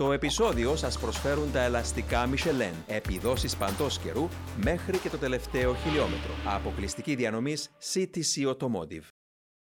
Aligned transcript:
Στο 0.00 0.12
επεισόδιο 0.12 0.76
σας 0.76 0.98
προσφέρουν 0.98 1.52
τα 1.52 1.60
ελαστικά 1.62 2.28
Michelin, 2.30 2.74
επιδόσεις 2.86 3.56
παντός 3.56 3.98
καιρού 3.98 4.28
μέχρι 4.64 4.98
και 4.98 5.08
το 5.08 5.16
τελευταίο 5.18 5.74
χιλιόμετρο. 5.74 6.30
Αποκλειστική 6.46 7.14
διανομής 7.14 7.70
CTC 7.92 8.54
Automotive. 8.54 9.02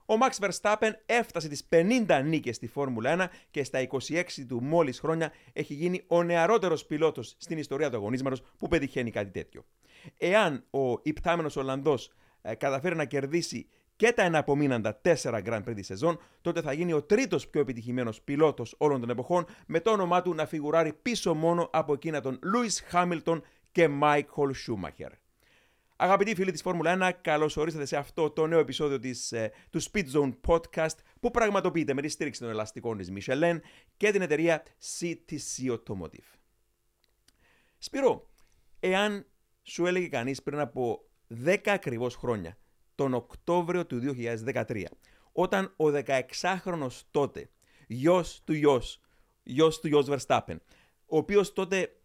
Ο 0.07 0.15
Max 0.21 0.49
Verstappen 0.49 0.91
έφτασε 1.07 1.49
τις 1.49 1.69
50 1.71 2.23
νίκες 2.25 2.57
στη 2.57 2.67
Φόρμουλα 2.67 3.31
1 3.31 3.35
και 3.51 3.65
στα 3.65 3.89
26 4.09 4.23
του 4.49 4.63
μόλις 4.63 5.01
χρόνια 5.01 5.33
έχει 5.53 5.75
γίνει 5.75 6.05
ο 6.07 6.23
νεαρότερος 6.23 6.87
πιλότος 6.87 7.35
στην 7.39 7.59
ιστορία 7.59 7.91
του 7.91 7.97
αγωνίσματος 7.97 8.43
που 8.59 8.69
πετυχαίνει 8.69 9.11
κάτι 9.11 9.31
τέτοιο. 9.31 9.65
Εάν 10.19 10.65
ο 10.71 11.01
υπτάμενος 11.03 11.57
Ολλανδός 11.57 12.13
ε, 12.43 12.55
καταφέρει 12.55 12.97
να 12.97 13.05
κερδίσει 13.05 13.69
και 13.99 14.13
τα 14.13 14.23
εναπομείναντα 14.23 15.01
4 15.05 15.15
Grand 15.23 15.63
Prix 15.65 15.75
της 15.75 15.87
σεζόν, 15.87 16.19
τότε 16.41 16.61
θα 16.61 16.73
γίνει 16.73 16.93
ο 16.93 17.03
τρίτος 17.03 17.49
πιο 17.49 17.61
επιτυχημένος 17.61 18.23
πιλότος 18.23 18.75
όλων 18.79 19.01
των 19.01 19.11
εποχών, 19.11 19.47
με 19.67 19.81
το 19.81 19.91
όνομά 19.91 20.23
του 20.23 20.35
να 20.35 20.47
φιγουράρει 20.47 20.93
πίσω 20.93 21.35
μόνο 21.35 21.69
από 21.73 21.93
εκείνα 21.93 22.21
των 22.21 22.39
Lewis 22.43 22.93
Hamilton 22.93 23.41
και 23.73 23.89
Michael 24.03 24.51
Schumacher. 24.67 25.11
Αγαπητοί 25.97 26.35
φίλοι 26.35 26.51
της 26.51 26.63
Φόρμουλα 26.63 27.11
1, 27.11 27.13
καλώς 27.21 27.57
ορίσατε 27.57 27.85
σε 27.85 27.97
αυτό 27.97 28.31
το 28.31 28.47
νέο 28.47 28.59
επεισόδιο 28.59 28.99
της, 28.99 29.33
ε, 29.33 29.53
του 29.71 29.83
Speed 29.83 30.05
Zone 30.13 30.33
Podcast 30.47 30.97
που 31.21 31.31
πραγματοποιείται 31.31 31.95
με 31.95 32.03
τη 32.03 32.09
στήριξη 32.09 32.41
των 32.41 32.49
ελαστικών 32.49 32.99
της 32.99 33.13
Michelin 33.15 33.59
και 33.97 34.11
την 34.11 34.23
εταιρεία 34.23 34.63
CTC 34.99 35.77
Automotive. 35.77 36.37
Σπύρο, 37.79 38.31
εάν 38.81 39.27
σου 39.63 39.87
έλεγε 39.87 40.09
κανείς 40.09 40.43
πριν 40.43 40.59
από 40.59 41.05
10 41.45 41.57
ακριβώς 41.65 42.15
χρόνια 42.15 42.59
τον 42.99 43.15
Οκτώβριο 43.15 43.87
του 43.87 44.01
2013, 44.45 44.85
όταν 45.33 45.75
ο 45.77 45.85
16χρονος 45.85 47.01
τότε, 47.11 47.51
γιος 47.87 48.43
του 48.45 48.53
γιος, 48.53 49.01
γιος 49.43 49.81
του 49.81 49.89
γιος 49.89 50.07
Verstappen, 50.09 50.57
ο 51.07 51.17
οποίος 51.17 51.53
τότε 51.53 52.01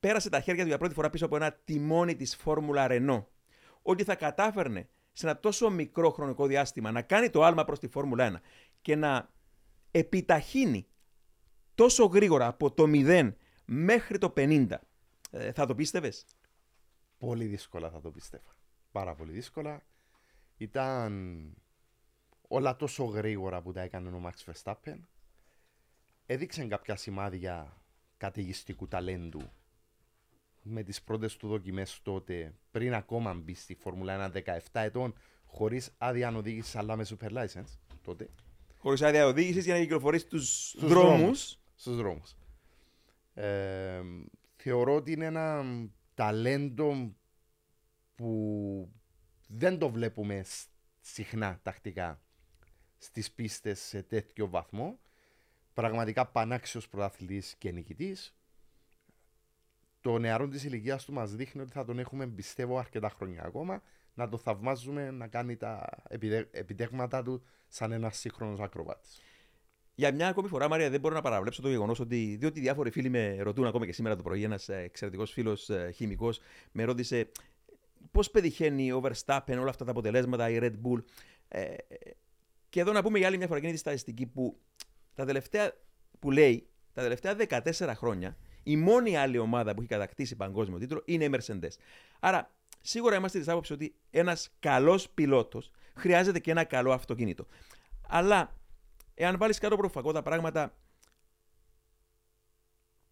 πέρασε 0.00 0.28
τα 0.30 0.40
χέρια 0.40 0.62
του 0.62 0.68
για 0.68 0.78
πρώτη 0.78 0.94
φορά 0.94 1.10
πίσω 1.10 1.24
από 1.24 1.36
ένα 1.36 1.52
τιμόνι 1.52 2.16
της 2.16 2.36
Φόρμουλα 2.36 2.86
Renault, 2.90 3.24
ότι 3.82 4.04
θα 4.04 4.14
κατάφερνε 4.14 4.88
σε 5.12 5.26
ένα 5.26 5.40
τόσο 5.40 5.70
μικρό 5.70 6.10
χρονικό 6.10 6.46
διάστημα 6.46 6.90
να 6.90 7.02
κάνει 7.02 7.30
το 7.30 7.42
άλμα 7.42 7.64
προς 7.64 7.78
τη 7.78 7.88
Φόρμουλα 7.88 8.32
1 8.32 8.40
και 8.82 8.96
να 8.96 9.32
επιταχύνει 9.90 10.86
τόσο 11.74 12.04
γρήγορα 12.04 12.46
από 12.46 12.72
το 12.72 12.84
0 12.86 13.32
μέχρι 13.64 14.18
το 14.18 14.32
50, 14.36 14.66
ε, 15.30 15.52
θα 15.52 15.66
το 15.66 15.74
πίστευες; 15.74 16.24
Πολύ 17.18 17.44
δύσκολα 17.44 17.90
θα 17.90 18.00
το 18.00 18.10
πίστευα. 18.10 18.56
Πάρα 18.92 19.14
πολύ 19.14 19.32
δύσκολα. 19.32 19.82
Ήταν 20.60 21.42
όλα 22.48 22.76
τόσο 22.76 23.04
γρήγορα 23.04 23.62
που 23.62 23.72
τα 23.72 23.80
έκανε 23.80 24.08
ο 24.08 24.22
Max 24.24 24.52
Verstappen. 24.52 24.98
Έδειξε 26.26 26.66
κάποια 26.66 26.96
σημάδια 26.96 27.82
καταιγιστικού 28.16 28.88
ταλέντου 28.88 29.50
με 30.62 30.82
τις 30.82 31.02
πρώτες 31.02 31.36
του 31.36 31.48
δοκιμές 31.48 32.00
τότε 32.02 32.54
πριν 32.70 32.94
ακόμα 32.94 33.34
μπει 33.34 33.54
στη 33.54 33.74
Φόρμουλα 33.74 34.32
1 34.32 34.36
17 34.44 34.58
ετών 34.72 35.14
χωρίς 35.44 35.94
άδεια 35.98 36.36
οδήγηση 36.36 36.78
αλλά 36.78 36.96
με 36.96 37.06
super 37.08 37.32
license 37.32 37.78
τότε. 38.02 38.28
Χωρίς 38.78 39.02
άδεια 39.02 39.26
οδήγησης 39.26 39.64
για 39.64 39.74
να 39.74 39.80
κυκλοφορήσει 39.80 40.24
στους, 40.24 40.74
δρόμους. 40.78 41.58
Στους 41.74 41.96
δρόμους. 41.96 42.36
Ε, 43.34 44.02
θεωρώ 44.56 44.94
ότι 44.94 45.12
είναι 45.12 45.24
ένα 45.24 45.64
ταλέντο 46.14 47.14
που 48.14 48.92
δεν 49.52 49.78
το 49.78 49.90
βλέπουμε 49.90 50.44
συχνά 51.00 51.60
τακτικά 51.62 52.20
στις 52.98 53.30
πίστες 53.32 53.80
σε 53.80 54.02
τέτοιο 54.02 54.48
βαθμό. 54.48 54.98
Πραγματικά 55.74 56.26
πανάξιος 56.26 56.88
πρωταθλητής 56.88 57.54
και 57.58 57.70
νικητής. 57.70 58.34
Το 60.00 60.18
νεαρό 60.18 60.48
της 60.48 60.64
ηλικίας 60.64 61.04
του 61.04 61.12
μας 61.12 61.34
δείχνει 61.34 61.60
ότι 61.60 61.72
θα 61.72 61.84
τον 61.84 61.98
έχουμε 61.98 62.26
πιστεύω 62.26 62.78
αρκετά 62.78 63.08
χρόνια 63.08 63.42
ακόμα 63.42 63.82
να 64.14 64.28
το 64.28 64.36
θαυμάζουμε 64.36 65.10
να 65.10 65.26
κάνει 65.26 65.56
τα 65.56 65.88
επιτέγματα 66.50 67.22
του 67.22 67.42
σαν 67.68 67.92
ένας 67.92 68.18
σύγχρονος 68.18 68.60
ακροβάτης. 68.60 69.20
Για 69.94 70.14
μια 70.14 70.28
ακόμη 70.28 70.48
φορά, 70.48 70.68
Μαρία, 70.68 70.90
δεν 70.90 71.00
μπορώ 71.00 71.14
να 71.14 71.20
παραβλέψω 71.20 71.62
το 71.62 71.68
γεγονός 71.68 72.00
ότι. 72.00 72.36
Διότι 72.40 72.60
διάφοροι 72.60 72.90
φίλοι 72.90 73.08
με 73.08 73.36
ρωτούν 73.40 73.66
ακόμα 73.66 73.86
και 73.86 73.92
σήμερα 73.92 74.16
το 74.16 74.22
πρωί. 74.22 74.42
Ένας 74.42 74.68
εξαιρετικός 74.68 75.32
φίλος 75.32 75.70
ε, 75.70 75.90
χημικός 75.94 76.40
με 76.72 76.84
ρώτησε 76.84 77.30
πώς 78.10 78.30
πετυχαίνει 78.30 78.92
ο 78.92 79.02
Verstappen 79.04 79.56
όλα 79.58 79.70
αυτά 79.70 79.84
τα 79.84 79.90
αποτελέσματα, 79.90 80.50
η 80.50 80.58
Red 80.60 80.74
Bull. 80.82 81.02
Ε, 81.48 81.74
και 82.68 82.80
εδώ 82.80 82.92
να 82.92 83.02
πούμε 83.02 83.18
για 83.18 83.26
άλλη 83.26 83.36
μια 83.36 83.46
φορά 83.46 83.58
εκείνη 83.58 83.72
τη 83.72 83.78
στατιστική 83.78 84.26
που 84.26 84.60
τα 85.14 85.24
τελευταία, 85.24 85.72
που 86.18 86.30
λέει 86.30 86.68
τα 86.92 87.02
τελευταία 87.02 87.36
14 87.48 87.92
χρόνια 87.94 88.36
η 88.62 88.76
μόνη 88.76 89.16
άλλη 89.16 89.38
ομάδα 89.38 89.74
που 89.74 89.80
έχει 89.80 89.88
κατακτήσει 89.88 90.36
παγκόσμιο 90.36 90.78
τίτλο 90.78 91.02
είναι 91.04 91.24
η 91.24 91.30
Mercedes. 91.32 91.70
Άρα 92.20 92.50
σίγουρα 92.80 93.16
είμαστε 93.16 93.38
της 93.38 93.48
άποψης 93.48 93.74
ότι 93.74 93.94
ένας 94.10 94.50
καλός 94.58 95.10
πιλότος 95.10 95.70
χρειάζεται 95.94 96.38
και 96.38 96.50
ένα 96.50 96.64
καλό 96.64 96.92
αυτοκίνητο. 96.92 97.46
Αλλά 98.08 98.56
εάν 99.14 99.38
βάλεις 99.38 99.58
κάτω 99.58 99.76
προφακό 99.76 100.12
τα 100.12 100.22
πράγματα 100.22 100.74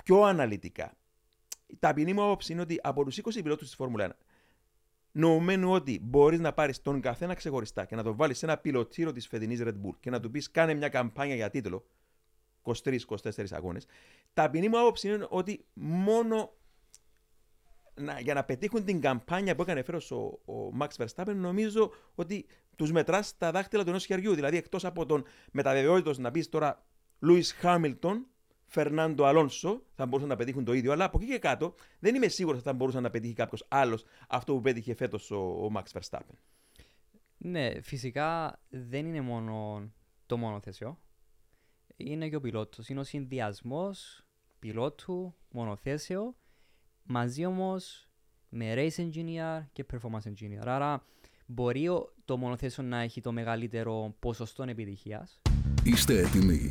πιο 0.05 0.23
αναλυτικά, 0.23 0.97
τα 1.67 1.77
ταπεινή 1.79 2.13
μου 2.13 2.23
άποψη 2.23 2.53
είναι 2.53 2.61
ότι 2.61 2.79
από 2.83 3.05
τους 3.05 3.19
20 3.19 3.43
πιλότους 3.43 3.67
της 3.67 3.77
Φόρμουλα 3.77 4.09
1 4.09 4.11
νοουμένου 5.13 5.71
ότι 5.71 6.01
μπορείς 6.03 6.41
να 6.41 6.53
πάρεις 6.53 6.83
τον 6.83 7.01
καθένα 7.01 7.35
ξεχωριστά 7.35 7.85
και 7.85 7.97
να 7.97 8.03
το 8.03 8.15
βάλεις 8.15 8.39
σε 8.39 8.47
ένα 8.47 8.59
πιλωτήριο 8.59 9.13
της 9.13 9.27
φετινής 9.27 9.61
Red 9.63 9.69
Bull 9.69 9.97
και 10.01 10.11
να 10.11 10.21
του 10.21 10.31
πεις: 10.31 10.51
Κάνε 10.51 10.75
μια 10.75 10.89
καμπάνια 10.89 11.35
για 11.35 11.51
τίτλο 11.51 11.87
23-24 12.63 12.99
αγώνες. 13.51 13.87
Ταπεινή 14.35 14.69
μου 14.69 14.79
άποψη 14.79 15.09
είναι 15.09 15.27
ότι 15.29 15.65
μόνο 15.75 16.53
να, 17.95 18.21
για 18.21 18.35
να 18.35 18.45
πετύχουν 18.45 18.85
την 18.85 19.01
καμπάνια 19.01 19.55
που 19.55 19.63
έκανε 19.63 19.83
φέρος 19.83 20.11
ο, 20.11 20.41
ο 20.45 20.73
Max 20.81 21.05
Verstappen, 21.05 21.35
νομίζω 21.35 21.91
ότι 22.15 22.47
τους 22.77 22.93
μετράς 22.93 23.37
τα 23.39 23.51
δάχτυλα 23.51 23.83
του 23.83 23.89
ενός 23.89 24.05
χεριού. 24.05 24.35
Δηλαδή, 24.35 24.57
εκτός 24.57 24.85
από 24.85 25.07
τον 25.07 25.25
μεταβεβαιότητος 25.53 26.19
να 26.19 26.31
πεις 26.31 26.49
τώρα 26.49 26.87
Λούι 27.19 27.43
Χάμιλτον, 27.43 28.27
Φερνάντο 28.71 29.25
Αλόνσο 29.25 29.83
θα 29.95 30.07
μπορούσαν 30.07 30.29
να 30.29 30.37
πετύχουν 30.37 30.65
το 30.65 30.73
ίδιο, 30.73 30.93
αλλά 30.93 31.05
από 31.05 31.19
εκεί 31.21 31.31
και 31.31 31.39
κάτω 31.39 31.75
δεν 31.99 32.15
είμαι 32.15 32.29
σίγουρος 32.29 32.59
ότι 32.59 32.69
θα 32.69 32.75
μπορούσε 32.75 33.01
να 33.01 33.11
πετύχει 33.11 33.35
κάποιος 33.35 33.65
άλλος 33.69 34.05
αυτό 34.29 34.55
που 34.55 34.61
πέτυχε 34.61 34.95
φέτος 34.95 35.31
ο, 35.31 35.37
ο 35.37 35.71
Max 35.75 36.01
Verstappen. 36.01 36.37
Ναι, 37.39 37.81
φυσικά 37.81 38.61
δεν 38.69 39.07
είναι 39.07 39.21
μόνο 39.21 39.83
το 40.27 40.37
μόνο 40.37 40.61
θέσιο. 40.61 40.99
Είναι 41.97 42.29
και 42.29 42.37
ο 42.37 42.41
πιλότος. 42.41 42.89
Είναι 42.89 43.01
ο 43.01 43.05
συνδυασμός 43.05 44.23
πιλότου, 44.59 45.35
μονοθέσιο, 45.51 46.37
μαζί 47.03 47.45
όμως 47.45 48.09
με 48.49 48.75
race 48.77 48.97
engineer 48.97 49.63
και 49.73 49.87
performance 49.93 50.29
engineer. 50.29 50.65
Άρα 50.65 51.05
μπορεί 51.47 51.89
το 52.25 52.37
μονοθέσιο 52.37 52.83
να 52.83 52.99
έχει 52.99 53.21
το 53.21 53.33
μεγαλύτερο 53.33 54.15
ποσοστό 54.19 54.63
επιτυχίας. 54.63 55.41
Είστε 55.85 56.19
έτοιμοι 56.19 56.71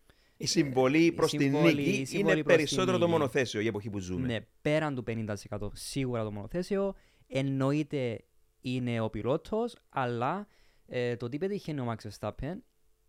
η 0.41 0.47
συμβολή 0.47 1.11
προς 1.11 1.31
την 1.31 1.57
νίκη 1.57 2.07
είναι 2.11 2.43
περισσότερο 2.43 2.97
το 2.97 3.07
μονοθέσιο 3.07 3.59
η 3.61 3.67
εποχή 3.67 3.89
που 3.89 3.99
ζούμε. 3.99 4.27
Ναι, 4.27 4.39
πέραν 4.61 4.95
του 4.95 5.03
50% 5.49 5.69
σίγουρα 5.73 6.23
το 6.23 6.31
μονοθέσιο. 6.31 6.95
Εννοείται 7.27 8.23
είναι 8.61 8.99
ο 8.99 9.09
πιλότος, 9.09 9.75
αλλά 9.89 10.47
ε, 10.85 11.15
το 11.15 11.29
τι 11.29 11.37
πετυχαίνει 11.37 11.79
ο 11.79 11.93
Max 11.95 12.09
Verstappen 12.09 12.55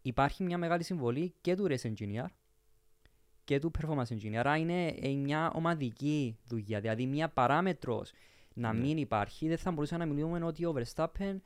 υπάρχει 0.03 0.43
μια 0.43 0.59
μεγάλη 0.59 0.83
συμβολή 0.83 1.35
και 1.41 1.55
του 1.55 1.67
race 1.69 1.93
engineer 1.93 2.27
και 3.45 3.59
του 3.59 3.71
performance 3.79 4.17
engineer. 4.17 4.35
Άρα 4.35 4.57
είναι 4.57 4.87
ε, 4.87 5.09
μια 5.09 5.53
ομαδική 5.55 6.39
δουλειά. 6.45 6.81
Δηλαδή, 6.81 7.07
μια 7.07 7.29
παράμετρος 7.29 8.13
να 8.55 8.73
ναι. 8.73 8.81
μην 8.81 8.97
υπάρχει, 8.97 9.49
δεν 9.49 9.59
θα 9.59 9.71
μπορούσαμε 9.71 10.05
να 10.05 10.13
μιλούμε 10.13 10.45
ότι 10.45 10.65
ο 10.65 10.75
Verstappen 10.77 11.37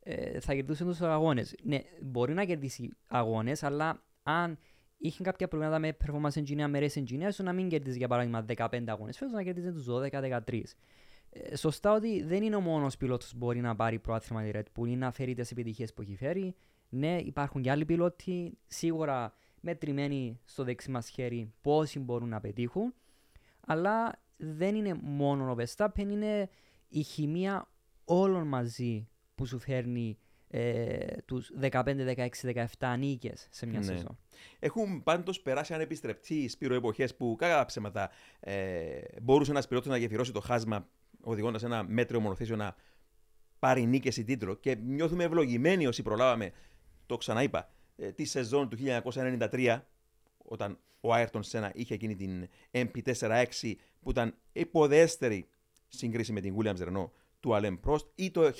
ε, 0.00 0.40
θα 0.40 0.54
κερδίσει 0.54 0.84
τους 0.84 1.00
αγώνες. 1.00 1.54
Ναι, 1.62 1.80
μπορεί 2.02 2.34
να 2.34 2.44
κερδίσει 2.44 2.90
αγώνες, 3.06 3.62
αλλά 3.62 4.02
αν 4.22 4.58
είχε 5.02 5.22
κάποια 5.22 5.48
προβλήματα 5.48 5.78
με 5.78 5.96
performance 6.04 6.42
engineer, 6.42 6.66
με 6.68 6.78
race 6.78 6.98
engineer, 6.98 7.26
ώστε 7.26 7.42
να 7.42 7.52
μην 7.52 7.68
κερδίζει 7.68 7.98
για 7.98 8.08
παράδειγμα 8.08 8.44
15 8.56 8.82
αγώνες, 8.86 9.16
φέτος 9.16 9.34
να 9.34 9.42
κερδίζει 9.42 9.72
τους 9.72 9.86
12-13. 9.88 10.62
Ε, 11.30 11.56
σωστά 11.56 11.92
ότι 11.92 12.22
δεν 12.22 12.42
είναι 12.42 12.56
ο 12.56 12.60
μόνος 12.60 12.96
πιλότος 12.96 13.30
που 13.30 13.36
μπορεί 13.36 13.60
να 13.60 13.76
πάρει 13.76 13.98
πρόθυμα 13.98 14.42
τη 14.42 14.50
Red 14.54 14.80
Bull 14.80 14.88
ή 14.88 14.96
να 14.96 15.10
φέρει 15.10 15.34
τις 15.34 15.50
επιτυχίες 15.50 15.92
που 15.94 16.02
έχει 16.02 16.16
φέρει. 16.16 16.54
Ναι, 16.88 17.18
υπάρχουν 17.18 17.62
και 17.62 17.70
άλλοι 17.70 17.84
πιλότοι, 17.84 18.58
σίγουρα 18.66 19.32
μετρημένοι 19.60 20.40
στο 20.44 20.64
δεξί 20.64 20.90
μας 20.90 21.08
χέρι 21.08 21.52
πόσοι 21.60 21.98
μπορούν 21.98 22.28
να 22.28 22.40
πετύχουν. 22.40 22.94
Αλλά 23.66 24.20
δεν 24.36 24.74
είναι 24.74 24.94
μόνο 25.02 25.50
ο 25.50 25.56
Verstappen, 25.58 26.08
είναι 26.10 26.48
η 26.88 27.02
χημεία 27.02 27.68
όλων 28.04 28.46
μαζί 28.46 29.08
που 29.34 29.46
σου 29.46 29.58
φέρνει 29.58 30.18
ε, 30.54 31.06
τους 31.24 31.50
15, 31.60 32.04
16, 32.04 32.28
17 32.78 32.94
νίκες 32.98 33.48
σε 33.50 33.66
μια 33.66 33.78
Ναι. 33.78 33.84
σεζόν. 33.84 34.18
Έχουν 34.58 35.02
πάντως 35.02 35.40
περάσει 35.40 35.74
ανεπιστρεπτεί 35.74 36.48
σπύρο 36.48 36.74
εποχές 36.74 37.16
που 37.16 37.34
κατά 37.38 37.64
ψέματα 37.64 38.10
ε, 38.40 39.00
μπορούσε 39.22 39.50
ένας 39.50 39.68
πιλότο 39.68 39.88
να 39.88 39.96
γεφυρώσει 39.96 40.32
το 40.32 40.40
χάσμα 40.40 40.88
οδηγώντας 41.20 41.62
ένα 41.62 41.82
μέτριο 41.82 42.20
μονοθέσιο 42.20 42.56
να 42.56 42.74
πάρει 43.58 43.86
νίκες 43.86 44.16
ή 44.16 44.24
τίτλο. 44.24 44.54
Και 44.54 44.74
νιώθουμε 44.74 45.24
ευλογημένοι 45.24 45.86
όσοι 45.86 46.02
προλάβαμε, 46.02 46.52
το 47.06 47.16
ξαναείπα, 47.16 47.70
ε, 47.96 48.12
τη 48.12 48.24
σεζόν 48.24 48.68
του 48.68 48.76
1993, 48.76 49.86
όταν 50.38 50.78
ο 51.00 51.12
Άιρτον 51.12 51.42
Σένα 51.42 51.70
είχε 51.74 51.94
εκείνη 51.94 52.16
την 52.16 52.48
MP4-6 52.70 53.74
που 54.00 54.10
ήταν 54.10 54.34
υποδέστερη 54.52 55.48
σύγκριση 55.88 56.32
με 56.32 56.40
την 56.40 56.56
Williams 56.58 56.78
Renault 56.88 57.10
του 57.42 57.54
Αλέμ 57.54 57.76
Πρόστ 57.80 58.06
ή 58.14 58.30
το 58.30 58.52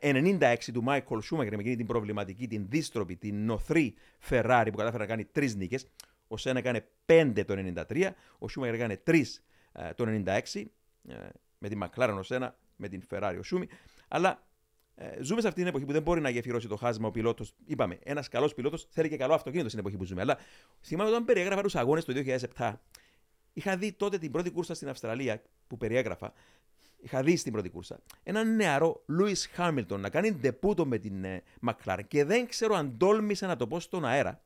1996 0.00 0.56
του 0.72 0.84
Michael 0.86 1.18
Schumacher 1.30 1.50
με 1.50 1.56
εκείνη 1.58 1.76
την 1.76 1.86
προβληματική, 1.86 2.46
την 2.46 2.66
δίστροπη, 2.68 3.16
την 3.16 3.44
νοθρή 3.44 3.94
Ferrari 4.28 4.68
που 4.70 4.76
κατάφερε 4.76 5.02
να 5.02 5.06
κάνει 5.06 5.24
τρεις 5.24 5.54
νίκες. 5.54 5.86
Ο 6.28 6.36
Σένα 6.36 6.58
έκανε 6.58 6.88
πέντε 7.06 7.44
το 7.44 7.54
93, 7.90 8.10
ο 8.38 8.46
Schumacher 8.54 8.72
έκανε 8.72 8.96
τρεις 8.96 9.44
το 9.94 10.04
96, 10.06 10.70
ε, 11.08 11.14
με 11.58 11.68
την 11.68 11.82
McLaren 11.84 12.16
ο 12.18 12.22
Σένα, 12.22 12.58
με 12.76 12.88
την 12.88 13.02
Ferrari 13.10 13.36
ο 13.38 13.42
Σούμι. 13.42 13.66
Αλλά 14.08 14.46
ε, 14.94 15.22
ζούμε 15.22 15.40
σε 15.40 15.48
αυτή 15.48 15.60
την 15.60 15.68
εποχή 15.68 15.84
που 15.84 15.92
δεν 15.92 16.02
μπορεί 16.02 16.20
να 16.20 16.28
γεφυρώσει 16.28 16.68
το 16.68 16.76
χάσμα 16.76 17.08
ο 17.08 17.10
πιλότος. 17.10 17.54
Είπαμε, 17.64 17.98
ένας 18.02 18.28
καλός 18.28 18.54
πιλότος 18.54 18.86
θέλει 18.90 19.08
και 19.08 19.16
καλό 19.16 19.34
αυτοκίνητο 19.34 19.68
στην 19.68 19.80
εποχή 19.80 19.96
που 19.96 20.04
ζούμε. 20.04 20.20
Αλλά 20.20 20.38
θυμάμαι 20.80 21.10
όταν 21.10 21.24
περιέγραφα 21.24 21.62
τους 21.62 21.76
αγώνες 21.76 22.04
το 22.04 22.12
2007, 22.56 22.72
είχα 23.52 23.76
δει 23.76 23.92
τότε 23.92 24.18
την 24.18 24.30
πρώτη 24.30 24.50
κούρσα 24.50 24.74
στην 24.74 24.88
Αυστραλία 24.88 25.42
που 25.66 25.76
περιέγραφα. 25.76 26.32
Είχα 27.00 27.22
δει 27.22 27.36
στην 27.36 27.52
πρώτη 27.52 27.68
κούρσα 27.68 28.00
έναν 28.22 28.56
νεαρό 28.56 29.02
Λούι 29.06 29.34
Χάμιλτον 29.34 30.00
να 30.00 30.10
κάνει 30.10 30.32
ντεπούτο 30.32 30.86
με 30.86 30.98
την 30.98 31.24
ε, 31.24 31.42
McLaren 31.66 32.00
και 32.08 32.24
δεν 32.24 32.48
ξέρω 32.48 32.74
αν 32.74 32.96
τόλμησα 32.98 33.46
να 33.46 33.56
το 33.56 33.66
πω 33.66 33.80
στον 33.80 34.04
αέρα. 34.04 34.42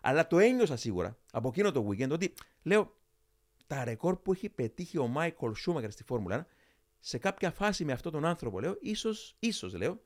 Αλλά 0.00 0.26
το 0.26 0.38
ένιωσα 0.38 0.76
σίγουρα 0.76 1.16
από 1.32 1.48
εκείνο 1.48 1.72
το 1.72 1.88
weekend 1.88 2.10
ότι 2.10 2.34
λέω 2.62 2.96
τα 3.66 3.84
ρεκόρ 3.84 4.16
που 4.16 4.32
έχει 4.32 4.48
πετύχει 4.48 4.98
ο 4.98 5.06
Μάικολ 5.06 5.54
Σούμακερ 5.54 5.90
στη 5.90 6.04
Φόρμουλα 6.04 6.42
1 6.42 6.46
σε 7.00 7.18
κάποια 7.18 7.50
φάση 7.50 7.84
με 7.84 7.92
αυτόν 7.92 8.12
τον 8.12 8.24
άνθρωπο, 8.24 8.60
λέω, 8.60 8.76
ίσως, 8.80 9.36
ίσως, 9.38 9.74
λέω, 9.74 10.00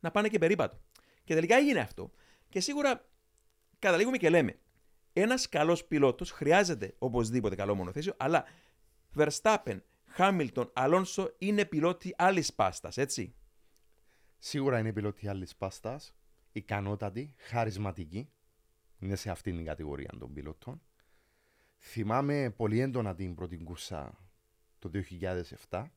να 0.00 0.10
πάνε 0.10 0.28
και 0.28 0.38
περίπατο. 0.38 0.80
Και 1.24 1.34
τελικά 1.34 1.56
έγινε 1.56 1.80
αυτό. 1.80 2.10
Και 2.48 2.60
σίγουρα 2.60 3.08
καταλήγουμε 3.78 4.16
και 4.16 4.30
λέμε, 4.30 4.58
ένας 5.12 5.48
καλός 5.48 5.84
πιλότος 5.84 6.30
χρειάζεται 6.30 6.94
οπωσδήποτε 6.98 7.54
καλό 7.54 7.74
μονοθέσιο, 7.74 8.14
αλλά 8.16 8.44
Verstappen, 9.16 9.80
Hamilton, 10.16 10.72
Alonso 10.72 11.28
είναι 11.38 11.64
πιλότοι 11.64 12.14
άλλης 12.18 12.54
πάστας, 12.54 12.96
έτσι. 12.96 13.34
Σίγουρα 14.38 14.78
είναι 14.78 14.92
πιλότοι 14.92 15.28
άλλης 15.28 15.56
πάστας, 15.56 16.14
ικανότατοι, 16.52 17.34
χαρισματικοί. 17.36 18.28
Είναι 18.98 19.16
σε 19.16 19.30
αυτήν 19.30 19.56
την 19.56 19.64
κατηγορία 19.64 20.10
των 20.18 20.32
πιλότων. 20.32 20.82
Θυμάμαι 21.78 22.50
πολύ 22.56 22.80
έντονα 22.80 23.14
την 23.14 23.34
πρώτη 23.34 23.58
κούρσα 23.58 24.18
το 24.78 24.90
2007. 25.68 25.90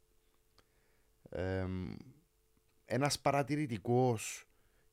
Ε, 1.30 1.66
ένας 2.86 3.20
παρατηρητικός 3.20 4.46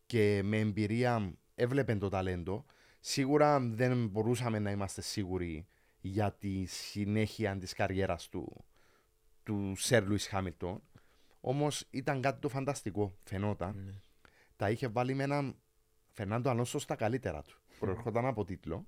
και 0.07 0.41
με 0.45 0.59
εμπειρία 0.59 1.35
έβλεπε 1.55 1.97
το 1.97 2.09
ταλέντο. 2.09 2.65
Σίγουρα 3.01 3.61
δεν 3.61 4.07
μπορούσαμε 4.07 4.59
να 4.59 4.71
είμαστε 4.71 5.01
σίγουροι 5.01 5.67
για 6.01 6.33
τη 6.33 6.65
συνέχεια 6.65 7.59
της 7.59 7.73
καριέρας 7.73 8.29
του, 8.29 8.65
του 9.45 9.73
Σερ 9.77 10.07
Λουίς 10.07 10.27
Χάμιλτον. 10.27 10.83
Όμως 11.41 11.87
ήταν 11.91 12.21
κάτι 12.21 12.41
το 12.41 12.49
φανταστικό, 12.49 13.17
φαινόταν. 13.25 14.01
Τα 14.57 14.71
είχε 14.71 14.89
βάλει 14.89 15.15
με 15.15 15.23
έναν 15.23 15.57
Φερνάντο 16.13 16.51
Αλόνσο 16.51 16.79
στα 16.79 16.95
καλύτερα 16.95 17.43
του. 17.43 17.59
Προερχόταν 17.79 18.27
από 18.27 18.45
τίτλο. 18.45 18.87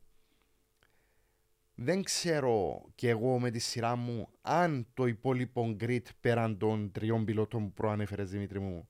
Δεν 1.74 2.02
ξέρω 2.02 2.84
κι 2.94 3.08
εγώ 3.08 3.38
με 3.38 3.50
τη 3.50 3.58
σειρά 3.58 3.96
μου 3.96 4.28
αν 4.42 4.86
το 4.94 5.06
υπόλοιπο 5.06 5.76
grid 5.80 6.00
πέραν 6.20 6.58
των 6.58 6.92
τριών 6.92 7.24
πιλότων 7.24 7.62
που 7.64 7.72
προανέφερες 7.72 8.30
Δημήτρη 8.30 8.60
μου 8.60 8.88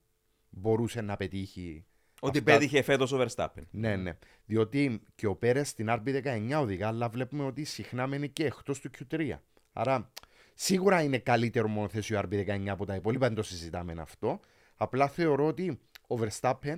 μπορούσε 0.49 1.01
να 1.01 1.17
πετύχει. 1.17 1.85
Ότι 2.19 2.37
αυτά- 2.37 2.51
πέτυχε 2.53 2.81
φέτος 2.81 3.11
ο 3.11 3.25
Verstappen. 3.25 3.63
Ναι, 3.71 3.95
ναι. 3.95 4.17
Διότι 4.45 5.01
και 5.15 5.27
ο 5.27 5.35
Πέρες 5.35 5.69
στην 5.69 5.87
RB19 5.89 6.51
οδηγά, 6.59 6.87
αλλά 6.87 7.09
βλέπουμε 7.09 7.43
ότι 7.43 7.63
συχνά 7.63 8.07
μένει 8.07 8.29
και 8.29 8.45
εκτός 8.45 8.79
του 8.79 8.89
Q3. 8.99 9.31
Άρα 9.73 10.11
σίγουρα 10.59 11.01
είναι 11.01 11.17
καλύτερο 11.17 11.67
μονοθέσιο 11.67 12.19
RB19 12.19 12.67
από 12.67 12.85
τα 12.85 12.95
υπόλοιπα, 12.95 13.27
δεν 13.27 13.35
το 13.35 13.43
συζητάμε 13.43 13.93
αυτό. 13.97 14.39
Απλά 14.75 15.07
θεωρώ 15.07 15.45
ότι 15.47 15.79
ο 16.07 16.15
Verstappen 16.19 16.77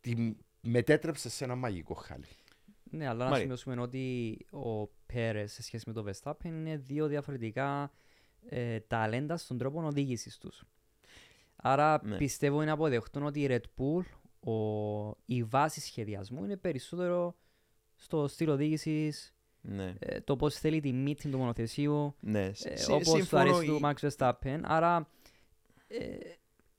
τη 0.00 0.34
μετέτρεψε 0.60 1.30
σε 1.30 1.44
ένα 1.44 1.54
μαγικό 1.54 1.94
χάλι. 1.94 2.26
Ναι, 2.90 3.06
αλλά 3.06 3.18
να 3.18 3.24
Μάρια. 3.24 3.38
σημειώσουμε 3.40 3.80
ότι 3.80 4.36
ο 4.50 4.86
Πέρες 5.06 5.52
σε 5.52 5.62
σχέση 5.62 5.84
με 5.86 5.92
τον 5.92 6.06
Verstappen 6.10 6.44
είναι 6.44 6.76
δύο 6.76 7.06
διαφορετικά 7.06 7.92
ε, 8.48 8.80
ταλέντα 8.80 9.36
στον 9.36 9.58
τρόπο 9.58 9.82
οδήγησης 9.86 10.38
τους. 10.38 10.64
Άρα 11.56 12.00
Ναι. 12.04 12.16
πιστεύω 12.16 12.62
είναι 12.62 12.70
αποδεχτούν 12.70 13.22
ότι 13.22 13.40
η 13.40 13.46
Red 13.50 13.60
Bull, 13.80 14.04
ο, 14.52 15.16
η 15.24 15.42
βάση 15.44 15.80
σχεδιασμού 15.80 16.44
είναι 16.44 16.56
περισσότερο 16.56 17.34
στο 17.94 18.28
στυλ 18.28 18.48
οδήγησης, 18.48 19.34
Ναι. 19.68 19.94
ε, 19.98 20.20
το 20.20 20.36
πώς 20.36 20.54
θέλει 20.54 20.80
τη 20.80 20.92
μύτη 20.92 21.28
του 21.28 21.38
μονοθεσίου, 21.38 22.14
ναι. 22.20 22.44
ε, 22.44 22.52
Συ- 22.76 22.90
όπως 22.90 23.08
του 23.10 23.16
σύμφωνο 23.16 23.42
αρέσει 23.42 23.64
η- 23.64 23.66
του 23.68 23.80
Max 23.82 23.94
Verstappen. 24.08 24.60
Άρα 24.62 25.08
ε, 25.88 25.98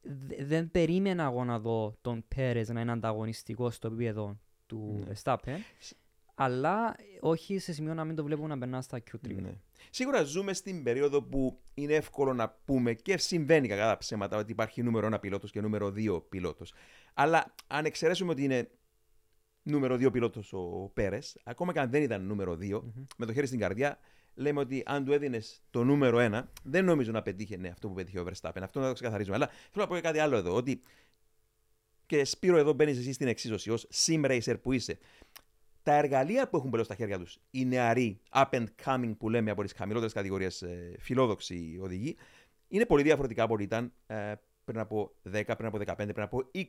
δε- 0.02 0.46
δεν 0.46 0.72
περίμενα 0.72 1.24
εγώ 1.24 1.44
να 1.44 1.60
δω 1.60 1.96
τον 2.02 2.24
Πέρες 2.36 2.70
να 2.70 2.82
είναι 2.82 2.92
ανταγωνιστικό 2.92 3.70
στο 3.70 3.88
επίπεδο 3.88 4.38
του 4.66 5.04
Ναι. 5.08 5.14
Verstappen. 5.24 5.58
Αλλά 6.40 6.96
όχι 7.20 7.58
σε 7.60 7.74
σημείο 7.74 7.94
να 7.94 8.06
μην 8.06 8.16
το 8.16 8.24
βλέπουμε 8.24 8.48
να 8.48 8.58
περνά 8.58 8.82
στα 8.82 8.98
Q3. 9.12 9.36
Ναι. 9.42 9.52
Σίγουρα 9.90 10.24
ζούμε 10.24 10.54
στην 10.54 10.84
περίοδο 10.84 11.22
που 11.24 11.60
είναι 11.74 11.94
εύκολο 11.94 12.34
να 12.34 12.50
πούμε 12.66 12.94
και 12.94 13.18
συμβαίνει 13.18 13.68
κακά 13.68 13.88
τα 13.88 13.98
ψέματα 13.98 14.38
ότι 14.38 14.52
υπάρχει 14.52 14.84
νούμερο 14.84 15.06
ένα 15.06 15.20
πιλότος 15.20 15.52
και 15.52 15.62
νούμερο 15.62 15.92
δύο 15.92 16.22
πιλότος. 16.22 16.74
Αλλά 17.14 17.54
αν 17.68 17.86
εξαιρέσουμε 17.86 18.32
ότι 18.32 18.44
είναι 18.44 18.70
νούμερο 19.68 19.98
δύο 19.98 20.12
πιλότος 20.12 20.54
ο 20.54 20.92
Πέρες, 20.94 21.38
ακόμα 21.44 21.74
και 21.74 21.80
αν 21.80 21.90
δεν 21.90 22.02
ήταν 22.02 22.26
νούμερο 22.26 22.56
δύο, 22.56 22.94
με 23.18 23.26
το 23.26 23.34
χέρι 23.34 23.48
στην 23.48 23.60
καρδιά, 23.60 24.00
λέμε 24.34 24.60
ότι 24.60 24.84
αν 24.86 25.06
του 25.06 25.14
έδινες 25.14 25.62
το 25.70 25.84
νούμερο 25.84 26.20
ένα, 26.20 26.52
δεν 26.64 26.86
νομίζω 26.86 27.12
να 27.12 27.22
πετύχαινε 27.22 27.68
αυτό 27.68 27.88
που 27.88 27.94
πετύχε 27.94 28.20
ο 28.20 28.26
Verstappen. 28.28 28.62
Αυτό 28.62 28.80
να 28.80 28.88
το 28.88 28.94
ξεκαθαρίζουμε. 28.94 29.36
Αλλά 29.36 29.48
θέλω 29.48 29.84
να 29.84 29.88
πω 29.88 29.96
και 29.96 30.02
κάτι 30.02 30.20
άλλο 30.20 30.36
εδώ. 30.38 30.56
Ότι 30.56 30.82
και 32.06 32.26
Σπύρο, 32.26 32.58
εδώ 32.58 32.74
μπαίνεις 32.74 32.98
εσύ 32.98 33.14
στην 33.14 33.28
εξίσωση 33.28 33.70
ως 33.70 33.88
sim 33.94 34.26
racer 34.26 34.56
που 34.62 34.72
είσαι. 34.72 34.98
Τα 35.84 35.94
εργαλεία 35.94 36.50
που 36.50 36.58
έχουν 36.58 36.70
πλέον 36.70 36.86
στα 36.86 36.96
χέρια 36.96 37.20
τους 37.20 37.40
οι 37.52 37.66
νεαροί 37.66 38.20
up 38.32 38.50
and 38.50 38.66
coming 38.86 39.14
που 39.18 39.30
λέμε 39.30 39.52
από 39.52 39.64
τις 39.64 39.74
χαμηλότερες 39.74 40.14
κατηγορίες 40.14 40.64
φιλόδοξοι 41.00 41.78
οδηγοί 41.82 42.16
είναι 42.68 42.86
πολύ 42.86 43.04
διαφορετικά 43.04 43.44
από 43.44 43.54
ό,τι 43.54 43.64
ήταν 43.64 43.94
ε, 44.08 44.34
πριν 44.64 44.80
από 44.80 45.16
10, 45.34 45.44
πριν 45.58 45.66
από 45.66 45.78
15, 45.86 45.96
πριν 45.96 46.22
από 46.22 46.50
20, 46.54 46.64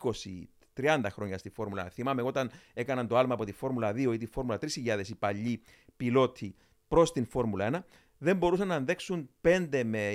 30 0.79 1.01
χρόνια 1.11 1.39
στη 1.39 1.51
Φόρμουλα 1.51 1.87
1. 1.87 1.91
Θυμάμαι 1.93 2.21
εγώ 2.21 2.29
όταν 2.29 2.51
έκαναν 2.75 3.07
το 3.07 3.17
άλμα 3.17 3.35
από 3.35 3.45
τη 3.45 3.53
Φόρμουλα 3.53 3.91
2 3.91 3.97
ή 3.97 4.17
τη 4.17 4.27
Φόρμουλα 4.27 4.59
3000 4.61 5.09
οι 5.09 5.15
παλιοί 5.15 5.63
πιλότοι 5.97 6.55
προς 6.89 7.13
την 7.13 7.27
Φόρμουλα 7.27 7.71
1, 7.73 7.79
δεν 8.19 8.37
μπορούσαν 8.37 8.69
να 8.69 8.75
αντέξουν 8.75 9.31
5 9.43 9.83
με 9.85 10.09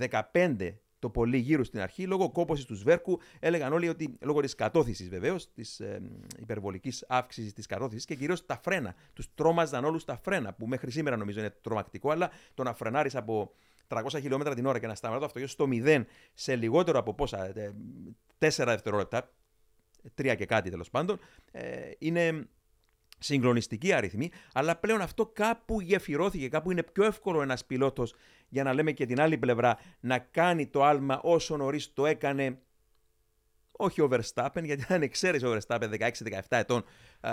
ε, 0.00 0.24
15 0.32 0.74
το 0.98 1.10
πολύ 1.10 1.36
γύρω 1.36 1.64
στην 1.64 1.80
αρχή, 1.80 2.06
λόγω 2.06 2.30
κόπωσης 2.30 2.64
του 2.64 2.74
σβέρκου. 2.74 3.18
Έλεγαν 3.38 3.72
όλοι 3.72 3.88
ότι 3.88 4.16
λόγω 4.20 4.40
της 4.40 4.54
κατώθηση 4.54 5.08
βεβαίως, 5.08 5.52
της 5.52 5.80
ε, 5.80 6.02
υπερβολικής 6.38 7.04
αύξησης 7.08 7.52
της 7.52 7.66
κατώθηση 7.66 8.06
και 8.06 8.14
κυρίως 8.14 8.46
τα 8.46 8.60
φρένα. 8.62 8.94
Τους 9.12 9.34
τρόμαζαν 9.34 9.84
όλους 9.84 10.04
τα 10.04 10.16
φρένα, 10.16 10.52
που 10.52 10.66
μέχρι 10.66 10.90
σήμερα 10.90 11.16
νομίζω 11.16 11.40
είναι 11.40 11.50
τρομακτικό, 11.60 12.10
αλλά 12.10 12.30
το 12.54 12.62
να 12.62 12.74
φρενάρεις 12.74 13.16
από 13.16 13.52
300 13.88 14.02
χιλιόμετρα 14.20 14.54
την 14.54 14.66
ώρα 14.66 14.78
και 14.78 14.86
να 14.86 14.94
σταματά 14.94 15.20
το 15.20 15.26
αυτοκίνητο 15.26 15.52
στο 15.52 15.68
0 15.70 16.04
σε 16.34 16.56
λιγότερο 16.56 16.98
από 16.98 17.14
πόσα, 17.14 17.52
4 18.38 18.64
δευτερόλεπτα, 18.66 19.32
3 20.14 20.34
και 20.36 20.46
κάτι 20.46 20.70
τέλος 20.70 20.90
πάντων, 20.90 21.18
ε, 21.52 21.90
είναι 21.98 22.48
συγκλονιστική 23.18 23.92
αριθμή, 23.92 24.30
αλλά 24.52 24.76
πλέον 24.76 25.00
αυτό 25.00 25.26
κάπου 25.26 25.80
γεφυρώθηκε, 25.80 26.48
κάπου 26.48 26.70
είναι 26.70 26.82
πιο 26.82 27.04
εύκολο 27.04 27.42
ένας 27.42 27.64
πιλότος 27.64 28.14
για 28.48 28.62
να 28.62 28.72
λέμε 28.74 28.92
και 28.92 29.06
την 29.06 29.20
άλλη 29.20 29.38
πλευρά 29.38 29.78
να 30.00 30.18
κάνει 30.18 30.66
το 30.66 30.84
άλμα 30.84 31.20
όσο 31.22 31.56
νωρίς 31.56 31.92
το 31.92 32.06
έκανε 32.06 32.58
όχι 33.76 34.00
ο 34.00 34.08
Verstappen, 34.12 34.62
γιατί 34.62 34.82
ήταν 34.82 35.02
εξαίρεση 35.02 35.46
ο 35.46 35.58
Verstappen 35.58 35.98
16-17 35.98 36.40
ετών 36.48 36.84
ε, 37.20 37.30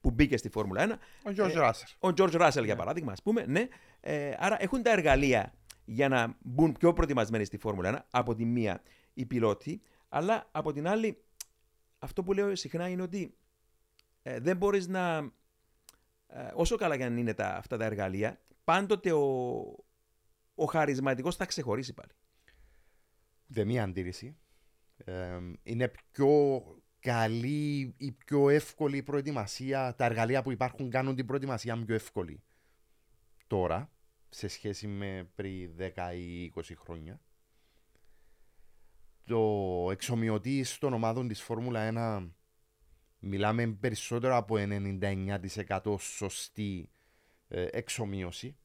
που 0.00 0.10
μπήκε 0.10 0.36
στη 0.36 0.48
Φόρμουλα 0.48 0.98
1. 1.24 1.30
Ο 1.30 1.32
George 1.36 1.54
Ράσερ. 1.54 1.88
Ο 1.98 2.08
George 2.16 2.40
Russell 2.40 2.64
για 2.64 2.76
παράδειγμα, 2.76 3.12
ας 3.12 3.22
πούμε, 3.22 3.44
ναι. 3.46 3.68
Ε, 4.00 4.34
άρα 4.38 4.62
έχουν 4.62 4.82
τα 4.82 4.90
εργαλεία 4.90 5.52
για 5.84 6.08
να 6.08 6.36
μπουν 6.40 6.72
πιο 6.72 6.92
προετοιμασμένοι 6.92 7.44
στη 7.44 7.58
Φόρμουλα 7.58 7.98
1 7.98 8.06
από 8.10 8.34
τη 8.34 8.44
μία 8.44 8.82
οι 9.14 9.26
πιλότοι, 9.26 9.82
αλλά 10.08 10.48
από 10.50 10.72
την 10.72 10.88
άλλη 10.88 11.22
αυτό 11.98 12.22
που 12.22 12.32
λέω 12.32 12.56
συχνά 12.56 12.88
είναι 12.88 13.02
ότι 13.02 13.36
ε, 14.22 14.40
δεν 14.40 14.56
μπορείς 14.56 14.88
να, 14.88 15.16
ε, 16.26 16.50
όσο 16.54 16.76
καλά 16.76 16.96
και 16.96 17.04
αν 17.04 17.16
είναι 17.16 17.34
τα, 17.34 17.56
αυτά 17.56 17.76
τα 17.76 17.84
εργαλεία, 17.84 18.40
πάντοτε 18.64 19.12
ο, 19.12 19.26
ο 20.54 20.64
χαρισματικός 20.64 21.36
θα 21.36 21.46
ξεχωρίσει 21.46 21.94
πάλι. 21.94 22.10
Ούτε 23.50 23.64
μία 23.64 23.82
αντίρρηση. 23.82 24.36
Ε, 24.96 25.38
είναι 25.62 25.88
πιο 25.88 26.62
καλή 27.00 27.94
ή 27.96 28.12
πιο 28.12 28.48
εύκολη 28.48 28.96
η 28.96 29.02
προετοιμασία. 29.02 29.94
Τα 29.94 30.04
εργαλεία 30.04 30.42
που 30.42 30.50
υπάρχουν 30.50 30.90
κάνουν 30.90 31.14
την 31.14 31.26
προετοιμασία 31.26 31.82
πιο 31.84 31.94
εύκολη 31.94 32.42
τώρα 33.46 33.90
σε 34.28 34.48
σχέση 34.48 34.86
με 34.86 35.30
πριν 35.34 35.70
10 35.78 36.14
ή 36.14 36.52
20 36.54 36.62
χρόνια. 36.76 37.20
Το 39.28 39.88
εξομοιωτής 39.90 40.78
των 40.78 40.92
ομάδων 40.92 41.28
της 41.28 41.42
Φόρμουλα 41.42 41.90
1 42.20 42.28
μιλάμε 43.18 43.66
περισσότερο 43.66 44.36
από 44.36 44.54
99% 44.58 45.94
σωστή 45.98 46.90
ε, 47.48 47.66
εξομοίωση. 47.70 48.56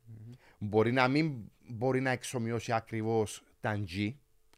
Μπορεί 0.58 0.92
να 0.92 1.08
μην 1.08 1.52
μπορεί 1.68 2.02
να 2.02 2.10
εξομοιώσει 2.10 2.72
ακριβώς 2.72 3.44
τα 3.60 3.84
G, 3.88 4.14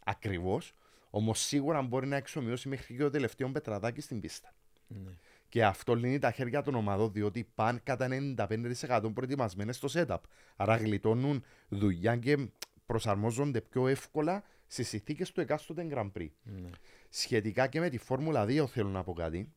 ακριβώς, 0.06 0.74
όμως 1.10 1.40
σίγουρα 1.40 1.82
μπορεί 1.82 2.08
να 2.08 2.16
εξομοιώσει 2.16 2.70
μέχρι 2.70 2.96
και 2.96 3.04
το 3.04 3.10
τελευταίο 3.10 3.52
πετραδάκι 3.52 4.02
στην 4.02 4.20
πίστα. 4.20 4.54
Ναι. 4.88 5.12
Και 5.50 5.66
αυτό 5.66 5.96
λύνει 5.96 6.20
τα 6.20 6.32
χέρια 6.32 6.62
των 6.62 6.76
ομάδων 6.76 7.12
διότι 7.12 7.48
πάνε 7.56 7.80
κατά 7.84 8.08
95% 8.10 9.12
προετοιμασμένες 9.14 9.76
στο 9.76 9.88
setup. 9.92 10.20
Άρα 10.56 10.76
γλιτώνουν 10.76 11.44
δουλειά 11.70 12.18
και 12.18 12.50
προσαρμόζονται 12.86 13.62
πιο 13.62 13.88
εύκολα 13.88 14.44
στις 14.68 14.88
συνθήκες 14.88 15.32
του 15.32 15.42
εκάστοτε 15.42 15.88
Grand 15.92 16.12
Prix. 16.18 16.30
Ναι. 16.44 16.70
Σχετικά 17.10 17.68
και 17.68 17.80
με 17.80 17.90
τη 17.90 17.98
Φόρμουλα 17.98 18.46
2, 18.46 18.66
θέλω 18.68 18.90
να 18.90 19.04
πω 19.04 19.14
κάτι. 19.14 19.54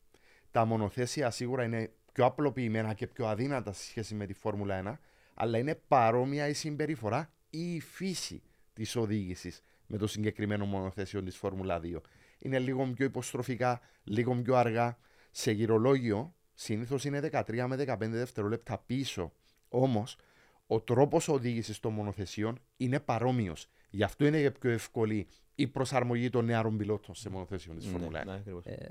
Τα 0.51 0.65
μονοθέσια 0.65 1.29
σίγουρα 1.29 1.63
είναι 1.63 1.91
πιο 2.13 2.25
απλοποιημένα 2.25 2.93
και 2.93 3.07
πιο 3.07 3.27
αδύνατα 3.27 3.73
σε 3.73 3.83
σχέση 3.83 4.15
με 4.15 4.25
τη 4.25 4.33
Φόρμουλα 4.33 4.81
1, 4.85 4.97
αλλά 5.33 5.57
είναι 5.57 5.75
παρόμοια 5.75 6.47
η 6.47 6.53
συμπεριφορά 6.53 7.33
ή 7.49 7.75
η 7.75 7.79
φύση 7.79 8.41
της 8.73 8.95
οδήγησης 8.95 9.63
με 9.87 9.97
το 9.97 10.07
συγκεκριμένο 10.07 10.65
μονοθέσιο 10.65 11.23
της 11.23 11.37
Φόρμουλα 11.37 11.79
2. 11.83 12.01
Είναι 12.39 12.59
λίγο 12.59 12.85
πιο 12.85 13.05
υποστροφικά, 13.05 13.81
λίγο 14.03 14.35
πιο 14.35 14.55
αργά. 14.55 14.97
Σε 15.31 15.51
γυρολόγιο 15.51 16.35
συνήθως 16.53 17.05
είναι 17.05 17.19
13 17.31 17.65
με 17.67 17.75
15 17.75 17.97
δευτερόλεπτα 17.99 18.83
πίσω. 18.85 19.31
Όμως, 19.69 20.17
ο 20.67 20.81
τρόπος 20.81 21.27
οδήγησης 21.27 21.79
των 21.79 21.93
μονοθεσιών 21.93 22.59
είναι 22.77 22.99
παρόμοιος. 22.99 23.69
Γι' 23.89 24.03
αυτό 24.03 24.25
είναι 24.25 24.41
και 24.41 24.51
πιο 24.51 24.69
εύκολη 24.69 25.27
η 25.55 25.67
προσαρμογή 25.67 26.29
των 26.29 26.45
νεαρών 26.45 26.77
πιλότων 26.77 27.15
σε 27.15 27.29
μονοθέσιο 27.29 27.73
της 27.73 27.85
Φόρμουλα 27.85 28.21
1. 28.21 28.25
Ναι, 28.25 28.33
ακριβώς. 28.33 28.65
Ε, 28.65 28.89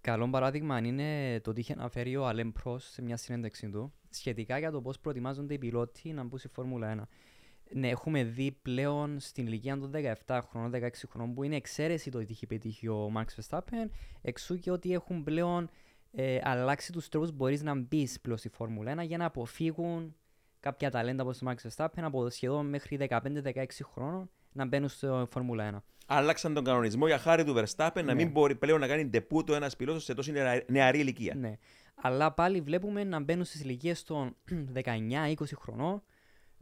Καλό 0.00 0.28
παράδειγμα 0.28 0.78
είναι 0.78 1.40
το 1.40 1.50
ότι 1.50 1.60
είχε 1.60 1.72
αναφέρει 1.72 2.16
ο 2.16 2.26
Αλέμ 2.26 2.50
Προς 2.52 2.84
σε 2.84 3.02
μια 3.02 3.16
συνέντευξη 3.16 3.70
του 3.70 3.92
σχετικά 4.10 4.58
για 4.58 4.70
το 4.70 4.80
πώς 4.80 4.98
προετοιμάζονται 4.98 5.54
οι 5.54 5.58
πιλότοι 5.58 6.12
να 6.12 6.24
μπουν 6.24 6.38
στη 6.38 6.48
Φόρμουλα 6.48 6.94
1. 7.00 7.02
Ναι, 7.72 7.88
έχουμε 7.88 8.24
δει 8.24 8.52
πλέον 8.62 9.20
στην 9.20 9.46
ηλικία 9.46 9.78
των 9.78 9.90
17 10.26 10.40
χρόνων, 10.50 10.70
16 10.74 10.88
χρόνων, 11.08 11.34
που 11.34 11.42
είναι 11.42 11.56
εξαίρεση 11.56 12.10
το 12.10 12.18
ότι 12.18 12.26
έχει 12.30 12.46
πετύχει 12.46 12.88
ο 12.88 13.12
Max 13.16 13.40
Verstappen, 13.40 13.90
εξού 14.22 14.58
και 14.58 14.70
ότι 14.70 14.92
έχουν 14.92 15.24
πλέον 15.24 15.70
ε, 16.10 16.38
αλλάξει 16.42 16.92
τους 16.92 17.08
τρόπους 17.08 17.30
που 17.30 17.36
μπορείς 17.36 17.62
να 17.62 17.74
μπεις 17.74 18.20
πλέον 18.20 18.38
στη 18.38 18.48
Φόρμουλα 18.48 19.02
1 19.02 19.06
για 19.06 19.16
να 19.16 19.24
αποφύγουν 19.24 20.16
κάποια 20.60 20.90
ταλέντα 20.90 21.22
όπως 21.22 21.38
το 21.38 21.50
Max 21.50 21.68
Verstappen 21.68 22.00
από 22.00 22.30
σχεδόν 22.30 22.66
μέχρι 22.66 22.98
15-16 23.10 23.64
χρόνων 23.92 24.30
να 24.52 24.66
μπαίνουν 24.66 24.88
στη 24.88 25.06
Φόρμουλα 25.30 25.70
1. 25.74 25.82
Άλλαξαν 26.06 26.54
τον 26.54 26.64
κανονισμό 26.64 27.06
για 27.06 27.18
χάρη 27.18 27.44
του 27.44 27.54
Verstappen 27.56 27.90
να 27.94 28.02
Ναι. 28.02 28.14
μην 28.14 28.30
μπορεί 28.30 28.54
πλέον 28.54 28.80
να 28.80 28.86
κάνει 28.86 29.04
ντεπούτο 29.04 29.54
ένας 29.54 29.76
πιλότος 29.76 30.04
σε 30.04 30.14
τόσο 30.14 30.32
νεα- 30.32 30.64
νεαρή 30.68 30.98
ηλικία. 30.98 31.34
Ναι. 31.34 31.58
Αλλά 31.94 32.32
πάλι 32.32 32.60
βλέπουμε 32.60 33.04
να 33.04 33.20
μπαίνουν 33.20 33.44
στις 33.44 33.60
ηλικίες 33.60 34.02
των 34.02 34.36
19-20 34.84 35.34
χρονών 35.58 36.02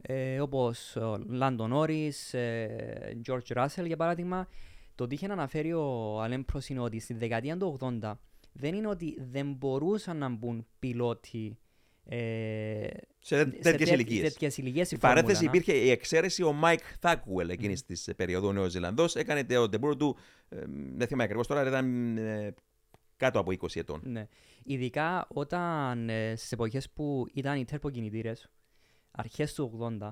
ε, 0.01 0.39
όπως 0.41 0.95
ο 0.95 1.17
Λάντον 1.29 1.71
Όρις, 1.71 2.33
ε, 2.33 3.21
George 3.27 3.55
Russell 3.57 3.85
για 3.85 3.97
παράδειγμα. 3.97 4.47
Το 4.95 5.03
ότι 5.03 5.13
είχε 5.15 5.25
αναφέρει 5.25 5.73
ο 5.73 6.19
Αλέμ 6.21 6.41
Προς 6.41 6.69
είναι 6.69 6.79
ότι 6.79 6.99
στη 6.99 7.13
δεκαετία 7.13 7.57
του 7.57 7.77
80 8.01 8.11
δεν 8.53 8.73
είναι 8.73 8.87
ότι 8.87 9.17
δεν 9.31 9.53
μπορούσαν 9.53 10.17
να 10.17 10.29
μπουν 10.29 10.65
πιλότοι 10.79 11.57
ε, 12.09 12.87
Σε 13.19 13.45
τέτοιες 13.45 13.89
ηλικίες. 13.89 14.33
τέτοιες 14.33 14.57
ηλικίες 14.57 14.87
στη 14.87 14.95
Στην 14.95 15.07
παρένθεση 15.07 15.43
Φόρμουλα 15.43 15.51
1. 15.51 15.55
υπήρχε 15.63 15.85
η 15.85 15.89
εξαίρεση 15.89 16.43
ο 16.43 16.51
Μάικ 16.51 16.79
Θάκουελ 16.99 17.49
εκείνης 17.49 17.85
της 17.85 18.09
περίοδο, 18.15 18.47
ο 18.47 18.51
Νέος 18.53 18.71
Ζηλανδός. 18.71 19.15
Έκανε 19.15 19.45
το 19.45 19.69
ντεμπούτο 19.69 19.95
του, 19.95 20.17
ε, 20.49 20.63
δεν 20.95 21.07
θυμάμαι 21.07 21.23
ακριβώς 21.23 21.47
τώρα, 21.47 21.67
ήταν 21.67 22.17
ε, 22.17 22.53
κάτω 23.17 23.39
από 23.39 23.51
20 23.51 23.75
ετών. 23.79 24.01
Ναι. 24.03 24.27
Ειδικά 24.63 25.27
όταν 25.29 26.09
ε, 26.09 26.35
στις 26.35 26.51
εποχές 26.51 26.89
που 26.89 27.25
ήταν 27.33 27.59
οι 27.59 27.65
τέρποκινητήρε, 27.65 28.31
αρχές 29.11 29.53
του 29.53 29.97
80, 29.99 30.09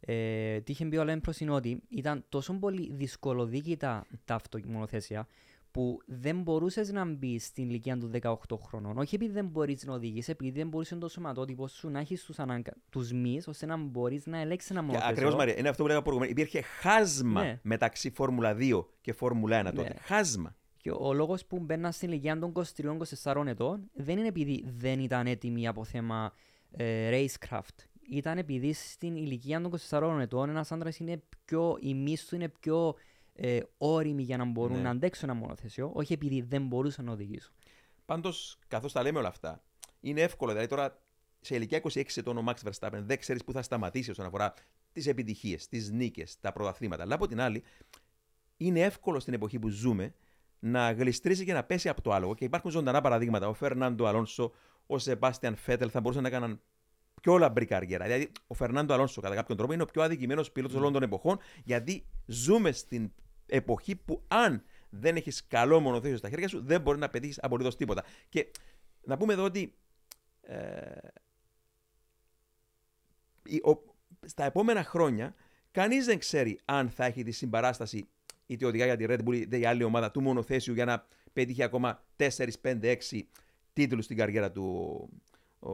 ε, 0.00 0.60
τι 0.60 0.72
είχε 0.72 0.84
πει 0.86 0.96
ο 0.96 1.04
Λέμπρος 1.04 1.40
είναι 1.40 1.50
ότι 1.50 1.82
ήταν 1.88 2.24
τόσο 2.28 2.52
πολύ 2.58 2.92
δυσκολοδίκητα 2.92 4.06
τα 4.24 4.34
αυτομονοθέσια 4.34 5.26
που 5.78 6.00
δεν 6.06 6.42
μπορούσες 6.42 6.92
να 6.92 7.04
μπεις 7.04 7.44
στην 7.44 7.68
ηλικία 7.68 7.98
των 7.98 8.10
18 8.22 8.34
χρονών. 8.66 8.98
Όχι 8.98 9.14
επειδή 9.14 9.32
δεν 9.32 9.46
μπορείς 9.46 9.84
να 9.84 9.92
οδηγήσει, 9.94 10.30
επειδή 10.30 10.58
δεν 10.58 10.68
μπορούσε 10.68 10.96
το 10.96 11.08
σωματότυπο 11.08 11.68
σου 11.68 11.88
να 11.88 11.98
έχεις 12.00 12.24
τους 12.24 12.38
αναγκα... 12.38 12.72
τους 12.90 13.12
μυς, 13.12 13.46
ώστε 13.48 13.66
να 13.66 13.76
μπορείς 13.76 14.26
να 14.26 14.38
ελέγξεις 14.40 14.70
ένα 14.70 14.82
μονοθέσιο. 14.82 15.10
Ακριβώς, 15.10 15.34
Μαρία, 15.34 15.58
είναι 15.58 15.68
αυτό 15.68 15.82
που 15.82 15.88
λέγαμε 15.88 16.04
προηγουμένως. 16.04 16.38
Υπήρχε 16.38 16.60
χάσμα 16.62 17.42
Ναι. 17.42 17.60
μεταξύ 17.62 18.10
Φόρμουλα 18.10 18.56
2 18.58 18.84
και 19.00 19.12
Φόρμουλα 19.12 19.60
1 19.60 19.64
τότε. 19.64 19.82
Ναι. 19.82 19.94
Χάσμα. 20.00 20.56
Και 20.76 20.90
ο 20.90 21.12
λόγος 21.12 21.44
που 21.46 21.58
μπαίναν 21.58 21.92
στην 21.92 22.08
ηλικία 22.08 22.38
των 22.38 22.52
23-24 23.22 23.46
ετών 23.46 23.90
δεν 23.94 24.18
είναι 24.18 24.28
επειδή 24.28 24.64
δεν 24.78 25.00
ήταν 25.00 25.26
έτοιμοι 25.26 25.68
από 25.68 25.84
θέμα 25.84 26.32
ε, 26.70 27.10
racecraft. 27.12 27.84
Ήταν 28.10 28.38
επειδή 28.38 28.72
στην 28.72 29.16
ηλικία 29.16 29.60
των 29.60 29.72
24 29.90 30.18
ετών 30.20 30.48
ένας 30.48 30.72
άντρας 30.72 30.98
είναι 30.98 31.22
πιο, 31.44 31.76
η 31.80 31.94
μυς 31.94 32.26
του 32.26 32.34
είναι 32.34 32.48
πιο 32.48 32.94
ε, 33.40 33.60
όρημη 33.78 34.22
για 34.22 34.36
να 34.36 34.44
μπορούν 34.44 34.76
Ναι. 34.76 34.82
να 34.82 34.90
αντέξουν 34.90 35.28
ένα 35.28 35.38
μονοθέσιο, 35.38 35.90
όχι 35.94 36.12
επειδή 36.12 36.40
δεν 36.42 36.66
μπορούσαν 36.66 37.04
να 37.04 37.12
οδηγήσουν. 37.12 37.54
Πάντως, 38.04 38.58
καθώς 38.68 38.92
τα 38.92 39.02
λέμε 39.02 39.18
όλα 39.18 39.28
αυτά, 39.28 39.62
είναι 40.00 40.20
εύκολο. 40.20 40.50
Δηλαδή, 40.50 40.68
τώρα 40.68 41.00
σε 41.40 41.54
ηλικία 41.54 41.80
26 41.82 42.02
ετών 42.16 42.38
ο 42.38 42.44
Max 42.48 42.68
Verstappen 42.68 43.00
δεν 43.02 43.18
ξέρεις 43.18 43.44
πού 43.44 43.52
θα 43.52 43.62
σταματήσει 43.62 44.10
όσον 44.10 44.26
αφορά 44.26 44.54
τις 44.92 45.06
επιτυχίες, 45.06 45.68
τις 45.68 45.90
νίκες, 45.90 46.40
τα 46.40 46.52
πρωταθλήματα. 46.52 47.02
Αλλά 47.02 47.14
από 47.14 47.26
την 47.26 47.40
άλλη, 47.40 47.62
είναι 48.56 48.80
εύκολο 48.80 49.20
στην 49.20 49.34
εποχή 49.34 49.58
που 49.58 49.68
ζούμε 49.68 50.14
να 50.58 50.92
γλιστρήσει 50.92 51.44
και 51.44 51.52
να 51.52 51.64
πέσει 51.64 51.88
από 51.88 52.02
το 52.02 52.12
άλογο. 52.12 52.34
Και 52.34 52.44
υπάρχουν 52.44 52.70
ζωντανά 52.70 53.00
παραδείγματα. 53.00 53.48
Ο 53.48 53.52
Φερνάντο 53.52 54.06
Αλόνσο, 54.06 54.52
ο 54.86 54.98
Σεμπάστιαν 54.98 55.56
Φέτελ 55.56 55.88
θα 55.92 56.00
μπορούσαν 56.00 56.22
να 56.22 56.28
έκαναν 56.28 56.60
πιο 57.22 57.38
λαμπρή 57.38 57.64
καριέρα. 57.64 58.04
Δηλαδή, 58.04 58.32
ο 58.46 58.54
Φερνάντο 58.54 58.94
Αλόνσο, 58.94 59.20
κατά 59.20 59.34
κάποιον 59.34 59.56
τρόπο, 59.58 59.72
είναι 59.72 59.82
ο 59.82 59.86
πιο 59.86 60.02
αδικημένος 60.02 60.52
πιλότος 60.52 60.76
όλων 60.76 60.92
των 60.92 61.02
εποχών, 61.02 61.38
γιατί 61.64 62.06
ζούμε 62.26 62.72
στην 62.72 63.12
εποχή 63.48 63.96
που 63.96 64.22
αν 64.28 64.62
δεν 64.90 65.16
έχεις 65.16 65.46
καλό 65.46 65.80
μονοθέσιο 65.80 66.16
στα 66.16 66.28
χέρια 66.28 66.48
σου, 66.48 66.62
δεν 66.64 66.80
μπορείς 66.80 67.00
να 67.00 67.08
πετύχεις 67.08 67.38
απολύτως 67.42 67.76
τίποτα. 67.76 68.04
Και 68.28 68.50
να 69.02 69.16
πούμε 69.16 69.32
εδώ 69.32 69.44
ότι 69.44 69.74
ε, 70.40 70.90
η- 73.44 73.60
ο- 73.64 73.94
στα 74.26 74.44
επόμενα 74.44 74.82
χρόνια 74.84 75.34
κανείς 75.70 76.04
δεν 76.06 76.18
ξέρει 76.18 76.58
αν 76.64 76.90
θα 76.90 77.04
έχει 77.04 77.22
τη 77.22 77.30
συμπαράσταση 77.30 78.08
είτε 78.46 78.66
οδηγά 78.66 78.84
για 78.84 78.96
τη 78.96 79.04
Red 79.08 79.28
Bull 79.28 79.34
είτε 79.34 79.58
η 79.58 79.64
άλλη 79.64 79.82
ομάδα 79.82 80.10
του 80.10 80.20
μονοθέσιου 80.22 80.74
για 80.74 80.84
να 80.84 81.06
πετύχει 81.32 81.62
ακόμα 81.62 82.04
4, 82.16 82.28
5, 82.62 82.96
6 83.10 83.20
τίτλους 83.72 84.04
στην 84.04 84.16
καριέρα 84.16 84.52
του 84.52 84.64
ο, 85.58 85.70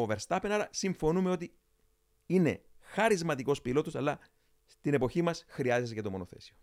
ο 0.00 0.06
Verstappen. 0.08 0.48
Άρα 0.50 0.68
συμφωνούμε 0.70 1.30
ότι 1.30 1.52
είναι 2.26 2.60
χαρισματικός 2.80 3.62
πιλότος, 3.62 3.94
αλλά 3.94 4.18
στην 4.78 4.94
εποχή 4.94 5.22
μας 5.22 5.44
χρειάζεται 5.48 5.94
και 5.94 6.02
το 6.02 6.10
μονοθέσιο. 6.10 6.56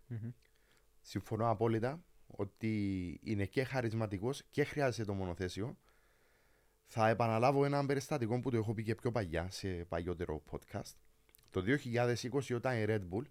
Συμφωνώ 1.00 1.50
απόλυτα 1.50 2.04
ότι 2.26 3.20
είναι 3.22 3.44
και 3.44 3.64
χαρισματικός 3.64 4.42
και 4.50 4.64
χρειάζεται 4.64 5.04
το 5.04 5.14
μονοθέσιο. 5.14 5.76
Θα 6.86 7.08
επαναλάβω 7.08 7.64
ένα 7.64 7.86
περιστατικό 7.86 8.40
που 8.40 8.50
το 8.50 8.56
έχω 8.56 8.74
πει 8.74 8.82
και 8.82 8.94
πιο 8.94 9.12
παλιά 9.12 9.50
σε 9.50 9.68
παλιότερο 9.68 10.42
podcast. 10.50 10.94
Το 11.50 11.62
2020 11.84 12.54
όταν 12.54 12.76
η 12.76 12.84
Red 12.88 13.00
Bull 13.10 13.24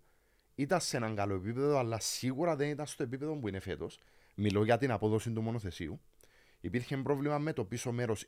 ήταν 0.56 0.80
σε 0.82 0.98
έναν 0.98 1.16
καλό 1.16 1.36
επίπεδο, 1.36 1.78
αλλά 1.78 2.00
σίγουρα 2.00 2.56
δεν 2.56 2.70
ήταν 2.70 2.86
στο 2.86 3.04
επίπεδο 3.04 3.36
που 3.36 3.48
είναι 3.48 3.60
φέτος. 3.60 4.00
Μιλώ 4.36 4.64
για 4.64 4.78
την 4.78 4.92
απόδοση 4.92 5.32
του 5.32 5.42
μονοθεσίου. 5.42 6.02
Υπήρχε 6.62 6.98
πρόβλημα 6.98 7.38
με 7.38 7.54
το 7.54 7.66
πίσω 7.66 7.92
μέρος. 7.92 8.28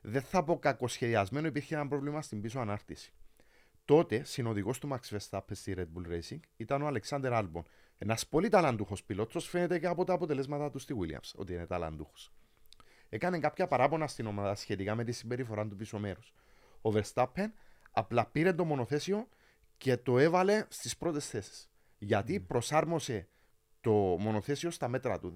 Δεν 0.00 0.22
θα 0.22 0.44
πω 0.44 0.58
κακοσχεδιασμένο, 0.58 1.46
υπήρχε 1.46 1.74
ένα 1.74 1.88
πρόβλημα 1.88 2.22
στην 2.22 2.40
πίσω 2.40 2.60
ανάρτηση. 2.60 3.12
Τότε, 3.88 4.24
συνοδηγός 4.24 4.78
του 4.78 4.88
Max 4.92 5.16
Verstappen 5.16 5.52
στη 5.52 5.74
Red 5.76 5.86
Bull 5.98 6.12
Racing 6.12 6.38
ήταν 6.56 6.82
ο 6.82 6.88
Alexander 6.88 7.32
Albon. 7.32 7.62
Ένας 7.98 8.26
πολύ 8.26 8.48
ταλαντούχος 8.48 9.04
πιλότος, 9.04 9.48
φαίνεται 9.48 9.78
και 9.78 9.86
από 9.86 10.04
τα 10.04 10.12
αποτελέσματα 10.12 10.70
του 10.70 10.78
στη 10.78 10.96
Williams 11.00 11.30
ότι 11.34 11.52
είναι 11.52 11.66
ταλαντούχος. 11.66 12.32
Έκανε 13.08 13.38
κάποια 13.38 13.66
παράπονα 13.66 14.06
στην 14.06 14.26
ομάδα 14.26 14.54
σχετικά 14.54 14.94
με 14.94 15.04
τη 15.04 15.12
συμπεριφορά 15.12 15.66
του 15.68 15.76
πίσω 15.76 15.98
μέρους. 15.98 16.34
Ο 16.82 16.90
Verstappen 16.94 17.46
απλά 17.90 18.26
πήρε 18.26 18.52
το 18.52 18.64
μονοθέσιο 18.64 19.28
και 19.76 19.96
το 19.96 20.18
έβαλε 20.18 20.64
στις 20.68 20.96
πρώτες 20.96 21.28
θέσεις. 21.28 21.70
Γιατί 21.98 22.40
προσάρμοσε 22.40 23.28
το 23.80 23.90
μονοθέσιο 24.18 24.70
στα 24.70 24.88
μέτρα 24.88 25.18
του. 25.18 25.34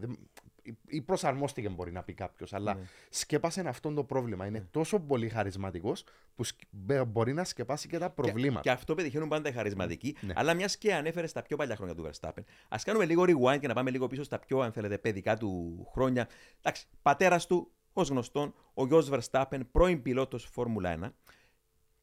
Δεν- 0.65 0.79
ή 0.87 1.01
προσαρμόστηκε 1.03 1.69
μπορεί 1.69 1.93
να 1.93 2.03
πει 2.03 2.13
κάποιος, 2.15 2.53
αλλά 2.53 2.75
Ναι. 2.75 2.83
σκέπασε 3.11 3.63
αυτό 3.67 3.93
το 3.93 4.05
πρόβλημα. 4.05 4.47
Είναι 4.47 4.69
τόσο 4.71 5.01
πολύ 5.01 5.29
χαρισματικός 5.29 6.05
που 6.35 6.45
σκ- 6.45 6.61
μπε- 6.71 7.05
μπορεί 7.05 7.33
να 7.33 7.45
σκεπάσει 7.45 7.89
και 7.89 7.99
τα 7.99 8.11
προβλήματα. 8.11 8.61
Και, 8.61 8.69
και 8.69 8.75
αυτό 8.75 8.95
πετυχαίνουν 8.95 9.29
πάντα 9.29 9.49
οι 9.49 9.53
χαρισματικοί. 9.53 10.17
Ναι. 10.21 10.33
Αλλά 10.37 10.55
μιας 10.55 10.77
και 10.79 10.95
ανέφερε 10.95 11.27
στα 11.27 11.43
πιο 11.43 11.57
παλιά 11.57 11.77
χρόνια 11.77 11.95
του 11.95 12.11
Verstappen, 12.11 12.43
ας 12.69 12.85
κάνουμε 12.85 13.05
λίγο 13.05 13.23
rewind 13.27 13.59
και 13.61 13.67
να 13.69 13.75
πάμε 13.75 13.91
λίγο 13.91 14.07
πίσω 14.07 14.23
στα 14.23 14.39
πιο, 14.39 14.61
αν 14.61 14.73
θέλετε, 14.73 14.99
παιδικά 14.99 15.37
του 15.37 15.85
χρόνια. 15.93 16.29
Εντάξει, 16.59 16.87
πατέρας 17.03 17.47
του, 17.47 17.71
ως 17.93 18.09
γνωστόν, 18.09 18.55
ο 18.75 18.87
Γιος 18.87 19.11
Verstappen, 19.13 19.61
πρώην 19.73 20.03
πιλότος 20.03 20.45
Φόρμουλα 20.45 20.91
1. 20.91 21.15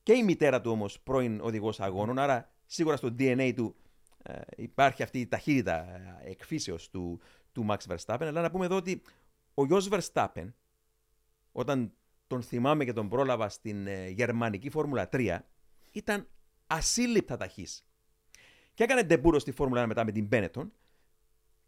Και 0.03 0.13
η 0.13 0.23
μητέρα 0.23 0.61
του 0.61 0.71
όμως 0.71 0.99
πρώην 0.99 1.39
οδηγός 1.41 1.79
αγώνων. 1.79 2.19
Άρα 2.19 2.51
σίγουρα 2.65 2.95
στο 2.97 3.15
DNA 3.19 3.53
του 3.55 3.75
ε, 4.23 4.39
υπάρχει 4.55 5.03
αυτή 5.03 5.19
η 5.19 5.27
ταχύτητα 5.27 5.75
ε, 6.25 6.29
εκ 6.29 6.43
φύσεως 6.43 6.89
του, 6.89 7.19
του 7.51 7.65
Max 7.69 7.77
Verstappen. 7.95 8.25
Αλλά 8.25 8.41
να 8.41 8.51
πούμε 8.51 8.65
εδώ 8.65 8.75
ότι 8.75 9.01
ο 9.53 9.65
Γιος 9.65 9.89
Verstappen, 9.91 10.53
όταν 11.51 11.93
τον 12.27 12.41
θυμάμαι 12.41 12.85
και 12.85 12.93
τον 12.93 13.09
πρόλαβα 13.09 13.49
στην 13.49 13.87
ε, 13.87 14.07
γερμανική 14.07 14.69
Φόρμουλα 14.69 15.09
3, 15.11 15.39
ήταν 15.91 16.27
ασύλληπτα 16.67 17.37
ταχύς. 17.37 17.85
Και 18.73 18.83
έκανε 18.83 19.03
ντεμπούτο 19.03 19.39
στη 19.39 19.51
Φόρμουλα 19.51 19.83
1 19.83 19.87
μετά 19.87 20.03
με 20.03 20.11
την 20.11 20.27
Benetton 20.31 20.69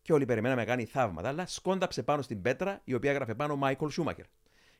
και 0.01 0.13
όλοι 0.13 0.25
περιμέναμε 0.25 0.61
να 0.61 0.67
κάνει 0.67 0.85
θαύματα, 0.85 1.27
αλλά 1.27 1.45
σκόνταψε 1.45 2.03
πάνω 2.03 2.21
στην 2.21 2.41
πέτρα 2.41 2.81
η 2.83 2.93
οποία 2.93 3.11
έγραφε 3.11 3.35
πάνω 3.35 3.59
Michael 3.63 3.87
Schumacher. 3.97 4.23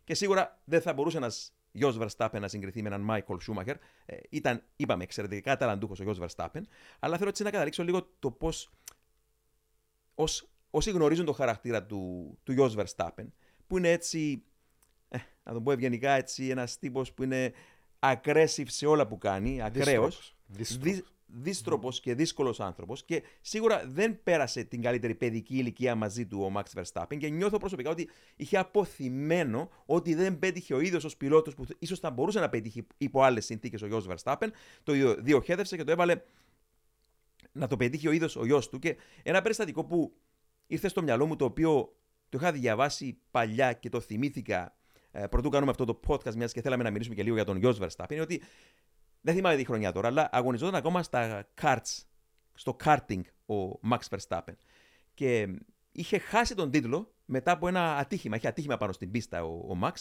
Και 0.03 0.13
σίγουρα 0.13 0.61
δεν 0.63 0.81
θα 0.81 0.93
μπορούσε 0.93 1.17
ένας 1.17 1.53
γιο 1.71 1.95
Verstappen 1.99 2.39
να 2.39 2.47
συγκριθεί 2.47 2.81
με 2.81 2.87
έναν 2.87 3.07
Michael 3.09 3.37
Schumacher. 3.47 3.75
Ε, 4.05 4.17
ήταν, 4.29 4.63
είπαμε, 4.75 5.03
εξαιρετικά 5.03 5.57
ταλαντούχος 5.57 5.99
ο 5.99 6.03
γιο 6.03 6.15
Verstappen. 6.19 6.61
Αλλά 6.99 7.17
θέλω 7.17 7.29
έτσι 7.29 7.43
να 7.43 7.51
καταλήξω 7.51 7.83
λίγο 7.83 8.09
το 8.19 8.31
πώς. 8.31 8.71
Όσοι 10.71 10.91
γνωρίζουν 10.91 11.25
το 11.25 11.31
χαρακτήρα 11.31 11.83
του, 11.83 12.37
του 12.43 12.51
γιο 12.51 12.73
Verstappen, 12.77 13.25
που 13.67 13.77
είναι 13.77 13.91
έτσι. 13.91 14.43
Ε, 15.09 15.17
να 15.43 15.53
τον 15.53 15.63
πω 15.63 15.71
ευγενικά, 15.71 16.11
έτσι, 16.11 16.47
ένας 16.47 16.79
τύπος 16.79 17.13
που 17.13 17.23
είναι 17.23 17.53
aggressive 17.99 18.65
σε 18.67 18.85
όλα 18.85 19.07
που 19.07 19.17
κάνει, 19.17 19.61
ακραίος. 19.61 19.85
Δύστροπος. 19.87 20.35
Δύστροπος. 20.47 21.11
Δίστροπο 21.33 21.91
και 21.91 22.15
δύσκολος 22.15 22.59
άνθρωπος 22.59 23.03
και 23.03 23.23
σίγουρα 23.41 23.83
δεν 23.87 24.23
πέρασε 24.23 24.63
την 24.63 24.81
καλύτερη 24.81 25.15
παιδική 25.15 25.57
ηλικία 25.57 25.95
μαζί 25.95 26.25
του 26.25 26.41
ο 26.41 26.51
Max 26.55 26.81
Verstappen 26.81 27.17
και 27.17 27.29
νιώθω 27.29 27.57
προσωπικά 27.57 27.89
ότι 27.89 28.09
είχε 28.35 28.57
αποθυμένο 28.57 29.69
ότι 29.85 30.13
δεν 30.15 30.39
πέτυχε 30.39 30.73
ο 30.73 30.79
ίδιος 30.79 31.03
ως 31.03 31.17
πιλότος 31.17 31.55
που 31.55 31.65
ίσως 31.79 31.99
θα 31.99 32.11
μπορούσε 32.11 32.39
να 32.39 32.49
πετύχει 32.49 32.87
υπό 32.97 33.21
άλλες 33.21 33.45
συνθήκες 33.45 33.81
ο 33.81 33.87
γιο 33.87 34.05
Verstappen. 34.09 34.47
Το 34.83 34.93
ίδιο 34.93 35.15
διοχέδευσε 35.19 35.77
και 35.77 35.83
το 35.83 35.91
έβαλε 35.91 36.21
να 37.51 37.67
το 37.67 37.77
πετύχει 37.77 38.07
ο 38.07 38.11
ίδιος 38.11 38.35
ο 38.35 38.45
γιος 38.45 38.69
του. 38.69 38.79
Και 38.79 38.95
ένα 39.23 39.41
περιστατικό 39.41 39.83
που 39.83 40.13
ήρθε 40.71 40.87
στο 40.87 41.01
μυαλό 41.01 41.25
μου 41.25 41.35
το 41.35 41.45
οποίο 41.45 41.95
το 42.29 42.37
είχα 42.41 42.51
διαβάσει 42.51 43.19
παλιά 43.31 43.73
και 43.73 43.89
το 43.89 43.99
θυμήθηκα 43.99 44.75
ε, 45.11 45.27
πρωτού 45.27 45.49
κάνουμε 45.49 45.71
αυτό 45.71 45.85
το 45.85 45.99
podcast, 46.07 46.33
μιας 46.33 46.53
και 46.53 46.61
θέλαμε 46.61 46.83
να 46.83 46.89
μιλήσουμε 46.89 47.15
και 47.15 47.23
λίγο 47.23 47.35
για 47.35 47.45
τον 47.45 47.57
γιο 47.57 47.75
Verstappen, 47.79 48.11
είναι 48.11 48.21
ότι 48.21 48.41
δεν 49.21 49.35
θυμάμαι 49.35 49.55
τη 49.55 49.65
χρονιά 49.65 49.91
τώρα, 49.91 50.07
αλλά 50.07 50.29
αγωνιζόταν 50.31 50.75
ακόμα 50.75 51.03
στα 51.03 51.47
karts, 51.61 52.03
στο 52.53 52.75
karting 52.83 53.21
ο 53.45 53.79
Max 53.91 53.99
Verstappen. 54.09 54.53
Και 55.13 55.47
είχε 55.91 56.17
χάσει 56.17 56.55
τον 56.55 56.71
τίτλο 56.71 57.13
μετά 57.25 57.51
από 57.51 57.67
ένα 57.67 57.97
ατύχημα. 57.97 58.35
Είχε 58.35 58.47
ατύχημα 58.47 58.77
πάνω 58.77 58.91
στην 58.91 59.11
πίστα 59.11 59.43
ο, 59.43 59.53
ο 59.53 59.79
Max. 59.83 59.93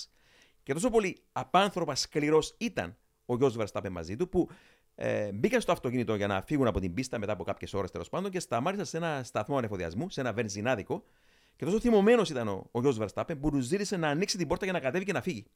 Και 0.63 0.73
τόσο 0.73 0.91
πολύ 0.91 1.23
απάνθρωπα 1.33 1.95
σκληρός 1.95 2.55
ήταν 2.59 2.97
ο 3.27 3.37
γιο 3.37 3.53
Verstappen 3.59 3.91
μαζί 3.91 4.17
του, 4.17 4.29
που 4.29 4.49
ε, 4.95 5.33
μπήκαν 5.33 5.61
στο 5.61 5.73
αυτοκίνητο 5.73 6.15
για 6.15 6.27
να 6.27 6.43
φύγουν 6.43 6.67
από 6.67 6.81
την 6.81 6.95
πίστα 6.95 7.19
μετά 7.19 7.33
από 7.33 7.45
κάποιες 7.45 7.75
ώρες 7.75 7.91
τέλος 7.91 8.09
πάντων 8.09 8.31
και 8.31 8.41
σταμάτησαν 8.41 8.87
σε 8.87 8.97
ένα 8.97 9.23
σταθμό 9.23 9.57
ανεφοδιασμού, 9.57 10.11
σε 10.11 10.21
ένα 10.21 10.33
βενζινάδικο. 10.33 11.05
Και 11.57 11.65
τόσο 11.65 11.81
θυμωμένος 11.81 12.31
ήταν 12.31 12.49
ο, 12.49 12.69
ο 12.71 12.81
γιος 12.81 12.99
Verstappen 13.01 13.39
που 13.41 13.51
του 13.51 13.61
ζήτησε 13.61 13.97
να 13.97 14.09
ανοίξει 14.09 14.37
την 14.37 14.49
πόρτα 14.49 14.65
για 14.65 14.73
να 14.73 14.81
κατέβει 14.81 15.05
και 15.05 15.13
να 15.13 15.23
φύγει. 15.23 15.47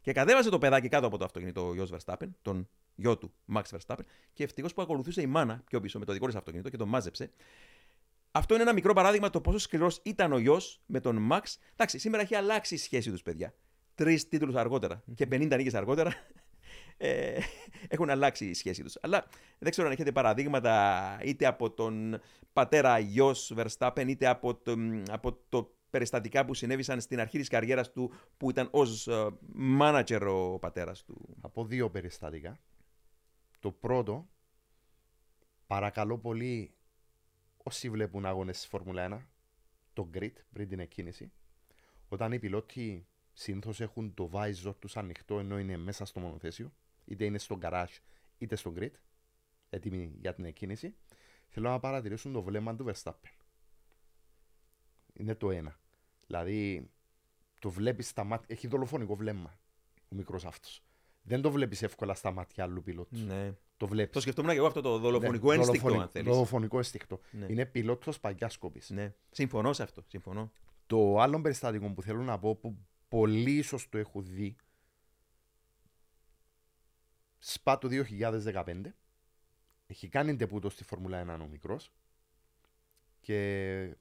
Και 0.00 0.12
κατέβασε 0.12 0.50
το 0.50 0.58
παιδάκι 0.58 0.88
κάτω 0.88 1.06
από 1.06 1.18
το 1.18 1.24
αυτοκίνητο 1.24 1.68
ο 1.68 1.74
γιος 1.74 1.90
Verstappen, 1.92 2.28
τον 2.42 2.68
γιο 2.94 3.18
του 3.18 3.32
Max 3.54 3.62
Verstappen, 3.62 4.04
και 4.32 4.44
ευτυχώς 4.44 4.74
που 4.74 4.82
ακολουθούσε 4.82 5.20
η 5.20 5.26
μάνα 5.26 5.62
πιο 5.66 5.80
πίσω 5.80 5.98
με 5.98 6.04
το 6.04 6.12
δικό 6.12 6.26
της 6.26 6.34
αυτοκίνητο 6.34 6.68
και 6.68 6.76
τον 6.76 6.88
μάζεψε. 6.88 7.30
Αυτό 8.30 8.54
είναι 8.54 8.62
ένα 8.62 8.72
μικρό 8.72 8.92
παράδειγμα 8.92 9.30
το 9.30 9.40
πόσο 9.40 9.58
σκληρός 9.58 10.00
ήταν 10.02 10.32
ο 10.32 10.38
γιος 10.38 10.80
με 10.86 11.00
τον 11.00 11.28
Max. 11.30 11.42
Εντάξει, 11.72 11.98
σήμερα 11.98 12.22
έχει 12.22 12.34
αλλάξει 12.34 12.74
η 12.74 12.78
σχέση 12.78 13.10
τους, 13.10 13.22
παιδιά. 13.22 13.54
Τρεις 13.94 14.28
τίτλους 14.28 14.54
αργότερα 14.54 15.02
και 15.14 15.26
50 15.30 15.56
νίκες 15.56 15.74
αργότερα 15.74 16.14
ε, 16.96 17.38
έχουν 17.88 18.10
αλλάξει 18.10 18.44
η 18.44 18.54
σχέση 18.54 18.82
τους. 18.82 18.96
Αλλά 19.00 19.26
δεν 19.58 19.70
ξέρω 19.70 19.86
αν 19.86 19.92
έχετε 19.92 20.12
παραδείγματα 20.12 21.18
είτε 21.24 21.46
από 21.46 21.70
τον 21.70 22.20
πατέρα 22.52 22.98
γιο 22.98 23.34
Verstappen, 23.56 24.04
είτε 24.06 24.26
από 24.26 24.54
το, 24.54 24.74
από 25.10 25.38
το 25.48 25.74
περιστατικά 25.90 26.44
που 26.44 26.54
συνέβησαν 26.54 27.00
στην 27.00 27.20
αρχή 27.20 27.38
της 27.38 27.48
καριέρας 27.48 27.92
του 27.92 28.12
που 28.36 28.50
ήταν 28.50 28.68
ως 28.70 29.08
μάνατζερ 29.52 30.26
ο 30.26 30.58
πατέρας 30.58 31.04
του. 31.04 31.36
Από 31.40 31.64
δύο 31.64 31.90
περιστατικά. 31.90 32.58
Το 33.60 33.70
πρώτο, 33.70 34.28
παρακαλώ 35.66 36.18
πολύ 36.18 36.74
όσοι 37.62 37.90
βλέπουν 37.90 38.26
αγώνες 38.26 38.58
στη 38.58 38.68
Φόρμουλα 38.68 39.08
1, 39.10 39.26
το 39.92 40.10
grid 40.14 40.32
πριν 40.52 40.68
την 40.68 40.78
εκκίνηση, 40.78 41.32
όταν 42.08 42.32
οι 42.32 42.38
πιλότοι 42.38 43.06
συνήθως 43.32 43.80
έχουν 43.80 44.14
το 44.14 44.30
visor 44.32 44.74
τους 44.78 44.96
ανοιχτό 44.96 45.38
ενώ 45.38 45.58
είναι 45.58 45.76
μέσα 45.76 46.04
στο 46.04 46.20
μονοθέσιο, 46.20 46.72
είτε 47.04 47.24
είναι 47.24 47.38
στο 47.38 47.58
garage 47.62 47.96
είτε 48.38 48.56
στο 48.56 48.72
grid, 48.76 48.90
έτοιμοι 49.70 50.12
για 50.20 50.34
την 50.34 50.44
εκκίνηση, 50.44 50.94
θέλω 51.48 51.68
να 51.68 51.78
παρατηρήσουν 51.78 52.32
το 52.32 52.42
βλέμμα 52.42 52.76
του 52.76 52.86
Verstappen. 52.92 53.30
Είναι 55.12 55.34
το 55.34 55.50
ένα. 55.50 55.78
Δηλαδή, 56.26 56.90
το 57.60 57.70
βλέπεις 57.70 58.08
στα 58.08 58.24
μάτια. 58.24 58.46
Έχει 58.48 58.66
δολοφονικό 58.66 59.16
βλέμμα 59.16 59.58
ο 60.08 60.14
μικρός 60.16 60.44
αυτός. 60.44 60.84
Δεν 61.22 61.40
το 61.40 61.50
βλέπεις 61.50 61.82
εύκολα 61.82 62.14
στα 62.14 62.30
μάτια 62.30 62.64
άλλου 62.64 62.82
πιλότου. 62.82 63.18
Ναι. 63.18 63.54
Το 63.76 63.86
βλέπεις. 63.86 64.12
Το 64.12 64.20
σκεφτόμουν 64.20 64.50
και 64.50 64.56
εγώ 64.56 64.66
αυτό 64.66 64.80
το 64.80 64.98
δολοφονικό 64.98 65.52
ένστικτο, 65.52 66.00
αν 66.00 66.08
θέλεις. 66.08 66.32
Δολοφονικό 66.32 66.76
ένστικτο. 66.76 67.20
Ναι. 67.30 67.46
Είναι 67.48 67.66
πιλότος 67.66 68.20
παγιά 68.20 68.48
σκοπή. 68.48 68.82
Ναι. 68.88 69.14
Συμφωνώ 69.30 69.72
σε 69.72 69.82
αυτό. 69.82 70.04
Συμφωνώ. 70.06 70.52
Το 70.86 71.20
άλλο 71.20 71.40
περιστατικό 71.40 71.92
που 71.92 72.02
θέλω 72.02 72.22
να 72.22 72.38
πω 72.38 72.54
που 72.56 72.78
πολλοί 73.08 73.56
ίσως 73.56 73.88
το 73.88 73.98
έχουν 73.98 74.24
δει. 74.24 74.56
Σπα 77.46 77.78
του 77.78 77.88
2015. 77.90 78.64
Έχει 79.86 80.08
κάνει 80.08 80.36
τεπούτο 80.36 80.70
στη 80.70 80.84
Φόρμουλα 80.84 81.36
1 81.38 81.40
ο 81.42 81.46
μικρός. 81.46 81.92
Και 83.20 83.96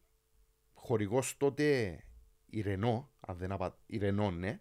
χορηγός 0.74 1.38
τότε 1.38 1.98
η 2.46 2.62
Ρενό, 2.62 3.12
αν 3.20 3.38
δεν 3.38 3.52
απα... 3.52 3.78
η 3.86 3.98
Ρενό, 3.98 4.32
ναι, 4.32 4.60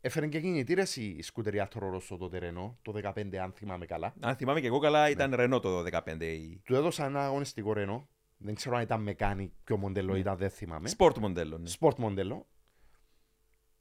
έφερε 0.00 0.26
και 0.26 0.40
κινητήρες 0.40 0.96
η 0.96 1.22
σκουτεριά 1.22 1.68
Ρώσο 1.74 2.16
τότε 2.16 2.38
Ρενό, 2.38 2.78
το 2.82 2.92
2015, 3.14 3.36
αν 3.36 3.52
θυμάμαι 3.52 3.86
καλά. 3.86 4.14
Αν 4.20 4.36
θυμάμαι 4.36 4.60
και 4.60 4.66
εγώ 4.66 4.78
καλά, 4.78 5.10
ήταν 5.10 5.34
Ρενό 5.34 5.60
το 5.60 5.78
15. 5.80 6.20
η- 6.20 6.60
Του 6.64 6.74
έδωσα 6.74 7.04
ένα 7.04 7.24
αγωνιστικό 7.24 7.72
Ρενό. 7.72 8.08
Δεν 8.36 8.54
ξέρω 8.54 8.76
αν 8.76 8.82
ήταν 8.82 9.02
μεκάνη, 9.02 9.52
ποιο 9.64 9.76
μοντέλο 9.76 10.16
ήταν, 10.16 10.36
δεν 10.36 10.50
θυμάμαι. 10.50 10.90
Sport 10.98 11.18
μοντέλο. 11.18 11.58
Ναι. 11.58 11.70
Sport 11.80 11.96
μοντέλο. 11.96 12.46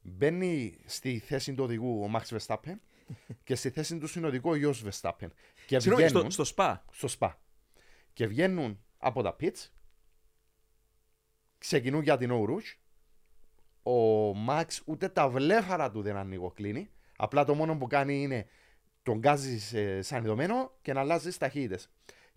Μπαίνει 0.01 0.77
στη 0.85 1.19
θέση 1.19 1.53
του 1.53 1.63
οδηγού 1.63 2.03
ο 2.03 2.11
Max 2.15 2.37
Verstappen 2.37 2.75
και 3.43 3.55
στη 3.55 3.69
θέση 3.69 3.97
του 3.97 4.07
συνοδικού 4.07 4.49
ο 4.49 4.53
Jos 4.53 4.89
Verstappen. 4.89 5.27
Και 5.65 5.79
Συγγνώμη, 5.79 6.07
βγαίνουν 6.07 6.31
στο, 6.31 6.43
στο 6.43 6.55
SPA. 6.57 6.75
στο 6.91 7.07
σπα. 7.07 7.39
Και 8.13 8.27
βγαίνουν 8.27 8.79
από 8.97 9.21
τα 9.21 9.35
pits. 9.39 9.69
Ξεκινούν 11.57 12.01
για 12.03 12.17
την 12.17 12.29
Ourouge. 12.33 12.77
Ο 13.93 14.29
Max 14.49 14.65
ούτε 14.85 15.09
τα 15.09 15.29
βλέφαρα 15.29 15.91
του 15.91 16.01
δεν 16.01 16.15
ανοιγοκλίνει. 16.17 16.89
Απλά 17.17 17.45
το 17.45 17.53
μόνο 17.55 17.77
που 17.77 17.87
κάνει 17.87 18.21
είναι 18.21 18.47
τον 19.03 19.17
γκάζεις 19.17 19.63
σε- 19.63 20.01
σαν 20.01 20.23
ειδωμένο 20.23 20.71
και 20.81 20.93
να 20.93 20.99
αλλάζεις 20.99 21.37
ταχύτητες. 21.37 21.89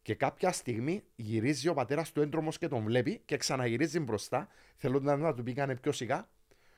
Και 0.03 0.15
κάποια 0.15 0.53
στιγμή 0.53 1.03
γυρίζει 1.17 1.69
ο 1.69 1.75
πατέρας 1.75 2.13
του 2.13 2.21
έντρομος 2.21 2.59
και 2.59 2.69
τον 2.69 2.83
βλέπει 2.85 3.23
και 3.25 3.37
ξαναγυρίζει 3.37 4.01
μπροστά, 4.01 4.49
θέλοντα 4.77 5.17
να 5.17 5.35
του 5.35 5.43
πει 5.43 5.53
κάνε 5.53 5.77
πιο 5.77 5.93
σιγά. 5.93 6.29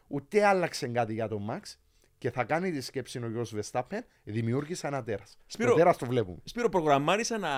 Ούτε 0.06 0.44
άλλαξε 0.46 0.88
κάτι 0.88 1.12
για 1.12 1.28
τον 1.28 1.46
Max 1.50 1.60
και 2.18 2.30
θα 2.30 2.44
κάνει 2.44 2.70
τη 2.70 2.80
σκέψη 2.80 3.18
ο 3.18 3.28
γιο 3.28 3.46
Verstappen, 3.54 4.00
δημιούργησε 4.24 4.86
ένα 4.86 5.02
τέρας. 5.02 5.38
Σπύρο, 5.46 5.70
Το 5.70 5.76
τέρας 5.76 5.96
το 5.96 6.06
βλέπουμε. 6.06 6.38
Σπύρο, 6.44 6.68
προγραμμάρισα 6.68 7.38
να 7.38 7.50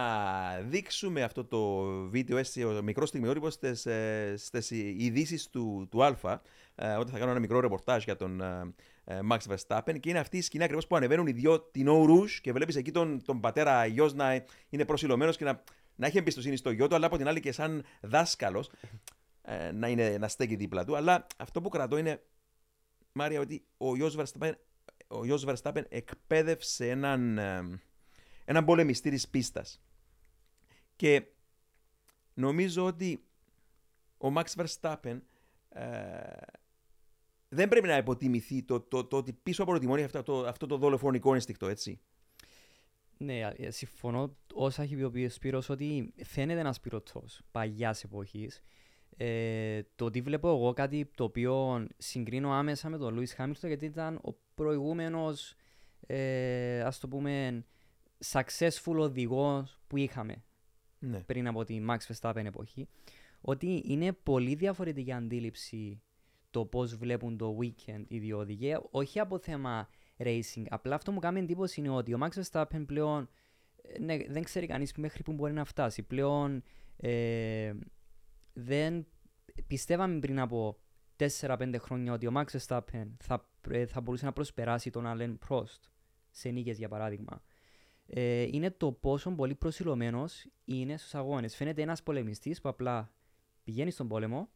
δείξουμε 0.61 1.23
αυτό 1.23 1.45
το 1.45 1.85
βίντεο, 2.09 2.37
έτσι, 2.37 2.65
ο 2.65 2.83
μικρός 2.83 3.09
στιγμιότυπος 3.09 3.55
στις, 3.55 3.87
ε, 3.87 4.35
στις 4.37 4.71
ειδήσεις 4.71 5.51
του, 5.51 5.89
του 5.91 6.05
Α, 6.05 6.41
ε, 6.75 6.93
όταν 6.93 7.09
θα 7.13 7.19
κάνω 7.19 7.31
ένα 7.31 7.41
μικρό 7.41 7.61
ρεπορτάζ 7.61 8.05
για 8.05 8.17
τον 8.17 8.41
ε, 8.41 8.75
ε, 9.05 9.19
Max 9.31 9.39
Verstappen 9.39 10.01
και 10.01 10.09
είναι 10.09 10.19
αυτή 10.19 10.37
η 10.37 10.41
σκηνή 10.41 10.63
ακριβώς 10.63 10.87
που 10.87 10.97
ανεβαίνουν 10.97 11.27
οι 11.27 11.33
δυο 11.33 11.61
την 11.61 11.87
Eau 11.89 12.11
Rouge 12.11 12.31
και 12.41 12.53
βλέπεις 12.53 12.77
εκεί 12.77 12.91
τον, 12.91 13.25
τον 13.25 13.41
πατέρα 13.41 13.87
γιος 13.87 14.15
να 14.15 14.45
είναι 14.69 14.85
προσιλωμένος 14.85 15.37
και 15.37 15.45
να, 15.45 15.63
να 15.95 16.07
έχει 16.07 16.19
εμπιστοσύνη 16.19 16.57
στο 16.57 16.71
γιο 16.71 16.89
του, 16.89 16.95
αλλά 16.95 17.07
από 17.07 17.17
την 17.17 17.29
άλλη 17.29 17.41
και 17.41 17.53
σαν 17.53 17.85
δάσκαλος 18.01 18.71
ε, 19.43 19.73
να, 19.73 19.89
είναι, 19.89 20.17
να 20.19 20.29
στέκει 20.29 20.57
δίπλα 20.57 20.85
του. 20.85 20.97
Αλλά 20.97 21.27
αυτό 21.37 21.61
που 21.61 21.69
κρατώ 21.69 21.97
είναι, 21.99 22.23
Μάρια, 23.13 23.41
ότι 23.41 23.67
ο 23.77 23.97
γιος 23.97 24.17
Verstappen, 24.19 24.53
ο 25.09 25.25
γιος 25.25 25.45
Verstappen 25.47 25.83
εκπαίδευσε 25.89 26.91
έναν, 26.91 27.39
ε, 27.39 27.81
έναν 28.45 28.65
πολεμιστή 28.65 29.11
της 29.11 29.29
πίστας. 29.29 29.83
Και 30.97 31.27
νομίζω 32.35 32.85
ότι 32.85 33.25
ο 34.19 34.33
Max 34.35 34.45
Verstappen 34.57 35.21
ε, 35.69 36.37
δεν 37.49 37.69
πρέπει 37.69 37.87
να 37.87 37.97
υποτιμηθεί 37.97 38.63
το, 38.63 38.81
το, 38.81 39.05
το, 39.05 39.17
ότι 39.17 39.33
πίσω 39.33 39.63
από 39.63 39.73
το 39.73 39.79
τιμόνι 39.79 40.03
αυτό, 40.03 40.23
το, 40.23 40.41
αυτό 40.41 40.67
το 40.67 40.77
δολοφονικό 40.77 41.35
ένστικτο, 41.35 41.69
έτσι. 41.69 42.01
Ναι, 43.17 43.41
ε, 43.57 43.71
συμφωνώ 43.71 44.37
όσα 44.55 44.83
έχει 44.83 44.97
πει 44.97 45.25
ο 45.25 45.31
Σπύρος 45.31 45.69
ότι 45.69 46.15
φαίνεται 46.25 46.61
ένας 46.61 46.81
πυροτός 46.81 47.41
παγιάς 47.51 48.05
εποχής. 48.05 48.63
Ε, 49.23 49.83
το 49.95 50.05
ότι 50.05 50.21
βλέπω 50.21 50.49
εγώ 50.49 50.73
κάτι 50.73 51.11
το 51.15 51.25
οποίο 51.25 51.87
συγκρίνω 51.97 52.53
άμεσα 52.53 52.89
με 52.89 52.99
τον 52.99 53.15
Λούις 53.15 53.35
Χάμιλτον 53.35 53.69
γιατί 53.69 53.85
ήταν 53.85 54.21
ο 54.25 54.35
προηγούμενος 54.55 55.55
ε, 56.07 56.81
ας 56.81 56.99
το 56.99 57.09
πούμε 57.09 57.65
successful 58.33 58.97
οδηγός 58.97 59.81
που 59.87 59.97
είχαμε 59.97 60.43
Ναι. 60.99 61.21
πριν 61.21 61.47
από 61.47 61.65
τη 61.65 61.81
Max 61.89 61.99
Verstappen 62.13 62.45
εποχή 62.45 62.89
ότι 63.41 63.83
είναι 63.87 64.13
πολύ 64.13 64.55
διαφορετική 64.55 65.13
αντίληψη 65.13 66.03
το 66.51 66.65
πώς 66.65 66.97
βλέπουν 66.97 67.37
το 67.37 67.59
weekend 67.61 68.05
οι 68.09 68.19
δύο 68.19 68.39
οδηγοί, 68.39 68.77
όχι 68.91 69.21
από 69.21 69.39
θέμα 69.39 69.89
racing. 70.17 70.65
Απλά 70.69 70.95
αυτό 70.95 71.13
μου 71.13 71.19
κάνει 71.19 71.41
εντύπωση 71.41 71.81
είναι 71.81 71.91
ότι 71.91 72.15
ο 72.15 72.19
Max 72.23 72.43
Verstappen 72.43 72.83
πλέον 72.87 73.29
ε, 73.83 73.99
ναι, 73.99 74.17
δεν 74.29 74.43
ξέρει 74.43 74.67
κανείς 74.67 74.93
μέχρι 74.95 75.23
που 75.23 75.33
μπορεί 75.33 75.53
να 75.53 75.65
φτάσει. 75.65 76.03
Πλέον 76.03 76.63
ε, 76.97 77.73
δεν 78.65 79.07
πιστεύαμε 79.67 80.19
πριν 80.19 80.41
από 80.41 80.79
4-5 81.41 81.75
χρόνια 81.79 82.13
ότι 82.13 82.27
ο 82.27 82.33
Max 82.35 82.45
Verstappen 82.59 83.07
θα, 83.19 83.49
ε, 83.71 83.87
θα 83.87 84.01
μπορούσε 84.01 84.25
να 84.25 84.33
προσπεράσει 84.33 84.91
τον 84.91 85.05
Alain 85.07 85.35
Prost 85.49 85.81
σε 86.31 86.49
νίκες 86.49 86.79
για 86.79 86.89
παράδειγμα. 86.89 87.43
Ε, 88.07 88.43
είναι 88.43 88.71
το 88.71 88.93
πόσο 88.93 89.31
πολύ 89.31 89.55
προσιλωμένος 89.55 90.47
είναι 90.65 90.97
στους 90.97 91.15
αγώνες. 91.15 91.57
Φαίνεται 91.57 91.83
ένας 91.83 92.03
πολεμιστής 92.03 92.61
που 92.61 92.69
απλά 92.69 93.13
πηγαίνει 93.65 93.91
στον 93.91 94.09
πόλεμο 94.09 94.49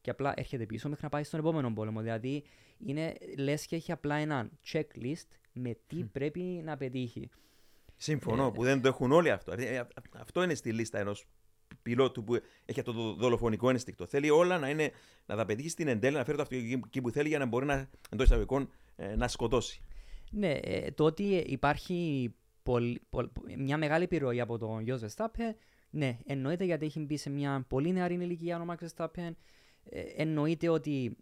και 0.00 0.10
απλά 0.10 0.32
έρχεται 0.36 0.66
πίσω 0.66 0.88
μέχρι 0.88 1.04
να 1.04 1.10
πάει 1.10 1.24
στον 1.24 1.40
επόμενο 1.40 1.72
πόλεμο. 1.72 2.00
Δηλαδή 2.00 2.44
είναι 2.78 3.14
λες 3.38 3.66
και 3.66 3.76
έχει 3.76 3.92
απλά 3.92 4.14
ένα 4.14 4.50
checklist 4.72 5.28
με 5.52 5.78
τι 5.86 6.04
πρέπει 6.04 6.40
να 6.40 6.76
πετύχει. 6.76 7.30
Συμφωνώ 7.96 8.46
Ε, 8.46 8.50
που 8.50 8.62
δεν 8.62 8.80
το 8.80 8.88
έχουν 8.88 9.12
όλοι 9.12 9.30
αυτό. 9.30 9.52
Ε, 9.52 9.76
ε, 9.76 9.84
Αυτό 10.12 10.42
είναι 10.42 10.54
στη 10.54 10.72
λίστα 10.72 10.98
ενός 10.98 11.26
πιλότου 11.82 12.24
που 12.24 12.34
έχει 12.64 12.80
αυτό 12.80 12.92
το 12.92 13.14
δολοφονικό 13.14 13.70
ένστικτο. 13.70 14.06
Θέλει 14.06 14.30
όλα 14.30 14.58
να, 14.58 14.68
είναι, 14.68 14.90
να 15.26 15.36
τα 15.36 15.44
πετύχει 15.44 15.68
στην 15.68 15.88
εντέλεια, 15.88 16.18
να 16.18 16.24
φέρει 16.24 16.36
το 16.36 16.42
αυτοκίνητο 16.42 16.80
εκεί 16.86 17.00
που 17.00 17.10
θέλει 17.10 17.28
για 17.28 17.38
να 17.38 17.46
μπορεί 17.46 17.66
να, 17.66 17.90
εντός 18.10 18.26
εισαγωγικών 18.26 18.70
ε, 18.96 19.16
να 19.16 19.28
σκοτώσει. 19.28 19.82
Ναι, 20.30 20.50
ε, 20.50 20.90
το 20.90 21.04
ότι 21.04 21.24
υπάρχει 21.36 22.30
πολ- 22.62 23.00
πολ- 23.10 23.30
μια 23.58 23.76
μεγάλη 23.76 24.04
επιρροή 24.04 24.40
από 24.40 24.58
τον 24.58 24.80
Γιο 24.80 25.00
Verstappen, 25.02 25.54
ναι, 25.90 26.18
εννοείται 26.26 26.64
γιατί 26.64 26.86
έχει 26.86 27.00
μπει 27.00 27.16
σε 27.16 27.30
μια 27.30 27.64
πολύ 27.68 27.92
νεαρή 27.92 28.14
ηλικία 28.14 28.60
ο 28.60 28.64
Max 28.68 28.86
Verstappen. 28.86 29.32
Ε, 29.84 30.00
εννοείται 30.16 30.68
ότι 30.68 31.16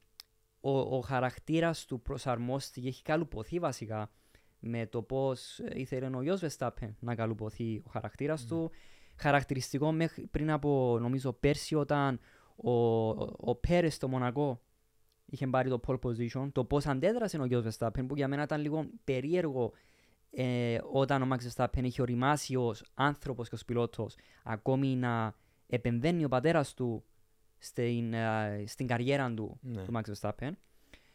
ο, 0.60 0.78
ο 0.78 1.00
χαρακτήρας 1.00 1.84
του 1.84 2.00
προσαρμόστηκε, 2.00 2.88
έχει 2.88 3.02
καλουποθεί 3.02 3.58
βασικά 3.58 4.10
με 4.58 4.86
το 4.86 5.02
πώς 5.02 5.58
ε, 5.58 5.72
ήθελε 5.74 6.16
ο 6.16 6.22
Γιος 6.22 6.40
Verstappen 6.42 6.94
να 6.98 7.14
καλουποθεί 7.14 7.82
ο 7.86 7.90
χαρακτήρας 7.90 8.46
του. 8.46 8.70
Χαρακτηριστικό 9.20 9.92
μέχρι 9.92 10.26
πριν 10.26 10.50
από 10.50 10.98
νομίζω 11.00 11.32
πέρσι 11.32 11.74
όταν 11.74 12.20
ο, 12.56 12.70
ο, 13.08 13.32
ο 13.36 13.54
Πέρες 13.54 13.94
στο 13.94 14.08
Μονακό 14.08 14.60
είχε 15.26 15.46
πάρει 15.46 15.68
το 15.68 15.80
pole 15.86 15.98
position, 15.98 16.48
το 16.52 16.64
πώς 16.64 16.86
αντέδρασε 16.86 17.38
ο 17.38 17.44
Γιος 17.44 17.64
Verstappen 17.78 18.06
που 18.08 18.16
για 18.16 18.28
μένα 18.28 18.42
ήταν 18.42 18.60
λίγο 18.60 18.86
περίεργο 19.04 19.72
ε, 20.30 20.78
όταν 20.92 21.22
ο 21.22 21.28
Max 21.32 21.38
Verstappen 21.48 21.82
είχε 21.82 22.02
οριμάσει 22.02 22.56
ως 22.56 22.84
άνθρωπος 22.94 23.48
και 23.48 23.54
ως 23.54 23.64
πιλότος 23.64 24.16
ακόμη 24.42 24.96
να 24.96 25.34
επεμβαίνει 25.66 26.24
ο 26.24 26.28
πατέρας 26.28 26.74
του 26.74 27.04
στην, 27.58 28.14
ε, 28.14 28.64
στην 28.66 28.86
καριέρα 28.86 29.34
του, 29.34 29.58
Ναι. 29.62 29.82
του 29.82 29.92
Max 29.94 30.12
Verstappen. 30.12 30.50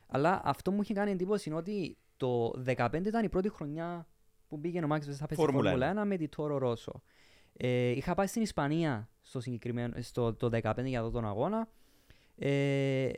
Αλλά 0.07 0.41
αυτό 0.43 0.71
μου 0.71 0.81
είχε 0.81 0.93
κάνει 0.93 1.11
εντύπωση 1.11 1.49
είναι 1.49 1.57
ότι 1.57 1.97
το 2.17 2.53
2015 2.65 3.05
ήταν 3.05 3.23
η 3.23 3.29
πρώτη 3.29 3.49
χρονιά 3.49 4.07
που 4.47 4.57
μπήκε 4.57 4.79
ο 4.79 4.87
Max 4.89 4.95
Verstappen 4.97 5.23
στη 5.25 5.35
Φόρμουλα 5.35 5.69
Φόρμουλα 5.69 6.03
1 6.03 6.05
με 6.05 6.17
τη 6.17 6.27
Toro 6.37 6.61
Rosso. 6.61 6.93
Ε, 7.57 7.89
είχα 7.89 8.13
πάει 8.13 8.27
στην 8.27 8.41
Ισπανία 8.41 9.09
στο 9.21 9.39
συγκεκριμένο, 9.39 10.01
στο, 10.01 10.33
το 10.33 10.49
2015 10.53 10.85
για 10.85 10.99
αυτόν 10.99 11.13
τον 11.13 11.25
αγώνα. 11.25 11.67
Ε, 12.37 13.09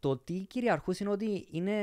το 0.00 0.16
τι 0.16 0.34
κυριαρχούσε 0.34 1.04
είναι 1.04 1.12
ότι 1.12 1.48
είναι 1.50 1.74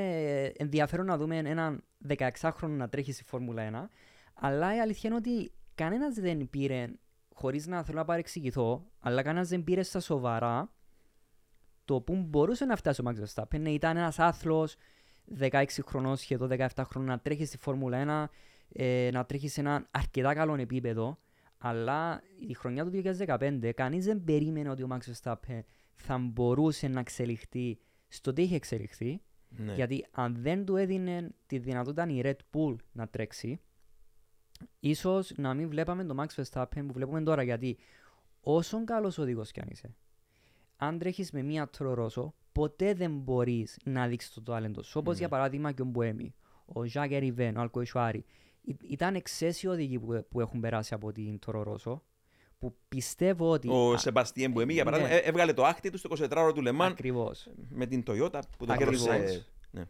ενδιαφέρον 0.58 1.06
να 1.06 1.18
δούμε 1.18 1.38
έναν 1.38 1.84
16χρονο 2.08 2.70
να 2.70 2.90
τρέχει 2.90 3.12
στη 3.12 3.24
Φόρμουλα 3.24 3.90
1, 3.90 3.90
αλλά 4.34 4.76
η 4.76 4.80
αλήθεια 4.80 5.10
είναι 5.10 5.16
ότι 5.16 5.52
κανένας 5.76 6.16
δεν 6.16 6.50
πήρε, 6.50 6.88
χωρίς 7.34 7.68
να 7.68 7.84
θέλω 7.84 7.98
να 7.98 8.06
παρεξηγηθώ, 8.06 8.86
αλλά 9.00 9.22
κανένας 9.22 9.48
δεν 9.48 9.64
πήρε 9.64 9.84
στα 9.84 10.00
σοβαρά 10.00 10.72
το 11.86 12.02
που 12.02 12.16
μπορούσε 12.16 12.66
να 12.66 12.76
φτάσει 12.76 13.02
ο 13.02 13.04
Max 13.08 13.16
Verstappen. 13.24 13.60
Ναι, 13.60 13.70
ήταν 13.72 13.98
ένας 13.98 14.20
άθλος 14.20 14.76
16 15.40 15.66
χρονών, 15.86 16.16
σχεδόν 16.16 16.50
17 16.52 16.68
χρονών, 16.84 17.10
να 17.10 17.20
τρέχει 17.20 17.46
στη 17.46 17.58
Φόρμουλα 17.58 18.30
1, 18.30 18.32
ε, 18.74 19.10
να 19.14 19.26
τρέχεις 19.26 19.54
σε 19.54 19.60
ένα 19.60 19.88
αρκετά 19.92 20.34
καλό 20.34 20.56
επίπεδο. 20.56 21.18
Αλλά 21.58 22.22
η 22.48 22.54
χρονιά 22.54 22.86
του 22.86 23.02
2015 23.28 23.72
κανείς 23.76 24.06
δεν 24.06 24.24
περίμενε 24.24 24.70
ότι 24.70 24.84
ο 24.84 24.88
Max 24.92 25.12
Verstappen 25.12 25.60
θα 25.96 26.18
μπορούσε 26.18 26.88
να 26.88 27.00
εξελιχθεί 27.00 27.80
στο 28.08 28.34
τι 28.34 28.42
είχε 28.42 28.56
εξελιχθεί. 28.56 29.22
Ναι. 29.50 29.74
Γιατί 29.74 30.06
αν 30.12 30.36
δεν 30.40 30.66
του 30.66 30.76
έδινε 30.76 31.30
τη 31.46 31.58
δυνατότητα 31.58 32.08
η 32.10 32.22
Red 32.24 32.36
Bull 32.54 32.76
να 32.92 33.08
τρέξει, 33.08 33.60
ίσως 34.80 35.34
να 35.38 35.54
μην 35.54 35.70
βλέπαμε 35.70 36.04
τον 36.04 36.20
Max 36.20 36.44
Verstappen 36.44 36.84
που 36.88 36.94
βλέπουμε 36.94 37.22
τώρα. 37.22 37.44
Γιατί 37.44 37.78
όσο 38.42 38.84
καλός 38.84 39.18
οδηγός 39.18 39.52
κι 39.52 39.60
αν 39.60 39.68
είσαι, 39.72 39.96
αν 40.78 40.98
τρέχεις 41.00 41.32
με 41.32 41.42
μία 41.42 41.68
τρορόσο, 41.68 42.34
ποτέ 42.52 42.94
δεν 42.94 43.18
μπορείς 43.18 43.80
να 43.86 44.08
δείξεις 44.08 44.34
το 44.34 44.42
τάλεντο 44.42 44.82
σου. 44.82 45.00
Όπως 45.00 45.14
Ναι. 45.14 45.20
για 45.20 45.30
παράδειγμα 45.30 45.72
και 45.72 45.82
ο 45.82 45.86
Μπουέμι, 45.86 46.34
ο 46.66 46.84
Ζάκερ 46.86 47.20
Ριβέν, 47.20 47.58
ο 47.58 47.62
Αλκοϊσουάρη. 47.62 48.26
Ήταν 48.82 49.16
εξαίσιοι 49.16 49.70
οδηγοί 49.72 50.00
που, 50.00 50.26
που 50.30 50.40
έχουν 50.40 50.60
περάσει 50.60 50.94
από 50.94 51.12
την 51.12 51.40
Τωρορόσο, 51.40 52.04
που 52.60 52.76
πιστεύω 52.88 53.50
ότι... 53.50 53.70
Ο 53.72 53.92
α, 53.92 53.98
Σεμπαστιέν 53.98 54.52
Μπουεμί, 54.52 54.74
για 54.74 54.84
ναι. 54.84 54.92
παράδειγμα, 54.92 55.16
ε- 55.16 55.28
έβγαλε 55.28 55.54
το 55.54 55.66
άχτη 55.66 55.90
του 55.90 55.98
στο 55.98 56.10
24ωρο 56.18 56.52
του 56.54 56.62
Λεμάν 56.62 56.92
Ακριβώς. 56.92 57.50
με 57.70 57.86
την 57.86 58.04
Toyota 58.08 58.40
που 58.58 58.66
το 58.66 58.74
Ακριβώς. 58.74 59.04
κέρδισε. 59.04 59.46
Ναι. 59.72 59.84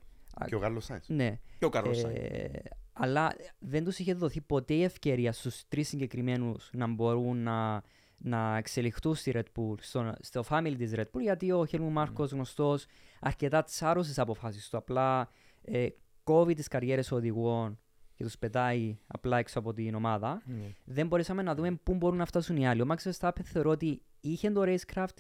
Και 0.46 0.56
ο 0.56 0.60
Γάλλος 0.60 0.86
Σάινς. 0.86 1.08
Ναι. 1.10 1.40
Και 1.60 1.66
ο 1.66 1.70
Κάρλος 1.70 1.98
Σάινς. 1.98 2.20
Ε, 2.20 2.62
αλλά 2.94 3.36
δεν 3.60 3.84
τους 3.84 4.00
είχε 4.00 4.14
δοθεί 4.14 4.42
ποτέ 4.42 4.74
η 4.74 4.84
ευκαιρία 4.84 5.32
στους 5.32 5.68
τρεις 5.68 5.88
συγκεκριμένους 5.88 6.70
να 6.74 6.88
μπορούν 6.88 7.44
να, 7.44 7.84
να 8.18 8.58
εξελιχθούν 8.58 9.16
στη 9.16 9.32
Red 9.36 9.60
Bull, 9.60 9.76
στο, 9.80 10.14
στο 10.20 10.44
family 10.50 10.74
της 10.78 10.92
Red 10.96 11.06
Bull, 11.14 11.22
γιατί 11.22 11.52
ο 11.52 11.66
Χέλμου 11.66 11.90
Μάρκος 11.90 12.32
γνωστός 12.32 12.86
αρκετά 13.20 13.64
τσάρωσες 13.64 14.08
τις 14.08 14.20
αποφάσεις 14.20 14.70
του. 14.70 14.78
Απλά 14.78 15.30
ε, 15.62 15.88
κόβει 16.24 16.54
τις 16.54 16.68
καριέρες 16.68 17.12
οδηγών 17.12 17.80
και 18.22 18.28
τους 18.28 18.38
πετάει 18.38 18.98
απλά 19.08 19.38
έξω 19.38 19.60
από 19.60 19.74
την 19.74 19.96
ομάδα. 19.96 20.42
Ναι. 20.46 20.74
Δεν 20.84 21.08
μπορέσαμε 21.08 21.42
να 21.42 21.56
δούμε 21.56 21.72
πού 21.72 21.96
μπορούν 21.96 22.18
να 22.18 22.26
φτάσουν 22.26 22.58
οι 22.58 22.68
άλλοι. 22.68 22.82
Ο 22.82 22.86
Max 22.90 23.12
Verstappen 23.12 23.42
θεωρώ 23.44 23.70
ότι 23.70 24.02
είχε 24.20 24.52
το 24.52 24.62
racecraft, 24.66 25.18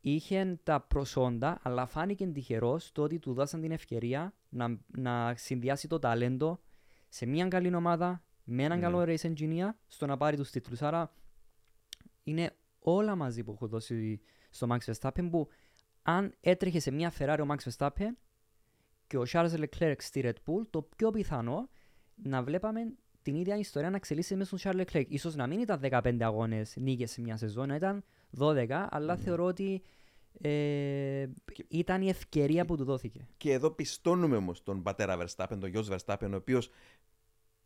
είχε 0.00 0.60
τα 0.62 0.80
προσόντα, 0.80 1.58
αλλά 1.62 1.86
φάνηκε 1.86 2.26
τυχερός 2.26 2.92
το 2.92 3.02
ότι 3.02 3.18
του 3.18 3.32
δώσαν 3.32 3.60
την 3.60 3.70
ευκαιρία 3.70 4.34
να, 4.48 4.78
να 4.86 5.34
συνδυάσει 5.36 5.88
το 5.88 5.98
ταλέντο 5.98 6.60
σε 7.08 7.26
μια 7.26 7.48
καλή 7.48 7.74
ομάδα 7.74 8.22
με 8.44 8.62
έναν 8.62 8.78
Ναι. 8.78 8.84
καλό 8.84 9.02
race 9.02 9.32
engineer 9.32 9.68
στο 9.86 10.06
να 10.06 10.16
πάρει 10.16 10.36
τους 10.36 10.50
τίτλους. 10.50 10.82
Άρα 10.82 11.12
είναι 12.24 12.56
όλα 12.78 13.16
μαζί 13.16 13.44
που 13.44 13.52
έχω 13.52 13.66
δώσει 13.66 14.20
στο 14.50 14.66
Max 14.70 14.92
Verstappen 14.92 15.28
που 15.30 15.48
αν 16.02 16.34
έτρεχε 16.40 16.80
σε 16.80 16.90
μια 16.90 17.12
Ferrari 17.18 17.38
ο 17.42 17.54
Max 17.54 17.70
Verstappen 17.70 18.10
και 19.06 19.16
ο 19.18 19.22
Charles 19.32 19.64
Leclerc 19.64 19.94
στη 19.98 20.20
Red 20.24 20.28
Bull, 20.46 20.66
το 20.70 20.82
πιο 20.96 21.10
πιθανό 21.10 21.68
να 22.22 22.42
βλέπαμε 22.42 22.92
την 23.22 23.34
ίδια 23.34 23.56
ιστορία 23.56 23.90
να 23.90 23.96
εξελίσσεται 23.96 24.36
μέσα 24.36 24.56
στον 24.56 24.72
Charles 24.72 24.84
Leclerc. 24.84 25.04
Ίσως 25.08 25.34
να 25.34 25.46
μην 25.46 25.60
ήταν 25.60 25.80
15 25.82 26.16
αγώνες 26.20 26.76
νίκες 26.76 27.10
σε 27.10 27.20
μια 27.20 27.36
σεζόν, 27.36 27.68
να 27.68 27.74
ήταν 27.74 28.04
12, 28.38 28.86
αλλά 28.90 29.16
θεωρώ 29.16 29.44
ότι 29.44 29.82
ε, 30.40 31.26
ήταν 31.68 32.02
η 32.02 32.08
ευκαιρία 32.08 32.64
που 32.64 32.76
του 32.76 32.84
δόθηκε. 32.84 33.26
Και 33.36 33.52
εδώ 33.52 33.70
πιστώνουμε 33.70 34.36
όμως 34.36 34.62
τον 34.62 34.82
πατέρα 34.82 35.18
Verstappen, 35.20 35.56
τον 35.60 35.68
γιος 35.68 35.88
Verstappen, 35.90 36.28
ο 36.32 36.36
οποίος 36.36 36.70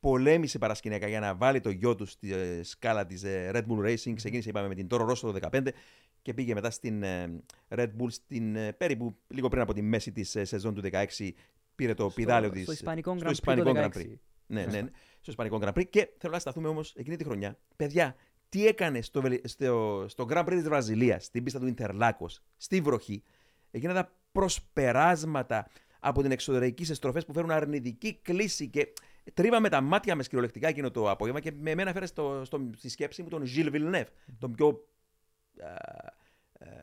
πολέμησε 0.01 0.59
παρασκηνιακά 0.59 1.09
για 1.09 1.21
να 1.21 1.35
βάλει 1.35 1.61
το 1.61 1.71
γιο 1.71 1.95
του 1.95 2.07
στη 2.07 2.33
ε, 2.33 2.62
σκάλα 2.62 3.07
της 3.07 3.23
Red 3.27 3.65
Bull 3.67 3.87
Racing. 3.87 4.15
Ξεκίνησε, 4.15 4.49
είπαμε, 4.49 4.69
με 4.69 4.75
την 4.75 4.87
Toro 4.91 5.09
Rosso 5.09 5.33
το 5.33 5.35
2015 5.51 5.69
και 6.23 6.35
πήγε 6.35 6.55
μετά 6.55 6.71
στην 6.71 7.03
ε, 7.03 7.43
Red 7.69 7.91
Bull 7.99 8.09
στην, 8.09 8.57
ε, 8.57 8.73
περίπου 8.73 9.17
λίγο 9.29 9.49
πριν 9.49 9.62
από 9.62 9.73
τη 9.73 9.83
μέση 9.83 10.12
της 10.12 10.31
σεζόν 10.43 10.75
του 10.75 10.83
16. 10.93 11.31
Πήρε 11.75 11.95
το 11.95 12.11
πιδάλιο 12.11 12.51
τη. 12.51 12.62
Στο 12.62 12.73
Ισπανικό 12.73 13.17
στο 13.19 13.53
Grand 13.57 13.88
Prix 13.88 14.15
Ισπανικό 14.57 14.69
το 14.69 14.69
Grand 14.69 14.69
16. 14.69 14.69
Prix. 14.69 14.71
Ναι, 14.71 14.79
ναι, 14.79 14.81
ναι, 14.81 14.91
στο 15.21 15.31
Ισπανικό 15.31 15.59
Grand 15.62 15.73
Prix. 15.73 15.88
Και 15.91 16.09
θέλω 16.19 16.33
να 16.33 16.38
σταθούμε 16.38 16.69
όμως 16.69 16.95
εκείνη 16.97 17.17
τη 17.17 17.25
χρονιά. 17.25 17.59
Παιδιά, 17.77 18.17
τι 18.49 18.67
έκανε 18.67 19.03
στο, 19.03 19.21
Βελ- 19.21 19.49
στο, 19.49 20.05
στο 20.09 20.27
Grand 20.31 20.45
Prix 20.45 20.51
της 20.51 20.62
Βραζιλίας, 20.62 21.25
στην 21.25 21.45
πίστα 21.45 21.59
του 21.59 21.67
Ιντερλάκος, 21.67 22.43
στη 22.57 22.81
βροχή. 22.81 23.23
Εκείνα 23.71 23.95
τα 23.95 24.12
προσπεράσματα 24.33 25.71
από 26.01 26.23
την 26.23 26.31
εξωτερική 26.31 26.85
σε 26.85 26.95
στροφές 26.95 27.25
που 27.25 27.33
φέρουν 27.33 27.51
αρνητική 27.51 28.19
κλίση 28.23 28.69
και 28.69 28.93
τρίβαμε 29.35 29.69
τα 29.69 29.81
μάτια 29.81 30.15
μες 30.15 30.27
κυριολεκτικά 30.27 30.69
εκείνο 30.69 30.91
το 30.91 31.11
απόγευμα 31.11 31.41
και 31.41 31.53
με 31.53 31.71
εμένα 31.71 31.93
φέρε 31.93 32.07
στο, 32.07 32.43
στο, 32.45 32.71
στη 32.77 32.88
σκέψη 32.88 33.23
μου 33.23 33.29
τον 33.29 33.43
Γιλ 33.43 33.71
Βιλνεύ, 33.71 34.05
τον 34.38 34.53
πιο 34.53 34.88
ε, 35.57 35.67
ε, 36.59 36.83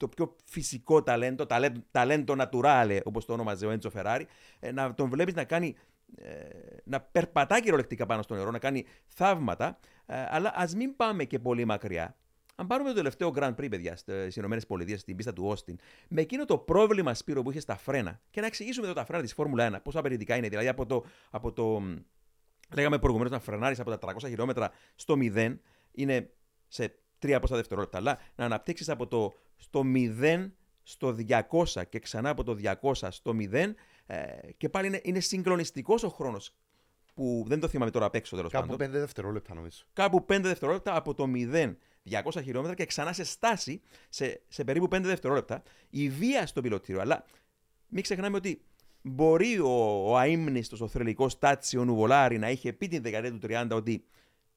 το 0.00 0.08
πιο 0.08 0.36
φυσικό 0.44 1.02
ταλέντο, 1.02 1.46
ταλέντο, 1.46 1.80
ταλέντο 1.90 2.34
naturale, 2.38 3.00
όπως 3.04 3.24
το 3.24 3.32
όνομαζε 3.32 3.66
ο 3.66 3.70
Έντζο 3.70 3.90
Φεράρι, 3.90 4.26
ε, 4.60 4.72
να 4.72 4.94
τον 4.94 5.08
βλέπεις 5.10 5.34
να 5.34 5.44
κάνει 5.44 5.76
ε, 6.16 6.32
να 6.84 7.00
περπατά 7.00 7.60
κυριολεκτικά 7.60 8.06
πάνω 8.06 8.22
στο 8.22 8.34
νερό, 8.34 8.50
να 8.50 8.58
κάνει 8.58 8.84
θαύματα, 9.06 9.78
ε, 10.06 10.14
αλλά 10.28 10.52
ας 10.54 10.74
μην 10.74 10.96
πάμε 10.96 11.24
και 11.24 11.38
πολύ 11.38 11.64
μακριά. 11.64 12.16
Αν 12.54 12.66
πάρουμε 12.66 12.88
το 12.88 12.94
τελευταίο 12.94 13.32
Grand 13.34 13.54
Prix, 13.54 13.70
παιδιά, 13.70 13.96
στις 13.96 14.36
ΗΠΑ, 14.36 14.96
στην 14.96 15.16
πίστα 15.16 15.32
του 15.32 15.44
Όστιν, 15.46 15.78
με 16.08 16.20
εκείνο 16.20 16.44
το 16.44 16.58
πρόβλημα 16.58 17.14
Σπύρο 17.14 17.42
που 17.42 17.50
είχε 17.50 17.60
στα 17.60 17.76
φρένα, 17.76 18.20
και 18.30 18.40
να 18.40 18.46
εξηγήσουμε 18.46 18.86
εδώ 18.86 18.94
τα 18.94 19.04
φρένα 19.04 19.22
της 19.22 19.32
Φόρμουλα 19.32 19.78
1, 19.78 19.82
πόσο 19.82 19.98
απαιτητικά 19.98 20.36
είναι, 20.36 20.48
δηλαδή 20.48 20.68
από 20.68 20.86
το. 20.86 21.04
Από 21.30 21.52
το 21.52 21.82
λέγαμε 22.74 22.98
προηγουμένως 22.98 23.32
να 23.32 23.40
φρενάρεις 23.40 23.80
από 23.80 23.96
τα 23.96 24.14
300 24.14 24.16
χιλιόμετρα 24.26 24.70
στο 24.94 25.14
0, 25.18 25.56
είναι 25.92 26.30
σε 26.68 26.94
3 27.22 27.38
πόσα 27.40 27.56
δευτερόλεπτα. 27.56 27.98
Αλλά 27.98 28.18
να 28.34 28.44
αναπτύξεις 28.44 28.88
από 28.88 29.06
το 29.06 29.32
στο 29.56 29.82
0 29.94 30.50
στο 30.82 31.16
200 31.28 31.82
και 31.88 31.98
ξανά 31.98 32.30
από 32.30 32.44
το 32.44 32.56
200 32.82 32.92
στο 33.10 33.34
0, 33.52 33.74
ε, 34.06 34.24
και 34.56 34.68
πάλι 34.68 34.86
είναι, 34.86 35.00
είναι 35.04 35.20
συγκλονιστικός 35.20 36.02
ο 36.02 36.08
χρόνος 36.08 36.54
που 37.14 37.44
δεν 37.46 37.60
το 37.60 37.68
θυμάμαι 37.68 37.90
τώρα 37.90 38.06
απ' 38.06 38.14
έξω 38.14 38.36
τέλος 38.36 38.52
πάντων. 38.52 38.68
Κάπου 38.68 38.84
5 38.84 38.88
δευτερόλεπτα 38.98 39.54
νομίζω. 39.54 39.84
Κάπου 39.92 40.24
5 40.28 40.38
δευτερόλεπτα 40.42 40.96
από 40.96 41.14
το 41.14 41.26
0 41.34 41.74
200 42.10 42.42
χιλιόμετρα 42.42 42.74
και 42.74 42.84
ξανά 42.84 43.12
σε 43.12 43.24
στάση 43.24 43.80
σε, 44.08 44.40
σε 44.48 44.64
περίπου 44.64 44.84
5 44.84 45.00
δευτερόλεπτα. 45.02 45.62
Η 45.90 46.08
βία 46.08 46.46
στο 46.46 46.60
πιλωτήριο. 46.60 47.00
Αλλά 47.00 47.24
μην 47.88 48.02
ξεχνάμε 48.02 48.36
ότι 48.36 48.62
μπορεί 49.02 49.58
ο, 49.58 50.02
ο 50.10 50.16
αείμνηστος, 50.16 50.80
ο 50.80 50.88
θρυλικός 50.88 51.38
Τάτσιο 51.38 51.84
Νουβολάρη 51.84 52.38
να 52.38 52.50
είχε 52.50 52.72
πει 52.72 52.88
την 52.88 53.02
δεκαετία 53.02 53.38
του 53.38 53.38
30 53.42 53.76
ότι 53.76 54.04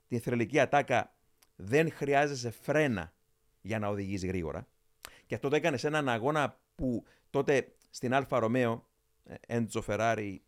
την 0.08 0.22
θρυλική 0.22 0.60
ατάκα 0.60 1.14
δεν 1.56 1.92
χρειάζεσαι 1.92 2.52
φρένα 2.52 3.14
για 3.62 3.80
να 3.80 3.88
οδηγείς 3.88 4.26
γρήγορα. 4.26 4.68
Και 5.26 5.36
αυτό 5.36 5.50
το 5.50 5.56
έκανε 5.56 5.78
σε 5.78 5.88
έναν 5.88 6.10
αγώνα 6.10 6.60
που 6.76 7.04
τότε 7.30 7.76
στην 7.90 8.14
Άλφα 8.14 8.40
Ρομέο, 8.40 8.88
Έντζο 9.48 9.82
Φεράρι, 9.82 10.42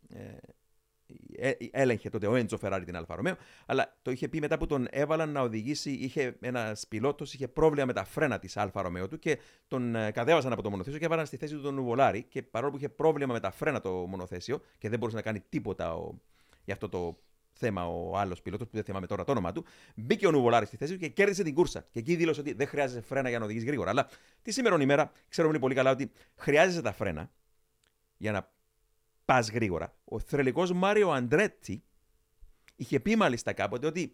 ε, 1.38 1.52
έλεγχε 1.72 2.10
τότε 2.10 2.28
ο 2.28 2.36
Έντζο 2.36 2.58
Φεράρι 2.58 2.86
την 2.86 2.96
Άλφα 2.96 3.16
Ρομέο, 3.16 3.36
αλλά 3.66 3.98
το 4.02 4.12
είχε 4.12 4.28
πει 4.28 4.40
μετά 4.40 4.58
που 4.58 4.66
τον 4.66 4.88
έβαλαν 4.90 5.30
να 5.30 5.42
οδηγήσει. 5.42 5.92
Είχε 5.92 6.38
ένας 6.40 6.88
πιλότος, 6.88 7.34
είχε 7.34 7.48
πρόβλημα 7.48 7.86
με 7.86 7.94
τα 7.94 8.04
φρένα 8.04 8.40
της 8.40 8.58
Άλφα 8.58 8.82
Ρομέο 8.82 9.08
του 9.08 9.20
και 9.20 9.40
τον 9.68 9.96
ε, 9.96 10.12
κατέβασαν 10.12 10.52
από 10.52 10.62
το 10.62 10.70
μονοθέσιο 10.70 11.00
και 11.00 11.06
έβαλαν 11.06 11.26
στη 11.26 11.38
θέση 11.38 11.54
του 11.54 11.62
τον 11.62 11.74
Νουβολάρη. 11.74 12.24
Και 12.24 12.42
παρόλο 12.42 12.72
που 12.72 12.78
είχε 12.78 12.90
πρόβλημα 12.90 13.34
με 13.34 13.40
τα 13.40 13.52
φρένα 13.52 13.82
το 13.82 13.92
μονοθέσιο 13.92 14.62
και 14.78 14.90
δεν 14.90 15.00
μπορούσε 15.00 15.18
να 15.18 15.24
κάνει 15.24 15.40
τίποτα 15.50 15.96
ο, 15.96 16.14
για 16.64 16.74
αυτό 16.74 16.90
το 16.90 17.20
θέμα 17.58 17.88
ο 17.88 18.18
άλλος 18.18 18.42
πιλότος, 18.42 18.68
που 18.68 18.76
δεν 18.76 18.84
θυμάμαι 18.84 19.08
τώρα 19.08 19.24
το 19.24 19.32
όνομά 19.32 19.52
του, 19.52 19.66
μπήκε 19.96 20.28
ο 20.28 20.32
Νουβολάρης 20.32 20.68
στη 20.68 20.78
θέση 20.78 20.94
του 20.94 21.00
και 21.00 21.08
κέρδισε 21.08 21.44
την 21.44 21.54
κούρσα. 21.54 21.88
Και 21.92 22.00
εκεί 22.00 22.16
δήλωσε 22.16 22.40
ότι 22.40 22.54
δεν 22.54 22.68
χρειάζεται 22.68 23.02
φρένα 23.02 23.30
για 23.30 23.40
να 23.40 23.46
οδηγήσει 23.46 23.66
γρήγορα. 23.66 23.90
Αλλά 23.90 24.08
τη 24.42 24.52
σήμερον 24.52 24.82
ημέρα 24.82 25.12
ξέρουμε 25.28 25.60
πολύ 25.60 25.76
καλά 25.76 25.92
ότι 25.92 26.12
χρειάζεσαι 26.36 26.82
τα 26.82 26.92
φρένα 26.92 27.32
για 28.18 28.32
να 28.32 28.52
πας 29.26 29.50
γρήγορα. 29.50 29.96
Ο 30.04 30.20
θρελικός 30.20 30.72
Μάριο 30.72 31.10
Αντρέτσι 31.10 31.84
είχε 32.76 33.00
πει 33.00 33.16
μάλιστα 33.16 33.54
κάποτε 33.54 33.88
ότι 33.88 34.12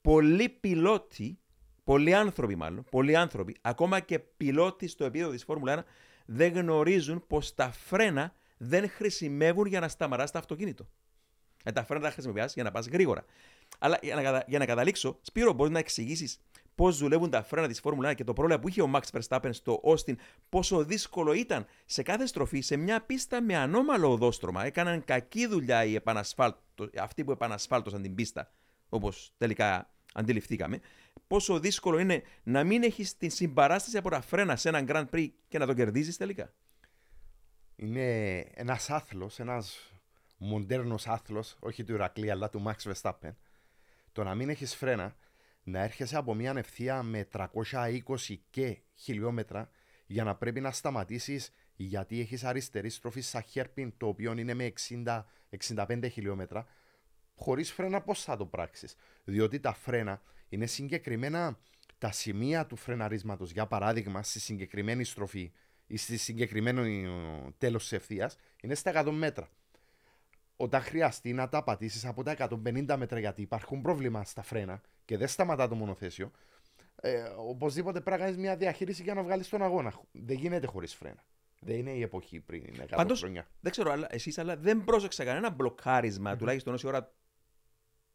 πολλοί 0.00 0.48
πιλότοι, 0.48 1.38
πολλοί 1.84 2.14
άνθρωποι 2.14 2.56
μάλλον, 2.56 2.84
πολλοί 2.90 3.16
άνθρωποι, 3.16 3.56
ακόμα 3.60 4.00
και 4.00 4.18
πιλότοι 4.18 4.88
στο 4.88 5.04
επίπεδο 5.04 5.30
της 5.30 5.44
Φόρμουλα 5.44 5.80
1, 5.80 5.84
δεν 6.26 6.52
γνωρίζουν 6.52 7.24
πως 7.26 7.54
τα 7.54 7.70
φρένα 7.70 8.34
δεν 8.56 8.88
χρησιμεύουν 8.90 9.66
για 9.66 9.80
να 9.80 9.88
σταματάς 9.88 10.30
το 10.30 10.38
αυτοκίνητο. 10.38 10.88
Ε, 11.64 11.72
τα 11.72 11.84
φρένα 11.84 12.02
τα 12.02 12.10
χρησιμοποιά 12.10 12.44
για 12.54 12.62
να 12.62 12.70
πα 12.70 12.80
γρήγορα. 12.80 13.24
Αλλά 13.78 13.98
για 14.02 14.14
να, 14.14 14.44
για 14.46 14.58
να 14.58 14.66
καταλήξω, 14.66 15.18
Σπύρο, 15.22 15.52
μπορεί 15.52 15.70
να 15.70 15.78
εξηγήσει 15.78 16.38
πώ 16.80 16.92
δουλεύουν 16.92 17.30
τα 17.30 17.42
φρένα 17.42 17.68
τη 17.68 17.74
Φόρμουλα 17.74 18.10
1 18.10 18.14
και 18.14 18.24
το 18.24 18.32
πρόβλημα 18.32 18.60
που 18.60 18.68
είχε 18.68 18.82
ο 18.82 18.90
Max 18.94 19.00
Verstappen 19.18 19.50
στο 19.52 19.80
Austin, 19.84 20.14
πόσο 20.48 20.84
δύσκολο 20.84 21.32
ήταν 21.32 21.66
σε 21.86 22.02
κάθε 22.02 22.26
στροφή 22.26 22.60
σε 22.60 22.76
μια 22.76 23.00
πίστα 23.02 23.42
με 23.42 23.56
ανώμαλο 23.56 24.12
οδόστρωμα. 24.12 24.64
Έκαναν 24.64 25.04
κακή 25.04 25.46
δουλειά 25.46 25.84
οι 25.84 25.98
αυτοί 26.98 27.24
που 27.24 27.30
επανασφάλτωσαν 27.30 28.02
την 28.02 28.14
πίστα, 28.14 28.52
όπω 28.88 29.12
τελικά 29.36 29.90
αντιληφθήκαμε. 30.14 30.80
Πόσο 31.26 31.60
δύσκολο 31.60 31.98
είναι 31.98 32.22
να 32.42 32.64
μην 32.64 32.82
έχει 32.82 33.04
την 33.18 33.30
συμπαράσταση 33.30 33.96
από 33.96 34.10
τα 34.10 34.20
φρένα 34.20 34.56
σε 34.56 34.68
έναν 34.68 34.86
Grand 34.88 35.06
Prix 35.14 35.28
και 35.48 35.58
να 35.58 35.66
το 35.66 35.74
κερδίζει 35.74 36.16
τελικά. 36.16 36.52
Είναι 37.76 38.38
ένα 38.54 38.78
άθλο, 38.88 39.30
ένα 39.36 39.62
μοντέρνος 40.42 41.06
άθλος, 41.06 41.56
όχι 41.60 41.84
του 41.84 41.92
Ηρακλή 41.92 42.30
αλλά 42.30 42.50
του 42.50 42.62
Max 42.66 42.92
Verstappen. 42.92 43.34
Το 44.12 44.24
να 44.24 44.34
μην 44.34 44.48
έχεις 44.48 44.74
φρένα 44.74 45.16
να 45.62 45.82
έρχεσαι 45.82 46.16
από 46.16 46.34
μια 46.34 46.52
ευθεία 46.56 47.02
με 47.02 47.28
320 47.32 48.36
και 48.50 48.78
χιλιόμετρα 48.94 49.70
για 50.06 50.24
να 50.24 50.34
πρέπει 50.34 50.60
να 50.60 50.70
σταματήσεις 50.70 51.52
γιατί 51.76 52.20
έχεις 52.20 52.44
αριστερή 52.44 52.90
στροφή 52.90 53.20
σαν 53.20 53.42
χέρπιν 53.42 53.92
το 53.96 54.06
οποίο 54.06 54.32
είναι 54.32 54.54
με 54.54 54.72
60-65 55.56 56.08
χιλιόμετρα 56.10 56.66
χωρίς 57.34 57.72
φρένα 57.72 58.00
πώς 58.00 58.22
θα 58.22 58.36
το 58.36 58.46
πράξεις; 58.46 58.96
Διότι 59.24 59.60
τα 59.60 59.72
φρένα 59.72 60.22
είναι 60.48 60.66
συγκεκριμένα 60.66 61.58
τα 61.98 62.12
σημεία 62.12 62.66
του 62.66 62.76
φρεναρίσματος 62.76 63.50
για 63.50 63.66
παράδειγμα 63.66 64.22
στη 64.22 64.40
συγκεκριμένη 64.40 65.04
στροφή 65.04 65.52
ή 65.86 65.96
στη 65.96 66.16
συγκεκριμένο 66.16 66.82
τέλος 67.58 67.82
της 67.82 67.92
ευθείας 67.92 68.36
είναι 68.62 68.74
στα 68.74 69.04
100 69.04 69.10
μέτρα 69.10 69.48
όταν 70.60 70.80
χρειαστεί 70.80 71.32
να 71.32 71.48
τα 71.48 71.62
πατήσεις 71.62 72.04
από 72.04 72.22
τα 72.22 72.36
150 72.38 72.96
μέτρα 72.96 73.18
γιατί 73.18 73.42
υπάρχουν 73.42 73.80
πρόβλημα 73.80 74.24
στα 74.24 74.42
φρένα 74.42 74.80
και 75.04 75.16
δεν 75.16 75.28
σταματά 75.28 75.68
το 75.68 75.74
μονοθέσιο, 75.74 76.30
ε, 77.00 77.22
οπωσδήποτε 77.36 78.00
πρέπει 78.00 78.20
να 78.20 78.26
κάνεις 78.26 78.40
μια 78.40 78.56
διαχείριση 78.56 79.02
για 79.02 79.14
να 79.14 79.22
βγάλεις 79.22 79.48
τον 79.48 79.62
αγώνα. 79.62 79.92
Δεν 80.12 80.36
γίνεται 80.36 80.66
χωρίς 80.66 80.94
φρένα. 80.94 81.24
Δεν 81.60 81.76
είναι 81.76 81.90
η 81.90 82.02
εποχή 82.02 82.40
πριν 82.40 82.62
100 82.80 82.84
Πάντως, 82.96 83.18
χρόνια. 83.18 83.46
Δεν 83.60 83.72
ξέρω 83.72 83.90
αλλά, 83.90 84.06
εσείς, 84.10 84.38
αλλά 84.38 84.56
δεν 84.56 84.84
πρόσεξα 84.84 85.24
κανένα 85.24 85.50
μπλοκάρισμα, 85.50 86.34
mm-hmm. 86.34 86.38
τουλάχιστον 86.38 86.74
όση 86.74 86.86
ώρα. 86.86 87.12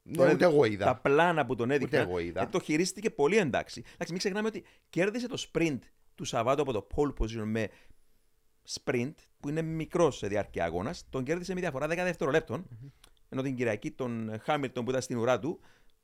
Ναι, 0.02 0.34
ούτε 0.34 0.46
εγώ 0.46 0.66
είδα. 0.66 0.86
Τα 0.86 0.96
πλάνα 0.96 1.46
που 1.46 1.56
τον 1.56 1.72
έδειξε. 1.72 2.08
Ε, 2.34 2.46
το 2.46 2.60
χειρίστηκε 2.60 3.10
πολύ 3.10 3.38
εντάξει. 3.38 3.80
εντάξει. 3.86 4.12
Μην 4.12 4.18
ξεχνάμε 4.18 4.48
ότι 4.48 4.64
κέρδισε 4.90 5.28
το 5.28 5.46
sprint 5.52 5.80
του 6.16 6.24
Σαββάτου 6.24 6.62
από 6.62 6.72
το 6.72 6.88
pole 6.96 7.14
position 7.20 7.44
με 7.46 7.70
sprint, 8.70 9.14
που 9.40 9.50
είναι 9.50 9.62
μικρό 9.62 10.12
σε 10.12 10.28
διάρκεια 10.28 10.66
αγώνας. 10.66 11.06
Τον 11.10 11.24
κέρδισε 11.24 11.54
με 11.54 11.60
διαφορά 11.60 11.86
10 11.86 11.90
δευτερολέπτων. 11.96 12.68
Mm-hmm. 12.70 12.90
Ενώ 13.30 13.42
την 13.42 13.56
Κυριακή 13.56 13.92
τον 13.92 14.40
Χάμιλτον 14.42 14.84
που 14.84 14.90
ήταν 14.90 15.02
στην 15.02 15.18
ουρά 15.18 15.40
του 15.40 15.60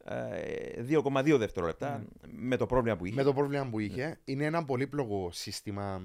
2,2 0.06 1.26
ε, 1.26 1.38
δευτερόλεπτα 1.38 2.04
mm. 2.04 2.28
με 2.32 2.58
το 2.58 2.66
πρόβλημα 2.66 2.98
που 2.98 3.06
είχε. 3.06 3.16
Με 3.16 3.24
το 3.24 3.34
πρόβλημα 3.34 3.70
που 3.70 3.80
είχε. 3.80 4.14
Mm. 4.14 4.22
Είναι 4.26 4.46
ένα 4.46 4.66
πολύπλοκο 4.66 5.30
σύστημα 5.32 6.02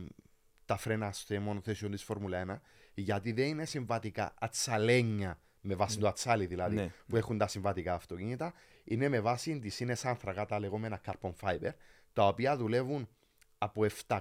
τα 0.65 0.77
φρένα 0.77 1.13
στο 1.13 1.41
μονοθέσιο 1.41 1.89
της 1.89 2.05
Φόρμουλα 2.05 2.45
1 2.49 2.61
γιατί 2.95 3.33
δεν 3.33 3.47
είναι 3.47 3.65
συμβατικά 3.65 4.35
ατσαλένια 4.39 5.41
με 5.61 5.75
βάση 5.75 5.97
mm. 5.99 6.01
το 6.01 6.09
ατσάλι 6.09 6.47
δηλαδή 6.47 6.75
ναι. 6.75 6.91
που 7.07 7.17
έχουν 7.17 7.39
τα 7.39 7.47
συμβατικά 7.47 7.95
αυτοκίνητα. 7.95 8.53
Είναι 8.85 9.09
με 9.09 9.21
βάση 9.21 9.59
τις 9.59 9.81
είναι 9.81 9.97
άνθρακα 10.03 10.47
τα 10.47 10.59
λεγόμενα 10.59 11.01
carbon 11.07 11.33
fiber 11.41 11.71
τα 12.13 12.27
οποία 12.27 12.57
δουλεύουν 12.57 13.09
από 13.59 13.87
700 14.07 14.21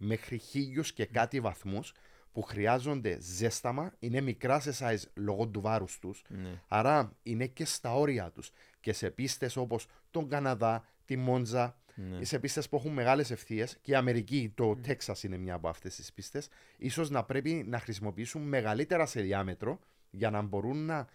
μέχρι 0.00 0.40
1000 0.78 0.86
και 0.94 1.06
κάτι 1.06 1.40
βαθμούς 1.40 1.92
που 2.32 2.42
χρειάζονται 2.42 3.18
ζέσταμα, 3.20 3.92
είναι 3.98 4.20
μικρά 4.20 4.60
σε 4.60 4.72
size 4.78 5.10
λόγω 5.14 5.48
του 5.48 5.60
βάρους 5.60 5.98
τους. 5.98 6.24
Ναι. 6.28 6.62
Άρα 6.68 7.16
είναι 7.22 7.46
και 7.46 7.64
στα 7.64 7.94
όρια 7.94 8.30
τους. 8.30 8.50
Και 8.80 8.92
σε 8.92 9.10
πίστες 9.10 9.56
όπως 9.56 9.86
τον 10.10 10.28
Καναδά, 10.28 10.84
τη 11.04 11.16
Μόντζα, 11.16 11.76
ναι. 11.94 12.24
σε 12.24 12.38
πίστες 12.38 12.68
που 12.68 12.76
έχουν 12.76 12.92
μεγάλες 12.92 13.30
ευθείες 13.30 13.78
και 13.80 13.90
η 13.92 13.94
Αμερική, 13.94 14.52
το 14.54 14.70
mm. 14.70 14.82
Τέξας 14.82 15.22
είναι 15.22 15.36
μια 15.36 15.54
από 15.54 15.68
αυτές 15.68 15.94
τις 15.94 16.12
πίστες, 16.12 16.48
ίσως 16.76 17.10
να 17.10 17.24
πρέπει 17.24 17.64
να 17.68 17.78
χρησιμοποιήσουν 17.78 18.42
μεγαλύτερα 18.42 19.06
σε 19.06 19.20
διάμετρο 19.20 19.78
για 20.10 20.30
να 20.30 20.42
μπορούν 20.42 20.84
να 20.84 21.06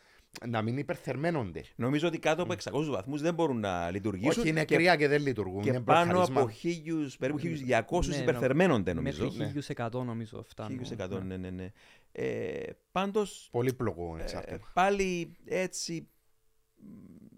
να 0.48 0.62
μην 0.62 0.78
υπερθερμαίνονται. 0.78 1.64
Νομίζω 1.76 2.08
ότι 2.08 2.20
κάτω 2.20 2.44
από 2.44 2.54
600 2.54 2.86
βαθμούς 2.86 3.22
δεν 3.22 3.34
μπορούν 3.34 3.60
να 3.60 3.92
λειτουργήσουν. 3.92 4.42
Όχι, 4.42 4.50
είναι 4.50 4.66
κρύα 4.66 4.96
και 4.96 5.08
δεν 5.08 5.22
λειτουργούν. 5.22 5.64
Και 5.64 5.80
πάνω 5.80 6.24
από 6.24 6.50
1000, 6.64 7.08
περίπου 7.20 7.40
1200 7.40 8.06
ναι, 8.06 8.16
υπερθερμαίνονται 8.16 8.94
νομίζω. 8.94 9.32
Μέχρι 9.36 9.62
1100 9.76 9.92
νομίζω 9.92 10.44
φτάνουν. 10.44 10.82
1100, 10.98 11.10
ναι, 11.10 11.18
ναι, 11.20 11.38
ναι. 11.38 11.50
ναι. 11.50 11.72
Ε, 12.12 12.70
πάντως, 12.92 13.48
Πολύπλοκο 13.52 14.18
εξάρτημα. 14.20 14.56
Ε, 14.56 14.60
πάλι 14.74 15.38
έτσι, 15.46 16.08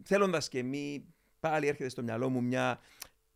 θέλοντας 0.03 0.49
και 0.49 0.63
μη, 0.63 1.05
πάλι 1.39 1.67
έρχεται 1.67 1.89
στο 1.89 2.03
μυαλό 2.03 2.29
μου 2.29 2.43
μια 2.43 2.79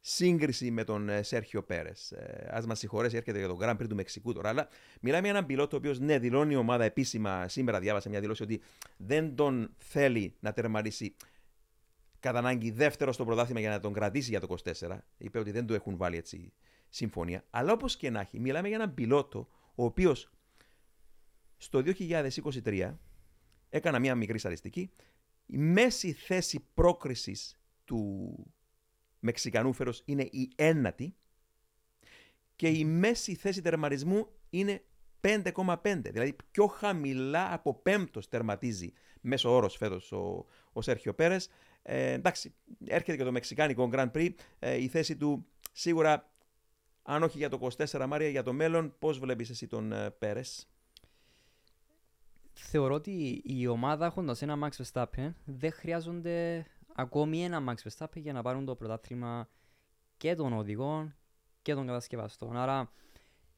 σύγκριση 0.01 0.71
με 0.71 0.83
τον 0.83 1.09
ε, 1.09 1.23
Σέρχιο 1.23 1.63
Πέρες. 1.63 2.11
Ε, 2.11 2.51
Α 2.55 2.63
μας 2.67 2.79
συγχωρέσει, 2.79 3.15
έρχεται 3.15 3.37
για 3.37 3.47
τον 3.47 3.57
Grand 3.61 3.77
Prix 3.77 3.87
του 3.89 3.95
Μεξικού 3.95 4.33
τώρα. 4.33 4.49
Αλλά 4.49 4.67
μιλάμε 5.01 5.21
για 5.21 5.29
έναν 5.29 5.45
πιλότο 5.45 5.75
ο 5.75 5.79
οποίος 5.79 5.99
ναι, 5.99 6.19
δηλώνει 6.19 6.53
η 6.53 6.55
ομάδα 6.55 6.83
επίσημα. 6.83 7.47
Σήμερα 7.47 7.79
διάβασα 7.79 8.09
μια 8.09 8.19
δηλώση 8.19 8.43
ότι 8.43 8.61
δεν 8.97 9.35
τον 9.35 9.73
θέλει 9.77 10.35
να 10.39 10.53
τερματίσει 10.53 11.15
κατά 12.19 12.37
ανάγκη 12.37 12.71
δεύτερο 12.71 13.11
στο 13.11 13.25
πρωτάθλημα 13.25 13.59
για 13.59 13.69
να 13.69 13.79
τον 13.79 13.93
κρατήσει 13.93 14.29
για 14.29 14.39
το 14.39 14.55
24. 14.79 14.97
Είπε 15.17 15.39
ότι 15.39 15.51
δεν 15.51 15.65
του 15.65 15.73
έχουν 15.73 15.97
βάλει 15.97 16.17
έτσι 16.17 16.53
συμφωνία. 16.89 17.43
Αλλά 17.49 17.71
όπως 17.71 17.97
και 17.97 18.09
να 18.09 18.19
έχει, 18.19 18.39
μιλάμε 18.39 18.67
για 18.67 18.77
έναν 18.77 18.93
πιλότο 18.93 19.47
ο 19.75 19.83
οποίος 19.85 20.31
στο 21.57 21.83
2023 21.85 22.93
έκανα 23.69 23.99
μια 23.99 24.15
μικρή 24.15 24.37
στατιστική. 24.37 24.91
Η 25.45 25.57
μέση 25.57 26.11
θέση 26.11 26.65
πρόκρισης 26.73 27.59
του 27.85 28.33
Μεξικανού 29.21 29.73
φέρος 29.73 30.01
είναι 30.05 30.23
η 30.23 30.51
ένατη 30.55 31.15
και 32.55 32.69
η 32.69 32.85
μέση 32.85 33.35
θέση 33.35 33.61
τερματισμού 33.61 34.27
είναι 34.49 34.83
5,5. 35.21 35.75
Δηλαδή 36.03 36.35
πιο 36.51 36.67
χαμηλά 36.67 37.53
από 37.53 37.73
πέμπτος 37.73 38.27
τερματίζει 38.27 38.93
μέσω 39.21 39.55
όρος 39.55 39.75
φέτος 39.75 40.11
ο, 40.11 40.45
ο 40.73 40.81
Σέρχιο 40.81 41.13
Πέρες. 41.13 41.49
Ε, 41.81 42.11
εντάξει, 42.11 42.53
έρχεται 42.85 43.17
και 43.17 43.23
το 43.23 43.31
Μεξικάνικο 43.31 43.89
Grand 43.93 44.11
Prix. 44.11 44.29
Ε, 44.59 44.75
η 44.75 44.87
θέση 44.87 45.17
του 45.17 45.45
σίγουρα, 45.71 46.31
αν 47.01 47.23
όχι 47.23 47.37
για 47.37 47.49
το 47.49 47.69
24 47.77 48.05
Μάρια, 48.07 48.29
για 48.29 48.43
το 48.43 48.53
μέλλον, 48.53 48.95
πώς 48.99 49.19
βλέπεις 49.19 49.49
εσύ 49.49 49.67
τον 49.67 49.91
ε, 49.91 50.09
Πέρες; 50.09 50.71
Θεωρώ 52.53 52.93
ότι 52.93 53.41
η 53.45 53.67
ομάδα 53.67 54.05
έχοντας 54.05 54.41
ένα 54.41 54.57
Max 54.63 54.83
Verstappen 54.83 55.33
δεν 55.45 55.71
χρειάζονται 55.71 56.65
ακόμη 56.95 57.43
ένα 57.43 57.63
Max 57.67 57.89
Verstappen 57.89 58.21
για 58.21 58.33
να 58.33 58.41
πάρουν 58.41 58.65
το 58.65 58.75
πρωτάθλημα 58.75 59.49
και 60.17 60.35
των 60.35 60.53
οδηγών 60.53 61.15
και 61.61 61.73
των 61.73 61.85
κατασκευαστών. 61.85 62.57
Άρα 62.57 62.91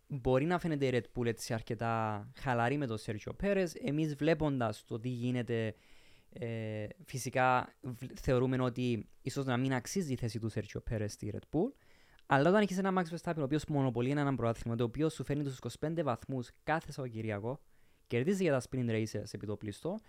μπορεί 0.08 0.46
να 0.46 0.60
φαίνεται 0.60 0.86
η 0.86 0.90
Red 0.94 1.20
Bull 1.20 1.26
έτσι 1.26 1.54
αρκετά 1.54 2.28
χαλαρή 2.36 2.78
με 2.78 2.86
τον 2.88 2.98
Sergio 3.06 3.32
Perez. 3.44 3.68
Εμείς 3.86 4.16
βλέποντας 4.16 4.86
το 4.86 5.00
τι 5.00 5.10
γίνεται 5.10 5.76
ε, 6.30 6.88
φυσικά 7.06 7.76
θεωρούμε 8.16 8.62
ότι 8.62 9.10
ίσως 9.22 9.46
να 9.46 9.58
μην 9.58 9.74
αξίζει 9.74 10.14
η 10.14 10.16
θέση 10.16 10.40
του 10.40 10.52
Sergio 10.52 10.80
Perez 10.92 11.06
στη 11.08 11.34
Red 11.34 11.58
Bull. 11.58 11.72
Αλλά 12.26 12.50
όταν 12.50 12.62
έχεις 12.62 12.78
ένα 12.78 12.94
Max 13.02 13.16
Verstappen 13.16 13.38
ο 13.40 13.44
οποίος 13.44 13.66
μονοπολεί 13.66 14.10
ένα 14.10 14.36
πρωτάθλημα 14.36 14.76
το 14.76 14.84
οποίο 14.84 15.10
σου 15.10 15.24
φέρνει 15.24 15.44
τους 15.44 15.60
25 15.80 16.04
βαθμούς 16.04 16.50
κάθε 16.64 16.92
Σαββατοκυριακό 16.92 17.60
κερδίζει 18.08 18.44
για 18.44 18.52
τα 18.52 18.62
sprint 18.70 18.90
races 18.90 19.24
επί 19.32 19.46
το 19.46 19.56
πλήστο 19.56 20.00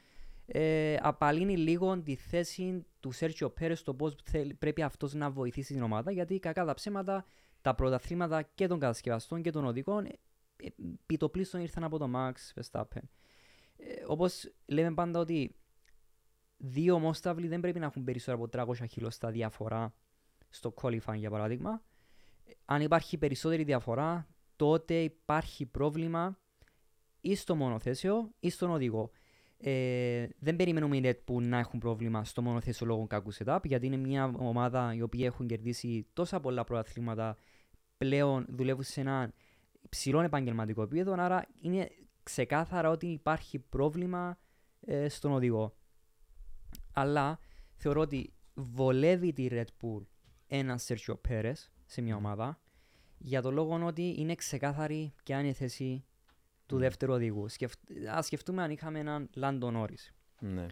ε, 0.47 0.97
απαλύνει 1.01 1.57
λίγο 1.57 2.03
τη 2.03 2.15
θέση 2.15 2.87
του 3.01 3.13
Σέρτσιο 3.13 3.51
Πέρες 3.51 3.79
στο 3.79 3.95
πώς 3.95 4.17
πρέπει 4.59 4.83
αυτός 4.83 5.15
να 5.15 5.31
βοηθήσει 5.31 5.73
την 5.73 5.83
ομάδα. 5.83 6.11
Γιατί 6.11 6.39
κακά 6.39 6.65
τα 6.65 6.75
ψέματα, 6.75 7.27
τα 7.61 7.75
πρωταθλήματα 7.75 8.43
και 8.43 8.67
των 8.67 8.79
κατασκευαστών 8.79 9.43
και 9.43 9.51
των 9.51 9.65
οδικών 9.65 10.05
ε, 10.05 10.11
επί 10.57 11.17
το 11.17 11.29
πλήστον 11.29 11.61
ήρθαν 11.61 11.85
από 11.85 11.99
το 11.99 12.11
Max 12.15 12.33
Verstappen. 12.55 13.03
Ε, 13.77 14.05
Όπως 14.07 14.53
λέμε 14.67 14.95
πάντα 14.95 15.21
ότι 15.21 15.57
δύο 16.57 16.99
μόσταυλοι 16.99 17.49
δεν 17.49 17.61
πρέπει 17.61 17.79
να 17.79 17.87
έχουν 17.87 18.05
περισσότερο 18.05 18.49
από 18.65 18.73
300 18.73 18.89
χιλιοστά 18.89 19.31
διαφορά 19.31 19.95
στο 20.49 20.75
qualifying 20.83 21.17
για 21.17 21.31
παράδειγμα. 21.31 21.83
Αν 22.65 22.81
υπάρχει 22.81 23.19
περισσότερη 23.19 23.65
διαφορά, 23.65 24.29
τότε 24.57 24.95
υπάρχει 25.03 25.67
πρόβλημα 25.67 26.39
ή 27.21 27.35
στο 27.35 27.55
μονοθέσιο 27.55 28.31
ή 28.41 28.51
στον 28.51 28.71
οδηγό. 28.71 29.11
Ε, 29.67 30.27
δεν 30.39 30.57
περιμένουμε 30.57 30.97
οι 30.97 31.01
Red 31.05 31.33
Bull 31.33 31.43
να 31.43 31.59
έχουν 31.59 31.81
πρόβλημα 31.81 32.25
στο 32.25 32.43
μονοθέσιο 32.43 32.87
λόγω 32.87 33.07
κακού 33.07 33.35
setup, 33.35 33.59
γιατί 33.63 33.87
είναι 33.87 33.97
μια 33.97 34.35
ομάδα 34.37 34.95
η 34.95 35.03
οποία 35.03 35.27
έχουν 35.27 35.47
κερδίσει 35.47 36.07
τόσα 36.13 36.41
πολλά 36.41 36.65
προαθλήματα 36.65 37.37
πλέον 37.97 38.47
δουλεύουν 38.49 38.83
σε 38.83 39.01
ένα 39.01 39.33
ψηλό 39.89 40.21
επαγγελματικό 40.21 40.83
επίπεδο, 40.83 41.15
άρα 41.19 41.47
είναι 41.61 41.91
ξεκάθαρα 42.23 42.91
ότι 42.91 43.07
υπάρχει 43.07 43.59
πρόβλημα 43.59 44.39
ε, 44.81 45.09
στον 45.09 45.33
οδηγό. 45.33 45.75
Αλλά 46.93 47.39
θεωρώ 47.75 48.01
ότι 48.01 48.33
βολεύει 48.55 49.33
τη 49.33 49.49
Red 49.51 49.65
Bull 49.83 50.03
ένα 50.47 50.79
Sergio 50.87 51.15
Perez 51.29 51.69
σε 51.85 52.01
μια 52.01 52.17
ομάδα 52.17 52.61
για 53.19 53.43
το 53.43 53.51
λόγο 53.51 53.85
ότι 53.87 54.15
είναι 54.19 54.35
ξεκάθαρη 54.35 55.13
ποια 55.23 55.39
είναι 55.39 55.49
η 55.49 55.53
θέση 55.53 56.05
του 56.67 56.79
δεύτερου 56.79 57.13
οδηγού. 57.13 57.49
Σκεφ... 57.49 57.73
Ας 58.11 58.27
σκεφτούμε 58.27 58.63
αν 58.63 58.71
είχαμε 58.71 58.99
έναν 58.99 59.29
Λάντο 59.35 59.71
Νόρις. 59.71 60.15
Ναι. 60.41 60.67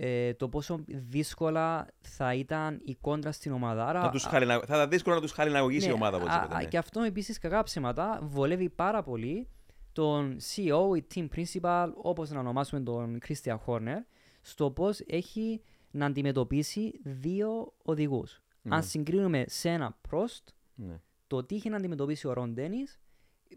Ε, 0.00 0.34
το 0.34 0.48
πόσο 0.48 0.80
δύσκολα 0.86 1.86
θα 2.00 2.34
ήταν 2.34 2.80
η 2.84 2.94
κόντρα 3.00 3.32
στην 3.32 3.52
ομάδα. 3.52 3.86
Άρα, 3.86 4.00
Θα, 4.00 4.10
τους 4.10 4.24
χαλινα... 4.24 4.58
θα 4.58 4.74
ήταν 4.76 4.88
δύσκολο 4.90 5.14
να 5.14 5.20
τους 5.20 5.32
χαλιναγωγήσει 5.32 5.86
ναι, 5.86 5.92
η 5.92 5.94
ομάδα. 5.94 6.16
α, 6.16 6.20
οπωσδήποτε, 6.20 6.54
α, 6.54 6.58
ναι. 6.58 6.64
Και 6.64 6.78
αυτό 6.78 7.00
επίσης 7.00 7.38
κακά 7.38 7.62
ψέματα 7.62 8.18
βολεύει 8.22 8.68
πάρα 8.68 9.02
πολύ 9.02 9.48
τον 9.92 10.36
CEO 10.36 10.96
ή 10.96 11.06
team 11.14 11.28
principal, 11.36 11.88
όπως 11.94 12.30
να 12.30 12.38
ονομάσουμε 12.38 12.80
τον 12.80 13.18
Christian 13.28 13.56
Horner, 13.66 13.98
στο 14.40 14.70
πώς 14.70 15.00
έχει 15.06 15.62
να 15.90 16.06
αντιμετωπίσει 16.06 17.00
δύο 17.02 17.72
οδηγούς. 17.82 18.42
Ναι. 18.62 18.74
Αν 18.74 18.82
συγκρίνουμε 18.82 19.44
σε 19.46 19.68
ένα 19.68 19.98
Prost, 20.10 20.42
Ναι. 20.74 21.00
το 21.26 21.44
τι 21.44 21.54
είχε 21.54 21.68
να 21.68 21.76
αντιμετωπίσει 21.76 22.26
ο 22.26 22.32
Ρον 22.32 22.52
Ντένις, 22.52 22.98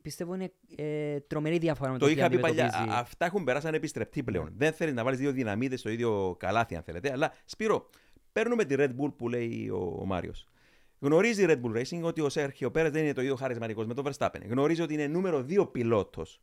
πιστεύω 0.01 0.33
είναι 0.33 0.51
ε, 0.75 1.19
τρομερή 1.19 1.57
διαφορά 1.57 1.91
με 1.91 1.97
το, 1.97 2.05
Το 2.05 2.11
τι 2.11 2.17
είχα 2.19 2.29
πει 2.29 2.39
παλιά. 2.39 2.65
αντιμετωπίζει. 2.65 2.95
Α- 2.97 2.99
Αυτά 2.99 3.25
έχουν 3.25 3.43
περάσει 3.43 3.67
ανεπιστρεπτή 3.67 4.23
πλέον. 4.23 4.49
Δεν 4.55 4.73
θέλεις 4.73 4.93
να 4.93 5.03
βάλεις 5.03 5.19
δύο 5.19 5.31
δυναμίδε 5.31 5.75
στο 5.75 5.89
ίδιο 5.89 6.35
καλάθι, 6.39 6.75
αν 6.75 6.83
θέλετε. 6.83 7.11
Αλλά 7.11 7.33
Σπύρο, 7.45 7.89
παίρνουμε 8.31 8.65
τη 8.65 8.75
Red 8.77 8.89
Bull 8.89 9.13
που 9.17 9.29
λέει 9.29 9.69
ο, 9.69 9.97
ο 9.99 10.05
Μάριος. 10.05 10.45
Γνωρίζει 10.99 11.43
η 11.43 11.45
Red 11.49 11.61
Bull 11.61 11.77
Racing 11.81 12.01
ότι 12.01 12.21
ο 12.21 12.29
Σέρχιο 12.29 12.71
Πέρες 12.71 12.91
δεν 12.91 13.03
είναι 13.03 13.13
το 13.13 13.21
ίδιο 13.21 13.35
χαρισματικός 13.35 13.85
με 13.85 13.93
τον 13.93 14.05
Verstappen. 14.07 14.41
Γνωρίζει 14.47 14.81
ότι 14.81 14.93
είναι 14.93 15.07
νούμερο 15.07 15.43
δύο 15.43 15.67
πιλότος 15.67 16.39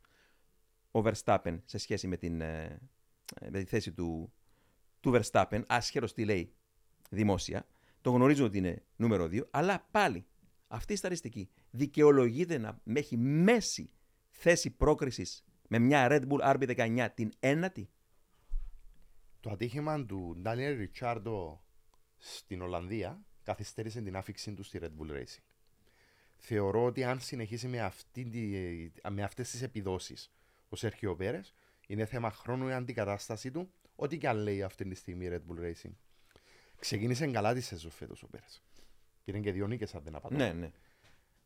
ο 0.90 1.02
Verstappen 1.04 1.58
σε 1.64 1.78
σχέση 1.78 2.06
με, 2.06 2.16
την, 2.16 2.40
ε, 2.40 2.78
με 3.50 3.58
τη 3.58 3.64
θέση 3.64 3.92
του, 3.92 4.32
του 5.00 5.12
Verstappen, 5.20 5.60
άσχερος 5.66 6.12
τι 6.14 6.24
λέει 6.24 6.52
δημόσια. 7.10 7.66
Το 8.00 8.10
γνωρίζουν 8.10 8.46
ότι 8.46 8.58
είναι 8.58 8.82
νούμερο 8.96 9.28
δύο, 9.28 9.46
αλλά 9.50 9.86
πάλι 9.90 10.24
αυτή 10.68 10.92
η 10.92 10.96
σταριστική 10.96 11.50
δικαιολογείται 11.70 12.58
να 12.58 12.80
έχει 12.92 13.16
μέση 13.16 13.90
θέση 14.28 14.70
πρόκρισης 14.70 15.44
με 15.68 15.78
μια 15.78 16.06
Red 16.10 16.22
Bull 16.28 16.56
RB19 16.56 17.08
την 17.14 17.30
ένατη; 17.40 17.90
Το 19.40 19.50
ατύχημα 19.50 20.04
του 20.06 20.36
Ντάνιελ 20.40 20.76
Ριτσάρντο 20.76 21.64
στην 22.16 22.62
Ολλανδία 22.62 23.22
καθυστέρησε 23.42 24.00
την 24.00 24.16
άφηξή 24.16 24.52
του 24.52 24.62
στη 24.62 24.78
Red 24.82 24.90
Bull 25.00 25.10
Racing. 25.10 25.42
Θεωρώ 26.36 26.84
ότι 26.84 27.04
αν 27.04 27.20
συνεχίσει 27.20 27.68
με, 27.68 27.80
αυτή 27.80 28.24
τη, 28.24 29.10
με 29.10 29.22
αυτές 29.22 29.50
τις 29.50 29.62
επιδόσεις 29.62 30.32
ο 30.68 30.76
Σέρχιο 30.76 31.16
Πέρες, 31.16 31.54
είναι 31.86 32.04
θέμα 32.04 32.30
χρόνου 32.30 32.68
η 32.68 32.72
αντικατάστασή 32.72 33.50
του, 33.50 33.70
ό,τι 33.96 34.18
και 34.18 34.28
αν 34.28 34.36
λέει 34.36 34.62
αυτή 34.62 34.84
τη 34.84 34.94
στιγμή 34.94 35.24
η 35.24 35.28
Red 35.32 35.52
Bull 35.52 35.60
Racing. 35.60 35.92
Ξεκίνησε 36.78 37.26
καλά 37.26 37.54
τη 37.54 37.60
σεζόν 37.60 37.90
φέτος 37.90 38.22
ο 38.22 38.26
Πέρες. 38.26 38.62
Πήρε 39.28 39.40
και 39.40 39.52
δύο 39.52 39.66
νίκες 39.66 39.94
αν 39.94 40.00
δεν 40.04 40.14
απατώ. 40.14 40.34
Ναι, 40.34 40.52
ναι. 40.52 40.70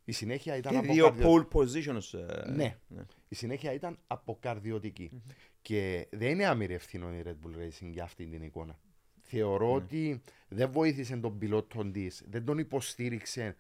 Η 0.04 0.12
συνέχεια 0.12 0.56
ήταν 0.56 0.72
Και 0.72 0.78
από 0.78 0.92
δύο 0.92 1.04
καρδιο- 1.04 1.48
pole 1.52 1.56
positions. 1.56 2.18
ε, 2.18 2.50
Ναι. 2.50 2.76
Η 3.28 3.34
συνέχεια 3.34 3.72
ήταν 3.72 3.98
αποκαρδιωτική. 4.06 5.10
Και 5.62 6.06
δεν 6.10 6.30
είναι 6.30 6.46
άμυρη 6.46 6.74
ευθύνη 6.74 7.18
η 7.18 7.22
Red 7.26 7.30
Bull 7.46 7.56
Racing 7.58 7.90
για 7.90 8.02
αυτή 8.04 8.26
την 8.26 8.42
εικόνα. 8.42 8.78
Θεωρώ 9.22 9.72
ότι 9.72 10.22
δεν 10.48 10.70
βοήθησε 10.70 11.16
τον 11.16 11.38
πιλότο 11.38 11.90
της, 11.90 12.22
δεν 12.28 12.44
τον 12.44 12.58
υποστήριξε 12.58 13.56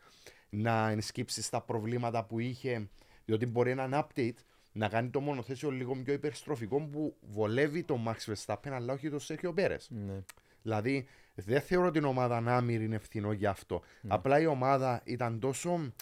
να 0.50 0.88
ενσκύψει 0.90 1.42
στα 1.42 1.60
προβλήματα 1.62 2.24
που 2.24 2.38
είχε, 2.38 2.88
διότι 3.24 3.46
μπορεί 3.46 3.70
έναν 3.70 3.90
update 3.94 4.34
να 4.72 4.88
κάνει 4.88 5.08
το 5.10 5.20
μονοθέσιο 5.20 5.70
λίγο 5.70 5.96
πιο 6.04 6.12
υπερστροφικό 6.12 6.80
που 6.80 7.16
βολεύει 7.20 7.82
τον 7.82 8.04
Max 8.08 8.32
Verstappen 8.34 8.68
αλλά 8.70 8.92
όχι 8.92 9.10
τον 9.10 9.20
Sergio 9.22 9.54
Perez. 9.54 9.86
Ναι. 9.88 10.22
Δηλαδή, 10.62 11.06
δεν 11.34 11.60
θεωρώ 11.60 11.90
την 11.90 12.04
ομάδα 12.04 12.42
άμυρη 12.46 12.84
είναι 12.84 12.96
ευθυνό 12.96 13.32
για 13.32 13.50
αυτό. 13.50 13.82
Απλά 14.08 14.40
η 14.40 14.46
ομάδα 14.46 15.00
ήταν 15.04 15.38
τόσο. 15.38 15.92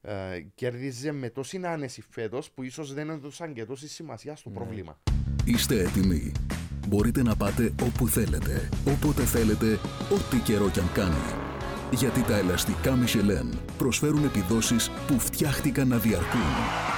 Ε, 0.00 0.40
κέρδιζε 0.54 1.12
με 1.12 1.30
τόση 1.30 1.60
άνεση 1.64 2.02
φέτος 2.10 2.50
που 2.50 2.62
ίσως 2.62 2.94
δεν 2.94 3.10
έδωσαν 3.10 3.52
και 3.52 3.64
τόση 3.64 3.88
σημασία 3.88 4.36
στο 4.36 4.50
πρόβλημα. 4.50 4.98
Είστε 5.44 5.80
έτοιμοι. 5.80 6.32
Μπορείτε 6.88 7.22
να 7.22 7.36
πάτε 7.36 7.72
όπου 7.82 8.08
θέλετε, 8.08 8.68
όποτε 8.86 9.22
θέλετε, 9.22 9.72
ό,τι 10.12 10.38
καιρό 10.44 10.70
κι 10.70 10.80
αν 10.80 10.92
κάνει. 10.92 11.46
Γιατί 11.90 12.22
τα 12.22 12.36
ελαστικά 12.36 12.98
Michelin 13.04 13.58
προσφέρουν 13.78 14.24
επιδόσεις 14.24 14.90
που 15.06 15.18
φτιάχτηκαν 15.18 15.88
να 15.88 15.98
διαρκούν. 15.98 16.95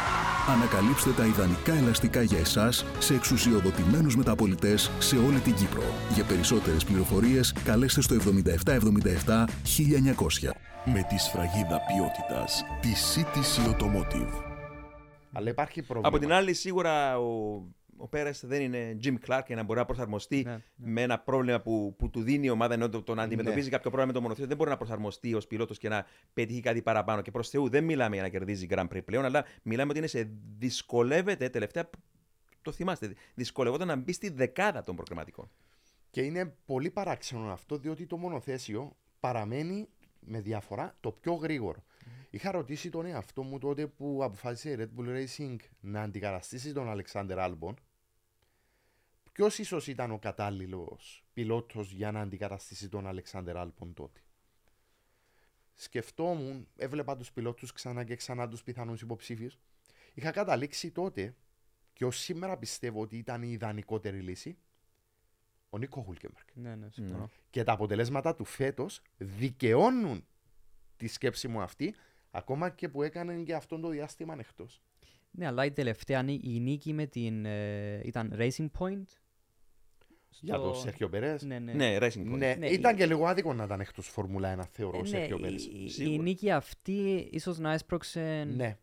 Ανακαλύψτε 0.49 1.11
τα 1.11 1.27
ιδανικά 1.27 1.73
ελαστικά 1.73 2.23
για 2.23 2.39
εσάς 2.39 2.85
σε 2.99 3.15
εξουσιοδοτημένους 3.15 4.17
μεταπολιτές 4.17 4.91
σε 4.99 5.17
όλη 5.17 5.39
την 5.39 5.55
Κύπρο. 5.55 5.83
Για 6.15 6.25
περισσότερες 6.25 6.85
πληροφορίες 6.85 7.53
καλέστε 7.65 8.01
στο 8.01 8.15
7777 8.15 9.45
1900. 9.65 10.51
Με 10.85 11.07
τη 11.09 11.19
σφραγίδα 11.19 11.81
ποιότητας 11.87 12.65
τη 12.81 12.89
CTC 12.93 13.71
Automotive. 13.71 14.43
Αλλά 15.33 15.51
υπάρχει 15.51 15.83
πρόβλημα. 15.83 16.09
Από 16.09 16.19
την 16.19 16.33
άλλη, 16.33 16.55
σίγουρα 16.55 17.19
ο, 17.19 17.63
ο 17.99 18.09
Πέρες 18.09 18.45
δεν 18.47 18.61
είναι 18.61 18.97
Jim 19.05 19.15
Clark 19.27 19.41
και 19.45 19.55
να 19.55 19.63
μπορεί 19.63 19.79
να 19.79 19.85
προσαρμοστεί 19.85 20.43
Ναι, 20.47 20.63
με 20.75 21.03
ένα 21.03 21.19
πρόβλημα 21.19 21.61
που, 21.61 21.95
που 21.99 22.11
του 22.11 22.23
δίνει 22.23 22.47
η 22.47 22.51
ομάδα 22.51 22.75
ενώ 22.75 22.89
το, 22.89 23.03
το 23.03 23.15
να 23.15 23.23
αντιμετωπίζει 23.23 23.69
κάποιο 23.71 23.91
πρόβλημα 23.91 24.07
με 24.07 24.13
το 24.13 24.21
μονοθέσιο. 24.21 24.49
Δεν 24.49 24.57
μπορεί 24.57 24.71
να 24.71 24.77
προσαρμοστεί 24.77 25.35
ως 25.35 25.47
πιλότος 25.47 25.79
και 25.79 25.89
να 25.89 26.07
πετύχει 26.33 26.61
κάτι 26.61 26.83
παραπάνω. 26.83 27.23
Και 27.23 27.31
προς 27.31 27.49
Θεού 27.49 27.69
δεν 27.69 27.85
μιλάμε 27.85 28.15
για 28.15 28.23
να 28.23 28.29
κερδίζει 28.29 28.67
Grand 28.71 28.89
Prix 28.89 29.05
πλέον, 29.05 29.25
αλλά 29.25 29.45
μιλάμε 29.63 29.91
ότι 29.91 29.99
είναι 29.99 30.09
σε 30.09 30.31
δυσκολεύεται 30.59 31.49
τελευταία. 31.49 31.91
Το 32.63 32.73
θυμάστε, 32.73 33.15
δυσκολευόταν 33.35 33.87
να 33.87 33.97
μπει 33.97 34.13
στη 34.13 34.29
δεκάδα 34.29 34.83
των 34.83 34.97
προκριματικών. 34.97 35.51
Και 36.11 36.21
είναι 36.21 36.55
πολύ 36.65 36.91
παράξενο 36.91 37.53
αυτό, 37.53 37.77
διότι 37.77 38.07
το 38.07 38.17
μονοθέσιο 38.17 38.97
παραμένει 39.21 39.89
με 40.21 40.41
διαφορά 40.41 40.97
το 41.01 41.13
πιο 41.13 41.33
γρήγορο. 41.33 41.85
Είχα 42.31 42.51
ρωτήσει 42.51 42.91
τον 42.91 43.07
εαυτό 43.07 43.43
μου 43.43 43.59
τότε 43.59 43.87
που 43.87 44.21
αποφάσισε 44.23 44.71
η 44.71 44.77
Red 44.79 45.01
Bull 45.01 45.09
Racing 45.09 45.57
να 45.81 46.03
αντικαταστήσει 46.03 46.73
τον 46.73 46.89
Αλεξάνδερ 46.89 47.39
Άλμπον. 47.39 47.77
Ποιος 49.39 49.59
ίσως 49.59 49.87
ήταν 49.87 50.11
ο 50.11 50.19
κατάλληλος 50.19 51.25
πιλότος 51.33 51.93
για 51.93 52.11
να 52.11 52.21
αντικαταστήσει 52.21 52.89
τον 52.89 53.07
Αλεξάνδερ 53.07 53.57
Άλμπον 53.57 53.95
τότε; 53.95 54.21
σκεφτόμουν, 55.75 56.69
έβλεπα 56.77 57.17
τους 57.17 57.33
πιλότους 57.33 57.73
ξανά 57.73 58.05
και 58.05 58.17
ξανά 58.17 58.49
τους 58.49 58.63
πιθανούς 58.63 59.01
υποψήφιους. 59.01 59.59
Είχα 60.15 60.31
καταλήξει 60.31 60.91
τότε 60.91 61.35
και 61.93 62.05
ως 62.05 62.19
σήμερα 62.19 62.57
πιστεύω 62.57 63.01
ότι 63.01 63.17
ήταν 63.17 63.43
η 63.43 63.49
ιδανικότερη 63.51 64.21
λύση 64.21 64.59
ο 65.71 65.79
Νίκο 65.79 66.03
Χούλκεμπεργκ. 66.03 66.47
Ναι, 66.55 66.75
ναι, 66.75 66.91
συμφωνώ. 66.91 67.31
Και 67.51 67.65
τα 67.65 67.73
αποτελέσματα 67.73 68.35
του 68.35 68.45
φέτος 68.45 69.03
δικαιώνουν 69.17 70.27
τη 70.97 71.07
σκέψη 71.07 71.49
μου 71.49 71.61
αυτή, 71.61 71.95
ακόμα 72.31 72.71
και 72.71 72.89
που 72.89 73.03
έκανε 73.03 73.43
και 73.43 73.55
αυτόν 73.55 73.81
το 73.81 73.89
διάστημα 73.89 74.37
εκτός. 74.39 74.83
Ναι, 75.31 75.47
αλλά 75.47 75.65
η 75.65 75.73
τελευταία 75.73 76.23
νί- 76.23 76.45
η 76.45 76.61
νίκη 76.61 76.93
με 76.93 77.07
την. 77.07 77.45
ε, 77.45 78.01
ήταν 78.05 78.35
Racing 78.37 78.69
Point. 78.79 79.05
Για 80.41 80.55
στο- 80.55 80.63
τον 80.65 80.75
Σέρχιο 80.75 81.09
Περέ. 81.09 81.37
Ναι, 81.41 81.59
ναι. 81.59 81.73
Ναι, 81.73 81.97
Racing 82.01 82.05
Point. 82.07 82.25
Ναι, 82.25 82.55
Ναι, 82.59 82.69
ήταν 82.69 82.95
η- 82.95 82.99
και 82.99 83.07
λίγο 83.07 83.27
άδικο 83.27 83.53
να 83.55 83.65
ήταν 83.65 83.81
εκτό 83.81 84.03
Φόρμουλα 84.03 84.49
1, 84.53 84.65
θεωρώ, 84.71 84.97
Ε, 84.97 85.01
ο 85.01 85.03
ναι, 85.03 85.09
Σέρχιο 85.09 85.39
Περέ. 85.39 85.55
η- 85.55 85.85
η, 85.85 85.89
Σίγουρα. 85.89 86.23
νίκη 86.23 86.51
αυτή 86.51 87.29
ίσως 87.33 87.59
να 87.59 87.73
έσπρωξε 87.73 88.45
Ναι. 88.57 88.79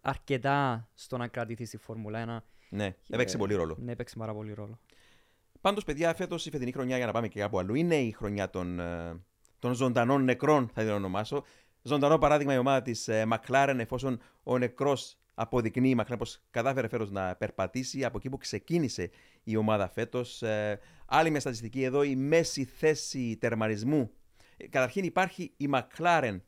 αρκετά 0.00 0.88
στο 0.94 1.16
να 1.16 1.28
κρατηθεί 1.28 1.64
στη 1.64 1.76
Φόρμουλα 1.76 2.18
1. 2.18 2.44
Ναι, 2.70 2.94
έπαιξε 3.10 3.36
Ε, 3.36 3.38
πολύ 3.38 3.54
ρόλο. 3.54 3.76
Ναι, 3.80 3.92
έπαιξε 3.92 4.16
πάρα 4.18 4.34
πολύ 4.34 4.52
ρόλο. 4.52 4.78
Πάντως, 5.60 5.84
παιδιά, 5.84 6.14
φέτος 6.14 6.46
η 6.46 6.50
φετινή 6.50 6.72
χρονιά, 6.72 6.96
για 6.96 7.06
να 7.06 7.12
πάμε 7.12 7.28
και 7.28 7.40
κάπου 7.40 7.58
αλλού, 7.58 7.74
είναι 7.74 7.96
η 7.96 8.10
χρονιά 8.12 8.50
των, 8.50 8.80
ε, 8.80 9.20
των 9.58 9.74
ζωντανών 9.74 10.24
νεκρών, 10.24 10.70
θα 10.74 10.82
την 10.82 10.90
ονομάσω. 10.90 11.44
Ζωντανό 11.82 12.18
παράδειγμα 12.18 12.54
η 12.54 12.58
ομάδα 12.58 12.82
της 12.82 13.08
McLaren, 13.10 13.76
εφόσον 13.78 14.20
ο 14.42 14.58
νεκρός 14.58 15.18
αποδεικνύει 15.40 15.90
η 15.90 15.96
McLaren 15.98 16.18
πως 16.18 16.40
κατάφερε 16.50 16.88
φέτος 16.88 17.10
να 17.10 17.36
περπατήσει 17.36 18.04
από 18.04 18.18
εκεί 18.18 18.28
που 18.28 18.36
ξεκίνησε 18.36 19.10
η 19.44 19.56
ομάδα 19.56 19.88
φέτος. 19.88 20.42
άλλη 21.06 21.30
μια 21.30 21.40
στατιστική 21.40 21.82
εδώ, 21.82 22.02
η 22.02 22.16
μέση 22.16 22.64
θέση 22.64 23.36
τερματισμού. 23.40 24.10
Ε, 24.56 24.68
Καταρχήν 24.68 25.04
υπάρχει 25.04 25.52
η 25.56 25.68
McLaren 25.72 26.40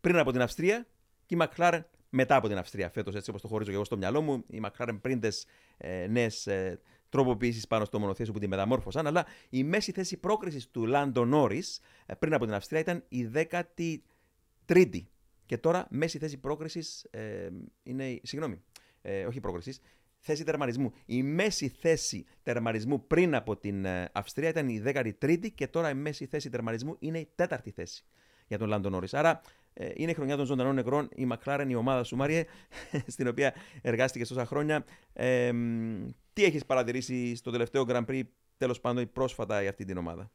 πριν 0.00 0.16
από 0.16 0.32
την 0.32 0.42
Αυστρία 0.42 0.86
και 1.26 1.34
η 1.34 1.38
McLaren 1.40 1.80
μετά 2.08 2.36
από 2.36 2.48
την 2.48 2.58
Αυστρία. 2.58 2.90
Φέτος, 2.90 3.14
έτσι 3.14 3.30
όπως 3.30 3.42
το 3.42 3.48
χωρίζω 3.48 3.70
και 3.70 3.76
εγώ 3.76 3.84
στο 3.84 3.96
μυαλό 3.96 4.20
μου, 4.20 4.44
η 4.46 4.62
McLaren 4.64 4.98
πριν 5.00 5.20
τις 5.20 5.46
ε, 5.76 6.06
νέες 6.06 6.46
ε, 6.46 6.80
τροποποιήσεις 7.08 7.66
πάνω 7.66 7.84
στο 7.84 7.98
μονοθέσιο 7.98 8.32
που 8.32 8.38
τη 8.38 8.48
μεταμόρφωσαν. 8.48 9.06
Αλλά 9.06 9.26
η 9.48 9.64
μέση 9.64 9.92
θέση 9.92 10.16
πρόκρισης 10.16 10.70
του 10.70 10.86
Λάντο 10.86 11.24
Νόρις 11.24 11.80
πριν 12.18 12.34
από 12.34 12.44
την 12.44 12.54
Αυστρία 12.54 12.80
ήταν 12.80 13.04
η 13.08 13.30
13η. 14.66 15.02
Και 15.50 15.58
τώρα 15.58 15.86
μέση 15.90 16.18
θέση 16.18 16.38
πρόκρισης 16.38 17.04
ε, 17.10 17.48
είναι. 17.82 18.08
η- 18.10 18.20
Συγγνώμη, 18.24 18.62
ε, 19.02 19.24
όχι 19.26 19.40
πρόκρισης, 19.40 19.80
θέση 20.18 20.44
τερματισμού. 20.44 20.92
Η 21.06 21.22
μέση 21.22 21.68
θέση 21.68 22.24
τερματισμού 22.42 23.06
πριν 23.06 23.34
από 23.34 23.56
την 23.56 23.84
ε, 23.84 24.08
Αυστρία 24.12 24.48
ήταν 24.48 24.68
η 24.68 24.82
13η 24.86 25.50
και 25.54 25.66
τώρα 25.66 25.90
η 25.90 25.94
μέση 25.94 26.26
θέση 26.26 26.50
τερματισμού 26.50 26.96
είναι 26.98 27.18
η 27.18 27.28
τέταρτη 27.34 27.70
θέση 27.70 28.04
για 28.46 28.58
τον 28.58 28.68
Λάντο 28.68 28.88
Νόρις. 28.90 29.14
Άρα 29.14 29.40
ε, 29.72 29.90
είναι 29.94 30.10
η 30.10 30.14
χρονιά 30.14 30.36
των 30.36 30.46
ζωντανών 30.46 30.74
νεκρών. 30.74 31.08
Η 31.14 31.28
McLaren, 31.32 31.66
η 31.68 31.74
ομάδα 31.74 32.04
σου, 32.04 32.16
Μάριε, 32.16 32.44
στην 33.14 33.28
οποία 33.28 33.54
εργάστηκες 33.82 34.28
τόσα 34.28 34.46
χρόνια. 34.46 34.84
Ε, 35.12 35.52
μ, 35.52 36.08
τι 36.32 36.44
έχεις 36.44 36.66
παρατηρήσει 36.66 37.34
στο 37.34 37.50
τελευταίο 37.50 37.84
Grand 37.88 38.04
Prix, 38.06 38.22
τέλος 38.56 38.80
πάντων, 38.80 39.02
ή 39.02 39.06
πρόσφατα 39.06 39.60
για 39.60 39.70
αυτή 39.70 39.84
την 39.84 39.96
ομάδα; 39.96 40.30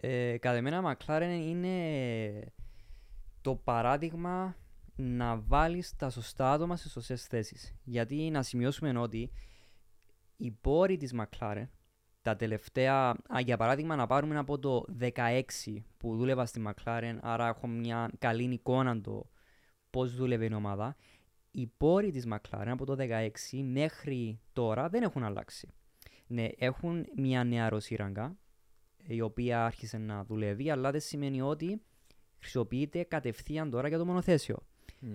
Ε, 0.00 0.36
κατά 0.38 0.56
εμένα, 0.56 0.96
McLaren 1.06 1.40
είναι 1.48 1.72
το 3.40 3.54
παράδειγμα 3.54 4.56
να 4.96 5.36
βάλεις 5.36 5.96
τα 5.96 6.10
σωστά 6.10 6.52
άτομα 6.52 6.76
σε 6.76 6.88
σωστές 6.88 7.26
θέσεις. 7.26 7.74
Γιατί 7.84 8.30
να 8.30 8.42
σημειώσουμε 8.42 8.98
ότι 8.98 9.30
οι 10.36 10.50
πόροι 10.50 10.96
της 10.96 11.14
McLaren 11.16 11.68
τα 12.22 12.36
τελευταία, 12.36 13.08
α, 13.08 13.40
για 13.44 13.56
παράδειγμα 13.56 13.96
να 13.96 14.06
πάρουμε 14.06 14.38
από 14.38 14.58
το 14.58 14.84
16 15.00 15.42
που 15.96 16.16
δούλευα 16.16 16.46
στη 16.46 16.62
McLaren, 16.66 17.16
άρα 17.20 17.48
έχω 17.48 17.66
μια 17.66 18.10
καλή 18.18 18.52
εικόνα 18.52 19.00
το 19.00 19.30
πώς 19.90 20.14
δούλευε 20.14 20.44
η 20.44 20.54
ομάδα, 20.54 20.96
οι 21.50 21.66
πόροι 21.66 22.10
της 22.10 22.26
McLaren 22.32 22.66
από 22.66 22.84
το 22.84 22.96
16 22.98 23.30
μέχρι 23.62 24.40
τώρα 24.52 24.88
δεν 24.88 25.02
έχουν 25.02 25.24
αλλάξει. 25.24 25.68
Ναι, 26.26 26.46
έχουν 26.58 27.06
μια 27.16 27.44
νέα 27.44 27.80
σύραγγα, 27.80 28.36
η 29.06 29.20
οποία 29.20 29.64
άρχισε 29.64 29.98
να 29.98 30.24
δουλεύει, 30.24 30.70
αλλά 30.70 30.90
δεν 30.90 31.00
σημαίνει 31.00 31.40
ότι 31.40 31.82
χρησιμοποιείται 32.40 33.02
κατευθείαν 33.02 33.70
τώρα 33.70 33.88
για 33.88 33.98
το 33.98 34.04
μονοθέσιο. 34.04 34.56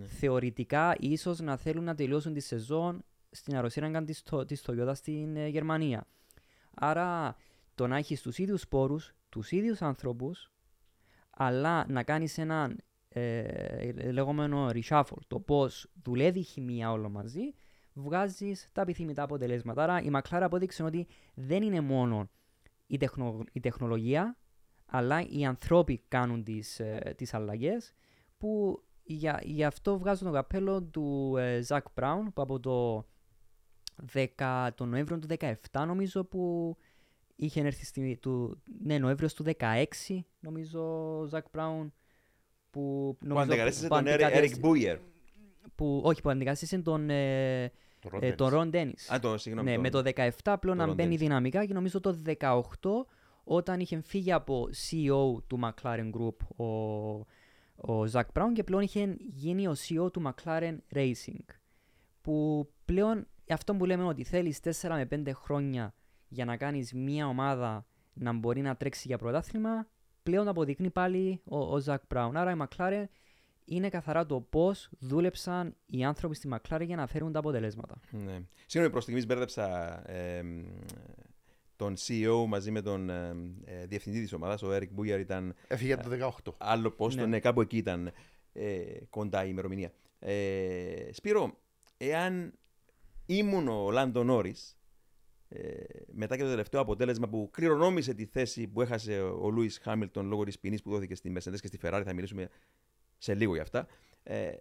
Θεωρητικά, 0.05 0.95
ίσως 0.99 1.39
να 1.39 1.57
θέλουν 1.57 1.83
να 1.83 1.95
τελειώσουν 1.95 2.33
τη 2.33 2.39
σεζόν 2.39 3.03
στην 3.31 3.55
αεροσύραγγα 3.55 4.03
της, 4.03 4.23
Το- 4.23 4.45
της 4.45 4.63
Toyota 4.67 4.91
στην 4.95 5.35
ε, 5.35 5.47
Γερμανία. 5.47 6.07
Άρα, 6.75 7.35
το 7.75 7.87
να 7.87 7.97
έχεις 7.97 8.21
τους 8.21 8.37
ίδιους 8.37 8.67
πόρους, 8.67 9.13
τους 9.29 9.51
ίδιους 9.51 9.81
ανθρώπους, 9.81 10.51
αλλά 11.29 11.85
να 11.89 12.03
κάνεις 12.03 12.37
έναν 12.37 12.77
ε, 13.09 13.91
λεγόμενο 14.11 14.69
reshuffle, 14.73 15.17
το 15.27 15.39
πώς 15.39 15.91
δουλεύει 16.03 16.39
η 16.39 16.43
χημεία 16.43 16.91
όλο 16.91 17.09
μαζί, 17.09 17.53
βγάζεις 17.93 18.69
τα 18.71 18.81
επιθυμητά 18.81 19.23
αποτελέσματα. 19.23 19.83
Άρα 19.83 20.01
η 20.01 20.09
McLaren 20.13 20.39
απόδειξε 20.41 20.83
ότι 20.83 21.07
δεν 21.33 21.63
είναι 21.63 21.81
μόνο 21.81 22.29
η, 22.87 22.97
τεχνο- 22.97 23.43
η 23.51 23.59
τεχνολογία, 23.59 24.37
αλλά 24.95 25.25
οι 25.29 25.45
ανθρώποι 25.45 26.01
κάνουν 26.07 26.43
τις, 26.43 26.79
ε, 26.79 27.13
τις 27.17 27.33
αλλαγές 27.33 27.93
που 28.37 28.81
για, 29.03 29.39
γι' 29.43 29.63
αυτό 29.63 29.97
βγάζω 29.97 30.25
το 30.25 30.31
καπέλο 30.31 30.83
του 30.83 31.35
ε, 31.37 31.61
Ζακ 31.61 31.85
Μπράουν 31.95 32.33
που 32.33 32.41
από 32.41 32.59
το 32.59 33.05
10, 34.13 34.67
το 34.75 34.85
Νοέμβριο 34.85 35.19
του 35.19 35.27
17 35.71 35.83
νομίζω 35.85 36.23
που 36.23 36.75
είχε 37.35 37.61
έρθει 37.61 37.85
στη, 37.85 38.17
του, 38.21 38.61
ναι, 38.83 38.97
Νοέμβριο 38.97 39.29
του 39.35 39.45
16 39.59 39.83
νομίζω 40.39 40.81
ο 41.19 41.25
Ζακ 41.25 41.45
Μπράουν 41.53 41.93
που 42.69 43.15
Που 43.19 43.27
νομίζω 43.27 43.45
αντικατέστησε 43.51 43.87
που 43.87 43.93
τον 43.95 44.03
Eric 44.05 44.09
αντικατέστη- 44.11 44.65
Booyer. 44.65 44.97
που, 45.75 46.01
όχι 46.05 46.21
που 46.21 46.29
αντικατέστησε 46.29 46.77
τον, 46.81 47.09
ε, 47.09 47.71
Το 47.99 48.09
ε, 48.21 48.27
Ρον 48.29 48.35
τον 48.35 48.47
Ντένις. 48.47 48.53
Ρον 48.53 48.69
Ντένις. 48.69 49.11
Α, 49.11 49.19
το 49.19 49.37
συγγνώμη. 49.37 49.69
Ναι, 49.69 49.75
το- 49.75 49.81
με 49.81 49.89
το 49.89 50.01
17 50.43 50.55
πλέον 50.59 50.77
το 50.77 50.85
να 50.85 50.91
Ron 50.91 50.95
μπαίνει 50.95 51.15
Dennis. 51.15 51.19
δυναμικά 51.19 51.65
και 51.65 51.73
νομίζω 51.73 51.99
το 51.99 52.21
18 52.25 53.05
όταν 53.43 53.79
είχε 53.79 54.01
φύγει 54.01 54.31
από 54.31 54.67
CEO 54.71 55.43
του 55.47 55.59
McLaren 55.63 56.11
Group 56.11 56.65
ο, 56.65 56.65
ο 57.75 58.03
Zach 58.11 58.31
Brown 58.33 58.51
και 58.53 58.63
πλέον 58.63 58.81
είχε 58.81 59.15
γίνει 59.19 59.67
ο 59.67 59.73
CEO 59.87 60.11
του 60.13 60.21
McLaren 60.25 60.77
Racing 60.93 61.45
που 62.21 62.67
πλέον 62.85 63.27
αυτό 63.49 63.75
που 63.75 63.85
λέμε 63.85 64.03
ότι 64.03 64.23
θέλεις 64.23 64.59
4 64.81 64.89
με 64.89 65.07
5 65.25 65.31
χρόνια 65.33 65.93
για 66.27 66.45
να 66.45 66.57
κάνεις 66.57 66.93
μια 66.93 67.27
ομάδα 67.27 67.85
να 68.13 68.33
μπορεί 68.33 68.61
να 68.61 68.75
τρέξει 68.75 69.07
για 69.07 69.17
πρωτάθλημα 69.17 69.87
πλέον 70.23 70.43
το 70.43 70.49
αποδεικνύει 70.49 70.89
πάλι 70.89 71.41
ο, 71.43 71.57
ο 71.57 71.81
Zach 71.85 71.97
Brown. 72.13 72.31
Άρα 72.33 72.51
η 72.51 72.55
McLaren 72.59 73.05
είναι 73.65 73.89
καθαρά 73.89 74.25
το 74.25 74.41
πώς 74.41 74.89
δούλεψαν 74.99 75.75
οι 75.85 76.03
άνθρωποι 76.03 76.35
στη 76.35 76.49
McLaren 76.51 76.85
για 76.85 76.95
να 76.95 77.07
φέρουν 77.07 77.31
τα 77.31 77.39
αποτελέσματα. 77.39 77.95
Ναι. 78.11 78.41
Συγγνώμη, 78.65 78.89
προς 78.89 79.03
στιγμής 79.03 79.25
μπέρδεψα 79.25 80.01
ε, 80.11 80.43
μ, 80.43 80.65
τον 81.83 81.95
CEO 81.97 82.45
μαζί 82.47 82.71
με 82.71 82.81
τον 82.81 83.09
ε, 83.09 83.35
ε, 83.65 83.85
διευθυντή 83.85 84.21
της 84.21 84.33
ομάδας. 84.33 84.63
Ο 84.63 84.69
Eric 84.71 84.89
Booyer 84.97 85.19
ήταν 85.19 85.55
Έφυγε 85.67 85.95
το 85.95 86.33
18. 86.45 86.53
άλλο 86.57 86.91
πόστο. 86.91 87.21
Ναι. 87.21 87.27
Ναι. 87.27 87.39
κάπου 87.39 87.61
εκεί 87.61 87.77
ήταν 87.77 88.11
ε, 88.53 88.83
κοντά 89.09 89.45
η 89.45 89.47
ημερομηνία. 89.49 89.91
Ε, 90.19 91.09
Σπύρο, 91.11 91.57
εάν 91.97 92.53
ήμουν 93.25 93.67
ο 93.67 93.91
Λάντο 93.91 94.23
Νόρις, 94.23 94.77
ε, 95.49 95.83
μετά 96.11 96.35
και 96.35 96.43
το 96.43 96.49
τελευταίο 96.49 96.81
αποτέλεσμα 96.81 97.29
που 97.29 97.49
κληρονόμησε 97.51 98.13
τη 98.13 98.25
θέση 98.25 98.67
που 98.67 98.81
έχασε 98.81 99.21
ο 99.21 99.49
Λούις 99.49 99.79
Χάμιλτον 99.83 100.27
λόγω 100.27 100.43
της 100.43 100.59
ποινής 100.59 100.81
που 100.81 100.89
δόθηκε 100.89 101.15
στη 101.15 101.33
Mercedes 101.35 101.59
και 101.59 101.67
στη 101.67 101.79
Ferrari, 101.81 102.01
θα 102.05 102.13
μιλήσουμε 102.13 102.49
σε 103.17 103.33
λίγο 103.33 103.53
γι' 103.53 103.61
αυτά. 103.61 103.87
Ε, 104.23 104.51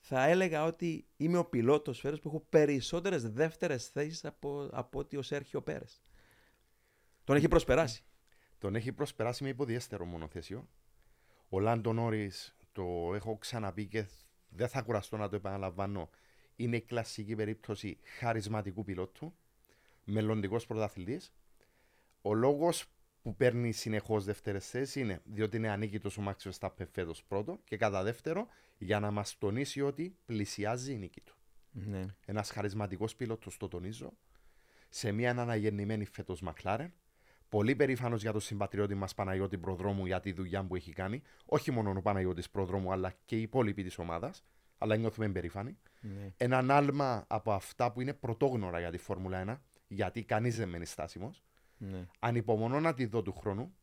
θα 0.00 0.24
έλεγα 0.26 0.64
ότι 0.64 1.06
είμαι 1.16 1.38
ο 1.38 1.44
πιλότος 1.44 2.00
φέρος 2.00 2.20
που 2.20 2.28
έχω 2.28 2.46
περισσότερες 2.48 3.30
δεύτερες 3.30 3.88
θέσεις 3.88 4.24
από, 4.24 4.68
από 4.72 4.98
ότι 4.98 5.16
ο 5.16 5.22
Σέρχιο 5.22 5.62
Πέρες. 5.62 6.02
Τον 7.24 7.36
έχει 7.36 7.48
προσπεράσει. 7.48 8.04
Τον 8.58 8.74
έχει 8.74 8.92
προσπεράσει 8.92 9.42
με 9.42 9.48
υποδιέστερο 9.48 10.04
μονοθέσιο. 10.04 10.68
Ο 11.48 11.60
Λάντο 11.60 11.92
Νόρις, 11.92 12.56
το 12.72 13.14
έχω 13.14 13.38
ξαναπεί 13.38 13.86
και 13.86 14.06
δεν 14.48 14.68
θα 14.68 14.82
κουραστώ 14.82 15.16
να 15.16 15.28
το 15.28 15.36
επαναλαμβάνω. 15.36 16.10
Είναι 16.56 16.76
η 16.76 16.80
κλασική 16.80 17.34
περίπτωση 17.34 17.98
χαρισματικού 18.18 18.84
πιλότου, 18.84 19.34
μελλοντικός 20.04 20.66
πρωταθλητής. 20.66 21.32
Ο 22.22 22.34
λόγος 22.34 22.86
που 23.22 23.36
παίρνει 23.36 23.72
συνεχώς 23.72 24.24
δεύτερες 24.24 24.68
θέσεις 24.68 24.94
είναι 24.96 25.20
διότι 25.24 25.56
είναι 25.56 25.70
ανίκητος 25.70 26.18
ο 26.18 26.20
Μάξ 26.20 26.48
Verstappen 26.48 26.86
φέτος 26.90 27.24
πρώτο 27.24 27.60
και 27.64 27.76
κατά 27.76 28.02
δεύτερο 28.02 28.46
για 28.78 29.00
να 29.00 29.10
μας 29.10 29.38
τονίσει 29.38 29.80
ότι 29.80 30.16
πλησιάζει 30.26 30.92
η 30.92 30.96
νίκη 30.96 31.20
του. 31.20 31.34
Ναι. 31.70 32.06
Ένας 32.26 32.50
χαρισματικός 32.50 33.16
πιλότος, 33.16 33.56
το 33.56 33.68
τονίζω, 33.68 34.12
σε 34.88 35.12
μια 35.12 35.30
αναγεννημένη 35.30 36.04
φέτος 36.04 36.40
Μακλάρεν. 36.40 36.92
Πολύ 37.52 37.76
περήφανος 37.76 38.22
για 38.22 38.32
τον 38.32 38.40
συμπατριώτη 38.40 38.94
μας 38.94 39.14
Παναγιώτη 39.14 39.58
Προδρόμου 39.58 40.06
για 40.06 40.20
τη 40.20 40.32
δουλειά 40.32 40.64
που 40.64 40.76
έχει 40.76 40.92
κάνει. 40.92 41.22
Όχι 41.46 41.70
μόνο 41.70 41.92
ο 41.96 42.02
Παναγιώτης 42.02 42.50
Προδρόμου, 42.50 42.92
αλλά 42.92 43.14
και 43.24 43.36
οι 43.36 43.42
υπόλοιποι 43.42 43.82
της 43.82 43.98
ομάδας. 43.98 44.44
Αλλά 44.78 44.96
νιώθουμε 44.96 45.28
περήφανοι. 45.28 45.78
Ναι. 46.00 46.32
Έναν 46.36 46.70
άλμα 46.70 47.24
από 47.26 47.52
αυτά 47.52 47.92
που 47.92 48.00
είναι 48.00 48.12
πρωτόγνωρα 48.12 48.78
για 48.78 48.90
τη 48.90 48.98
Φόρμουλα 48.98 49.44
1, 49.46 49.60
γιατί 49.88 50.22
κανείς 50.24 50.56
δεν 50.56 50.68
μένει 50.68 50.84
στάσιμος. 50.84 51.42
Ναι. 51.76 52.06
Ανυπομονώ 52.18 52.80
να 52.80 52.94
τη 52.94 53.06
δω 53.06 53.22
του 53.22 53.32
χρόνου. 53.32 53.74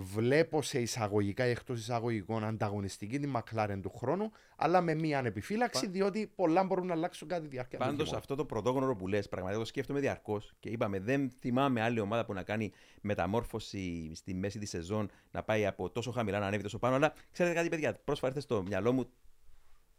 Βλέπω 0.00 0.62
σε 0.62 0.80
εισαγωγικά 0.80 1.46
ή 1.46 1.50
εκτός 1.50 1.80
εισαγωγικών 1.80 2.44
ανταγωνιστική 2.44 3.18
την 3.18 3.36
McLaren 3.36 3.78
του 3.82 3.90
χρόνου, 3.90 4.30
αλλά 4.56 4.80
με 4.80 4.94
μία 4.94 5.18
ανεπιφύλαξη, 5.18 5.84
Πα- 5.84 5.90
διότι 5.92 6.26
πολλά 6.34 6.64
μπορούν 6.64 6.86
να 6.86 6.92
αλλάξουν 6.92 7.28
κάτι 7.28 7.46
διάρκεια. 7.46 7.78
του 7.78 7.84
Πάντως 7.84 7.98
χειμώνα. 7.98 8.18
αυτό 8.18 8.34
το 8.34 8.44
πρωτόγνωρο 8.44 8.96
που 8.96 9.06
λες, 9.08 9.28
πραγματικά 9.28 9.60
το 9.60 9.66
σκέφτομαι 9.66 10.00
διαρκώς 10.00 10.52
και 10.60 10.68
είπαμε, 10.68 10.98
δεν 11.00 11.30
θυμάμαι 11.40 11.82
άλλη 11.82 12.00
ομάδα 12.00 12.24
που 12.24 12.32
να 12.32 12.42
κάνει 12.42 12.72
μεταμόρφωση 13.00 14.12
στη 14.14 14.34
μέση 14.34 14.58
της 14.58 14.70
σεζόν 14.70 15.10
να 15.30 15.42
πάει 15.42 15.66
από 15.66 15.90
τόσο 15.90 16.10
χαμηλά 16.10 16.38
να 16.38 16.46
ανέβει 16.46 16.62
τόσο 16.62 16.78
πάνω. 16.78 16.94
Αλλά 16.94 17.14
ξέρετε 17.32 17.54
κάτι, 17.54 17.68
παιδιά, 17.68 17.94
πρόσφατα 18.04 18.26
ήρθε 18.34 18.40
στο 18.40 18.62
μυαλό 18.62 18.92
μου 18.92 19.10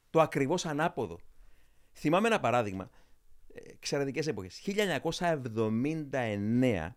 το 0.10 0.22
ακριβώς 0.22 0.66
ανάποδο. 0.66 1.20
Θυμάμαι 1.94 2.28
ένα 2.28 2.40
παράδειγμα. 2.40 2.90
Εξαιρετικές 3.54 4.28
εποχές. 4.28 4.60
1979 4.60 6.96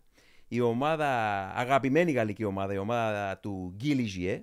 η 0.53 0.61
ομάδα, 0.61 1.07
αγαπημένη 1.55 2.11
γαλλική 2.11 2.43
ομάδα, 2.43 2.73
η 2.73 2.77
ομάδα 2.77 3.37
του 3.37 3.73
Γκί 3.75 3.93
Λιζιέ, 3.93 4.41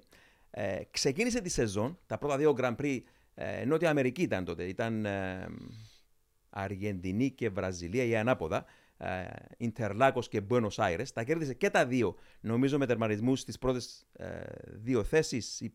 ε, 0.51 0.79
ξεκίνησε 0.91 1.41
τη 1.41 1.49
σεζόν, 1.49 1.99
τα 2.07 2.19
πρώτα 2.19 2.37
δύο 2.37 2.55
Grand 2.59 2.77
Prix, 2.77 2.99
ε, 3.35 3.65
Νότια 3.65 3.91
Αμερική 3.91 4.23
ήταν 4.23 4.45
τότε, 4.45 4.65
ήταν 4.65 5.05
ε, 5.05 5.47
Αργεντινή 6.51 7.31
και 7.31 7.51
Βραζιλία 7.51 8.05
ή 8.05 8.17
ανάποδα, 8.17 8.65
ε, 8.97 9.25
Ιντερλάκος 9.57 10.29
και 10.29 10.43
Buenos 10.51 10.75
Aires, 10.75 11.07
τα 11.15 11.23
κέρδισε 11.23 11.55
και 11.55 11.71
τα 11.71 11.87
δύο, 11.87 12.15
νομίζω 12.41 12.79
με 12.79 12.87
τερματισμούς 12.87 13.41
στις 13.41 13.59
πρώτες 13.59 14.07
ε, 14.13 14.41
δύο 14.67 15.05
θέσεις, 15.05 15.61
Ή- 15.61 15.75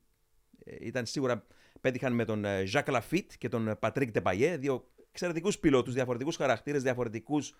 ε, 0.65 0.75
ήταν 0.79 1.05
σίγουρα, 1.05 1.45
πέτυχαν 1.81 2.13
με 2.13 2.25
τον 2.25 2.45
ε, 2.45 2.63
Jacques 2.73 3.01
Lafitte 3.01 3.33
και 3.37 3.49
τον 3.49 3.67
ε, 3.67 3.75
Patrick 3.79 4.11
Τεπαγέ, 4.11 4.57
δύο 4.57 4.89
εξαιρετικούς 5.11 5.59
πιλότους, 5.59 5.93
διαφορετικούς 5.93 6.35
χαρακτήρες, 6.35 6.83
διαφορετικούς 6.83 7.53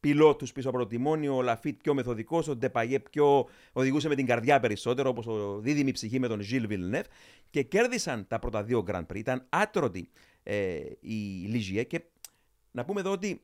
πιλότους 0.00 0.52
πίσω 0.52 0.68
από 0.68 0.78
το 0.78 0.86
τιμόνι, 0.86 1.28
ο 1.28 1.42
Λαφίτ 1.42 1.80
πιο 1.82 1.94
μεθοδικός, 1.94 2.48
ο 2.48 2.56
Ντεπαγέ 2.56 2.98
πιο 3.00 3.48
οδηγούσε 3.72 4.08
με 4.08 4.14
την 4.14 4.26
καρδιά 4.26 4.60
περισσότερο, 4.60 5.08
όπως 5.08 5.26
ο 5.26 5.58
δίδυμη 5.60 5.92
ψυχή 5.92 6.18
με 6.18 6.28
τον 6.28 6.40
Ζιλ 6.40 6.66
Βιλνεύ 6.66 7.04
και 7.50 7.62
κέρδισαν 7.62 8.26
τα 8.28 8.38
πρώτα 8.38 8.62
δύο 8.62 8.84
Grand 8.88 9.06
Prix. 9.06 9.16
Ήταν 9.16 9.46
άτρωτοι 9.48 10.10
ε, 10.42 10.80
η 11.00 11.14
Λιζιέ 11.46 11.82
και 11.82 12.02
να 12.70 12.84
πούμε 12.84 13.00
εδώ 13.00 13.10
ότι 13.10 13.42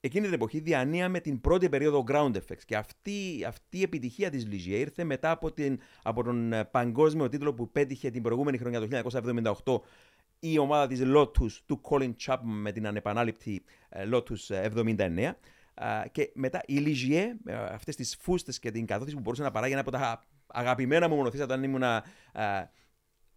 εκείνη 0.00 0.24
την 0.24 0.34
εποχή 0.34 0.60
διανύαμε 0.60 1.20
την 1.20 1.40
πρώτη 1.40 1.68
περίοδο 1.68 2.04
ground 2.08 2.32
effects 2.32 2.64
και 2.66 2.76
αυτή, 2.76 3.44
αυτή 3.46 3.78
η 3.78 3.82
επιτυχία 3.82 4.30
της 4.30 4.46
Λιζιέ 4.46 4.76
ήρθε 4.76 5.04
μετά 5.04 5.30
από, 5.30 5.52
την, 5.52 5.78
από 6.02 6.22
τον 6.22 6.52
ε, 6.52 6.64
παγκόσμιο 6.64 7.28
τίτλο 7.28 7.54
που 7.54 7.70
πέτυχε 7.70 8.10
την 8.10 8.22
προηγούμενη 8.22 8.58
χρονιά 8.58 8.80
το 8.80 9.10
1978 9.64 9.80
η 10.50 10.58
ομάδα 10.58 10.86
της 10.86 11.02
Lotus 11.04 11.50
του 11.66 11.80
Colin 11.90 12.12
Chapman 12.26 12.38
με 12.42 12.72
την 12.72 12.86
ανεπανάληπτη 12.86 13.64
ε, 13.88 14.08
Lotus 14.12 14.70
79 14.74 15.32
Α, 15.74 16.04
και 16.12 16.30
μετά 16.34 16.60
η 16.66 16.76
Ligier, 16.78 17.26
με 17.42 17.52
αυτές 17.54 17.96
τις 17.96 18.16
φούστες 18.20 18.58
και 18.58 18.70
την 18.70 18.86
καθόθηση 18.86 19.16
που 19.16 19.22
μπορούσε 19.22 19.42
να 19.42 19.50
παράγει 19.50 19.72
ένα 19.72 19.80
από 19.80 19.90
τα 19.90 20.24
αγαπημένα 20.46 21.08
μου 21.08 21.16
μονοθέσια 21.16 21.44
όταν 21.44 21.62
ήμουν 21.62 21.82
α, 21.82 22.02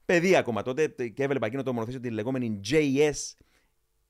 παιδί 0.05 0.35
ακόμα 0.35 0.61
τότε 0.61 0.87
και 0.87 1.23
έβλεπα 1.23 1.45
εκείνο 1.45 1.63
το 1.63 1.73
μονοθέσιο 1.73 1.99
τη 1.99 2.09
λεγόμενη 2.09 2.59
JS 2.69 3.13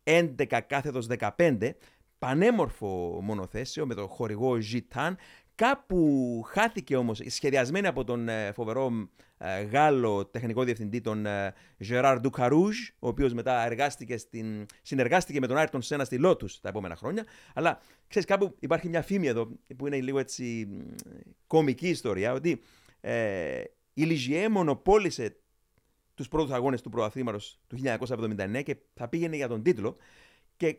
11 0.04 0.60
κάθετος 0.68 1.08
15 1.38 1.72
πανέμορφο 2.20 3.20
μονοθέσιο 3.24 3.86
με 3.86 3.93
το 3.93 4.08
χορηγό 4.08 4.58
Gitan 4.72 5.16
κάπου 5.58 6.41
χάθηκε 6.47 6.95
όμως 6.95 7.22
σχεδιασμένη 7.28 7.88
από 7.88 8.03
τον 8.03 8.30
ε, 8.30 8.51
φοβερό 8.51 9.10
ε, 9.38 9.62
Γάλλο 9.62 10.26
τεχνικό 10.26 10.64
διευθυντή 10.64 11.01
τον 11.01 11.26
ε, 11.26 11.53
Gerard 11.89 12.22
Ducarouge 12.22 12.93
ο 12.99 13.08
οποίος 13.08 13.34
μετά 13.34 13.66
εργάστηκε 13.66 14.18
στην, 14.18 14.66
συνεργάστηκε 14.82 15.39
με 15.39 15.47
τον 15.47 15.58
Άιρτον 15.58 15.82
Σένα 15.82 16.03
στη 16.03 16.20
Lotus 16.24 16.51
τα 16.62 16.70
επόμενα 16.70 16.95
χρόνια. 16.95 17.26
Αλλά 17.53 17.80
ξέρεις 18.08 18.28
κάπου 18.28 18.55
υπάρχει 18.60 18.89
μια 18.89 19.01
φήμη 19.01 19.28
εδώ 19.28 19.49
που 19.78 19.88
είναι 19.88 20.01
λίγο 20.01 20.20
έτσι 20.20 20.68
μ, 20.70 20.80
κομική 21.47 21.89
ιστορία 21.89 22.34
ότι 22.34 22.62
ε, 23.01 23.64
η 23.93 24.03
Ligier 24.10 24.47
μονοπόλησε 24.49 25.38
τους 26.14 26.28
πρώτους 26.28 26.51
αγώνες 26.51 26.82
του 26.82 26.89
πρωταθλήματος 26.89 27.60
του 27.68 27.78
1979 27.84 28.62
και 28.64 28.78
θα 28.93 29.08
πήγαινε 29.08 29.36
για 29.36 29.47
τον 29.47 29.64
τίτλο. 29.64 29.97
Και 30.58 30.78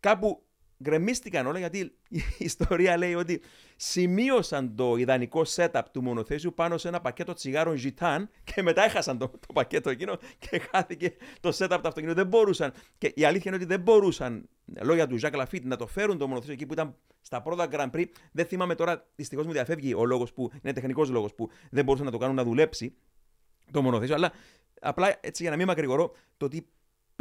κάπου 0.00 0.42
γκρεμίστηκαν 0.82 1.46
όλα 1.46 1.58
γιατί 1.58 1.78
η 2.08 2.22
ιστορία 2.50 2.96
λέει 2.96 3.14
ότι 3.14 3.40
σημείωσαν 3.76 4.74
το 4.76 4.96
ιδανικό 4.96 5.42
setup 5.54 5.82
του 5.92 6.02
μονοθέσιου 6.02 6.54
πάνω 6.54 6.78
σε 6.78 6.88
ένα 6.88 7.00
πακέτο 7.00 7.32
τσιγάρων 7.32 7.76
Gitan 7.82 8.24
και 8.44 8.62
μετά 8.62 8.84
έχασαν 8.84 9.18
το, 9.18 9.28
το 9.28 9.52
πακέτο 9.54 9.90
εκείνο 9.90 10.18
και 10.38 10.58
χάθηκε 10.70 11.14
το 11.40 11.48
setup 11.48 11.78
του 11.80 11.88
αυτοκίνητου. 11.88 12.14
Δεν 12.14 12.26
μπορούσαν. 12.26 12.72
Και 12.98 13.12
η 13.14 13.24
αλήθεια 13.24 13.50
είναι 13.52 13.56
ότι 13.56 13.64
δεν 13.64 13.80
μπορούσαν, 13.80 14.48
λόγια 14.82 15.06
του 15.06 15.18
Jacques 15.22 15.40
Lafitte, 15.42 15.62
να 15.62 15.76
το 15.76 15.86
φέρουν 15.86 16.18
το 16.18 16.26
μονοθέσιο 16.26 16.54
εκεί 16.54 16.66
που 16.66 16.72
ήταν 16.72 16.96
στα 17.20 17.42
πρώτα 17.42 17.68
Grand 17.70 17.90
Prix. 17.90 18.06
Δεν 18.32 18.46
θυμάμαι 18.46 18.74
τώρα, 18.74 19.06
δυστυχώς 19.14 19.46
μου 19.46 19.52
διαφεύγει 19.52 19.94
ο 19.94 20.04
λόγος 20.04 20.32
που 20.32 20.50
είναι 20.62 20.72
τεχνικός 20.72 21.10
λόγος 21.10 21.34
που 21.34 21.50
δεν 21.70 21.84
μπορούσαν 21.84 22.06
να 22.06 22.12
το 22.12 22.18
κάνουν 22.18 22.36
να 22.36 22.44
δουλέψει 22.44 22.94
το 23.70 23.82
μονοθέσιο. 23.82 24.14
Αλλά 24.14 24.32
απλά 24.80 25.18
έτσι 25.20 25.42
για 25.42 25.50
να 25.50 25.56
μην 25.56 25.66
μακρηγορώ, 25.66 26.12
το 26.36 26.44
ότι 26.44 26.66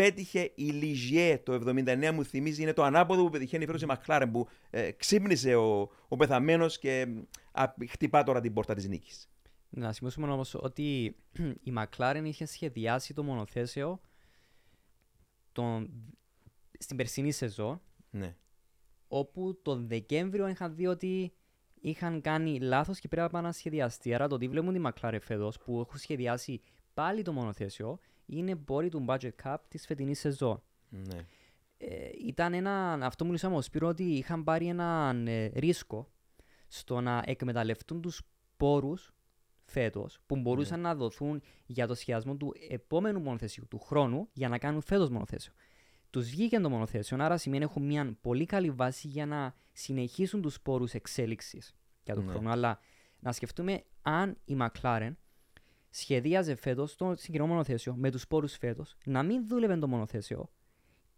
πέτυχε 0.02 0.52
η 0.56 0.64
Λιζιέ 0.64 1.38
το 1.38 1.54
79 1.54 2.12
μου 2.14 2.26
θυμίζει 2.26 2.62
είναι 2.62 2.74
το 2.74 2.84
ανάποδο 2.84 3.24
που 3.24 3.30
πετυχαίνει 3.30 3.64
η 3.64 3.66
Φέρωση 3.66 3.86
Μακλάρεν 3.86 4.32
που 4.32 4.48
ε, 4.70 4.92
ξύπνησε 4.92 5.56
ο, 5.56 5.90
ο 6.08 6.16
πεθαμένος 6.16 6.80
και 6.80 7.08
α, 7.52 7.74
χτυπά 7.90 8.24
τώρα 8.24 8.42
την 8.42 8.54
πόρτα 8.54 8.74
της 8.74 8.88
νίκης. 8.88 9.30
Να 9.70 9.94
σημειώσουμε 9.94 10.32
όμως 10.32 10.56
ότι 10.56 11.16
η 11.68 11.74
McLaren 11.78 12.22
είχε 12.24 12.46
σχεδιάσει 12.46 13.14
το 13.14 13.24
μονοθέσιο 13.24 14.02
τον... 15.52 15.90
στην 16.80 16.98
περσινή 16.98 17.32
σεζόν, 17.32 17.82
Ναι. 18.10 18.36
όπου 19.08 19.60
τον 19.62 19.88
Δεκέμβριο 19.88 20.48
είχαν 20.48 20.76
δει 20.76 20.88
ότι 20.88 21.34
είχαν 21.82 22.22
κάνει 22.22 22.60
λάθος 22.60 23.00
και 23.00 23.08
πρέπει 23.08 23.24
να 23.24 23.30
πάνε 23.30 23.48
να 23.48 23.54
σχεδιαστεί. 23.54 24.14
Άρα 24.14 24.28
το 24.28 24.38
τι 24.38 24.48
βλέπουν 24.48 24.74
τη 24.74 24.82
McLaren 24.84 25.18
φέτος 25.22 25.58
που 25.58 25.80
έχουν 25.80 25.98
σχεδιάσει 26.00 26.62
πάλι 26.94 27.22
το 27.22 27.34
μονοθέσιο 27.34 28.00
είναι 28.32 28.56
πόροι 28.56 28.90
του 28.90 29.06
budget 29.08 29.30
cap 29.44 29.56
της 29.68 29.86
φετινής 29.86 30.20
σεζόν. 30.20 30.64
ναι. 30.90 31.26
Ε, 31.78 32.10
ήταν 32.26 32.54
ένα, 32.54 32.94
αυτό 32.94 33.24
μου 33.24 33.30
μιλήσαμε 33.30 33.56
ο 33.56 33.62
Σπύρο 33.62 33.88
ότι 33.88 34.04
είχαν 34.04 34.44
πάρει 34.44 34.68
έναν 34.68 35.28
ε, 35.28 35.46
ρίσκο 35.46 36.12
στο 36.68 37.02
να 37.02 37.24
εκμεταλλευτούν 37.26 38.02
τους 38.02 38.22
πόρους 38.58 39.14
φέτος 39.66 40.20
που 40.26 40.36
μπορούσαν 40.38 40.80
να 40.80 40.96
δοθούν 40.96 41.42
για 41.66 41.88
το 41.88 41.94
σχεδιασμό 41.94 42.36
του 42.36 42.54
επόμενου 42.70 43.20
μονοθεσίου, 43.20 43.68
του 43.68 43.80
χρόνου, 43.80 44.30
για 44.34 44.50
να 44.50 44.58
κάνουν 44.58 44.82
φέτος 44.82 45.10
μονοθέσιο. 45.10 45.54
Τους 46.10 46.30
βγήκε 46.30 46.60
το 46.60 46.70
μονοθέσιο, 46.70 47.18
άρα 47.24 47.38
σημαίνει 47.38 47.64
έχουν 47.64 47.86
μια 47.86 48.18
πολύ 48.22 48.46
καλή 48.46 48.72
βάση 48.72 49.08
για 49.08 49.26
να 49.26 49.56
συνεχίσουν 49.72 50.42
τους 50.42 50.62
πόρους 50.62 50.94
εξέλιξης 50.94 51.76
για 52.04 52.16
τον 52.16 52.26
Ναι. 52.26 52.32
χρόνο. 52.32 52.50
Αλλά 52.50 52.80
να 53.20 53.32
σκεφτούμε 53.32 53.84
αν 54.02 54.38
η 54.46 54.58
McLaren 54.60 55.12
σχεδίαζε 55.92 56.56
φέτος 56.56 56.96
το 56.96 57.14
συγκεκριμένο 57.16 57.52
μονοθέσιο 57.54 57.96
με 57.96 58.12
τους 58.12 58.28
πόρους 58.28 58.56
φέτος, 58.58 58.96
να 59.06 59.24
μην 59.24 59.48
δούλευε 59.48 59.78
το 59.78 59.88
μονοθέσιο 59.88 60.50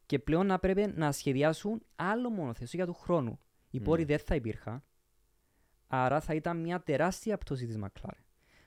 και 0.06 0.20
πλέον 0.20 0.46
να 0.46 0.60
πρέπει 0.60 0.94
να 0.96 1.12
σχεδιάσουν 1.12 1.82
άλλο 1.96 2.30
μονοθέσιο 2.30 2.78
για 2.84 2.94
του 2.94 3.00
χρόνου. 3.00 3.40
Οι 3.70 3.80
πόροι 3.80 4.02
Ναι. 4.02 4.08
δεν 4.08 4.20
θα 4.20 4.36
υπήρχαν. 4.36 4.84
Άρα 5.88 6.20
θα 6.22 6.34
ήταν 6.34 6.58
μια 6.62 6.82
τεράστια 6.84 7.38
πτώση 7.38 7.66
της 7.66 7.78
McLaren. 7.82 8.24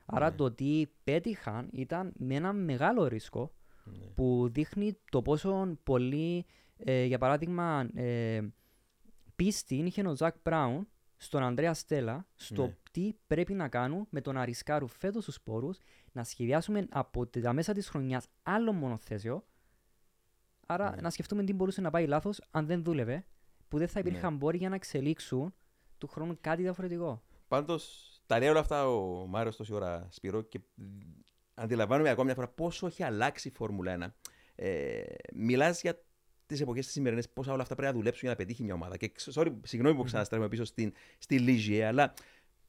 Άρα 0.06 0.30
Ναι. 0.30 0.36
το 0.36 0.52
τι 0.52 0.86
πέτυχαν 1.04 1.68
ήταν 1.72 2.12
με 2.16 2.34
ένα 2.34 2.52
μεγάλο 2.52 3.06
ρίσκο 3.06 3.52
Ναι. 3.84 4.06
που 4.14 4.48
δείχνει 4.50 4.98
το 5.10 5.22
πόσο 5.22 5.78
πολύ, 5.82 6.46
ε, 6.76 7.04
για 7.04 7.18
παράδειγμα, 7.18 7.88
ε, 7.94 8.40
πίστη 9.36 9.74
είχε 9.74 10.02
ο 10.08 10.14
Ζακ 10.16 10.34
Μπράουν 10.44 10.88
στον 11.16 11.42
Ανδρέα 11.42 11.74
Στέλλα 11.74 12.26
στο 12.34 12.66
Ναι. 12.66 12.76
τι 12.90 13.12
πρέπει 13.26 13.52
να 13.54 13.68
κάνουν 13.68 14.06
με 14.10 14.20
τον 14.20 14.34
να 14.34 14.44
ρισκάρουν 14.44 14.88
φέτος 14.88 15.24
τους 15.24 15.40
πόρους, 15.40 15.78
να 16.12 16.24
σχεδιάσουμε 16.24 16.86
από 16.90 17.26
τα 17.26 17.52
μέσα 17.52 17.72
της 17.72 17.88
χρονιάς 17.88 18.26
άλλο 18.42 18.72
μονοθέσιο 18.72 19.44
Άρα 20.68 20.90
Ναι. 20.94 21.00
να 21.00 21.10
σκεφτούμε 21.10 21.44
τι 21.44 21.52
μπορούσε 21.52 21.80
να 21.80 21.90
πάει 21.90 22.06
λάθος 22.06 22.40
αν 22.50 22.66
δεν 22.66 22.82
δούλευε, 22.82 23.26
που 23.68 23.78
δεν 23.78 23.88
θα 23.88 24.02
Ναι. 24.02 24.08
υπήρχαν 24.08 24.38
πόροι 24.38 24.56
για 24.58 24.68
να 24.68 24.74
εξελίξουν 24.74 25.54
του 25.98 26.06
χρόνου 26.06 26.38
κάτι 26.40 26.62
διαφορετικό. 26.62 27.22
Πάντως, 27.48 28.10
τα 28.26 28.38
λέει 28.38 28.48
όλα 28.48 28.60
αυτά 28.60 28.88
ο 28.88 29.26
Μάριο 29.26 29.54
τόση 29.54 29.74
ώρα 29.74 30.08
Σπυρό 30.10 30.42
και 30.42 30.60
μ, 30.74 30.82
αντιλαμβάνομαι 31.54 32.08
ακόμα 32.10 32.24
μια 32.24 32.34
φορά 32.34 32.48
πόσο 32.48 32.86
έχει 32.86 33.02
αλλάξει 33.02 33.48
η 33.48 33.50
Φόρμουλα 33.50 33.92
1. 33.92 34.14
Ε, 34.54 35.02
Μιλάς 35.34 35.80
για 35.80 36.02
τις 36.46 36.60
εποχές 36.60 36.86
τη 36.86 36.92
σημερινές, 36.92 37.28
πόσα 37.28 37.52
όλα 37.52 37.62
αυτά 37.62 37.74
πρέπει 37.74 37.92
να 37.92 37.96
δουλέψουν 37.98 38.20
για 38.20 38.30
να 38.30 38.36
πετύχει 38.36 38.62
μια 38.62 38.74
ομάδα. 38.74 38.96
Και 38.96 39.08
ξ- 39.08 39.38
sorry, 39.38 39.52
συγγνώμη 39.62 39.96
που 39.96 40.02
ξαναστρέφουμε 40.02 40.48
πίσω 40.48 40.64
στην, 40.64 40.92
στη 41.18 41.44
Ligier, 41.46 41.80
αλλά 41.80 42.14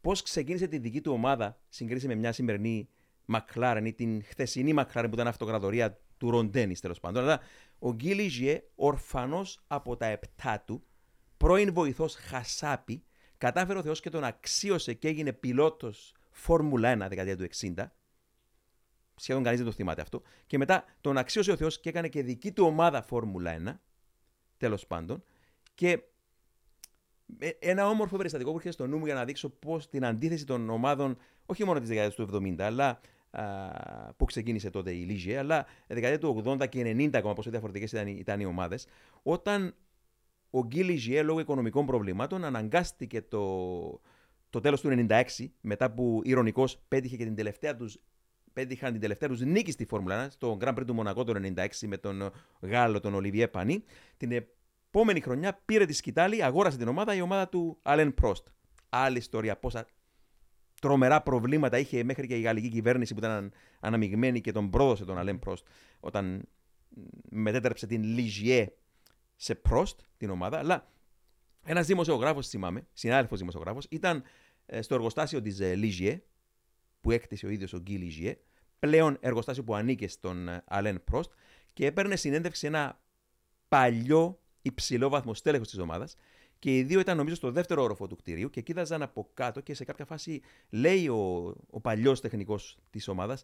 πώς 0.01 0.21
ξεκίνησε 0.21 0.67
τη 0.67 0.77
δική 0.77 1.01
του 1.01 1.11
ομάδα 1.11 1.59
συγκρίση 1.69 2.07
με 2.07 2.15
μια 2.15 2.31
σημερινή 2.31 2.89
McLaren 3.33 3.81
ή 3.85 3.93
την 3.93 4.23
χθεσινή 4.23 4.73
McLaren 4.77 5.05
που 5.07 5.13
ήταν 5.13 5.27
αυτοκρατορία 5.27 5.99
του 6.17 6.29
Ροντένι 6.29 6.75
τέλος 6.75 6.99
πάντων. 6.99 7.23
Αλλά 7.23 7.39
ο 7.79 7.93
Γκί 7.93 8.15
Ligier, 8.17 8.57
ορφανός 8.75 9.63
από 9.67 9.97
τα 9.97 10.05
επτά 10.05 10.63
του, 10.65 10.83
πρώην 11.37 11.73
βοηθός 11.73 12.15
Χασάπη, 12.15 13.03
κατάφερε 13.37 13.79
ο 13.79 13.81
Θεός 13.81 13.99
και 13.99 14.09
τον 14.09 14.23
αξίωσε 14.23 14.93
και 14.93 15.07
έγινε 15.07 15.33
πιλότος 15.33 16.13
Φόρμουλα 16.31 16.93
1 16.93 17.07
δεκαετία 17.09 17.37
του 17.37 17.47
60. 17.75 17.91
Σχεδόν 19.19 19.43
κανείς 19.43 19.59
δεν 19.59 19.67
το 19.67 19.73
θυμάται 19.75 20.01
αυτό. 20.01 20.21
Και 20.47 20.57
μετά 20.57 20.85
τον 21.01 21.17
αξίωσε 21.17 21.51
ο 21.51 21.55
Θεός 21.55 21.79
και 21.79 21.89
έκανε 21.89 22.07
και 22.07 22.23
δική 22.23 22.51
του 22.51 22.65
ομάδα 22.65 23.01
Φόρμουλα 23.01 23.57
1. 23.67 23.79
Τέλος 24.57 24.87
πάντων. 24.87 25.23
Και 25.73 25.99
Ε, 27.39 27.49
Ένα 27.59 27.87
όμορφο 27.89 28.17
περιστατικό 28.17 28.49
που 28.49 28.55
έρχεται 28.55 28.73
στο 28.73 28.87
νου 28.87 28.97
μου 28.97 29.05
για 29.05 29.13
να 29.13 29.25
δείξω 29.25 29.49
πώς 29.49 29.89
την 29.89 30.05
αντίθεση 30.05 30.45
των 30.45 30.69
ομάδων, 30.69 31.17
όχι 31.45 31.63
μόνο 31.65 31.79
της 31.79 31.87
δεκαετίας 31.87 32.15
του 32.15 32.37
70, 32.55 32.55
αλλά 32.59 32.99
α, 33.31 33.43
που 34.17 34.25
ξεκίνησε 34.25 34.69
τότε 34.69 34.91
η 34.91 35.03
Λίζε, 35.03 35.37
αλλά 35.37 35.65
η 35.87 35.93
δεκαετία 35.93 36.19
του 36.19 36.43
80 36.45 36.67
και 36.69 36.81
90 36.81 37.09
ακόμα, 37.17 37.33
πόσο 37.33 37.49
διαφορετικές 37.49 37.91
ήταν, 37.91 38.07
οι- 38.07 38.15
ήταν 38.19 38.39
οι 38.39 38.45
ομάδες, 38.45 38.87
όταν 39.23 39.75
ο 40.49 40.63
Γκί 40.65 40.83
Λιζιέ 40.83 41.21
λόγω 41.23 41.39
οικονομικών 41.39 41.85
προβλημάτων 41.85 42.43
αναγκάστηκε 42.43 43.21
το, 43.21 44.01
το 44.49 44.59
τέλος 44.59 44.81
του 44.81 44.89
96, 45.09 45.23
μετά 45.61 45.91
που 45.91 46.21
ηρωνικώς 46.23 46.77
πέτυχε 46.87 47.15
και 47.17 47.23
την 47.23 47.35
τελευταία 47.35 47.75
τους 47.75 47.99
πέτυχαν 48.57 48.91
την 48.91 49.01
τελευταία 49.01 49.29
τους 49.29 49.41
νίκη 49.41 49.71
στη 49.71 49.85
Φόρμουλα 49.85 50.27
1, 50.27 50.31
στο 50.31 50.57
Grand 50.61 50.75
Prix 50.75 50.85
του 50.85 50.93
Μονακό 50.93 51.23
το 51.23 51.33
96 51.55 51.67
με 51.87 51.97
τον 51.97 52.31
Γάλλο, 52.59 52.99
τον 52.99 53.13
Ολιβιέ 53.13 53.47
Πανί. 53.47 53.83
Την 54.17 54.31
επόμενη 54.31 55.21
χρονιά 55.21 55.61
πήρε 55.65 55.85
τη 55.85 55.93
σκητάλη, 55.93 56.43
αγόρασε 56.43 56.77
την 56.77 56.87
ομάδα, 56.87 57.15
η 57.15 57.21
ομάδα 57.21 57.49
του 57.49 57.77
Αλέν 57.81 58.13
Πρόστ. 58.13 58.47
Άλλη 58.89 59.17
ιστορία, 59.17 59.57
πόσα 59.57 59.87
τρομερά 60.81 61.21
προβλήματα 61.21 61.77
είχε 61.77 62.03
μέχρι 62.03 62.27
και 62.27 62.37
η 62.37 62.41
γαλλική 62.41 62.69
κυβέρνηση 62.69 63.13
που 63.13 63.19
ήταν 63.19 63.51
αναμειγμένη 63.79 64.41
και 64.41 64.51
τον 64.51 64.69
πρόδωσε 64.69 65.05
τον 65.05 65.17
Αλέν 65.17 65.39
Πρόστ 65.39 65.67
όταν 65.99 66.47
μετέτρεψε 67.29 67.87
την 67.87 68.03
Λιζιέ 68.03 68.67
σε 69.35 69.55
Πρόστ 69.55 69.99
την 70.17 70.29
ομάδα. 70.29 70.57
Αλλά 70.57 70.91
ένας 71.63 71.87
δημοσιογράφος, 71.87 72.47
θυμάμαι, 72.47 72.87
συνάδελφος 72.93 73.39
δημοσιογράφος, 73.39 73.87
ήταν 73.89 74.23
ε, 74.65 74.81
στο 74.81 74.95
εργοστάσιο 74.95 75.41
της 75.41 75.59
Λιζιέ, 75.59 76.21
που 77.07 77.13
έκτισε 77.13 77.45
ο 77.45 77.49
ίδιος 77.49 77.73
ο 77.73 77.77
Γκί 77.77 77.97
Λιζιέ, 77.97 78.37
πλέον 78.79 79.17
εργοστάσιο 79.19 79.63
που 79.63 79.75
ανήκε 79.75 80.07
στον 80.07 80.47
ε, 80.47 80.63
Αλέν 80.67 81.03
Πρόστ, 81.03 81.31
και 81.73 81.85
έπαιρνε 81.85 82.15
συνέντευξη 82.15 82.59
σε 82.59 82.67
ένα 82.67 83.01
παλιό 83.67 84.39
υψηλό 84.61 85.09
βαθμό 85.09 85.33
στέλεχος 85.33 85.67
της 85.69 85.79
ομάδας. 85.79 86.15
Και 86.59 86.77
οι 86.77 86.83
δύο 86.83 86.99
ήταν 86.99 87.17
νομίζω 87.17 87.35
στο 87.35 87.51
δεύτερο 87.51 87.83
όροφο 87.83 88.07
του 88.07 88.15
κτηρίου 88.15 88.49
και 88.49 88.61
κοίταζαν 88.61 89.01
από 89.01 89.29
κάτω 89.33 89.61
και 89.61 89.73
σε 89.73 89.83
κάποια 89.83 90.05
φάση 90.05 90.41
λέει 90.69 91.07
ο, 91.07 91.55
ο 91.69 91.81
παλιός 91.81 92.21
τεχνικός 92.21 92.77
της 92.89 93.07
ομάδας, 93.07 93.43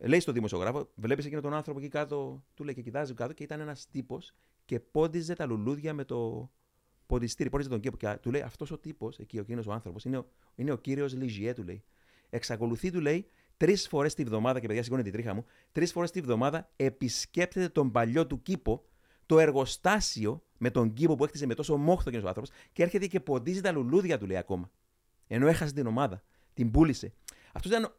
λέει 0.00 0.20
στο 0.20 0.32
δημοσιογράφο, 0.32 0.90
βλέπεις 0.94 1.24
εκείνο 1.24 1.40
τον 1.40 1.54
άνθρωπο 1.54 1.78
εκεί 1.78 1.88
κάτω, 1.88 2.44
του 2.54 2.64
λέει 2.64 2.74
και 2.74 2.82
κοιτάζει 2.82 3.14
κάτω 3.14 3.32
και 3.32 3.42
ήταν 3.42 3.60
ένας 3.60 3.88
τύπος 3.90 4.34
και 4.64 4.80
πόντιζε 4.80 5.34
τα 5.34 5.46
λουλούδια 5.46 5.94
με 5.94 6.04
το 6.04 6.50
ποντιστήρι, 7.06 7.50
πόντιζε 7.50 7.68
τον 7.68 7.80
κήπο. 7.80 7.96
Και 7.96 8.18
του 8.22 8.30
λέει 8.30 8.40
αυτός 8.40 8.70
ο 8.70 8.78
τύπος, 8.78 9.18
εκεί 9.18 9.38
ο 9.38 9.40
εκείνος 9.40 9.66
ο 9.66 9.72
άνθρωπος, 9.72 10.04
είναι 10.04 10.18
ο, 10.18 10.26
είναι 10.54 10.72
ο 10.72 10.76
κύριος 10.76 11.14
Λιζιέ, 11.14 11.52
του 11.52 11.62
λέει. 11.62 11.84
Εξακολουθεί, 12.30 12.90
του 12.90 13.00
λέει, 13.00 13.26
τρεις 13.56 13.88
φορές 13.88 14.14
τη 14.14 14.24
βδομάδα, 14.24 14.60
και 14.60 14.66
παιδιά 14.66 14.82
σηκώνει 14.82 15.02
την 15.02 15.12
τρίχα 15.12 15.34
μου, 15.34 15.44
τρεις 15.72 15.92
φορές 15.92 16.10
τη 16.10 16.20
βδομάδα 16.20 16.70
επισκέπτεται 16.76 17.68
τον 17.68 17.90
παλιό 17.90 18.26
του 18.26 18.42
κήπο, 18.42 18.84
το 19.26 19.38
εργοστάσιο 19.38 20.42
με 20.58 20.70
τον 20.70 20.92
κήπο 20.92 21.14
που 21.14 21.24
έκτιζε 21.24 21.46
με 21.46 21.54
τόσο 21.54 21.76
μόχθο 21.76 22.04
εκείνος 22.06 22.24
ο 22.24 22.28
άνθρωπος 22.28 22.50
και 22.72 22.82
έρχεται 22.82 23.06
και 23.06 23.20
ποντίζει 23.20 23.60
τα 23.60 23.72
λουλούδια 23.72 24.18
του, 24.18 24.26
λέει 24.26 24.36
ακόμα. 24.36 24.70
Ενώ 25.26 25.46
έχασε 25.46 25.72
την 25.72 25.86
ομάδα. 25.86 26.22
Την 26.54 26.70
πούλησε. 26.70 27.12
Αυτός 27.52 27.70
ήταν 27.70 27.94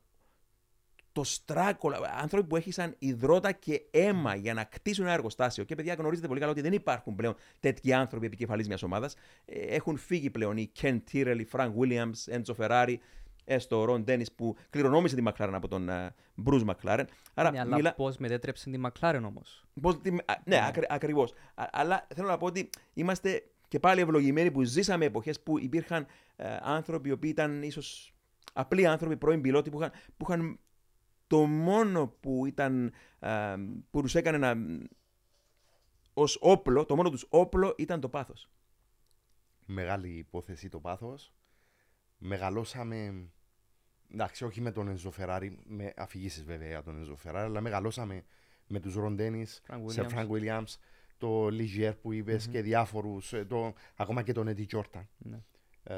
το 1.12 1.24
στράκολα. 1.24 1.98
Άνθρωποι 2.22 2.48
που 2.48 2.56
έχησαν 2.56 2.96
υδρότα 2.98 3.52
και 3.52 3.82
αίμα 3.92 4.36
για 4.36 4.54
να 4.54 4.64
κτίσουν 4.64 5.06
ένα 5.06 5.14
εργοστάσιο. 5.14 5.64
Και 5.64 5.76
παιδιά 5.76 5.94
γνωρίζετε 5.94 6.28
πολύ 6.28 6.40
καλά 6.40 6.52
ότι 6.52 6.62
δεν 6.62 6.74
υπάρχουν 6.74 7.16
πλέον 7.16 7.36
τέτοιοι 7.60 7.94
άνθρωποι 7.94 8.26
επικεφαλής 8.26 8.68
μιας 8.68 8.84
ομάδας. 8.84 9.16
Έχουν 9.46 9.98
φύγει 9.98 10.30
πλέον 10.30 10.58
οι 10.58 10.72
Ken 10.82 11.00
Tyrrell, 11.12 11.38
οι 11.40 11.48
Frank 11.52 11.72
Williams, 11.80 12.42
Enzo 12.42 12.56
Ferrari, 12.58 12.96
έστω 13.46 13.80
ο 13.80 13.86
Ρον 13.86 14.04
Ντένις 14.04 14.32
που 14.32 14.56
κληρονόμησε 14.70 15.16
τη 15.16 15.24
McLaren 15.26 15.52
από 15.54 15.68
τον 15.68 15.90
Μπρουζ 16.36 16.64
McLaren. 16.66 17.04
Άρα 17.34 17.52
Ναι, 17.52 17.60
αλλά 17.60 17.76
μιλά... 17.76 17.94
πώς 17.94 18.18
μετέτρεψε 18.18 18.70
τη 18.70 18.80
McLaren 18.86 19.22
όμως; 19.26 19.66
Πώς, 19.82 20.02
τι- 20.02 20.10
α, 20.26 20.42
ναι, 20.46 20.66
ακρι, 20.68 20.86
ακριβώς. 20.90 21.32
Α- 21.56 21.70
Αλλά 21.72 22.08
θέλω 22.16 22.28
να 22.28 22.38
πω 22.38 22.46
ότι 22.46 22.70
είμαστε 22.94 23.44
και 23.68 23.80
πάλι 23.80 24.02
ευλογημένοι 24.02 24.52
που 24.52 24.64
ζήσαμε 24.64 25.06
εποχές 25.06 25.42
που 25.42 25.60
υπήρχαν 25.60 26.06
ε, 26.36 26.58
άνθρωποι 26.62 27.10
οι 27.10 27.12
οποίοι 27.12 27.30
ήταν 27.34 27.64
ίσως 27.64 28.14
απλοί 28.54 28.88
άνθρωποι, 28.88 29.18
πρώην 29.18 29.42
πιλότοι 29.42 29.70
που 29.70 29.78
είχαν, 29.80 29.92
που 30.18 30.26
είχαν 30.30 30.60
το 31.28 31.46
μόνο 31.46 32.08
που 32.20 32.46
ήταν, 32.46 32.94
ε, 33.20 33.30
που 33.92 34.02
τους 34.02 34.16
έκανε 34.16 34.38
να, 34.38 34.54
ως 36.14 36.38
όπλο, 36.42 36.86
το 36.86 36.96
μόνο 36.96 37.10
τους 37.10 37.26
όπλο 37.30 37.76
ήταν 37.78 38.00
το 38.00 38.10
πάθος. 38.10 38.50
Μεγάλη 39.66 40.10
υπόθεση 40.10 40.70
το 40.70 40.80
πάθος. 40.80 41.34
Μεγαλώσαμε, 42.24 43.30
εντάξει 44.14 44.46
όχι 44.46 44.62
με 44.62 44.72
τον 44.72 44.88
Ενζο 44.88 45.12
Φεράρι, 45.12 45.60
με 45.66 45.94
αφηγήσεις 45.98 46.44
βέβαια 46.44 46.68
για 46.68 46.84
τον 46.84 46.98
Ενζο 46.98 47.16
Φεράρι, 47.16 47.46
αλλά 47.46 47.62
μεγαλώσαμε 47.62 48.24
με 48.68 48.80
τους 48.80 48.96
Ροντένις, 48.96 49.62
Frank 49.68 49.82
σε 49.86 50.02
Williams. 50.02 50.14
Frank 50.14 50.28
Williams, 50.30 50.76
το 51.18 51.48
Ligier 51.48 51.94
που 52.02 52.12
είπες 52.12 52.48
και 52.48 52.62
διάφορους, 52.62 53.34
ε, 53.34 53.46
το, 53.46 53.74
ακόμα 53.96 54.22
και 54.22 54.34
τον 54.34 54.48
Eddie 54.48 54.76
Jordan. 54.76 55.06
Ναι. 55.18 55.40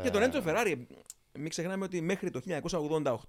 Και 0.02 0.10
τον 0.10 0.22
Έντζο 0.22 0.42
Φεράρι, 0.42 0.88
μην 1.40 1.50
ξεχνάμε 1.50 1.84
ότι 1.84 2.02
μέχρι 2.02 2.30
το 2.30 2.42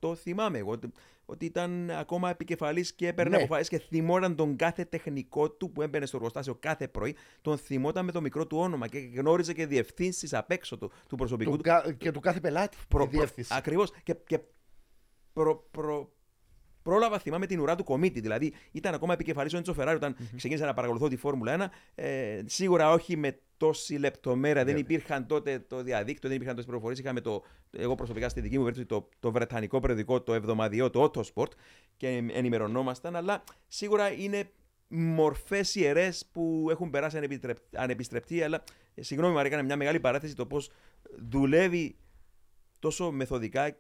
1988 0.01 0.17
θυμάμαι 0.17 0.59
εγώ 0.59 0.71
ότι, 0.71 0.93
ότι 1.27 1.45
ήταν 1.45 1.91
ακόμα 1.91 2.31
επικεφαλής 2.31 2.93
και 2.95 3.09
έπαιρνε 3.09 3.37
Ναι. 3.37 3.43
αποφάσεις 3.43 3.69
και 3.69 3.79
θυμόταν 3.79 4.35
τον 4.37 4.57
κάθε 4.57 4.85
τεχνικό 4.85 5.51
του 5.51 5.73
που 5.73 5.83
έμπαινε 5.83 6.07
στο 6.07 6.17
εργοστάσιο 6.17 6.55
κάθε 6.55 6.89
πρωί. 6.89 7.17
Τον 7.41 7.59
θυμόταν 7.59 8.05
με 8.05 8.13
το 8.13 8.21
μικρό 8.21 8.47
του 8.47 8.59
όνομα 8.59 8.89
και 8.89 8.99
γνώριζε 8.99 9.53
και 9.53 9.67
διευθύνσεις 9.67 10.35
απ' 10.35 10.51
έξω 10.51 10.79
του, 10.79 10.91
του 11.09 11.17
προσωπικού 11.17 11.51
Του 11.51 11.57
του. 11.57 11.63
κα- 11.63 11.93
και 11.93 12.11
του 12.11 12.21
κάθε 12.21 12.41
πελάτη. 12.41 12.77
Προ, 12.89 13.03
η 13.03 13.07
προ, 13.07 13.19
διεύθυνση. 13.19 13.55
ακριβώς. 13.57 13.93
Και, 14.03 14.15
και 14.27 14.39
προ, 15.33 15.69
προ, 15.71 16.13
πρόλαβα, 16.85 17.19
θυμάμαι 17.19 17.47
την 17.47 17.61
ουρά 17.61 17.75
του 17.75 17.85
κομίτη. 17.85 18.21
Δηλαδή, 18.21 18.53
ήταν 18.73 18.95
ακόμα 18.95 19.13
επικεφαλής 19.13 19.55
ο 19.55 19.57
Έντσο 19.57 19.75
Φεράρι 19.75 19.97
όταν 19.97 20.17
ξεκίνησα 20.37 20.67
να 20.67 20.75
παρακολουθώ 20.75 21.09
τη 21.09 21.17
Φόρμουλα 21.17 21.71
1. 21.95 22.03
Ε, 22.05 22.43
σίγουρα 22.47 22.93
όχι 22.93 23.17
με 23.17 23.39
τόση 23.57 23.95
λεπτομέρεια. 23.95 24.65
Δεν 24.65 24.75
Βέβαια. 24.75 24.81
υπήρχαν 24.81 25.27
τότε 25.27 25.59
το 25.59 25.83
διαδίκτυο, 25.83 26.29
δεν 26.29 26.37
υπήρχαν 26.37 26.55
τόσες 26.55 26.71
πληροφορίες. 26.71 27.01
Είχαμε 27.01 27.21
το, 27.21 27.43
εγώ 27.71 27.95
προσωπικά 27.95 28.29
στη 28.29 28.41
δική 28.41 28.59
μου 28.59 28.65
περίπτωση 28.65 28.89
το, 28.89 29.09
το 29.21 29.33
βρετανικό 29.33 29.81
περιοδικό, 29.81 30.23
το 30.23 30.35
εβδομαδιαίο, 30.35 30.91
το 30.91 31.11
Autosport 31.11 31.51
και 31.97 32.09
ενημερωνόμασταν. 32.33 33.17
Αλλά 33.17 33.45
σίγουρα 33.69 34.13
είναι 34.13 34.51
μορφές 34.89 35.75
ιερές 35.75 36.29
που 36.33 36.67
έχουν 36.71 36.91
περάσει 36.91 37.17
ανεπιστρεπ- 37.17 37.77
ανεπιστρεπτή. 37.77 38.43
Αλλά 38.43 38.65
ε, 38.95 39.03
συγγνώμη, 39.03 39.35
Μαρία, 39.35 39.51
έκανα 39.51 39.67
μια 39.67 39.77
μεγάλη 39.77 40.01
παράθεση 40.01 40.35
το 40.35 40.47
πώς 40.47 40.71
δουλεύει 41.31 41.97
τόσο 42.79 43.11
μεθοδικά 43.11 43.77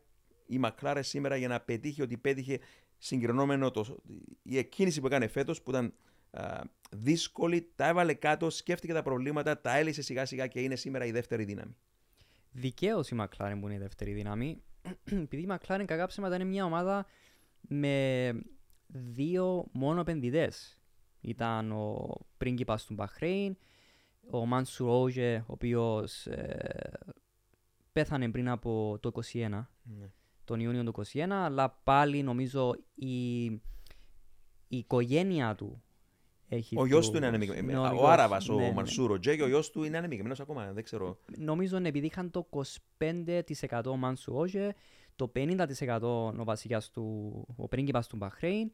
η 0.46 0.60
McLaren 0.62 1.00
σήμερα 1.00 1.36
για 1.36 1.48
να 1.48 1.60
πετύχει 1.60 2.02
ότι 2.02 2.16
πέτυχε 2.16 2.58
συγκρινόμενο 3.04 3.70
το, 3.70 3.96
η 4.42 4.58
εκκίνηση 4.58 5.00
που 5.00 5.06
έκανε 5.06 5.26
φέτος 5.26 5.62
που 5.62 5.70
ήταν 5.70 5.94
α, 6.30 6.60
δύσκολη, 6.90 7.72
τα 7.76 7.86
έβαλε 7.88 8.14
κάτω, 8.14 8.50
σκέφτηκε 8.50 8.92
τα 8.92 9.02
προβλήματα, 9.02 9.60
τα 9.60 9.76
έλυσε 9.76 10.02
σιγά 10.02 10.26
σιγά 10.26 10.46
και 10.46 10.60
είναι 10.60 10.76
σήμερα 10.76 11.04
η 11.04 11.10
δεύτερη 11.10 11.44
δύναμη. 11.44 11.76
Δικαίως 12.50 13.10
η 13.10 13.16
McLaren 13.20 13.56
που 13.60 13.66
είναι 13.66 13.74
η 13.74 13.78
δεύτερη 13.78 14.12
δύναμη. 14.12 14.62
Επειδή 15.24 15.42
η 15.42 15.48
McLaren 15.50 15.84
κακά 15.86 16.06
ψέματα 16.06 16.34
είναι 16.34 16.44
μια 16.44 16.64
ομάδα 16.64 17.06
με 17.60 18.32
δύο 18.86 19.66
μόνο 19.72 20.00
επενδυτές. 20.00 20.78
Ήταν 21.20 21.72
ο 21.72 22.08
πρίγκιπας 22.36 22.84
του 22.84 22.94
Μπαχρέιν, 22.94 23.56
ο 24.30 24.46
Μάνσου 24.46 24.84
Ρόζε, 24.84 25.36
ο 25.36 25.52
οποίος 25.52 26.28
πέθανε 27.92 28.30
πριν 28.30 28.48
από 28.48 28.98
το 29.00 29.12
2021, 29.32 29.66
τον 30.44 30.60
Ιούνιο 30.60 30.84
του 30.84 30.92
2021, 31.12 31.26
αλλά 31.30 31.80
πάλι 31.84 32.22
νομίζω 32.22 32.74
η, 32.94 33.44
η 33.44 33.60
οικογένεια 34.68 35.54
του 35.54 35.82
έχει. 36.48 36.78
Ο 36.78 36.86
γιος 36.86 37.04
του- 37.06 37.10
του 37.10 37.16
είναι 37.16 37.28
Ναι, 37.30 37.36
ανεμειγμένο. 37.36 37.80
ο 37.80 37.84
Ο 37.84 37.88
γιος- 37.92 38.08
Άραβας, 38.08 38.48
ναι, 38.48 38.54
ο 38.54 38.58
ναι. 38.58 38.72
Μανσούρο 38.72 39.18
Τζέ 39.18 39.36
και 39.36 39.42
ο 39.42 39.46
γιος 39.48 39.70
του 39.70 39.82
είναι 39.84 39.98
ανεμειγμένο 39.98 40.34
ακόμα. 40.40 40.72
Δεν 40.72 40.84
ξέρω. 40.84 41.18
νομίζω 41.36 41.76
επειδή 41.76 42.06
είχαν 42.06 42.30
το 42.30 42.48
25% 42.98 43.82
ο 43.86 43.96
Μάνσου 43.96 44.32
Όζε, 44.34 44.74
το 45.16 45.28
50% 45.34 46.32
ο 46.38 46.44
βασιλιάς 46.44 46.90
του, 46.90 47.32
ο 47.56 47.68
πρίγκιπας 47.68 48.06
του 48.06 48.16
Μπαχρέιν, 48.16 48.72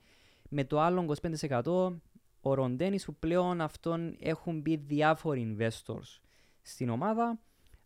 με 0.49 0.65
το 0.65 0.81
άλλο 0.81 1.01
25% 1.01 1.97
ο 2.41 2.55
Ροντένις 2.55 3.05
που 3.05 3.15
πλέον 3.15 3.61
αυτόν 3.61 4.17
έχουν 4.21 4.61
μπει 4.61 4.77
διάφοροι 4.77 5.57
investors 5.59 6.19
στην 6.63 6.89
ομάδα, 6.89 7.41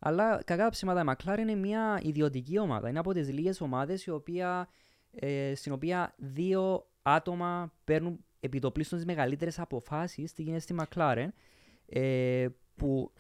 αλλά 0.07 0.42
κακά 0.44 0.68
ψέματα 0.70 1.00
η 1.00 1.05
McLaren 1.16 1.38
είναι 1.38 1.55
μια 1.55 2.00
ιδιωτική 2.02 2.59
ομάδα. 2.59 2.88
Είναι 2.88 2.98
από 2.98 3.12
τις 3.12 3.32
λίγες 3.32 3.61
ομάδες 3.61 4.05
η 4.05 4.11
οποία, 4.11 4.68
ε, 5.11 5.52
στην 5.55 5.72
οποία 5.72 6.14
δύο 6.16 6.86
άτομα 7.02 7.72
παίρνουν 7.84 8.24
επιτοπλίστων 8.40 8.98
τις 8.98 9.07
μεγαλύτερες 9.07 9.59
αποφάσεις 9.59 10.32
τι 10.32 10.42
γίνεται 10.42 10.61
στη 10.61 10.74
McLaren 10.78 11.28
ε, 11.86 12.46
που 12.76 13.12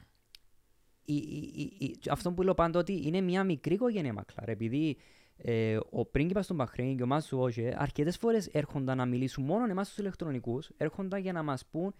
η, 1.04 1.14
η, 1.16 1.52
η, 1.54 1.84
η- 1.86 1.98
αυτό 2.10 2.32
που 2.32 2.42
λέω 2.42 2.54
πάντα 2.54 2.78
ότι 2.78 3.02
είναι 3.06 3.20
μια 3.20 3.44
μικρή 3.44 3.74
οικογένεια 3.74 4.14
McLaren 4.24 4.48
επειδή 4.48 4.96
ε, 5.36 5.78
ο 5.90 6.04
πρίγκιπας 6.04 6.46
του 6.46 6.54
Μπαχρέιν 6.54 6.96
και 6.96 7.02
ο 7.02 7.06
Μάσου 7.06 7.38
Όζε 7.38 7.74
αρκετές 7.78 8.16
φορές 8.16 8.46
έρχονταν 8.46 8.96
να 8.96 9.06
μιλήσουν 9.06 9.44
μόνο 9.44 9.64
εμάς 9.70 9.88
τους 9.88 9.98
ηλεκτρονικούς 9.98 10.70
έρχονταν 10.76 11.20
για 11.20 11.32
να 11.32 11.42
μας 11.42 11.66
πούν 11.66 11.94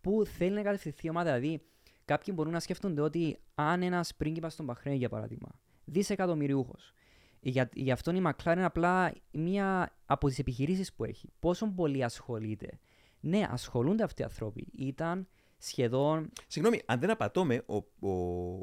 πού 0.00 0.24
θέλει 0.24 0.54
να 0.54 0.62
κατευθυνθεί 0.62 1.06
η 1.06 1.10
ομάδα 1.10 1.34
δηλαδή 1.38 1.62
κάποιοι 2.06 2.34
μπορούν 2.36 2.52
να 2.52 2.60
σκέφτονται 2.60 3.00
ότι 3.00 3.38
αν 3.54 3.82
ένας 3.82 4.14
πρίγκιπας 4.14 4.56
του 4.56 4.62
Μπαχρέιν 4.62 4.96
για 4.96 5.08
παράδειγμα 5.08 5.48
δισεκατομμυριούχος 5.84 6.92
για, 7.40 7.68
γι' 7.74 7.90
αυτόν 7.90 8.16
η 8.16 8.22
McLaren 8.24 8.52
είναι 8.52 8.64
απλά 8.64 9.12
μία 9.32 9.96
από 10.06 10.28
τις 10.28 10.38
επιχειρήσεις 10.38 10.92
που 10.92 11.04
έχει. 11.04 11.32
Πόσο 11.40 11.66
πολύ 11.66 12.04
ασχολείται. 12.04 12.78
Ναι, 13.20 13.46
ασχολούνται 13.50 14.02
αυτοί 14.02 14.22
οι 14.22 14.24
άνθρωποι. 14.24 14.66
Ήταν 14.78 15.26
σχεδόν 15.58 16.30
Συγγνώμη, 16.46 16.80
αν 16.86 17.00
δεν 17.00 17.10
απατώμε, 17.10 17.62
ο, 17.66 17.74
ο, 18.08 18.10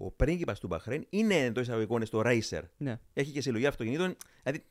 ο 0.05 0.11
πρίγκιπας 0.15 0.59
του 0.59 0.67
Μπαχρέν 0.67 1.05
είναι 1.09 1.35
εντός 1.35 1.63
εισαγωγικών 1.63 2.05
στο 2.05 2.21
racer. 2.25 2.61
ναι, 2.77 2.99
Έχει 3.13 3.31
και 3.31 3.41
συλλογή 3.41 3.65
αυτοκινήτων. 3.65 4.15
Δηλαδή, 4.43 4.63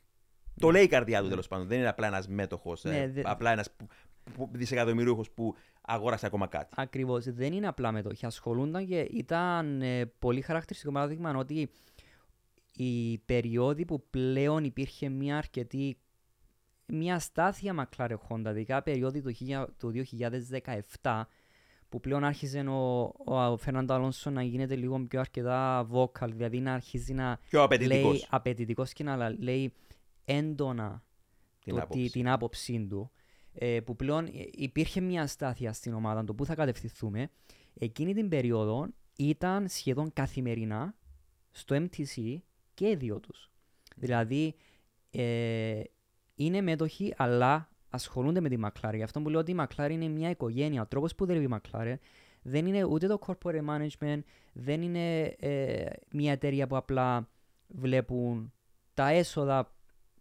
το 0.59 0.71
λέει 0.71 0.83
η 0.83 0.87
καρδιά 0.87 1.21
του 1.21 1.29
τέλος 1.29 1.47
πάντων. 1.47 1.67
Δεν 1.67 1.77
είναι 1.79 1.87
απλά 1.87 2.07
ένας 2.07 2.27
μέτοχος, 2.27 2.83
Ναι, 2.83 3.07
δε- 3.07 3.21
απλά 3.25 3.51
ένας 3.51 3.69
δισεκατομμυρίουχος 4.51 5.31
που 5.31 5.55
αγόρασε 5.81 6.25
ακόμα 6.25 6.47
κάτι. 6.47 6.73
Ακριβώς. 6.77 7.25
Δεν 7.25 7.53
είναι 7.53 7.67
απλά 7.67 7.91
μετοχή. 7.91 8.25
Ασχολούνταν 8.25 8.85
και 8.87 8.99
ήταν 8.99 9.81
ε, 9.81 10.05
πολύ 10.19 10.41
χαρακτηριστικό 10.41 10.91
παράδειγμα 10.91 11.35
ότι 11.37 11.69
η 12.75 13.17
περίοδοι 13.17 13.85
που 13.85 14.03
πλέον 14.09 14.63
υπήρχε 14.63 15.09
μια 15.09 15.37
αρκετή 15.37 15.97
μια 16.87 17.19
στάθεια 17.19 17.89
McLaren 17.97 18.15
Honda, 18.29 18.49
ειδικά 18.49 18.83
περίοδοι 18.83 19.21
του, 19.21 19.31
1000 19.47 19.65
του 19.77 19.91
2017, 21.01 21.21
που 21.89 21.99
πλέον 21.99 22.23
άρχιζε 22.23 22.59
ο, 22.59 23.13
ο 23.25 23.57
Φερνάντο 23.57 23.93
Αλόνσο 23.93 24.29
να 24.29 24.43
γίνεται 24.43 24.75
λίγο 24.75 24.99
πιο 24.99 25.19
αρκετά 25.19 25.87
vocal, 25.91 26.29
δηλαδή 26.31 26.59
να 26.59 26.73
αρχίζει 26.73 27.13
να 27.13 27.39
Πιο 27.49 27.63
απαιτητικός. 27.63 28.11
λέει 28.11 28.25
απαιτητικός 28.29 28.93
και 28.93 29.03
να 29.03 29.29
λέει 29.39 29.73
έντονα 30.25 31.03
Την 31.63 31.75
το 31.75 31.81
άποψη. 31.81 32.01
τι- 32.03 32.09
την 32.09 32.29
άποψή 32.29 32.87
του, 32.89 33.11
ε, 33.53 33.79
που 33.79 33.95
πλέον 33.95 34.25
ε, 34.25 34.31
υπήρχε 34.51 35.01
μια 35.01 35.27
στάθεια 35.27 35.73
στην 35.73 35.93
ομάδα, 35.93 36.23
το 36.23 36.33
που 36.33 36.45
θα 36.45 36.55
κατευθυνθούμε, 36.55 37.29
εκείνη 37.73 38.13
την 38.13 38.29
περίοδο 38.29 38.87
ήταν 39.17 39.67
σχεδόν 39.67 40.13
καθημερινά 40.13 40.95
στο 41.51 41.75
MTC 41.75 42.37
και 42.73 42.89
οι 42.89 42.95
δύο 42.95 43.19
τους. 43.19 43.51
Δηλαδή, 43.95 44.55
ε, 45.11 45.81
είναι 46.35 46.61
μέτοχοι, 46.61 47.13
αλλά 47.17 47.69
ασχολούνται 47.89 48.41
με 48.41 48.49
τη 48.49 48.57
McLaren. 48.63 48.95
Γι' 48.95 49.03
αυτό 49.03 49.21
που 49.21 49.29
λέω 49.29 49.39
ότι 49.39 49.51
η 49.51 49.55
McLaren 49.59 49.91
είναι 49.91 50.07
μια 50.07 50.29
οικογένεια. 50.29 50.81
Ο 50.81 50.87
τρόπος 50.87 51.15
που 51.15 51.25
δουλεύει 51.25 51.45
η 51.45 51.49
McLaren 51.51 51.95
δεν 52.41 52.65
είναι 52.65 52.83
ούτε 52.83 53.07
το 53.07 53.19
corporate 53.25 53.65
management, 53.65 54.19
δεν 54.53 54.81
είναι 54.81 55.23
ε, 55.23 55.85
μια 56.11 56.31
εταιρεία 56.31 56.67
που 56.67 56.75
απλά 56.75 57.29
βλέπουν 57.67 58.53
τα 58.93 59.09
έσοδα 59.09 59.75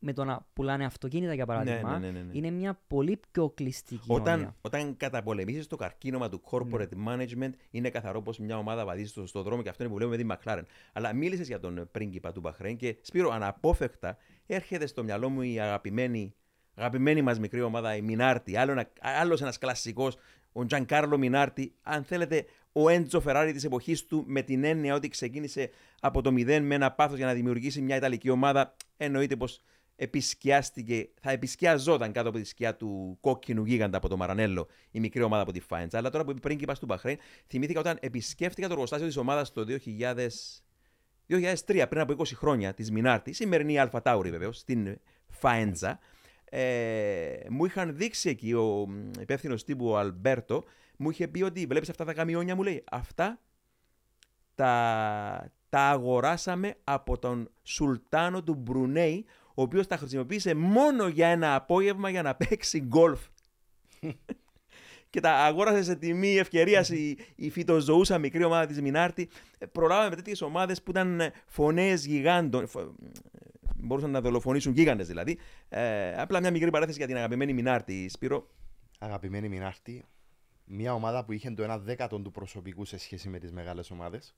με 0.04 0.12
το 0.12 0.24
να 0.24 0.46
πουλάνε 0.52 0.84
αυτοκίνητα 0.84 1.34
για 1.34 1.46
παράδειγμα. 1.46 1.98
ναι, 1.98 2.10
ναι, 2.10 2.20
ναι. 2.20 2.30
Είναι 2.32 2.50
μια 2.50 2.80
πολύ 2.86 3.20
πιο 3.30 3.50
κλειστική 3.50 4.04
Όταν, 4.06 4.24
κοινωνία. 4.24 4.56
όταν 4.60 4.96
καταπολεμήσεις 4.96 5.66
το 5.66 5.76
καρκίνωμα 5.76 6.28
του 6.28 6.40
corporate 6.50 6.88
Ναι. 6.96 7.14
management, 7.14 7.50
είναι 7.70 7.90
καθαρό 7.90 8.22
πως 8.22 8.38
μια 8.38 8.58
ομάδα 8.58 8.84
βαδίζει 8.84 9.08
στο, 9.08 9.26
στο 9.26 9.42
δρόμο 9.42 9.62
και 9.62 9.68
αυτό 9.68 9.82
είναι 9.82 9.92
που 9.92 9.98
βλέπουμε 9.98 10.24
με 10.24 10.34
τη 10.36 10.40
McLaren. 10.44 10.62
Αλλά 10.92 11.12
μίλησες 11.12 11.46
για 11.46 11.60
τον 11.60 11.88
πρίγκιπα 11.92 12.32
του 12.32 12.40
Μπαχρέν 12.40 12.76
και 12.76 12.96
Σπύρο, 13.00 13.30
αναπόφευκτα 13.30 14.16
έρχεται 14.46 14.86
στο 14.86 15.04
μυαλό 15.04 15.28
μου 15.28 15.42
η 15.42 15.60
αγαπημένη, 15.60 16.34
αγαπημένη 16.74 17.22
μας 17.22 17.38
μικρή 17.38 17.60
ομάδα, 17.62 17.96
η 17.96 18.00
Μινάρτη. 18.02 18.56
Άλλο 19.00 19.38
ένα 19.40 19.54
κλασικός, 19.60 20.16
ο 20.52 20.66
Τζαν 20.66 20.84
Κάρλο 20.86 21.18
Μινάρτη. 21.18 21.74
Αν 21.82 22.04
θέλετε, 22.04 22.44
ο 22.72 22.88
Έντζο 22.88 23.20
Φεράρι 23.20 23.52
της 23.52 23.64
εποχής 23.64 24.06
του, 24.06 24.24
με 24.26 24.42
την 24.42 24.64
έννοια 24.64 24.94
ότι 24.94 25.08
ξεκίνησε 25.08 25.70
από 26.00 26.22
το 26.22 26.32
μηδέν 26.32 26.64
με 26.64 26.74
ένα 26.74 26.92
πάθος 26.92 27.16
για 27.16 27.26
να 27.26 27.32
δημιουργήσει 27.32 27.80
μια 27.82 27.96
Ιταλική 27.96 28.30
ομάδα. 28.30 28.76
Εννοείται 28.96 29.36
πως 29.36 29.60
επισκιάστηκε, 30.02 31.08
θα 31.20 31.30
επισκιαζόταν 31.30 32.12
κάτω 32.12 32.28
από 32.28 32.38
τη 32.38 32.44
σκιά 32.44 32.76
του 32.76 33.18
κόκκινου 33.20 33.64
γίγαντα 33.64 33.96
από 33.96 34.08
το 34.08 34.16
Μαρανέλο 34.16 34.68
η 34.90 35.00
μικρή 35.00 35.22
ομάδα 35.22 35.42
από 35.42 35.52
τη 35.52 35.60
Φάιντσα. 35.60 35.98
Αλλά 35.98 36.10
τώρα 36.10 36.24
που 36.24 36.30
είπε 36.30 36.40
πριν 36.40 36.56
και 36.56 36.64
είπα 36.64 36.74
του 36.74 36.86
Μπαχρέιν, 36.86 37.18
θυμήθηκα 37.46 37.80
όταν 37.80 37.98
επισκέφτηκα 38.00 38.66
το 38.66 38.72
εργοστάσιο 38.72 39.06
της 39.06 39.16
ομάδας 39.16 39.52
το 39.52 39.64
2000, 39.68 40.28
2003, 41.26 41.86
πριν 41.88 42.00
από 42.00 42.14
20 42.18 42.24
χρόνια, 42.34 42.74
της 42.74 42.90
Μινάρτη, 42.90 43.30
η 43.30 43.32
σημερινή 43.32 43.78
Αλφα 43.78 44.02
Τάουρη 44.02 44.30
βεβαίως, 44.30 44.58
στην 44.58 44.98
Φάιντζα. 45.28 45.98
Ε, 46.44 47.36
μου 47.48 47.64
είχαν 47.64 47.96
δείξει 47.96 48.28
εκεί 48.28 48.52
ο 48.52 48.88
υπεύθυνος 49.20 49.64
τύπου 49.64 49.86
ο 49.86 49.98
Αλμπέρτο, 49.98 50.64
μου 50.96 51.10
είχε 51.10 51.28
πει 51.28 51.42
ότι 51.42 51.66
βλέπεις 51.66 51.88
αυτά 51.88 52.04
τα 52.04 52.12
καμιόνια, 52.12 52.56
μου 52.56 52.62
λέει. 52.62 52.84
Αυτά 52.90 53.40
τα, 54.54 55.52
τα 55.68 55.80
αγοράσαμε 55.80 56.74
από 56.84 57.18
τον 57.18 57.50
Σουλτάνο 57.62 58.42
του 58.42 58.54
Μπρουνέη, 58.54 59.26
ο 59.54 59.62
οποίος 59.62 59.86
τα 59.86 59.96
χρησιμοποίησε 59.96 60.54
μόνο 60.54 61.08
για 61.08 61.28
ένα 61.28 61.54
απόγευμα 61.54 62.10
για 62.10 62.22
να 62.22 62.34
παίξει 62.34 62.80
γκολφ. 62.80 63.20
και 65.10 65.20
τα 65.20 65.32
αγόρασε 65.32 65.82
σε 65.82 65.96
τιμή 65.96 66.36
ευκαιρίας 66.36 66.88
η, 66.88 67.18
η 67.36 67.50
φυτοζωούσα 67.50 68.18
μικρή 68.18 68.44
ομάδα 68.44 68.66
της 68.66 68.80
Μινάρτη. 68.80 69.28
Ε, 69.58 69.66
Προλάβαμε 69.66 70.16
τέτοιες 70.16 70.40
ομάδες 70.40 70.82
που 70.82 70.90
ήταν 70.90 71.20
φωνές 71.46 72.06
γιγάντων, 72.06 72.66
φο- 72.66 72.94
μπορούσαν 73.76 74.10
να 74.10 74.20
δολοφονήσουν 74.20 74.72
γίγαντες 74.72 75.06
δηλαδή. 75.06 75.38
Ε, 75.68 76.14
απλά 76.20 76.40
μια 76.40 76.50
μικρή 76.50 76.70
παράθεση 76.70 76.98
για 76.98 77.06
την 77.06 77.16
αγαπημένη 77.16 77.52
Μινάρτη, 77.52 78.08
Σπύρο. 78.08 78.46
Αγαπημένη 78.98 79.48
Μινάρτη, 79.48 80.04
μια 80.64 80.94
ομάδα 80.94 81.24
που 81.24 81.32
είχε 81.32 81.50
το 81.50 81.72
1 81.72 81.78
δέκατο 81.82 82.18
του 82.20 82.30
προσωπικού 82.30 82.84
σε 82.84 82.98
σχέση 82.98 83.28
με 83.28 83.38
τις 83.38 83.52
μεγάλες 83.52 83.90
ομάδες. 83.90 84.34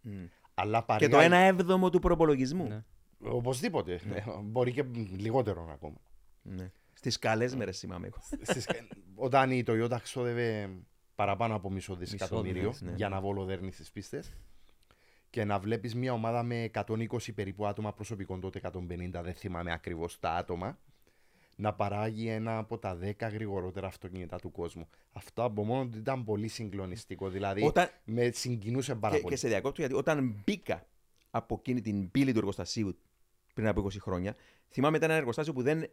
Αλλά 0.55 0.79
Και 0.79 0.85
παρήγα... 0.87 1.11
το 1.11 1.19
ένα 1.19 1.37
έβδομο 1.37 1.91
του 1.91 1.99
προπολογισμού. 1.99 2.67
Ναι. 2.69 2.85
Οπωσδήποτε. 3.25 3.93
Ε, 3.95 4.23
Μπορεί 4.43 4.73
και 4.73 4.85
λιγότερο 5.17 5.69
ακόμα. 5.73 5.97
Ναι. 6.43 6.71
Στις 6.93 7.19
καλές 7.19 7.55
μέρες 7.55 7.79
θυμάμαι 7.79 8.07
εγώ. 8.07 8.17
Στις- 8.43 8.69
όταν 9.15 9.51
η 9.51 9.63
Toyota 9.67 9.97
ξόδευε 10.03 10.71
παραπάνω 11.15 11.55
από 11.55 11.71
μισό 11.71 11.95
δισεκατομμύριο 11.95 12.69
Μισό, 12.69 12.85
ναι. 12.85 12.93
για 12.97 13.09
να 13.09 13.21
βολοδέρνει 13.21 13.71
τι 13.71 13.85
πίστες 13.93 14.33
και 15.31 15.45
να 15.45 15.59
βλέπεις 15.59 15.95
μια 15.95 16.13
ομάδα 16.13 16.43
με 16.43 16.71
120 16.75 17.33
περίπου 17.35 17.67
άτομα 17.67 17.93
προσωπικών, 17.93 18.41
τότε 18.41 18.59
150, 18.59 19.23
δεν 19.23 19.35
θυμάμαι 19.35 19.73
ακριβώς 19.73 20.21
τα 20.21 20.31
άτομα, 20.35 20.79
να 21.57 21.73
παράγει 21.75 22.29
ένα 22.29 22.59
από 22.59 22.79
τα 22.79 22.99
10 23.03 23.29
γρηγορότερα 23.29 23.87
αυτοκίνητα 23.87 24.39
του 24.39 24.51
κόσμου. 24.51 24.89
Αυτό 25.13 25.43
από 25.43 25.65
μόνο 25.65 25.87
του 25.89 25.99
ήταν 25.99 26.25
πολύ 26.25 26.49
συγκλονιστικό. 26.49 27.29
Δηλαδή 27.29 27.63
Όταν- 27.63 27.91
με 28.05 28.31
συγκινούσε 28.31 28.95
πάρα 28.95 29.15
και, 29.15 29.21
πολύ. 29.21 29.35
και 29.35 29.41
σε 29.41 29.49
διακόπτω 29.49 29.81
γιατί 29.81 29.95
όταν 29.95 30.43
μπήκα 30.45 30.87
από 31.31 31.57
εκείνη 31.59 31.81
την 31.81 32.11
πύλη 32.11 32.33
του 32.33 32.39
εργοστασίου 32.39 32.99
πριν 33.55 33.67
από 33.69 33.85
20 33.85 33.89
χρόνια, 34.01 34.35
θυμάμαι 34.69 34.97
ήταν 34.97 35.11
ένα 35.11 35.19
εργοστάσιο 35.19 35.53
που 35.53 35.63
δεν, 35.63 35.85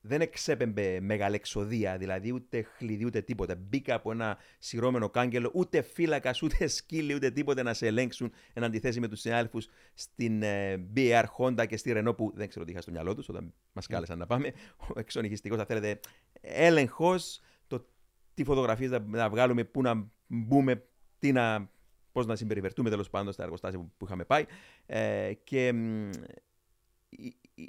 δεν 0.00 0.20
εξέπεμπε 0.20 1.00
μεγαλεξοδία, 1.00 1.96
δηλαδή 1.98 2.32
ούτε 2.32 2.62
χλειδί 2.62 3.04
ούτε 3.04 3.20
τίποτα. 3.22 3.54
Μπήκα 3.56 3.94
από 3.94 4.10
ένα 4.12 4.38
σειρώμενο 4.58 5.08
κάγκελο, 5.10 5.50
ούτε 5.54 5.82
φύλακας, 5.82 6.42
ούτε 6.42 6.66
σκύλι, 6.66 7.14
ούτε 7.14 7.30
τίποτα 7.30 7.62
να 7.62 7.74
σε 7.74 7.86
ελέγξουν 7.86 8.32
εν 8.52 8.64
αντιθέσει 8.64 9.00
με 9.00 9.08
τους 9.08 9.20
συνάδελφου 9.20 9.58
στην 9.94 10.42
ε, 10.42 10.86
BR 10.96 11.24
Honda 11.38 11.66
και 11.68 11.76
στη 11.76 11.92
Renault 11.96 12.16
που 12.16 12.32
δεν 12.34 12.48
ξέρω 12.48 12.64
τι 12.64 12.70
είχα 12.72 12.80
στο 12.80 12.90
μυαλό 12.90 13.14
τους 13.14 13.28
όταν 13.28 13.54
μας 13.72 13.86
κάλεσαν 13.86 14.18
να 14.18 14.26
πάμε. 14.26 14.52
Ο 14.76 14.98
εξονυχιστικός, 14.98 15.58
θα 15.58 15.64
θέλετε, 15.64 16.00
έλεγχος, 16.40 17.40
το 17.66 17.86
τι 18.34 18.44
φωτογραφίες 18.44 18.90
να, 18.90 18.98
να 18.98 19.28
βγάλουμε, 19.30 19.64
πού 19.64 19.82
να 19.82 20.10
μπούμε, 20.26 20.84
τι 21.18 21.32
να 21.32 21.72
πώς 22.12 22.26
να 22.26 22.36
συμπεριφερθούμε 22.36 22.90
τέλος 22.90 23.10
πάντων 23.10 23.32
στα 23.32 23.42
εργοστάσια 23.42 23.78
που, 23.78 23.92
που 23.96 24.04
είχαμε 24.04 24.24
πάει. 24.24 24.44
Ε, 24.86 25.32
και 25.44 25.72
μ, 25.72 26.10
η- 26.10 26.10
η- 26.10 26.43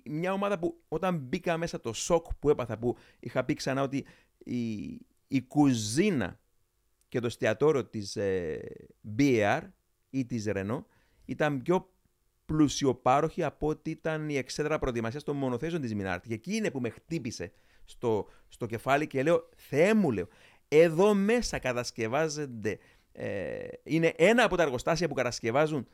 μια 0.06 0.34
ομάδα 0.34 0.60
που 0.60 0.84
όταν 0.88 1.18
μπήκα 1.18 1.58
μέσα 1.58 1.80
το 1.80 1.94
σοκ 1.94 2.26
που 2.40 2.50
έπαθα, 2.50 2.78
που 2.78 2.98
είχα 3.20 3.44
πει 3.44 3.54
ξανά 3.54 3.82
ότι 3.82 4.06
η, 4.38 4.84
η 5.28 5.42
κουζίνα 5.48 6.40
και 7.08 7.20
το 7.20 7.26
εστιατόριο 7.26 7.86
της 7.86 8.16
ε, 8.16 8.60
BAR 9.18 9.62
ή 10.10 10.26
της 10.26 10.46
Renault 10.48 10.84
ήταν 11.26 11.62
πιο 11.62 11.90
πλουσιοπάροχη 12.46 13.44
από 13.44 13.68
ότι 13.68 13.90
ήταν 13.90 14.30
η 14.30 14.38
εξέδρα 14.38 14.80
προετοιμασίας 14.80 15.24
των 15.24 15.38
μονοθέσεων 15.38 15.82
της 15.82 15.96
Μινάρτη. 15.96 16.28
Και 16.28 16.34
εκεί 16.34 16.56
είναι 16.56 16.72
που 16.72 16.80
με 16.80 16.90
χτύπησε 16.90 17.52
στο, 17.86 18.28
στο 18.48 18.66
κεφάλι 18.66 19.08
και 19.08 19.24
λέω, 19.24 19.50
Θεέ 19.56 19.94
μου 19.94 20.12
λέω, 20.12 20.28
εδώ 20.68 21.14
μέσα 21.14 21.60
κατασκευάζονται, 21.60 22.78
ε, 23.12 23.68
είναι 23.84 24.14
ένα 24.16 24.44
από 24.44 24.56
τα 24.56 24.64
εργοστάσια 24.64 25.08
που 25.08 25.14
κατασκευάζουν 25.14 25.88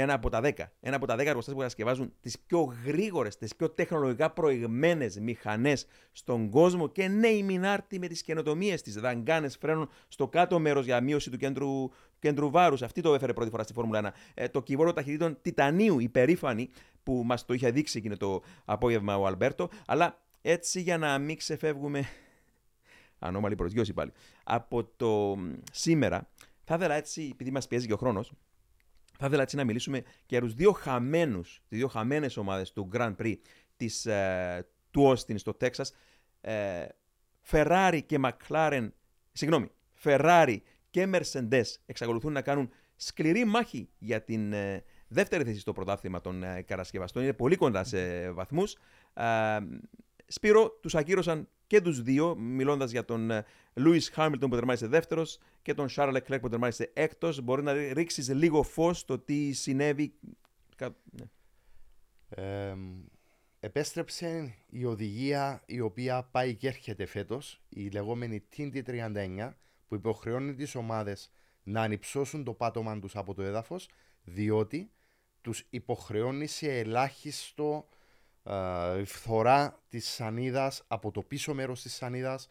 ένα 0.00 0.14
από 0.14 0.30
τα 0.30 0.40
10. 0.42 0.52
Ένα 0.80 0.96
από 0.96 1.06
τα 1.06 1.14
10 1.14 1.18
εργοστάσια 1.18 1.52
που 1.52 1.58
κατασκευάζουν 1.58 2.12
τις 2.20 2.38
πιο 2.38 2.74
γρήγορες, 2.84 3.36
τις 3.36 3.56
πιο 3.56 3.70
τεχνολογικά 3.70 4.30
προηγμένες 4.30 5.18
μηχανές 5.18 5.86
στον 6.12 6.50
κόσμο. 6.50 6.88
Και 6.88 7.08
ναι, 7.08 7.28
η 7.28 7.42
Μινάρτη 7.42 7.98
με 7.98 8.06
τις 8.06 8.22
καινοτομίες 8.22 8.82
της, 8.82 8.94
δαγκάνες 8.94 9.56
φρένων 9.56 9.88
στο 10.08 10.28
κάτω 10.28 10.58
μέρος 10.58 10.84
για 10.84 11.00
μείωση 11.00 11.30
του 11.30 11.36
κέντρου, 11.36 11.90
κέντρου 12.18 12.50
βάρους. 12.50 12.82
Αυτή 12.82 13.00
το 13.00 13.14
έφερε 13.14 13.32
πρώτη 13.32 13.50
φορά 13.50 13.62
στη 13.62 13.72
Φόρμουλα 13.72 13.98
1. 13.98 14.10
Ε, 14.34 14.48
το 14.48 14.62
κυβόρο 14.62 14.92
ταχυτήτων 14.92 15.38
Τιτανίου, 15.42 15.98
υπερήφανη, 15.98 16.70
που 17.02 17.22
μας 17.24 17.44
το 17.44 17.54
είχε 17.54 17.70
δείξει 17.70 17.98
εκείνο 17.98 18.16
το 18.16 18.42
απόγευμα 18.64 19.16
ο 19.16 19.26
Αλμπέρτο. 19.26 19.68
Αλλά 19.86 20.20
έτσι 20.42 20.80
για 20.80 20.98
να 20.98 21.18
μην 21.18 21.36
ξεφεύγουμε. 21.36 22.08
Ανώμαλη 23.18 23.54
προσγειώση 23.54 23.92
πάλι. 23.92 24.12
Από 24.44 24.84
το 24.84 25.36
μ, 25.36 25.52
σήμερα, 25.72 26.28
θα 26.64 26.74
ήθελα 26.74 26.94
έτσι, 26.94 27.28
επειδή 27.32 27.50
μας 27.50 27.66
πιέζει 27.66 27.86
και 27.86 27.92
ο 27.92 27.96
χρόνος, 27.96 28.32
θα 29.18 29.26
ήθελα 29.26 29.42
έτσι 29.42 29.56
να 29.56 29.64
μιλήσουμε 29.64 30.00
και 30.00 30.06
για 30.26 30.40
τους 30.40 30.54
δύο 30.54 30.72
χαμένους, 30.72 31.62
τις 31.68 31.78
δύο 31.78 31.88
χαμένες 31.88 32.36
ομάδες 32.36 32.72
του 32.72 32.88
Grand 32.92 33.14
Prix 33.16 33.36
της, 33.76 34.06
ε, 34.06 34.68
του 34.90 35.12
Austin 35.12 35.38
στο 35.38 35.54
Τέξας. 35.54 35.92
Ε, 36.40 36.86
Ferrari 37.50 38.00
και 38.06 38.20
McLaren, 38.22 38.88
συγγνώμη, 39.32 39.70
Ferrari 40.04 40.56
και 40.90 41.08
Mercedes 41.12 41.64
εξακολουθούν 41.86 42.32
να 42.32 42.42
κάνουν 42.42 42.70
σκληρή 42.96 43.44
μάχη 43.44 43.88
για 43.98 44.22
την 44.22 44.52
ε, 44.52 44.84
δεύτερη 45.08 45.44
θέση 45.44 45.58
στο 45.58 45.72
πρωτάθλημα 45.72 46.20
των 46.20 46.42
ε, 46.42 46.62
κατασκευαστών. 46.62 47.22
Είναι 47.22 47.32
πολύ 47.32 47.56
κοντά 47.56 47.84
σε 47.84 48.30
βαθμούς. 48.30 48.76
Ε, 50.28 50.32
Σπύρο, 50.32 50.70
τους 50.70 50.94
ακύρωσαν 50.94 51.48
και 51.66 51.80
τους 51.80 52.02
δύο, 52.02 52.36
μιλώντας 52.36 52.90
για 52.90 53.04
τον 53.04 53.30
Λούι 53.74 54.00
Χάμιλτον 54.00 54.50
που 54.50 54.56
τερμάτισε 54.56 54.86
δεύτερος 54.86 55.38
και 55.62 55.74
τον 55.74 55.88
Σάρλ 55.88 56.14
Εκλέκ 56.14 56.40
που 56.40 56.48
τερμάτισε 56.48 56.90
έκτος. 56.94 57.40
Μπορεί 57.40 57.62
να 57.62 57.72
ρίξεις 57.72 58.28
λίγο 58.28 58.62
φως 58.62 58.98
στο 58.98 59.18
τι 59.18 59.52
συνέβη. 59.52 60.14
Κα- 60.76 60.96
ναι. 61.10 61.24
Ε, 62.28 62.76
επέστρεψε 63.60 64.54
η 64.70 64.84
οδηγία 64.84 65.62
η 65.66 65.80
οποία 65.80 66.22
πάει 66.22 66.54
και 66.54 66.68
έρχεται 66.68 67.06
φέτος, 67.06 67.60
η 67.68 67.88
λεγόμενη 67.88 68.44
Tinty 68.56 68.82
39, 68.82 69.56
που 69.88 69.94
υποχρεώνει 69.94 70.54
τις 70.54 70.74
ομάδες 70.74 71.32
να 71.62 71.82
ανυψώσουν 71.82 72.44
το 72.44 72.52
πάτωμα 72.52 72.98
τους 72.98 73.16
από 73.16 73.34
το 73.34 73.42
έδαφος, 73.42 73.88
διότι 74.22 74.90
τους 75.40 75.66
υποχρεώνει 75.70 76.46
σε 76.46 76.78
ελάχιστο 76.78 77.88
ε, 78.48 79.04
φθορά 79.04 79.82
της 79.88 80.08
σανίδας 80.08 80.84
από 80.88 81.10
το 81.10 81.22
πίσω 81.22 81.54
μέρος 81.54 81.82
της 81.82 81.94
σανίδας 81.94 82.48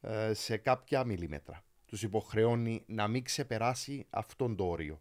ε, 0.00 0.34
σε 0.34 0.56
κάποια 0.56 1.04
μιλίμετρα. 1.04 1.64
Τους 1.86 2.02
υποχρεώνει 2.02 2.82
να 2.86 3.08
μην 3.08 3.24
ξεπεράσει 3.24 4.06
αυτόν 4.10 4.56
το 4.56 4.64
όριο. 4.64 5.00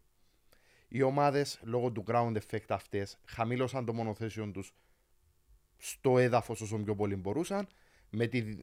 Οι 0.87 1.01
ομάδες 1.01 1.59
λόγω 1.63 1.91
του 1.91 2.03
ground 2.07 2.37
effect 2.37 2.69
αυτές 2.69 3.17
χαμήλωσαν 3.25 3.85
το 3.85 3.93
μονοθέσιο 3.93 4.51
τους 4.51 4.73
στο 5.77 6.17
έδαφος 6.17 6.61
όσο 6.61 6.77
πιο 6.77 6.95
πολύ 6.95 7.15
μπορούσαν 7.15 7.67
με 8.09 8.27
τη 8.27 8.57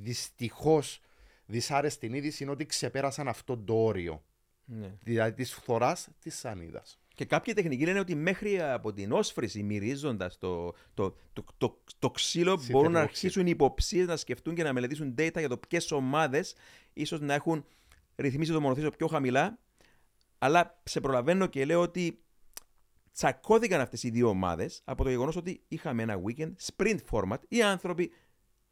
δυστυχώς 0.00 1.00
δυσάρεστη 1.46 2.06
είδηση 2.06 2.42
είναι 2.42 2.52
ότι 2.52 2.66
ξεπέρασαν 2.66 3.28
αυτό 3.28 3.58
το 3.58 3.74
όριο. 3.74 4.24
Ναι. 4.64 4.96
Δηλαδή 5.02 5.32
της 5.32 5.54
φθοράς 5.54 6.08
της 6.18 6.38
σανίδας. 6.38 6.99
Και 7.20 7.26
κάποιοι 7.26 7.54
τεχνικοί 7.54 7.84
λένε 7.84 7.98
ότι 7.98 8.14
μέχρι 8.14 8.60
από 8.60 8.92
την 8.92 9.12
όσφρηση, 9.12 9.62
μυρίζοντας 9.62 10.38
το, 10.38 10.74
το, 10.94 11.16
το, 11.32 11.44
το, 11.58 11.80
το 11.98 12.10
ξύλο, 12.10 12.52
Citric 12.52 12.70
μπορούν 12.70 12.92
να 12.92 13.00
oxide. 13.00 13.02
αρχίσουν 13.02 13.46
οι 13.46 13.50
υποψίες 13.50 14.06
να 14.06 14.16
σκεφτούν 14.16 14.54
και 14.54 14.62
να 14.62 14.72
μελετήσουν 14.72 15.14
data 15.18 15.38
για 15.38 15.48
το 15.48 15.56
ποιες 15.56 15.92
ομάδες 15.92 16.54
ίσως 16.92 17.20
να 17.20 17.34
έχουν 17.34 17.64
ρυθμίσει 18.16 18.52
το 18.52 18.60
μονοθέσιο 18.60 18.90
πιο 18.90 19.06
χαμηλά. 19.06 19.58
Αλλά 20.38 20.80
σε 20.84 21.00
προλαβαίνω 21.00 21.46
και 21.46 21.64
λέω 21.64 21.80
ότι 21.80 22.22
τσακώθηκαν 23.12 23.80
αυτές 23.80 24.02
οι 24.02 24.10
δύο 24.10 24.28
ομάδες 24.28 24.82
από 24.84 25.02
το 25.02 25.10
γεγονός 25.10 25.36
ότι 25.36 25.62
είχαμε 25.68 26.02
ένα 26.02 26.20
weekend 26.26 26.52
sprint 26.72 26.98
format. 27.10 27.38
Οι 27.48 27.62
άνθρωποι, 27.62 28.12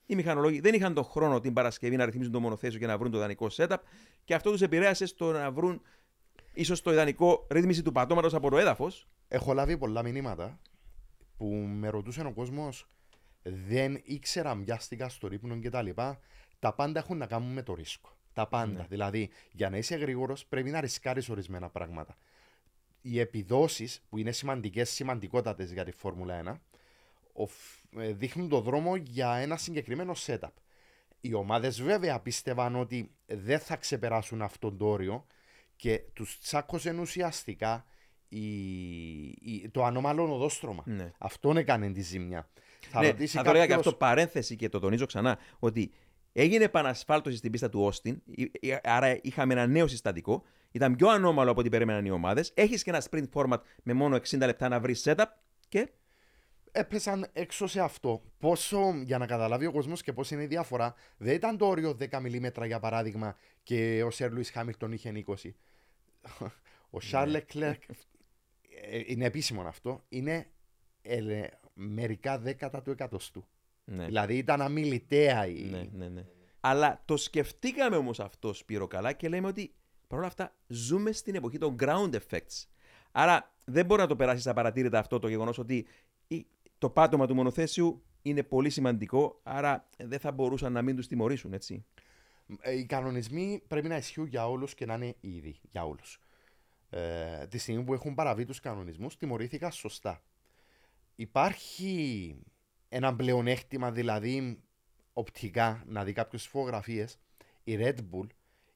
οι 0.07 0.15
μηχανολόγοι 0.15 0.61
δεν 0.61 0.75
είχαν 0.75 0.95
τον 0.95 1.05
χρόνο 1.05 1.41
την 1.41 1.53
Παρασκευή 1.53 1.97
να 1.97 2.05
ρυθμίσουν 2.05 2.33
το 2.33 2.41
μονοθέσιο 2.41 2.79
και 2.79 2.87
να 2.87 2.99
βρουν 2.99 3.11
το 3.11 3.17
ιδανικό 3.17 3.47
setup 3.57 3.79
και 4.25 4.35
αυτό 4.35 4.51
τους 4.51 4.63
επηρέασε 4.63 5.07
στο 5.07 5.33
να 5.33 5.51
βρουν 5.51 5.83
ίσως 6.53 6.83
το 6.83 6.93
ιδανικό 6.93 7.47
ρύθμιση 7.51 7.83
του 7.83 7.93
πατώματος 7.93 8.35
από 8.35 8.51
το 8.51 8.59
έδαφος. 8.59 9.09
Έχω 9.29 9.53
λάβει 9.53 9.79
πολλά 9.79 10.03
μηνύματα 10.03 10.61
που 11.37 11.47
με 11.55 11.89
ρωτούσε 11.89 12.21
ο 12.21 12.33
κόσμος, 12.33 12.89
δεν 13.43 14.01
ήξερα, 14.05 14.55
μοιάστηκα 14.55 15.09
στο 15.09 15.29
ρύπνο 15.29 15.61
κτλ. 15.61 15.91
Τα, 15.95 16.21
τα 16.59 16.75
πάντα 16.75 16.99
έχουν 16.99 17.17
να 17.17 17.27
κάνουν 17.27 17.53
με 17.53 17.63
το 17.63 17.75
ρίσκο. 17.75 18.17
Τα 18.33 18.47
πάντα. 18.47 18.73
Ναι. 18.73 18.87
Δηλαδή, 18.89 19.31
για 19.53 19.71
να 19.71 19.77
είσαι 19.77 19.97
γρήγορος, 19.97 20.47
πρέπει 20.47 20.71
να 20.71 20.81
ρισκάρεις 20.81 21.29
ορισμένα 21.29 21.69
πράγματα. 21.69 22.17
Οι 23.01 23.21
επιδόσεις, 23.21 24.03
που 24.09 24.19
είναι 24.19 24.33
σημαντικές, 24.33 24.91
σημαντικότατες 24.91 25.73
για 25.73 25.85
τη 25.85 25.91
Φόρμουλα 25.93 26.35
1, 26.35 26.61
οφ- 27.33 27.97
ε, 27.99 28.13
δείχνουν 28.13 28.49
το 28.49 28.61
δρόμο 28.61 28.97
για 28.97 29.35
ένα 29.35 29.57
συγκεκριμένο 29.57 30.13
setup. 30.17 30.53
Οι 31.21 31.35
ομάδες 31.35 31.83
βέβαια 31.83 32.21
πίστευαν 32.21 32.77
ότι 32.77 33.11
δεν 33.27 33.59
θα 33.59 33.77
ξεπεράσουν 33.77 34.43
αυτόν 34.43 34.77
το 34.77 34.87
όριο 34.87 35.27
και 35.79 36.01
τους 36.13 36.39
τσάκωσε 36.39 36.95
ουσιαστικά 37.01 37.85
η, 38.29 38.41
η- 39.29 39.69
το 39.73 39.85
ανώμαλο 39.85 40.35
οδόστρωμα. 40.35 40.83
Ναι. 40.87 41.13
Αυτόν 41.19 41.57
έκανε 41.57 41.91
τη 41.91 42.01
ζημιά. 42.01 42.49
Θα 42.81 43.01
ναι, 43.01 43.07
ρωτήσει 43.07 43.37
θα 43.37 43.43
το 43.43 43.49
έλεγα 43.51 43.65
και 43.65 43.71
κάποιος- 43.71 43.87
αυτό 43.87 43.99
παρένθεση 44.07 44.57
και 44.57 44.69
το 44.69 44.79
τονίζω 44.79 45.07
ξανά 45.07 45.39
ότι 45.59 45.91
έγινε 46.33 46.65
επανασφάλτωση 46.65 47.37
στην 47.37 47.51
πίστα 47.51 47.69
του 47.69 47.81
Όστιν, 47.81 48.23
ε, 48.61 48.69
ε, 48.73 48.79
άρα 48.83 49.19
είχαμε 49.23 49.53
ένα 49.53 49.67
νέο 49.67 49.87
συστατικό. 49.87 50.43
Ήταν 50.71 50.97
πιο 50.97 51.09
ανώμαλο 51.09 51.51
από 51.51 51.61
ό,τι 51.61 51.69
περίμεναν 51.69 52.05
οι 52.05 52.11
ομάδες. 52.11 52.53
Έχεις 52.55 52.83
και 52.83 52.91
ένα 52.91 53.03
sprint 53.11 53.27
format 53.33 53.59
με 53.83 53.93
μόνο 53.93 54.17
60 54.17 54.39
λεπτά 54.39 54.69
να 54.69 54.81
βρεις 54.81 55.03
setup 55.07 55.25
και; 55.69 55.89
έπεσαν 56.73 57.27
έξω 57.33 57.67
σε 57.67 57.81
αυτό. 57.81 58.23
Πόσο, 58.39 59.03
για 59.05 59.19
να 59.19 59.27
καταλάβει 59.27 59.67
ο 59.67 59.73
κόσμος 59.73 60.03
και 60.03 60.13
πώς 60.13 60.31
είναι 60.31 60.43
η 60.43 60.47
διαφορά, 60.47 60.95
δεν 61.17 61.35
ήταν 61.35 61.57
το 61.57 61.67
όριο 61.67 61.97
10 62.11 62.21
μιλίμετρα 62.21 62.67
για 62.67 62.79
παράδειγμα 62.81 63.37
και 63.63 64.03
ο 64.07 64.11
Σερ 64.11 64.33
Λουί 64.33 64.45
Χάμιλτον 64.45 64.93
είχε 64.93 65.13
20. 65.27 65.35
Ο 66.91 67.01
Σαρλ 67.01 67.31
Λεκλέρκ, 67.31 67.83
ε, 68.91 69.03
είναι 69.07 69.25
επίσημο 69.25 69.61
αυτό, 69.63 70.05
είναι 70.09 70.47
ελε- 71.03 71.51
μερικά 71.75 72.39
δέκατα 72.39 72.83
του 72.83 72.91
εκατοστού. 72.91 73.45
Ναι, 73.85 74.05
Δηλαδή 74.05 74.37
ήταν 74.37 74.61
αμιλητέα 74.61 75.47
η. 75.47 75.63
ναι, 75.63 75.89
ναι, 75.93 76.09
ναι. 76.09 76.25
Αλλά 76.61 77.03
το 77.05 77.17
σκεφτήκαμε 77.17 77.97
όμως 77.97 78.21
αυτό, 78.21 78.53
Σπύρο, 78.53 78.87
καλά 78.87 79.13
και 79.13 79.29
λέμε 79.29 79.47
ότι 79.47 79.75
παρόλα 80.07 80.27
αυτά 80.29 80.55
ζούμε 80.67 81.13
στην 81.13 81.35
εποχή 81.35 81.59
των 81.59 81.77
ground 81.81 82.11
effects. 82.15 82.65
Άρα 83.13 83.55
δεν 83.65 83.87
μπορεί 83.87 84.01
να 84.01 84.07
το 84.07 84.17
περάσεις 84.17 84.47
απαρατήρητα 84.47 84.99
αυτό 84.99 85.19
το 85.19 85.29
γεγονός 85.29 85.59
ότι 85.59 85.87
η- 86.29 86.47
το 86.79 86.91
πάτωμα 86.91 87.27
του 87.27 87.35
μονοθέσιου 87.35 88.03
είναι 88.23 88.43
πολύ 88.43 88.71
σημαντικό, 88.71 89.41
άρα 89.43 89.89
δεν 89.99 90.19
θα 90.19 90.33
μπορούσαν 90.33 90.73
να 90.73 90.83
μην 90.83 90.97
τους 90.97 91.07
τιμωρήσουν, 91.07 91.53
έτσι. 91.53 91.85
Ε, 92.61 92.73
Οι 92.79 92.85
κανονισμοί 92.87 93.63
πρέπει 93.67 93.89
να 93.89 93.97
ισχύουν 93.97 94.27
για 94.27 94.49
όλους 94.49 94.75
και 94.75 94.87
να 94.87 94.95
είναι 94.95 95.15
ήδη 95.21 95.57
για 95.71 95.85
όλους. 95.87 96.21
Ε, 96.91 97.47
τη 97.47 97.59
στιγμή 97.59 97.83
που 97.85 97.95
έχουν 97.95 98.15
παραβεί 98.15 98.45
τους 98.45 98.61
κανονισμούς, 98.61 99.17
τιμωρήθηκαν 99.17 99.73
σωστά. 99.73 100.23
Υπάρχει 101.17 102.37
ένα 102.89 103.17
πλεονέκτημα, 103.17 103.91
δηλαδή 103.93 104.61
οπτικά, 105.13 105.83
να 105.87 106.05
δει 106.05 106.13
κάποιε 106.13 106.39
φωτογραφίες. 106.39 107.19
Η 107.65 107.77
Red 107.81 107.97
Bull 108.13 108.27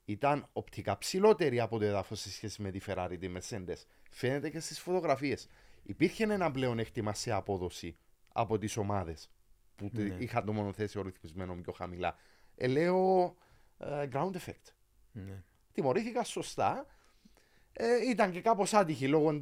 ήταν 0.04 0.48
οπτικά 0.52 0.98
ψηλότερη 0.98 1.60
από 1.60 1.78
το 1.78 1.84
έδαφο 1.84 2.14
σε 2.14 2.30
σχέση 2.30 2.62
με 2.62 2.70
τη 2.70 2.80
Ferrari, 2.86 3.16
τη 3.20 3.28
Mercedes. 3.36 3.76
Φαίνεται 4.10 4.50
και 4.50 4.60
στις 4.60 4.80
φωτογραφίες. 4.80 5.48
Υπήρχε 5.82 6.22
ένα 6.24 6.50
πλεονέκτημα 6.50 7.14
σε 7.14 7.30
απόδοση 7.32 7.96
από 8.32 8.58
τις 8.58 8.76
ομάδες 8.76 9.30
που 9.76 9.90
τε- 9.90 10.08
Ναι. 10.08 10.14
είχαν 10.18 10.44
το 10.44 10.52
μονοθέσιο 10.52 11.02
ρυθμισμένο 11.02 11.54
πιο 11.54 11.72
χαμηλά. 11.72 12.16
Ε, 12.56 12.66
λέω 12.66 13.24
ε, 13.24 13.32
ground 14.12 14.32
effect. 14.32 14.72
Ναι. 15.12 15.42
Τιμωρήθηκα 15.72 16.24
σωστά. 16.24 16.86
Ε, 17.72 18.10
ήταν 18.10 18.30
και 18.30 18.40
κάπως 18.40 18.74
άτυχη 18.74 19.08
λόγω 19.08 19.40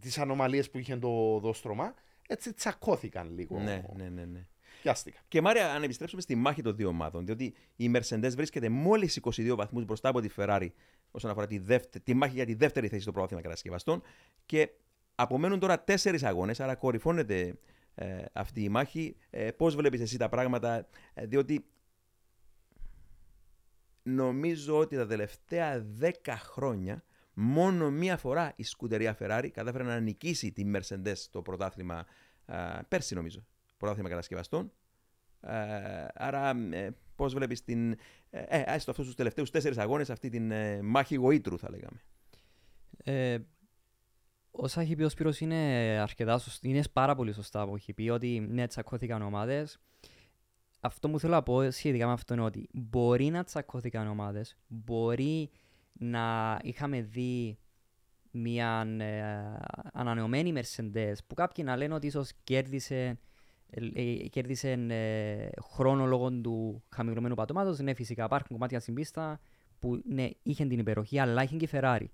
της 0.00 0.18
ανομαλίας 0.18 0.70
που 0.70 0.78
είχε 0.78 0.96
το 0.96 1.38
δόστρωμα. 1.38 1.94
Έτσι 2.28 2.52
τσακώθηκαν 2.52 3.34
λίγο. 3.34 3.58
Ναι, 3.58 3.82
ναι, 3.96 4.08
ναι, 4.08 4.24
ναι. 4.24 4.46
Πιάστηκαν. 4.82 5.22
Και 5.28 5.40
Μάρια, 5.40 5.72
αν 5.72 5.82
επιστρέψουμε 5.82 6.20
στη 6.20 6.34
μάχη 6.34 6.62
των 6.62 6.76
δύο 6.76 6.88
ομάδων, 6.88 7.24
διότι 7.24 7.54
η 7.76 7.90
Mercedes 7.94 8.32
βρίσκεται 8.36 8.68
μόλις 8.68 9.20
22 9.22 9.54
βαθμούς 9.56 9.84
μπροστά 9.84 10.08
από 10.08 10.20
τη 10.20 10.28
Ferrari 10.36 10.68
όσον 11.10 11.30
αφορά 11.30 11.46
τη, 11.46 11.58
δεύτερη, 11.58 12.04
τη 12.04 12.14
μάχη 12.14 12.34
για 12.34 12.46
τη 12.46 12.54
δεύτερη 12.54 12.88
θέση 12.88 13.02
στο 13.02 13.12
πρωτάθλημα 13.12 13.42
κατασκευαστών 13.42 14.02
και 14.46 14.70
απομένουν 15.14 15.58
τώρα 15.58 15.84
τέσσερις 15.84 16.22
αγώνες, 16.22 16.60
άρα 16.60 16.74
κορυφώνεται 16.74 17.58
ε, 17.94 18.24
αυτή 18.32 18.62
η 18.62 18.68
μάχη. 18.68 19.16
Ε, 19.30 19.50
Πώς 19.50 19.76
βλέπεις 19.76 20.00
εσύ 20.00 20.18
τα 20.18 20.28
πράγματα, 20.28 20.88
ε, 21.14 21.26
διότι 21.26 21.64
νομίζω 24.14 24.78
ότι 24.78 24.96
τα 24.96 25.06
τελευταία 25.06 25.86
10 26.00 26.10
χρόνια 26.38 27.02
μόνο 27.34 27.90
μία 27.90 28.16
φορά 28.16 28.52
η 28.56 28.62
σκουτερία 28.62 29.16
Ferrari 29.20 29.48
κατάφερε 29.52 29.84
να 29.84 30.00
νικήσει 30.00 30.52
τη 30.52 30.70
Mercedes 30.74 31.12
στο 31.14 31.42
πρωτάθλημα 31.42 32.06
α, 32.46 32.84
πέρσι 32.88 33.14
νομίζω, 33.14 33.46
πρωτάθλημα 33.76 34.08
κατασκευαστών. 34.08 34.72
Ε, 35.40 36.06
άρα 36.14 36.50
ε, 36.70 36.90
πώς 37.14 37.34
βλέπεις 37.34 37.64
την, 37.64 37.92
ε, 38.30 38.42
ε, 38.48 38.62
έστω 38.66 38.90
αυτούς 38.90 39.06
τους 39.06 39.14
τελευταίους 39.14 39.50
τέσσερις 39.50 39.78
αγώνες 39.78 40.10
αυτή 40.10 40.28
την 40.28 40.50
ε, 40.50 40.82
μάχη 40.82 41.14
γοήτρου 41.14 41.58
θα 41.58 41.70
λέγαμε. 41.70 42.02
Ε, 43.04 43.38
όσα 44.50 44.80
έχει 44.80 44.96
πει 44.96 45.02
ο 45.02 45.08
Σπύρος 45.08 45.40
είναι 45.40 45.56
αρκετά 46.00 46.38
σωστά, 46.38 46.68
είναι 46.68 46.82
πάρα 46.92 47.14
πολύ 47.14 47.32
σωστά 47.32 47.66
που 47.66 47.74
έχει 47.74 47.92
πει 47.92 48.08
ότι 48.08 48.46
ναι 48.50 48.66
τσακώθηκαν 48.66 49.22
ομάδες. 49.22 49.78
Αυτό 50.80 51.10
που 51.10 51.18
θέλω 51.18 51.32
να 51.32 51.42
πω 51.42 51.70
σχετικά 51.70 52.06
με 52.06 52.12
αυτό 52.12 52.34
είναι 52.34 52.42
ότι 52.42 52.68
μπορεί 52.72 53.30
να 53.30 53.44
τσακώθηκαν 53.44 54.08
ομάδες, 54.08 54.56
μπορεί 54.66 55.50
να 55.92 56.58
είχαμε 56.62 57.00
δει 57.00 57.58
μια 58.30 58.86
ε, 58.98 59.32
ανανεωμένη 59.92 60.52
Mercedes 60.56 61.14
που 61.26 61.34
κάποιοι 61.34 61.64
να 61.66 61.76
λένε 61.76 61.94
ότι 61.94 62.06
ίσως 62.06 62.32
κέρδισε, 62.44 63.18
ε, 63.70 63.86
ε, 63.94 64.28
κέρδισε 64.28 64.70
ε, 64.70 65.48
χρόνο 65.62 66.06
λόγω 66.06 66.30
του 66.30 66.82
χαμηλωμένου 66.88 67.34
πατώματος. 67.34 67.78
Ναι, 67.78 67.94
φυσικά 67.94 68.24
υπάρχουν 68.24 68.56
κομμάτια 68.56 68.80
στην 68.80 68.94
πίστα 68.94 69.40
που 69.78 70.02
ναι, 70.04 70.28
είχε 70.42 70.66
την 70.66 70.78
υπεροχή, 70.78 71.18
αλλά 71.18 71.42
είχε 71.42 71.56
και 71.56 71.64
η 71.64 71.68
Ferrari. 71.72 72.06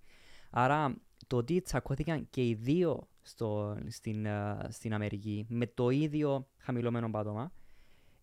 Άρα 0.51 0.97
το 1.27 1.37
ότι 1.37 1.61
τσακώθηκαν 1.61 2.27
και 2.31 2.49
οι 2.49 2.55
δύο 2.55 3.09
στο, 3.23 3.79
στην, 3.89 4.27
ε, 4.27 4.59
στην 4.69 4.95
Αμερική 4.95 5.47
με 5.49 5.67
το 5.67 5.91
ίδιο 5.91 6.49
χαμηλωμένο 6.57 7.11
πάτωμα, 7.11 7.53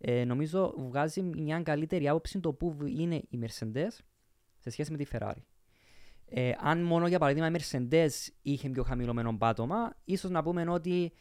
ε, 0.04 0.24
νομίζω 0.26 0.74
βγάζει 0.78 1.22
μια 1.22 1.62
καλύτερη 1.62 2.08
άποψη 2.08 2.40
το 2.40 2.54
που 2.54 2.78
είναι 2.86 3.16
η 3.16 3.40
Mercedes 3.42 3.98
σε 4.58 4.70
σχέση 4.70 4.92
με 4.92 4.98
τη 4.98 5.06
Ferrari. 5.12 5.42
Ε, 6.26 6.52
αν 6.60 6.84
μόνο 6.84 7.08
για 7.08 7.20
παράδειγμα 7.20 7.48
η 7.48 7.52
Mercedes 7.58 8.10
είχε 8.42 8.70
πιο 8.70 8.84
χαμηλωμένο 8.84 9.38
πάτωμα, 9.38 9.94
ίσως 10.04 10.32
να 10.32 10.44
πούμε 10.44 10.70
ότι 10.70 11.12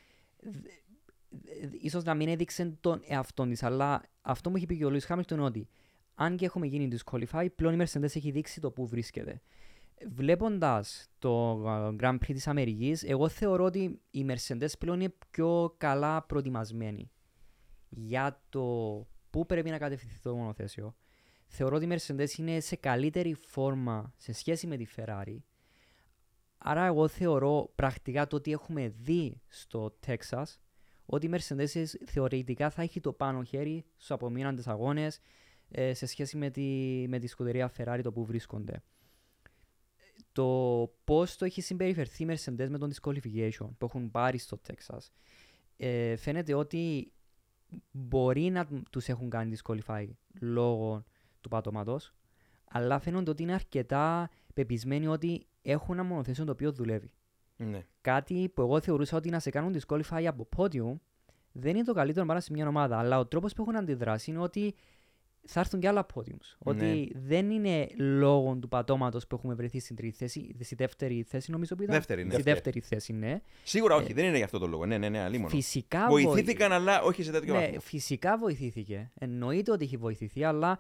ε, 0.42 1.68
ίσως 1.80 2.04
να 2.04 2.14
μην 2.14 2.28
έδειξε 2.28 2.76
τον 2.80 3.00
εαυτό 3.04 3.46
της, 3.46 3.62
αλλά 3.62 4.02
αυτό 4.20 4.50
που 4.50 4.56
έχει 4.56 4.66
πει 4.66 4.76
και 4.76 4.84
ο 4.84 4.90
Λουίς 4.90 5.04
Χάμιλτον 5.04 5.38
είναι 5.38 5.46
ότι 5.46 5.68
αν 6.14 6.36
και 6.36 6.44
έχουμε 6.44 6.66
γίνει 6.66 6.88
disqualify, 6.96 7.46
πλέον 7.54 7.80
η 7.80 7.84
Mercedes 7.84 8.02
έχει 8.02 8.30
δείξει 8.30 8.60
το 8.60 8.70
που 8.70 8.86
βρίσκεται. 8.86 9.40
Βλέποντας 10.08 11.10
το 11.18 11.62
ε, 11.66 11.96
Grand 12.00 12.14
Prix 12.14 12.32
της 12.32 12.46
Αμερικής, 12.46 13.02
εγώ 13.02 13.28
θεωρώ 13.28 13.64
ότι 13.64 14.00
η 14.10 14.26
Mercedes 14.28 14.72
πλέον 14.78 15.00
είναι 15.00 15.14
πιο 15.30 15.74
καλά 15.78 16.22
προετοιμασμένη 16.22 17.10
για 17.91 18.43
το 18.49 18.62
πού 19.30 19.47
πρέπει 19.47 19.70
να 19.70 19.78
κατευθυνθεί 19.78 20.20
το 20.20 20.34
μονοθέσιο. 20.34 20.97
Θεωρώ 21.47 21.76
ότι 21.76 21.84
η 21.84 21.88
Mercedes 21.93 22.38
είναι 22.38 22.61
σε 22.61 22.76
καλύτερη 22.76 23.34
φόρμα 23.34 24.14
σε 24.16 24.32
σχέση 24.32 24.66
με 24.66 24.76
τη 24.76 24.86
Ferrari. 24.97 25.36
Άρα 26.59 26.84
εγώ 26.84 27.09
θεωρώ 27.09 27.72
πρακτικά 27.74 28.26
το 28.26 28.36
ότι 28.36 28.53
έχουμε 28.53 28.88
δει 28.88 29.41
στο 29.49 29.99
Texas 30.07 30.45
ότι 31.07 31.26
η 31.26 31.30
Mercedes 31.32 31.86
θεωρητικά 32.07 32.70
θα 32.70 32.82
έχει 32.82 33.01
το 33.01 33.12
πάνω 33.12 33.43
χέρι 33.43 33.84
στους 33.95 34.11
απομείναντες 34.11 34.66
αγώνες 34.66 35.20
ε, 35.70 35.95
σε 35.95 36.07
σχέση 36.07 36.36
με 36.36 36.51
τη, 36.51 37.05
με 37.09 37.18
τη 37.18 37.26
σκουτερία 37.26 37.72
Ferrari 37.76 38.01
το 38.03 38.12
που 38.12 38.24
βρίσκονται. 38.24 38.82
Το 40.32 40.47
πώς 41.05 41.36
το 41.36 41.45
έχει 41.45 41.61
συμπεριφερθεί 41.61 42.22
η 42.22 42.26
Mercedes 42.30 42.68
με 42.68 42.78
τον 42.78 42.93
disqualification 42.93 43.68
που 43.78 43.84
έχουν 43.84 44.11
πάρει 44.11 44.38
στο 44.38 44.61
Texas 44.68 45.11
ε, 45.76 46.16
φαίνεται 46.16 46.55
ότι 46.55 47.12
μπορεί 47.90 48.50
να 48.50 48.66
τους 48.90 49.08
έχουν 49.08 49.30
κάνει 49.30 49.56
disqualify 49.56 50.06
λόγω 50.40 51.04
του 51.40 51.48
πατώματος 51.48 52.12
αλλά 52.70 52.98
φαίνονται 52.98 53.30
ότι 53.30 53.42
είναι 53.42 53.52
αρκετά 53.52 54.30
πεπισμένοι 54.54 55.06
ότι 55.06 55.46
έχουν 55.62 55.94
ένα 55.94 56.04
μονοθέσιο 56.04 56.44
το 56.44 56.52
οποίο 56.52 56.72
δουλεύει. 56.72 57.12
Ναι. 57.56 57.86
Κάτι 58.00 58.50
που 58.54 58.62
εγώ 58.62 58.80
θεωρούσα 58.80 59.16
ότι 59.16 59.30
να 59.30 59.38
σε 59.38 59.50
κάνουν 59.50 59.76
disqualify 59.78 60.24
από 60.24 60.48
podium 60.56 60.94
δεν 61.52 61.76
είναι 61.76 61.84
το 61.84 61.92
καλύτερο 61.92 62.26
να 62.26 62.40
σε 62.40 62.52
μια 62.52 62.68
ομάδα. 62.68 62.98
Αλλά 62.98 63.18
ο 63.18 63.26
τρόπος 63.26 63.52
που 63.52 63.62
έχουν 63.62 63.76
αντιδράσει 63.76 64.30
είναι 64.30 64.40
ότι 64.40 64.74
θα 65.47 65.61
έρθουν 65.61 65.80
και 65.80 65.88
άλλα 65.88 66.07
podiums. 66.14 66.24
Ναι. 66.24 66.70
Ότι 66.72 67.12
δεν 67.14 67.51
είναι 67.51 67.88
λόγω 67.97 68.57
του 68.61 68.68
πατώματος 68.68 69.26
που 69.26 69.34
έχουμε 69.34 69.55
βρεθεί 69.55 69.80
στην 69.80 69.97
τρίτη 69.97 70.16
θέση, 70.16 70.57
στη 70.61 70.74
δεύτερη 70.74 71.22
θέση 71.28 71.51
νομίζω 71.51 71.74
που 71.74 71.82
ήταν. 71.82 71.95
Δεύτερη, 71.95 72.24
ναι. 72.24 72.32
Στη 72.32 72.43
δεύτερη 72.43 72.80
θέση, 72.80 73.12
ναι. 73.12 73.41
Σίγουρα 73.62 73.95
όχι, 73.95 74.12
δεν 74.12 74.24
είναι 74.24 74.36
για 74.36 74.45
αυτό 74.45 74.59
το 74.59 74.66
λόγο. 74.66 74.86
Ναι, 74.86 74.99
ναι, 74.99 75.09
ναι, 75.09 75.20
αλίμονο. 75.20 75.49
Φυσικά 75.49 76.07
Βοηθήθηκαν, 76.09 76.72
αλλά 76.72 77.03
όχι 77.03 77.22
σε 77.22 77.30
τέτοιο 77.30 77.55
ναι, 77.55 77.61
βαθμό. 77.61 77.80
φυσικά 77.80 78.38
βοηθήθηκε. 78.38 79.11
Εννοείται 79.18 79.72
ότι 79.72 79.84
έχει 79.84 79.97
βοηθηθεί, 79.97 80.45
αλλά 80.45 80.78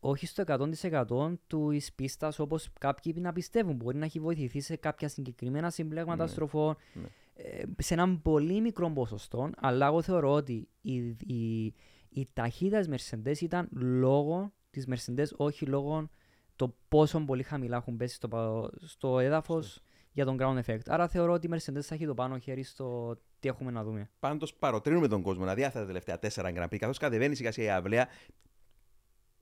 όχι 0.00 0.26
στο 0.26 0.44
100% 0.46 1.32
του 1.46 1.72
πίστας 1.94 2.38
όπως 2.38 2.68
κάποιοι 2.80 3.14
να 3.16 3.32
πιστεύουν. 3.32 3.74
Μπορεί 3.76 3.96
να 3.96 4.04
έχει 4.04 4.20
βοηθηθεί 4.20 4.60
σε 4.60 4.76
κάποια 4.76 5.08
συγκεκριμένα 5.08 5.70
συμπλέγματα 5.70 6.22
Ναι. 6.24 6.30
στροφών, 6.30 6.76
Ναι. 6.92 7.06
ε, 7.34 7.62
σε 7.78 7.94
έναν 7.94 8.22
πολύ 8.22 8.60
μικρό 8.60 8.90
ποσοστό, 8.90 9.50
αλλά 9.56 9.86
εγώ 9.86 10.02
θεωρώ 10.02 10.32
ότι 10.32 10.68
η, 10.80 10.96
η, 11.26 11.74
η 12.08 12.28
ταχύτητας 12.32 12.86
τη 12.86 12.92
Mercedes 13.24 13.36
ήταν 13.40 13.68
λόγω 13.72 14.52
της 14.70 14.86
Mercedes, 14.90 15.26
όχι 15.36 15.66
λόγω 15.66 16.08
το 16.56 16.76
πόσο 16.88 17.20
πολύ 17.20 17.42
χαμηλά 17.42 17.76
έχουν 17.76 17.96
πέσει 17.96 18.14
στο, 18.14 18.28
πα- 18.28 18.70
στο 18.80 19.18
έδαφος 19.18 19.80
για 20.12 20.24
τον 20.24 20.36
ground 20.40 20.60
effect. 20.64 20.78
Άρα 20.86 21.08
θεωρώ 21.08 21.32
ότι 21.32 21.46
η 21.46 21.50
Mercedes 21.52 21.80
θα 21.82 21.94
έχει 21.94 22.06
το 22.06 22.14
πάνω 22.14 22.38
χέρι 22.38 22.62
στο 22.62 23.16
τι 23.40 23.48
έχουμε 23.48 23.70
να 23.70 23.84
δούμε. 23.84 24.10
Πάντως 24.18 24.54
παροτρύνουμε 24.54 25.08
τον 25.08 25.22
κόσμο 25.22 25.44
να 25.44 25.54
δει 25.54 25.64
αυτά 25.64 25.80
τα 25.80 25.86
τελευταία 25.86 26.18
τέσσερα 26.18 26.52
Grand 26.54 26.64
Prix. 26.74 26.76
Καθώς 26.78 26.98
κατεβαίνει 26.98 27.34
σιγά 27.34 27.52
σιγά 27.52 27.66
η 27.66 27.70
αυλαία, 27.76 28.08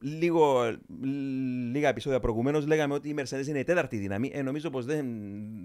λίγο, 0.01 0.77
λίγα 1.73 1.89
επεισόδια 1.89 2.21
προηγουμένως 2.21 2.67
λέγαμε 2.67 2.95
ότι 2.95 3.09
η 3.09 3.15
Mercedes 3.19 3.47
είναι 3.47 3.59
η 3.59 3.65
τέταρτη 3.65 3.97
δύναμη. 3.97 4.31
Ε, 4.35 4.43
νομίζω 4.43 4.71
πως 4.71 4.85
δεν, 4.85 5.07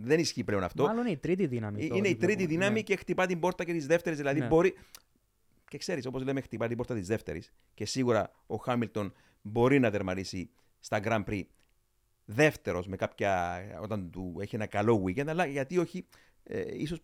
δεν 0.01 0.19
ισχύει 0.19 0.43
πλέον 0.43 0.63
αυτό. 0.63 0.83
Μάλλον 0.85 1.05
η 1.05 1.17
τρίτη 1.17 1.47
δύναμη. 1.47 1.87
το 1.87 1.95
είναι 1.95 2.07
η 2.07 2.15
τρίτη 2.15 2.31
διπλό- 2.35 2.49
δύναμη 2.49 2.73
ναι. 2.73 2.81
και 2.81 2.95
χτυπά 2.95 3.25
την 3.25 3.39
πόρτα 3.39 3.63
και 3.63 3.71
τη 3.73 3.79
δεύτερη. 3.85 4.15
Δηλαδή 4.15 4.39
Ναι. 4.39 4.47
μπορεί. 4.47 4.73
Και 5.71 5.77
ξέρεις, 5.77 6.05
όπως 6.05 6.23
λέμε, 6.23 6.41
χτυπά 6.41 6.67
την 6.67 6.77
πόρτα 6.77 6.93
της 6.93 7.07
δεύτερης. 7.07 7.51
Και 7.73 7.85
σίγουρα 7.85 8.31
ο 8.47 8.55
Χάμιλτον 8.55 9.13
μπορεί 9.41 9.79
να 9.79 9.91
τερματίσει 9.91 10.49
στα 10.79 10.99
Grand 11.03 11.23
Prix 11.25 11.43
δεύτερος 12.25 12.87
με 12.87 12.95
κάποια. 12.95 13.61
όταν 13.81 14.11
του 14.11 14.37
έχει 14.39 14.55
ένα 14.55 14.65
καλό 14.65 15.03
weekend. 15.05 15.27
Αλλά 15.27 15.45
γιατί 15.45 15.77
όχι, 15.77 16.05
ε, 16.43 16.63
ίσως 16.77 16.99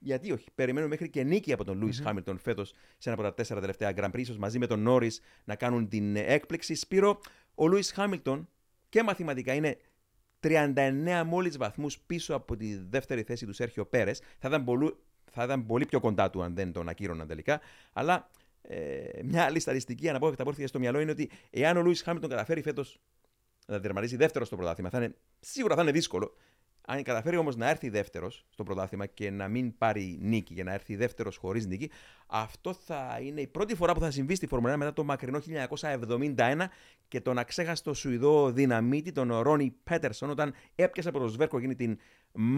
γιατί 0.00 0.32
όχι. 0.32 0.48
Περιμένουμε 0.54 0.90
μέχρι 0.90 1.10
και 1.10 1.22
νίκη 1.22 1.52
από 1.52 1.64
τον 1.64 1.78
Λούι 1.78 1.92
Χάμιλτον 1.92 2.38
φέτος 2.38 2.68
σε 2.98 3.10
ένα 3.10 3.18
από 3.18 3.28
τα 3.28 3.34
τέσσερα 3.34 3.60
τελευταία 3.60 3.92
Grand 3.96 4.10
Prix, 4.10 4.18
ίσως 4.18 4.38
μαζί 4.38 4.58
με 4.58 4.66
τον 4.66 4.80
Νόρι 4.80 5.10
να 5.44 5.54
κάνουν 5.54 5.88
την 5.88 6.16
ε, 6.16 6.20
έκπληξη. 6.20 6.74
Σπύρο, 6.74 7.20
ο 7.54 7.66
Λούι 7.66 7.82
Χάμιλτον 7.82 8.48
και 8.88 9.02
μαθηματικά 9.02 9.54
είναι 9.54 9.76
39 10.40 11.22
μόλις 11.26 11.56
βαθμούς 11.56 11.98
πίσω 11.98 12.34
από 12.34 12.56
τη 12.56 12.76
δεύτερη 12.76 13.22
θέση 13.22 13.46
του 13.46 13.52
Σέρχιο 13.52 13.86
Πέρες. 13.86 14.20
Θα 14.38 14.48
ήταν, 14.48 14.64
πολύ, 14.64 14.94
θα 15.30 15.44
ήταν 15.44 15.66
πολύ 15.66 15.86
πιο 15.86 16.00
κοντά 16.00 16.30
του 16.30 16.42
αν 16.42 16.54
δεν 16.54 16.72
τον 16.72 16.88
ακύρωναν 16.88 17.26
τελικά. 17.26 17.60
Αλλά 17.92 18.28
ε, 18.62 19.22
μια 19.24 19.44
άλλη 19.44 19.60
στατιστική 19.60 20.08
αναπόφευκτα 20.08 20.42
που 20.42 20.48
έρθει 20.48 20.66
στο 20.66 20.78
μυαλό 20.78 21.00
είναι 21.00 21.10
ότι 21.10 21.30
εάν 21.50 21.76
ο 21.76 21.82
Λούις 21.82 22.02
Χάμιλτον 22.02 22.30
καταφέρει 22.30 22.62
φέτος 22.62 23.00
να 23.66 23.80
τερματίσει 23.80 24.16
δεύτερο 24.16 24.44
στο 24.44 24.56
πρωτάθλημα, 24.56 24.90
θα 24.90 24.98
είναι, 24.98 25.14
σίγουρα 25.40 25.74
θα 25.74 25.82
είναι 25.82 25.90
δύσκολο. 25.90 26.34
Αν 26.86 27.02
καταφέρει 27.02 27.36
όμως 27.36 27.56
να 27.56 27.68
έρθει 27.68 27.88
δεύτερος 27.88 28.44
στο 28.50 28.62
πρωτάθλημα 28.62 29.06
και 29.06 29.30
να 29.30 29.48
μην 29.48 29.78
πάρει 29.78 30.18
νίκη 30.20 30.54
και 30.54 30.62
να 30.62 30.72
έρθει 30.72 30.96
δεύτερος 30.96 31.36
χωρίς 31.36 31.66
νίκη, 31.66 31.90
αυτό 32.26 32.72
θα 32.72 33.18
είναι 33.22 33.40
η 33.40 33.46
πρώτη 33.46 33.74
φορά 33.74 33.94
που 33.94 34.00
θα 34.00 34.10
συμβεί 34.10 34.34
στη 34.34 34.46
Φόρμουλα 34.46 34.74
1 34.74 34.76
μετά 34.76 34.92
το 34.92 35.04
μακρινό 35.04 35.40
1971 36.36 36.64
και 37.08 37.20
τον 37.20 37.38
αξέχαστο 37.38 37.94
Σουηδό 37.94 38.50
δυναμίτη, 38.50 39.12
τον 39.12 39.40
Ρόνι 39.40 39.74
Πέτερσον, 39.84 40.30
όταν 40.30 40.54
έπιασε 40.74 41.08
από 41.08 41.18
το 41.18 41.28
σβέρκο 41.28 41.56
εκείνη 41.56 41.74
την 41.74 41.98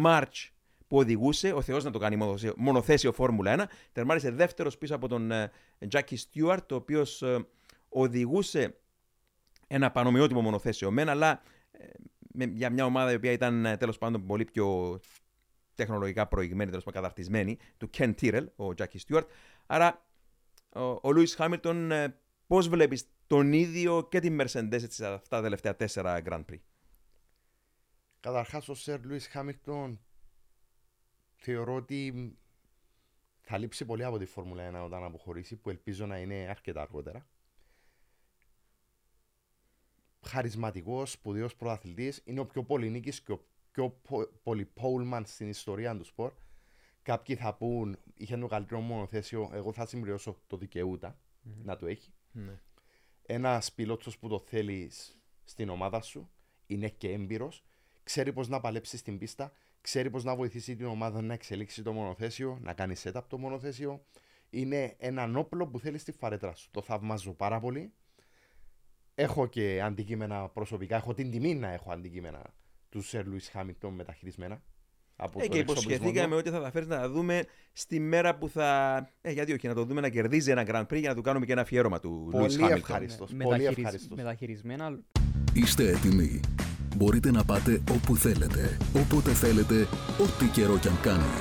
March 0.04 0.50
που 0.92 0.98
οδηγούσε, 0.98 1.52
ο 1.52 1.62
Θεός 1.62 1.84
να 1.84 1.90
το 1.90 1.98
κάνει 1.98 2.16
μονοθέσιο, 2.16 2.54
μονοθέσιο 2.56 3.12
Φόρμουλα 3.12 3.56
1. 3.58 3.64
Τερμάρισε 3.92 4.30
δεύτερος 4.30 4.78
πίσω 4.78 4.94
από 4.94 5.08
τον 5.08 5.32
Τζάκι 5.88 6.16
Στιούαρτ, 6.16 6.72
ο 6.72 6.74
οποίος 6.74 7.22
οδηγούσε 7.88 8.76
ένα 9.66 9.90
πανομοιότιμο 9.90 10.40
μονοθέσιο 10.40 10.90
μεν, 10.90 11.08
αλλά 11.08 11.42
ε, 11.70 11.86
με, 12.18 12.44
για 12.44 12.70
μια 12.70 12.84
ομάδα 12.84 13.12
η 13.12 13.14
οποία 13.14 13.32
ήταν 13.32 13.66
ε, 13.66 13.76
τέλος 13.76 13.98
πάντων 13.98 14.26
πολύ 14.26 14.44
πιο 14.44 15.00
τεχνολογικά 15.74 16.26
προηγμένη, 16.26 16.70
τέλος 16.70 16.84
πάντων 16.84 17.02
καταρτισμένη, 17.02 17.58
του 17.76 17.90
Ken 17.98 18.14
Tyrrell, 18.20 18.46
ο 18.56 18.66
Jackie 18.76 18.98
Stewart. 19.08 19.26
Άρα 19.66 20.04
ο, 20.68 20.82
ο 20.82 21.00
Lewis 21.02 21.36
Hamilton 21.36 21.88
ε, 21.90 22.06
πώς 22.46 22.68
βλέπεις 22.68 23.04
τον 23.26 23.52
ίδιο 23.52 24.06
και 24.10 24.20
την 24.20 24.40
Mercedes 24.40 24.72
έτσι, 24.72 24.90
σε 24.90 25.06
αυτά 25.06 25.36
τα 25.36 25.42
τελευταία 25.42 25.76
τέσσερα 25.76 26.22
Grand 26.24 26.44
Prix; 26.50 26.60
Καταρχάς, 28.20 28.68
ο 28.68 28.74
Σερ 28.74 29.04
Λουί 29.04 29.20
Χάμιλτον 29.20 30.00
θεωρώ 31.42 31.74
ότι 31.74 32.32
θα 33.40 33.58
λείψει 33.58 33.84
πολύ 33.84 34.04
από 34.04 34.18
τη 34.18 34.24
Φόρμουλα 34.24 34.82
1 34.82 34.84
όταν 34.84 35.04
αποχωρήσει, 35.04 35.56
που 35.56 35.70
ελπίζω 35.70 36.06
να 36.06 36.18
είναι 36.18 36.34
αρκετά 36.34 36.80
αργότερα. 36.80 37.26
Χαρισματικός, 40.20 41.10
σπουδαίος 41.10 41.56
πρωταθλητής, 41.56 42.22
είναι 42.24 42.40
ο 42.40 42.46
πιο 42.46 42.64
πολυνίκης 42.64 43.20
και 43.22 43.32
ο 43.32 43.46
πιο 43.70 43.90
πο- 43.90 44.26
πολυπόλμαν 44.42 45.24
στην 45.26 45.48
ιστορία 45.48 45.96
του 45.96 46.04
σπορ. 46.04 46.32
Κάποιοι 47.02 47.36
θα 47.36 47.54
πούν, 47.54 47.98
είχε 48.14 48.36
το 48.36 48.46
καλύτερο 48.46 48.80
μονοθέσιο, 48.80 49.50
εγώ 49.52 49.72
θα 49.72 49.86
συμπληρώσω 49.86 50.42
το 50.46 50.56
δικαιούτα 50.56 51.18
να 51.42 51.76
το 51.76 51.86
έχει. 51.86 52.12
Ναι. 52.32 52.60
Ένας 53.22 53.72
πιλότσο 53.72 54.10
που 54.20 54.28
το 54.28 54.38
θέλεις 54.38 55.20
στην 55.44 55.68
ομάδα 55.68 56.00
σου, 56.00 56.30
είναι 56.66 56.88
και 56.88 57.12
έμπειρο, 57.12 57.52
ξέρει 58.02 58.32
πώς 58.32 58.48
να 58.48 58.60
παλέψει 58.60 58.96
στην 58.96 59.18
πίστα, 59.18 59.52
ξέρει 59.82 60.10
πώς 60.10 60.24
να 60.24 60.34
βοηθήσει 60.36 60.76
την 60.76 60.86
ομάδα 60.86 61.22
να 61.22 61.32
εξελίξει 61.34 61.82
το 61.82 61.92
μονοθέσιο, 61.92 62.58
να 62.62 62.72
κάνει 62.72 62.94
setup 63.02 63.20
το 63.28 63.38
μονοθέσιο. 63.38 64.04
Είναι 64.50 64.94
έναν 64.98 65.36
όπλο 65.36 65.66
που 65.66 65.78
θέλει 65.78 65.98
στη 65.98 66.12
φαρέτρα 66.12 66.54
σου. 66.54 66.68
Το 66.70 66.82
θαυμάζω 66.82 67.32
πάρα 67.34 67.60
πολύ. 67.60 67.92
Έχω 69.14 69.46
και 69.46 69.80
αντικείμενα 69.84 70.48
προσωπικά, 70.48 70.96
έχω 70.96 71.14
την 71.14 71.30
τιμή 71.30 71.54
να 71.54 71.72
έχω 71.72 71.92
αντικείμενα 71.92 72.42
του 72.88 73.02
Σερ 73.02 73.26
Λουί 73.26 73.40
Χάμιλτον 73.40 73.94
μεταχειρισμένα. 73.94 74.62
Από 75.16 75.38
Ε, 75.38 75.42
τον 75.42 75.50
και 75.50 75.58
εξοπλισμό 75.58 75.92
υποσχεθήκαμε 75.92 76.32
του. 76.34 76.38
ότι 76.40 76.50
θα 76.50 76.60
τα 76.62 76.70
φέρεις 76.70 76.88
να 76.88 76.96
τα 77.00 77.08
δούμε 77.10 77.44
στη 77.72 78.00
μέρα 78.00 78.36
που 78.38 78.48
θα. 78.48 78.96
Ε, 79.20 79.30
γιατί 79.32 79.52
όχι, 79.52 79.68
να 79.68 79.74
το 79.74 79.84
δούμε 79.84 80.00
να 80.00 80.08
κερδίζει 80.08 80.50
ένα 80.50 80.64
Grand 80.66 80.86
Prix 80.92 80.98
για 80.98 81.08
να 81.08 81.14
του 81.14 81.22
κάνουμε 81.22 81.46
και 81.46 81.52
ένα 81.52 81.60
αφιέρωμα 81.60 82.00
του 82.00 82.28
Lewis 82.32 82.38
Πολύ 82.38 82.58
Hamilton. 82.60 82.70
ευχαριστώ. 82.70 83.24
Πολύ 83.24 83.36
Μεταχειρισ- 83.36 83.78
ευχαριστώ. 83.78 84.14
Μεταχειρισμένα 84.14 84.98
Είστε 85.54 85.88
έτοιμοι. 85.90 86.40
Μπορείτε 86.96 87.30
να 87.30 87.44
πάτε 87.44 87.82
όπου 87.90 88.16
θέλετε, 88.16 88.76
όποτε 88.96 89.30
θέλετε, 89.30 89.88
ό,τι 90.18 90.46
καιρό 90.46 90.78
κι 90.78 90.88
αν 90.88 91.00
κάνει. 91.02 91.32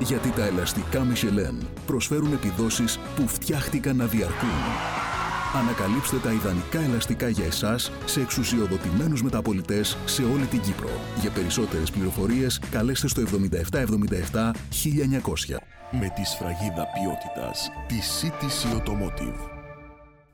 Γιατί 0.00 0.30
τα 0.30 0.44
ελαστικά 0.44 1.06
Michelin 1.12 1.66
προσφέρουν 1.86 2.32
επιδόσεις 2.32 2.98
που 3.16 3.28
φτιάχτηκαν 3.28 3.96
να 3.96 4.06
διαρκούν. 4.06 4.48
Ανακαλύψτε 5.54 6.16
τα 6.16 6.32
ιδανικά 6.32 6.80
ελαστικά 6.80 7.28
για 7.28 7.44
εσάς 7.44 7.92
σε 8.04 8.20
εξουσιοδοτημένους 8.20 9.22
μεταπολιτές 9.22 9.96
σε 10.04 10.22
όλη 10.22 10.46
την 10.46 10.60
Κύπρο. 10.60 10.90
Για 11.20 11.30
περισσότερες 11.30 11.90
πληροφορίες 11.90 12.58
καλέστε 12.70 13.08
στο 13.08 13.22
7777 13.22 14.52
1900. 14.70 15.56
Με 15.90 16.12
τη 16.14 16.24
σφραγίδα 16.24 16.86
ποιότητας 16.94 17.70
τη 17.86 17.96
CTC 18.20 18.76
Automotive. 18.76 19.50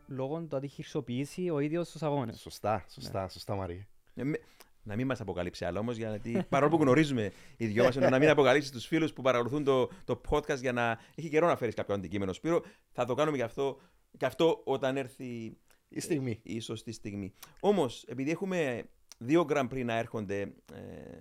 λόγω 0.06 0.38
του 0.38 0.48
ότι 0.50 0.64
έχει 0.64 0.74
χρησιμοποιήσει 0.74 1.50
ο 1.50 1.58
ίδιος 1.58 1.90
τους 1.90 2.02
αγώνες. 2.02 2.40
Σωστά, 2.40 2.84
σωστά, 2.88 3.28
σωστά 3.28 3.54
Μαρία. 3.54 3.86
Ε, 4.18 4.24
με- 4.24 4.40
να 4.82 4.96
μην 4.96 5.06
μας 5.06 5.20
αποκαλύψει 5.20 5.64
άλλο 5.64 5.78
όμως, 5.78 5.96
γιατί 5.96 6.42
παρόλο 6.48 6.76
που 6.76 6.82
γνωρίζουμε 6.82 7.32
οι 7.56 7.66
δυο 7.66 7.84
μας, 7.84 7.94
να 7.96 8.18
μην 8.18 8.28
αποκαλύψεις 8.28 8.70
τους 8.70 8.86
φίλους 8.86 9.12
που 9.12 9.22
παρακολουθούν 9.22 9.64
το, 9.64 9.86
το 10.04 10.20
podcast 10.30 10.58
για 10.60 10.72
να 10.72 10.98
έχει 11.14 11.28
καιρό 11.28 11.46
να 11.46 11.56
φέρεις 11.56 11.74
κάποιο 11.74 11.94
αντικείμενο 11.94 12.32
Σπύρο. 12.32 12.62
Θα 12.90 13.04
το 13.04 13.14
κάνουμε 13.14 13.36
γι' 13.36 13.42
αυτό, 13.42 13.80
και 14.16 14.26
αυτό 14.26 14.60
όταν 14.64 14.96
έρθει 14.96 15.56
Η 15.88 16.00
στιγμή. 16.00 16.40
η 16.42 16.60
σωστή 16.60 16.92
στιγμή. 16.92 17.34
Όμως, 17.60 18.04
επειδή 18.08 18.30
έχουμε 18.30 18.84
δύο 19.18 19.46
Grand 19.48 19.68
Prix 19.68 19.84
να 19.84 19.96
έρχονται, 19.96 20.40
ε, 20.40 21.18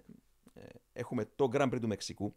ε, 0.53 0.61
έχουμε 0.93 1.25
το 1.35 1.49
Grand 1.53 1.69
Prix 1.73 1.79
του 1.81 1.87
Μεξικού 1.87 2.35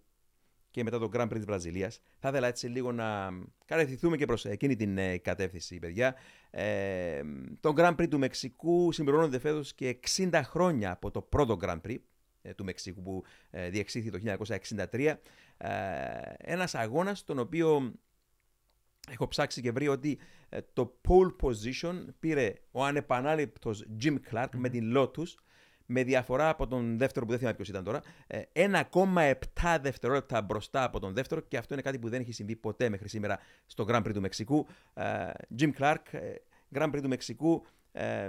και 0.70 0.82
μετά 0.82 0.98
το 0.98 1.08
Grand 1.12 1.24
Prix 1.24 1.34
της 1.34 1.44
Βραζιλίας. 1.44 2.00
Θα 2.18 2.28
ήθελα 2.28 2.46
έτσι 2.46 2.66
λίγο 2.66 2.92
να 2.92 3.30
κατευθυνθούμε 3.64 4.16
και 4.16 4.26
προς 4.26 4.44
εκείνη 4.44 4.76
την 4.76 4.98
ε, 4.98 5.18
κατεύθυνση, 5.18 5.78
παιδιά. 5.78 6.14
Ε, 6.50 7.20
το 7.60 7.72
Grand 7.76 7.96
Prix 7.96 8.08
του 8.08 8.18
Μεξικού 8.18 8.92
συμπληρώνονται 8.92 9.38
φέτος 9.38 9.74
και 9.74 9.98
60 10.16 10.40
χρόνια 10.44 10.92
από 10.92 11.10
το 11.10 11.22
πρώτο 11.22 11.56
Grand 11.62 11.80
Prix 11.88 11.96
ε, 12.42 12.54
του 12.54 12.64
Μεξικού 12.64 13.02
που 13.02 13.24
ε, 13.50 13.68
διεξήχθη 13.68 14.10
το 14.10 14.18
1963. 14.92 15.14
Ε, 15.56 15.68
ένας 16.36 16.74
αγώνας 16.74 17.24
τον 17.24 17.38
οποίο 17.38 17.92
έχω 19.10 19.28
ψάξει 19.28 19.60
και 19.60 19.72
βρει 19.72 19.88
ότι 19.88 20.18
ε, 20.48 20.58
το 20.72 21.00
pole 21.08 21.46
position 21.46 22.04
πήρε 22.20 22.54
ο 22.70 22.84
ανεπανάληπτος 22.84 23.86
Jim 24.02 24.16
Clark 24.30 24.48
με 24.56 24.68
την 24.68 24.96
Lotus 24.96 25.34
με 25.92 26.02
διαφορά 26.02 26.48
από 26.48 26.66
τον 26.66 26.98
δεύτερο 26.98 27.24
που 27.24 27.30
δεν 27.30 27.38
θυμάμαι 27.38 27.56
ποιος 27.56 27.68
ήταν 27.68 27.84
τώρα, 27.84 28.02
ε, 28.26 28.42
1,7 28.52 29.78
δευτερόλεπτα 29.80 30.42
μπροστά 30.42 30.84
από 30.84 31.00
τον 31.00 31.12
δεύτερο 31.12 31.40
και 31.40 31.56
αυτό 31.56 31.74
είναι 31.74 31.82
κάτι 31.82 31.98
που 31.98 32.08
δεν 32.08 32.20
έχει 32.20 32.32
συμβεί 32.32 32.56
ποτέ 32.56 32.88
μέχρι 32.88 33.08
σήμερα 33.08 33.38
στο 33.66 33.84
Grand 33.88 34.02
Prix 34.02 34.12
του 34.14 34.20
Μεξικού. 34.20 34.66
Ε, 34.94 35.30
Jim 35.58 35.70
Clark, 35.78 35.96
ε, 36.10 36.34
Grand 36.74 36.90
Prix 36.94 37.00
του 37.02 37.08
Μεξικού. 37.08 37.64
Ε, 37.92 38.28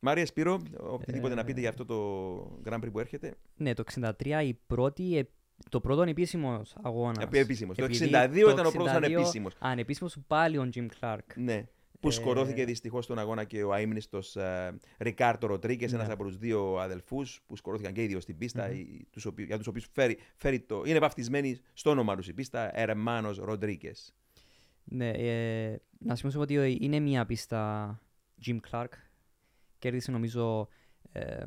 Μάρια 0.00 0.26
Σπύρο, 0.26 0.60
οτιδήποτε 0.78 1.34
να 1.34 1.44
πείτε 1.44 1.60
για 1.60 1.68
αυτό 1.68 1.84
το 1.84 2.60
Grand 2.64 2.84
Prix 2.84 2.92
που 2.92 3.00
έρχεται. 3.00 3.34
Ναι, 3.56 3.74
το 3.74 3.84
63 3.94 4.42
η 4.44 4.54
πρώτη, 4.66 5.18
ε, 5.18 5.28
το 5.68 5.80
πρώτο 5.80 6.00
ανεπίσημος 6.00 6.76
αγώνας. 6.82 7.24
Ε, 7.32 7.38
επίσημος. 7.38 7.76
Το 7.76 7.84
62 7.84 8.50
ήταν 8.50 8.66
ο 8.66 8.70
πρώτος 8.70 8.92
ανεπίσημος. 8.92 9.54
Ανεπίσημος 9.58 10.16
πάλι 10.26 10.58
ο 10.58 10.68
Jim 10.74 10.86
Clark. 11.00 11.18
Ναι. 11.34 11.66
Που 12.00 12.08
Ε, 12.08 12.10
σκορώθηκε 12.10 12.64
δυστυχώς 12.64 13.04
στον 13.04 13.18
αγώνα 13.18 13.44
και 13.44 13.62
ο 13.62 13.74
αίμνηστο 13.74 14.18
ε, 14.34 14.70
Ρικάρτο 14.98 15.46
Ροντρίγκε, 15.46 15.86
Ναι. 15.86 16.02
ένα 16.02 16.12
από 16.12 16.24
τους 16.24 16.38
δύο 16.38 16.76
αδελφούς 16.76 17.40
που 17.46 17.56
σκορώθηκαν 17.56 17.92
και 17.92 18.02
οι 18.02 18.06
δύο 18.06 18.20
στην 18.20 18.38
πίστα, 18.38 18.70
οι- 18.70 19.06
τους 19.10 19.24
οποίου- 19.24 19.46
για 19.46 19.56
τους 19.58 19.66
οποίους 19.66 19.86
φέρει, 19.92 20.18
φέρει 20.36 20.60
το. 20.60 20.82
είναι 20.86 20.98
βαφτισμένοι 20.98 21.58
στο 21.72 21.90
όνομα 21.90 22.16
τους 22.16 22.28
η 22.28 22.32
πίστα, 22.34 22.78
Ερεμάνο 22.80 23.30
Ροντρίγκε. 23.30 23.92
Ναι, 24.84 25.10
ε, 25.10 25.76
να 25.98 26.14
σημειώσω 26.14 26.40
ότι 26.40 26.78
είναι 26.80 26.98
μια 27.00 27.26
πίστα 27.26 28.00
Jim 28.46 28.58
Clark. 28.70 28.88
Κέρδισε 29.78 30.10
νομίζω 30.10 30.68
ε, 31.12 31.42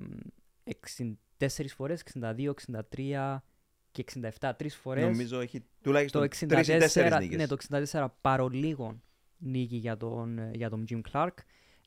64 0.64 1.74
φορές, 1.76 2.04
62, 2.22 2.54
63 2.54 3.44
και 3.92 4.04
67, 4.40 4.52
τρεις 4.58 4.76
φορές. 4.76 5.04
Νομίζω 5.04 5.40
έχει 5.40 5.64
τουλάχιστον 5.82 6.22
το 6.22 6.28
3 6.28 6.68
ή 6.68 6.78
4 6.78 7.18
64, 7.18 7.20
νίκες. 7.20 7.38
ναι, 7.38 7.48
το 7.48 7.58
64 7.92 8.08
παρολίγο 8.22 9.02
νίκη 9.44 9.76
για 9.76 9.98
τον, 9.98 10.38
ε, 10.40 10.52
για 10.54 10.70
τον 10.70 10.86
Jim 10.90 11.02
Clark. 11.12 11.34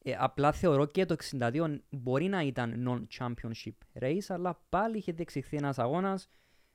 Ε, 0.02 0.14
απλά 0.18 0.52
θεωρώ 0.52 0.86
και 0.86 1.04
το 1.06 1.16
62 1.40 1.80
μπορεί 1.90 2.26
να 2.28 2.42
ήταν 2.42 2.84
non-championship 2.88 4.00
race, 4.02 4.18
αλλά 4.28 4.60
πάλι 4.68 4.96
είχε 4.96 5.12
διεξηχθεί 5.12 5.56
ένας 5.56 5.78
αγώνας 5.78 6.28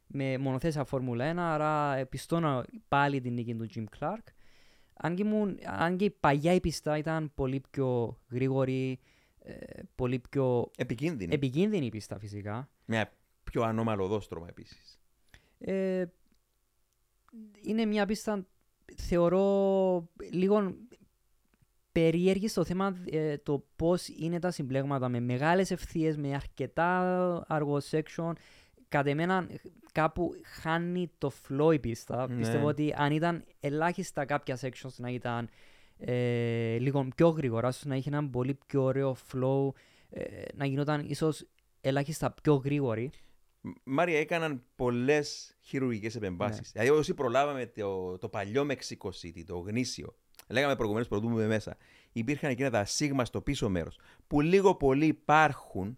με 0.08 0.38
μονοθέσια 0.38 0.84
Φόρμουλα 0.84 1.26
1, 1.34 1.38
άρα 1.38 1.96
ε, 1.96 2.06
πιστώνω 2.06 2.64
πάλι 2.88 3.22
την 3.22 3.34
νίκη 3.34 3.56
του 3.56 3.68
Jim 3.76 3.86
Clark. 4.00 4.24
Αν 4.94 5.16
και, 5.16 5.24
ήμουν- 5.24 5.60
αν 5.66 5.98
και 5.98 6.06
η 6.06 6.10
παλιά 6.10 6.54
η 6.54 6.60
πίστα 6.60 6.98
ήταν 6.98 7.32
πολύ 7.36 7.62
πιο 7.72 8.20
γρήγορη, 8.30 9.00
ε, 9.40 9.56
πολύ 9.96 10.20
πιο 10.20 10.72
Επικίνδυνη. 10.78 11.34
επικίνδυνη 11.34 11.86
η 11.86 11.90
πίστα 11.90 12.20
φυσικά. 12.20 12.70
Μια 12.86 13.12
πιο 13.44 13.62
ανώμαλο 13.64 14.08
δόστρωμα 14.08 14.48
επίσης. 14.50 15.00
Ε, 15.58 16.06
είναι 17.62 17.86
μια 17.86 18.06
πίστα, 18.06 18.46
θεωρώ, 18.98 20.10
λίγο 20.32 20.76
περίεργη 21.92 22.48
στο 22.48 22.66
θέμα 22.66 22.98
ε, 23.12 23.38
το 23.38 23.66
πώς 23.76 24.08
είναι 24.08 24.40
τα 24.40 24.52
συμπλέγματα 24.52 25.10
με 25.10 25.20
μεγάλες 25.20 25.72
ευθείες, 25.72 26.18
με 26.18 26.34
αρκετά 26.34 27.46
αργό 27.48 27.78
section. 27.92 28.32
Κατ' 28.88 29.08
εμένα 29.08 29.48
κάπου 29.92 30.32
χάνει 30.62 31.12
το 31.18 31.32
flow 31.48 31.74
η 31.74 31.80
πίστα. 31.80 32.28
Ναι. 32.30 32.36
Πιστεύω 32.36 32.68
ότι 32.68 32.94
αν 32.98 33.12
ήταν 33.12 33.44
ελάχιστα 33.60 34.26
κάποια 34.26 34.58
sections 34.62 34.96
να 34.98 35.10
ήταν 35.10 35.50
ε, 35.98 36.78
λίγο 36.78 37.08
πιο 37.16 37.28
γρήγορα, 37.30 37.68
ίσως 37.68 37.86
να 37.86 37.96
είχε 37.96 38.10
ένα 38.10 38.30
πολύ 38.30 38.58
πιο 38.66 38.84
ωραίο 38.84 39.16
flow, 39.32 39.70
ε, 40.10 40.44
να 40.54 40.66
γινόταν 40.66 41.06
ίσως 41.08 41.46
ελάχιστα 41.82 42.34
πιο 42.44 42.56
γρήγορη. 42.56 43.12
Μάρια, 43.84 44.20
έκαναν 44.20 44.64
πολλές 44.76 45.58
χειρουργικές 45.62 46.16
επεμβάσεις. 46.16 46.74
Ναι. 46.74 46.82
Δηλαδή, 46.82 47.00
όσοι 47.00 47.14
προλάβαμε 47.14 47.66
το, 47.66 48.18
το 48.18 48.30
παλιό 48.30 48.68
Mexico 48.70 49.08
City, 49.08 49.44
το 49.46 49.58
γνήσιο, 49.58 50.16
λέγαμε 50.48 50.76
προηγουμένως 50.76 51.08
πρωτού 51.08 51.30
μπούμε 51.30 51.48
μέσα, 51.48 51.78
υπήρχαν 52.12 52.50
εκείνα 52.50 52.70
τα 52.70 52.86
σίγμα 52.86 53.26
στο 53.26 53.42
πίσω 53.42 53.70
μέρος, 53.70 54.00
που 54.28 54.42
λίγο 54.42 54.76
πολύ 54.76 55.06
υπάρχουν, 55.06 55.98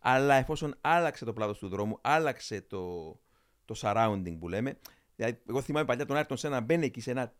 αλλά 0.00 0.34
εφόσον 0.34 0.74
άλλαξε 0.80 1.24
το 1.24 1.32
πλάτος 1.32 1.58
του 1.58 1.68
δρόμου, 1.68 1.98
άλλαξε 2.00 2.60
το, 2.60 3.12
το 3.64 3.74
surrounding 3.80 4.36
που 4.38 4.48
λέμε. 4.48 4.78
Δηλαδή, 5.16 5.42
εγώ 5.48 5.60
θυμάμαι 5.60 5.86
παλιά 5.86 6.06
τον 6.06 6.16
Άρτον 6.16 6.36
Σένα 6.36 6.54
να 6.54 6.64
μπαίνει 6.64 6.84
εκεί 6.84 7.00
σε 7.00 7.10
ένα 7.10 7.34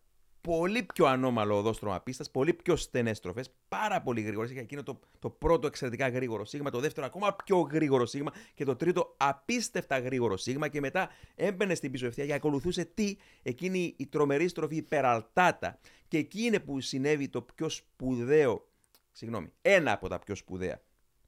πολύ 0.45 0.83
πιο 0.83 1.05
ανώμαλο 1.05 1.57
οδόστρωμα 1.57 2.01
πίστας, 2.01 2.31
πολύ 2.31 2.53
πιο 2.53 2.75
στενές 2.75 3.17
στροφές, 3.17 3.53
πάρα 3.67 4.01
πολύ 4.01 4.21
γρήγορε. 4.21 4.47
Είχε 4.51 4.59
εκείνο 4.59 4.83
το, 4.83 4.99
το 5.19 5.29
πρώτο 5.29 5.67
εξαιρετικά 5.67 6.07
γρήγορο 6.07 6.45
σίγμα, 6.45 6.69
το 6.69 6.79
δεύτερο 6.79 7.05
ακόμα 7.05 7.35
πιο 7.45 7.59
γρήγορο 7.59 8.05
σίγμα 8.05 8.31
και 8.53 8.65
το 8.65 8.75
τρίτο 8.75 9.13
απίστευτα 9.17 9.99
γρήγορο 9.99 10.37
σίγμα. 10.37 10.67
Και 10.67 10.79
μετά 10.79 11.09
έμπαινε 11.35 11.75
στην 11.75 11.91
πίσω 11.91 12.05
ευθεία 12.05 12.25
και 12.25 12.33
ακολουθούσε 12.33 12.85
τι, 12.85 13.17
εκείνη 13.43 13.93
η 13.97 14.07
τρομερή 14.07 14.47
στροφή 14.47 14.75
υπεραλτάτα. 14.75 15.79
Και 16.07 16.17
εκεί 16.17 16.41
είναι 16.41 16.59
που 16.59 16.81
συνέβη 16.81 17.29
το 17.29 17.41
πιο 17.41 17.69
σπουδαίο, 17.69 18.67
συγγνώμη, 19.11 19.51
ένα 19.61 19.91
από 19.91 20.07
τα 20.07 20.19
πιο 20.19 20.35
σπουδαία 20.35 20.81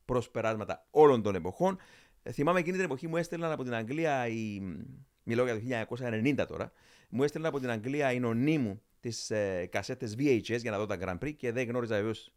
προσπεράσματα 0.06 0.86
όλων 0.90 1.22
των 1.22 1.36
εποχών. 1.36 1.78
Ε, 2.24 2.32
θυμάμαι 2.32 2.60
εκείνη 2.60 2.76
την 2.76 2.86
εποχή 2.86 3.08
μου 3.08 3.18
έστελναν 3.18 3.52
από 3.52 3.64
την 3.64 3.74
Αγγλία, 3.74 4.28
η... 4.28 4.62
μιλάω 5.24 5.46
για 5.46 5.86
το 5.86 5.96
1990 6.42 6.48
τώρα, 6.48 6.72
μου 7.10 7.24
έστελναν 7.24 7.50
από 7.50 7.60
την 7.60 7.70
Αγγλία 7.70 8.12
η 8.12 8.20
νονή 8.20 8.58
μου 8.58 8.82
τις 9.00 9.32
ε, 9.32 9.66
κασέτες 9.72 10.16
VHS 10.18 10.60
για 10.62 10.72
να 10.72 10.78
δω 10.78 10.86
τα 10.86 10.98
Grand 11.02 11.26
Prix 11.26 11.36
και 11.36 11.52
δεν 11.52 11.68
γνώριζα 11.68 11.96
βεβαίως 11.96 12.34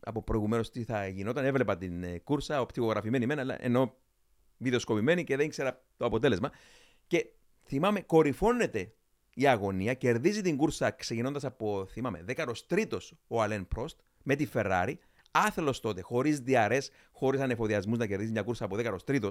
από 0.00 0.22
προηγουμένως 0.22 0.70
τι 0.70 0.84
θα 0.84 1.06
γινόταν. 1.06 1.44
Έβλεπα 1.44 1.76
την 1.76 2.02
ε, 2.02 2.18
κούρσα, 2.18 2.60
οπτικογραφημένη 2.60 3.26
μένα, 3.26 3.40
αλλά 3.40 3.64
ενώ 3.64 3.96
βιντεοσκοπημένη 4.58 5.24
και 5.24 5.36
δεν 5.36 5.46
ήξερα 5.46 5.84
το 5.96 6.04
αποτέλεσμα. 6.04 6.50
Και 7.06 7.26
θυμάμαι, 7.64 8.00
κορυφώνεται 8.00 8.92
η 9.34 9.46
αγωνία, 9.46 9.94
κερδίζει 9.94 10.42
την 10.42 10.56
κούρσα 10.56 10.90
ξεκινώντας 10.90 11.44
από, 11.44 11.86
θυμάμαι, 11.86 12.24
13ο 12.28 12.98
ο 13.26 13.42
Αλέν 13.42 13.68
Πρόστ 13.68 14.00
με 14.22 14.34
τη 14.34 14.46
Ferrari. 14.52 14.94
Άθελος 15.44 15.80
τότε, 15.80 16.00
χωρίς 16.00 16.40
διαρρές, 16.40 16.90
χωρίς 17.12 17.40
ανεφοδιασμούς 17.40 17.98
να 17.98 18.06
κερδίζει 18.06 18.30
μια 18.30 18.42
κούρσα 18.42 18.64
από 18.64 18.76
13ο. 18.76 19.30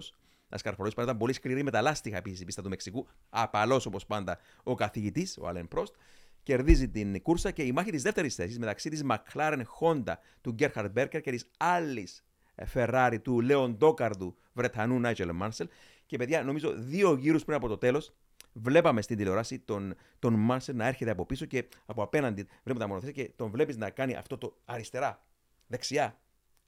Να 0.49 0.57
σκαρφολώσει 0.57 0.95
πάντα 0.95 1.07
ήταν 1.07 1.19
πολύ 1.19 1.33
σκληρή 1.33 1.63
με 1.63 1.71
τα 1.71 1.81
λάστιχα 1.81 2.17
επίσης 2.17 2.41
η 2.41 2.45
πίστα 2.45 2.61
του 2.61 2.69
Μεξικού. 2.69 3.07
Απαλός 3.29 3.85
όπως 3.85 4.05
πάντα 4.05 4.39
ο 4.63 4.75
καθηγητής, 4.75 5.37
ο 5.37 5.47
Αλέν 5.47 5.67
Πρόστ. 5.67 5.95
Κερδίζει 6.43 6.89
την 6.89 7.21
κούρσα 7.21 7.51
και 7.51 7.63
η 7.63 7.71
μάχη 7.71 7.91
της 7.91 8.01
δεύτερης 8.01 8.35
θέσης 8.35 8.59
μεταξύ 8.59 8.89
της 8.89 9.03
McLaren 9.09 9.61
Honda 9.79 10.13
του 10.41 10.51
Γκέρχαρντ 10.51 10.91
Μπέρκερ 10.91 11.21
και 11.21 11.31
της 11.31 11.49
άλλης 11.57 12.25
Ferrari 12.73 13.17
του 13.21 13.41
Λεοντόκαρδου 13.41 14.35
Βρετανού 14.53 14.99
Νάιτζελ 14.99 15.31
Μάρσελ. 15.33 15.67
Και 16.05 16.17
παιδιά, 16.17 16.43
νομίζω 16.43 16.73
δύο 16.75 17.15
γύρους 17.15 17.43
πριν 17.43 17.57
από 17.57 17.67
το 17.67 17.77
τέλος, 17.77 18.13
βλέπαμε 18.53 19.01
στην 19.01 19.17
τηλεόραση 19.17 19.59
τον, 19.59 19.95
τον 20.19 20.33
Μάρσελ 20.33 20.75
να 20.75 20.87
έρχεται 20.87 21.11
από 21.11 21.25
πίσω 21.25 21.45
και 21.45 21.67
από 21.85 22.03
απέναντι 22.03 22.47
βλέπουμε 22.63 22.85
τα 22.85 22.87
μονοθέσια 22.87 23.23
και 23.23 23.31
τον 23.35 23.51
βλέπεις 23.51 23.77
να 23.77 23.89
κάνει 23.89 24.15
αυτό 24.15 24.37
το 24.37 24.57
αριστερά, 24.65 25.23
δεξιά, 25.67 26.19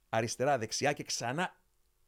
αριστερά, 0.08 0.58
δεξιά 0.58 0.92
και 0.92 1.02
ξανά 1.02 1.56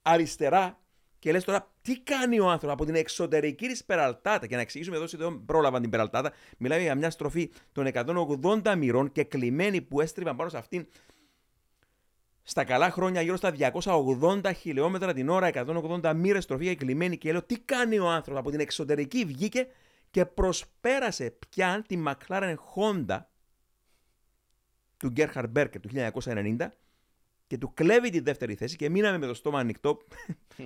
αριστερά. 0.02 0.78
Και 1.18 1.32
λες 1.32 1.44
τώρα, 1.44 1.72
τι 1.82 2.00
κάνει 2.00 2.40
ο 2.40 2.48
άνθρωπος; 2.48 2.72
Από 2.72 2.84
την 2.84 2.94
εξωτερική 2.94 3.66
της 3.66 3.84
περαλτάτα. 3.84 4.46
Και 4.46 4.54
να 4.54 4.60
εξηγήσουμε 4.60 4.96
εδώ, 4.96 5.04
όσοι 5.04 5.16
δεν 5.16 5.44
πρόλαβαν 5.46 5.80
την 5.80 5.90
περαλτάτα, 5.90 6.32
μιλάμε 6.58 6.82
για 6.82 6.94
μια 6.94 7.10
στροφή 7.10 7.50
των 7.72 7.86
180 7.86 8.74
μοιρών 8.76 9.12
και 9.12 9.24
κλειμένη 9.24 9.80
που 9.80 10.00
έστριβαν 10.00 10.36
πάνω 10.36 10.50
σε 10.50 10.58
αυτήν 10.58 10.86
στα 12.42 12.64
καλά 12.64 12.90
χρόνια 12.90 13.20
γύρω 13.20 13.36
στα 13.36 13.54
280 13.82 14.50
χιλιόμετρα 14.56 15.12
την 15.12 15.28
ώρα, 15.28 15.50
180 15.54 16.12
μοίρες 16.14 16.44
στροφή 16.44 16.64
και 16.64 16.74
κλειμένη. 16.74 17.18
Και 17.18 17.32
λέω, 17.32 17.42
τι 17.42 17.58
κάνει 17.58 17.98
ο 17.98 18.08
άνθρωπος; 18.08 18.40
Από 18.40 18.50
την 18.50 18.60
εξωτερική 18.60 19.24
βγήκε 19.24 19.66
και 20.10 20.24
προσπέρασε 20.24 21.36
πια 21.48 21.84
τη 21.88 22.02
McLaren 22.06 22.54
Honda 22.74 23.20
του 25.00 25.12
Gerhard 25.16 25.52
Berger 25.56 25.80
του 25.80 25.88
1990 26.24 26.68
και 27.46 27.58
του 27.58 27.74
κλέβει 27.74 28.10
τη 28.10 28.20
δεύτερη 28.20 28.54
θέση 28.54 28.76
και 28.76 28.88
μείναμε 28.88 29.18
με 29.18 29.26
το 29.26 29.34
στόμα 29.34 29.58
ανοιχτό 29.58 29.98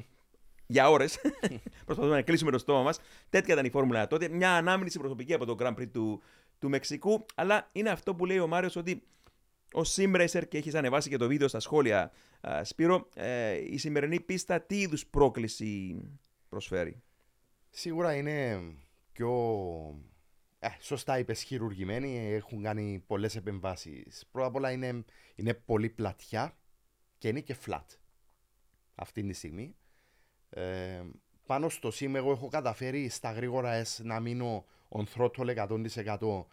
για 0.66 0.90
ώρες. 0.90 1.18
Προσπαθούμε 1.86 2.14
να 2.14 2.22
κλείσουμε 2.22 2.50
το 2.50 2.58
στόμα 2.58 2.82
μας. 2.82 3.00
Τέτοια 3.30 3.54
ήταν 3.54 3.66
η 3.66 3.70
φόρμουλα 3.70 4.06
τότε. 4.06 4.28
Μια 4.28 4.56
ανάμνηση 4.56 4.98
προσωπική 4.98 5.34
από 5.34 5.44
το 5.44 5.56
Grand 5.58 5.74
Prix 5.74 5.88
του, 5.92 6.22
του 6.58 6.68
Μεξικού. 6.68 7.24
Αλλά 7.34 7.68
είναι 7.72 7.90
αυτό 7.90 8.14
που 8.14 8.26
λέει 8.26 8.38
ο 8.38 8.46
Μάριος 8.46 8.76
ότι 8.76 9.02
ω 9.72 9.80
simracer 9.96 10.42
και 10.48 10.58
έχεις 10.58 10.74
ανεβάσει 10.74 11.08
και 11.08 11.16
το 11.16 11.26
βίντεο 11.26 11.48
στα 11.48 11.60
σχόλια, 11.60 12.12
α, 12.40 12.64
Σπύρο, 12.64 13.08
ε, 13.14 13.52
η 13.52 13.76
σημερινή 13.76 14.20
πίστα 14.20 14.60
τι 14.60 14.80
είδους 14.80 15.06
πρόκληση 15.06 16.00
προσφέρει; 16.48 17.02
Σίγουρα 17.70 18.14
είναι 18.14 18.60
πιο 19.12 19.30
ε, 20.64 20.76
σωστά 20.80 21.18
είπες 21.18 21.42
χειρουργημένοι, 21.42 22.18
έχουν 22.18 22.62
κάνει 22.62 23.04
πολλές 23.06 23.36
επεμβάσεις. 23.36 24.26
Πρώτα 24.30 24.46
απ' 24.46 24.54
όλα 24.54 24.70
είναι, 24.70 25.04
είναι 25.34 25.54
πολύ 25.54 25.88
πλατιά 25.88 26.56
και 27.18 27.28
είναι 27.28 27.40
και 27.40 27.56
flat 27.66 27.84
αυτή 28.94 29.22
τη 29.22 29.32
στιγμή. 29.32 29.76
Ε, 30.50 31.02
πάνω 31.46 31.68
στο 31.68 31.90
sim 31.94 32.14
εγώ 32.14 32.30
έχω 32.30 32.48
καταφέρει 32.48 33.08
στα 33.08 33.32
γρήγορα 33.32 33.82
S 33.82 34.02
να 34.02 34.20
μείνω 34.20 34.64
on 34.88 35.04
throttle 35.14 35.68
100%. 35.68 36.44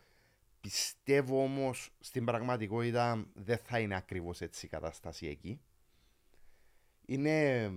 Πιστεύω 0.62 1.44
όμως 1.44 1.90
στην 2.00 2.26
πραγματικότητα 2.26 3.26
δεν 3.34 3.58
θα 3.58 3.80
είναι 3.80 3.96
ακριβώς 3.96 4.42
έτσι 4.42 4.66
η 4.66 4.70
κατάσταση 4.70 5.28
εκεί. 5.28 5.62
Είναι 7.06 7.72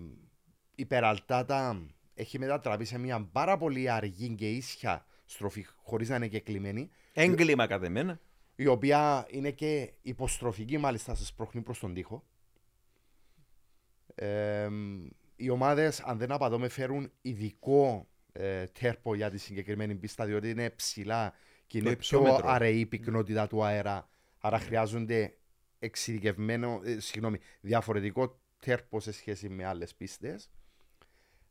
υπεραλτάτα, 0.75 1.87
έχει 2.15 2.39
μετατραπεί 2.39 2.85
σε 2.85 2.99
μια 2.99 3.29
πάρα 3.33 3.57
πολύ 3.57 3.91
αργή 3.91 4.35
και 4.35 4.51
ίσια 4.51 5.07
στροφή 5.25 5.67
χωρίς 5.77 6.09
να 6.09 6.17
είναι 6.17 6.29
και 6.29 6.41
κλειμένη. 6.41 6.91
Έγκλημα 7.13 7.67
κατά 7.67 7.89
μένα. 7.89 8.21
Η 8.57 8.67
οποία 8.67 9.27
είναι 9.31 9.51
και 9.51 9.93
υποστροφική 10.03 10.79
μάλιστα 10.79 11.15
σε 11.15 11.25
σπρώχνει 11.25 11.61
προς 11.61 11.79
τον 11.79 11.95
τοίχο. 11.95 12.25
Ε, 14.15 14.69
οι 15.37 15.51
ομάδες, 15.51 16.01
αν 16.01 16.19
δεν 16.19 16.33
απατώμε, 16.33 16.69
φέρουν 16.69 17.11
ειδικό 17.23 18.09
ε, 18.33 18.67
τέρπο 18.67 19.15
για 19.15 19.31
τη 19.31 19.39
συγκεκριμένη 19.39 19.95
πίστα, 19.95 20.25
διότι 20.25 20.51
είναι 20.51 20.71
ψηλά 20.71 21.35
και 21.67 21.79
είναι 21.79 21.89
πιο 21.89 21.97
υψόμετρο. 21.97 22.49
αραιή 22.49 22.79
η 22.79 22.87
πυκνότητα 22.87 23.47
του 23.47 23.65
αέρα. 23.65 24.09
Άρα 24.39 24.59
χρειάζονται 24.59 25.37
εξειδικευμένο, 25.79 26.81
ε, 26.85 27.01
συγγνώμη, 27.01 27.39
διαφορετικό 27.61 28.41
τέρπο 28.59 29.01
σε 29.01 29.13
σχέση 29.13 29.49
με 29.49 29.65
άλλες 29.65 29.95
πίστες. 29.95 30.51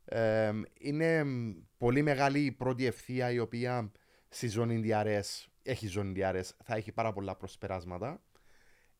Ε, 0.04 0.52
είναι 0.78 1.24
μ, 1.24 1.52
πολύ 1.78 2.02
μεγάλη 2.02 2.44
η 2.44 2.52
πρώτη 2.52 2.86
ευθεία 2.86 3.30
η 3.30 3.38
οποία 3.38 3.92
στη 4.28 4.48
ζώνη 4.48 4.82
DRS 4.84 5.46
έχει 5.62 5.86
ζώνη 5.86 6.12
DRS, 6.16 6.48
θα 6.64 6.74
έχει 6.74 6.92
πάρα 6.92 7.12
πολλά 7.12 7.36
προσπεράσματα. 7.36 8.22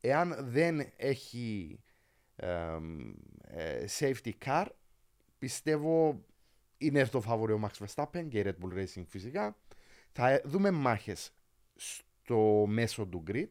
Εάν 0.01 0.37
δεν 0.41 0.93
έχει 0.97 1.79
εμ, 2.37 3.13
ε, 3.43 3.85
safety 3.99 4.33
car, 4.45 4.67
πιστεύω 5.39 6.25
είναι 6.79 7.07
το 7.07 7.21
φαβορή 7.21 7.53
ο 7.53 7.61
Max 7.63 7.87
Verstappen 7.87 8.27
και 8.29 8.39
η 8.39 8.43
Red 8.47 8.65
Bull 8.65 8.79
Racing 8.79 9.05
φυσικά. 9.07 9.57
Θα 10.13 10.29
ε, 10.29 10.43
δούμε 10.45 10.71
μάχες 10.71 11.33
στο 11.75 12.65
μέσο 12.69 13.07
του 13.07 13.23
grid 13.27 13.49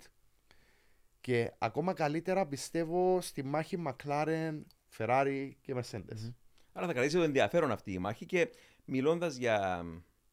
και 1.22 1.52
ακόμα 1.58 1.94
καλύτερα 1.94 2.48
πιστεύω 2.48 3.22
στη 3.22 3.44
μάχη 3.44 3.84
McLaren, 3.88 4.62
Ferrari 4.98 5.52
και 5.62 5.76
Mercedes. 5.76 6.34
Άρα 6.74 6.88
θα 6.88 6.94
κρατήσει 6.94 7.16
το 7.16 7.24
ενδιαφέρον 7.24 7.72
αυτή 7.72 7.92
η 7.92 7.98
μάχη 7.98 8.26
και 8.26 8.50
μιλώντας 8.86 9.36
για, 9.36 9.86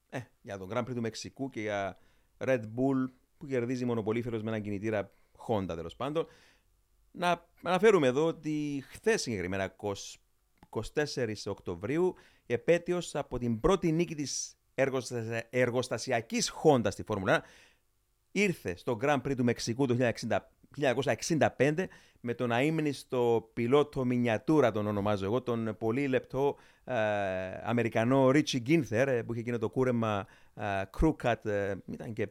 ε, 0.09 0.21
για 0.43 0.59
τον 0.59 0.69
Grand 0.73 0.83
Prix 0.83 0.95
του 0.95 1.01
Μεξικού 1.01 1.51
και 1.51 1.61
για 1.61 1.99
Red 2.39 2.61
Bull 2.61 3.11
που 3.39 3.47
κερδίζει 3.47 3.85
μονοπολίφερος 3.85 4.43
με 4.43 4.49
έναν 4.49 4.63
κινητήρα 4.63 5.13
Honda 5.49 5.67
τέλος 5.67 5.97
πάντων. 5.97 6.27
Να 7.11 7.49
αναφέρουμε 7.63 8.07
εδώ 8.07 8.27
ότι 8.27 8.85
χθες 8.89 9.23
συγκεκριμένα 9.23 9.77
20 9.77 9.93
24 10.71 11.35
Οκτωβρίου 11.47 12.15
επέτειος 12.47 13.15
από 13.15 13.39
την 13.39 13.61
πρώτη 13.61 13.93
νίκη 13.93 14.15
της 14.15 14.57
εργοστασια... 14.75 15.47
εργοστασιακής 15.51 16.53
Honda 16.63 16.87
στη 16.91 17.03
Φόρμουλα 17.03 17.43
1 17.43 17.47
ήρθε 18.33 18.77
στο 18.77 18.99
Grand 19.03 19.21
Prix 19.23 19.37
του 19.37 19.45
Μεξικού 19.45 19.87
το 19.87 19.97
1960 20.29 20.39
1965 20.77 21.85
με 22.21 22.35
τον 22.35 22.53
αείμνηστο 22.53 23.51
πιλότο 23.53 24.05
μινιατούρα 24.05 24.71
τον 24.71 24.87
ονομάζω 24.87 25.25
εγώ, 25.25 25.43
τον 25.43 25.77
πολύ 25.79 26.07
λεπτό 26.07 26.57
ε, 26.85 26.95
Αμερικανό 27.63 28.31
Ρίτσι 28.31 28.59
Γκίνθερ 28.59 29.09
ε, 29.09 29.23
που 29.23 29.33
είχε 29.33 29.41
εκείνο 29.41 29.59
το 29.59 29.69
κούρεμα 29.69 30.27
ε, 30.55 30.83
crew 31.01 31.15
cut, 31.23 31.45
ε, 31.45 31.75
ήταν 31.87 32.13
και 32.13 32.29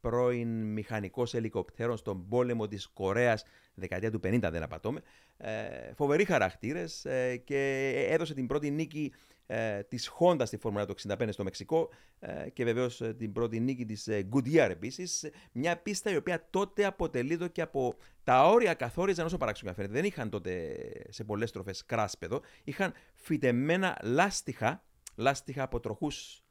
πρώην 0.00 0.72
μηχανικός 0.72 1.34
ελικοπτέρων 1.34 1.96
στον 1.96 2.28
πόλεμο 2.28 2.68
της 2.68 2.86
Κορέας 2.86 3.44
δεκαετία 3.74 4.10
του 4.10 4.20
50 4.24 4.38
δεν 4.40 4.62
απατώμε. 4.62 5.00
Ε, 5.36 5.92
φοβεροί 5.94 6.24
χαρακτήρες 6.24 7.04
ε, 7.04 7.36
και 7.36 7.88
έδωσε 8.08 8.34
την 8.34 8.46
πρώτη 8.46 8.70
νίκη 8.70 9.12
ε, 9.46 9.82
της 9.82 10.10
Honda 10.18 10.42
στη 10.44 10.56
Φόρμουλα 10.56 10.86
του 10.86 10.94
65 11.08 11.28
στο 11.30 11.44
Μεξικό 11.44 11.88
ε, 12.18 12.50
και 12.50 12.64
βεβαίως 12.64 13.00
ε, 13.00 13.14
την 13.14 13.32
πρώτη 13.32 13.60
νίκη 13.60 13.84
της 13.84 14.08
ε, 14.08 14.28
Goodyear 14.32 14.68
επίσης. 14.70 15.30
Μια 15.52 15.76
πίστα 15.76 16.10
η 16.10 16.16
οποία 16.16 16.46
τότε 16.50 16.84
αποτελείται 16.84 17.48
και 17.48 17.62
από 17.62 17.94
τα 18.24 18.48
όρια 18.48 18.74
καθόριζαν 18.74 19.26
όσο 19.26 19.36
παράξενο 19.36 19.72
φαίνεται. 19.72 19.92
Δεν 19.92 20.04
είχαν 20.04 20.30
τότε 20.30 20.76
σε 21.08 21.24
πολλές 21.24 21.48
στροφές 21.48 21.84
κράσπεδο. 21.84 22.40
Είχαν 22.64 22.92
φυτεμένα 23.14 23.98
λάστιχα, 24.02 24.84
λάστιχα 25.14 25.62
από 25.62 25.80
τροχούς 25.80 26.42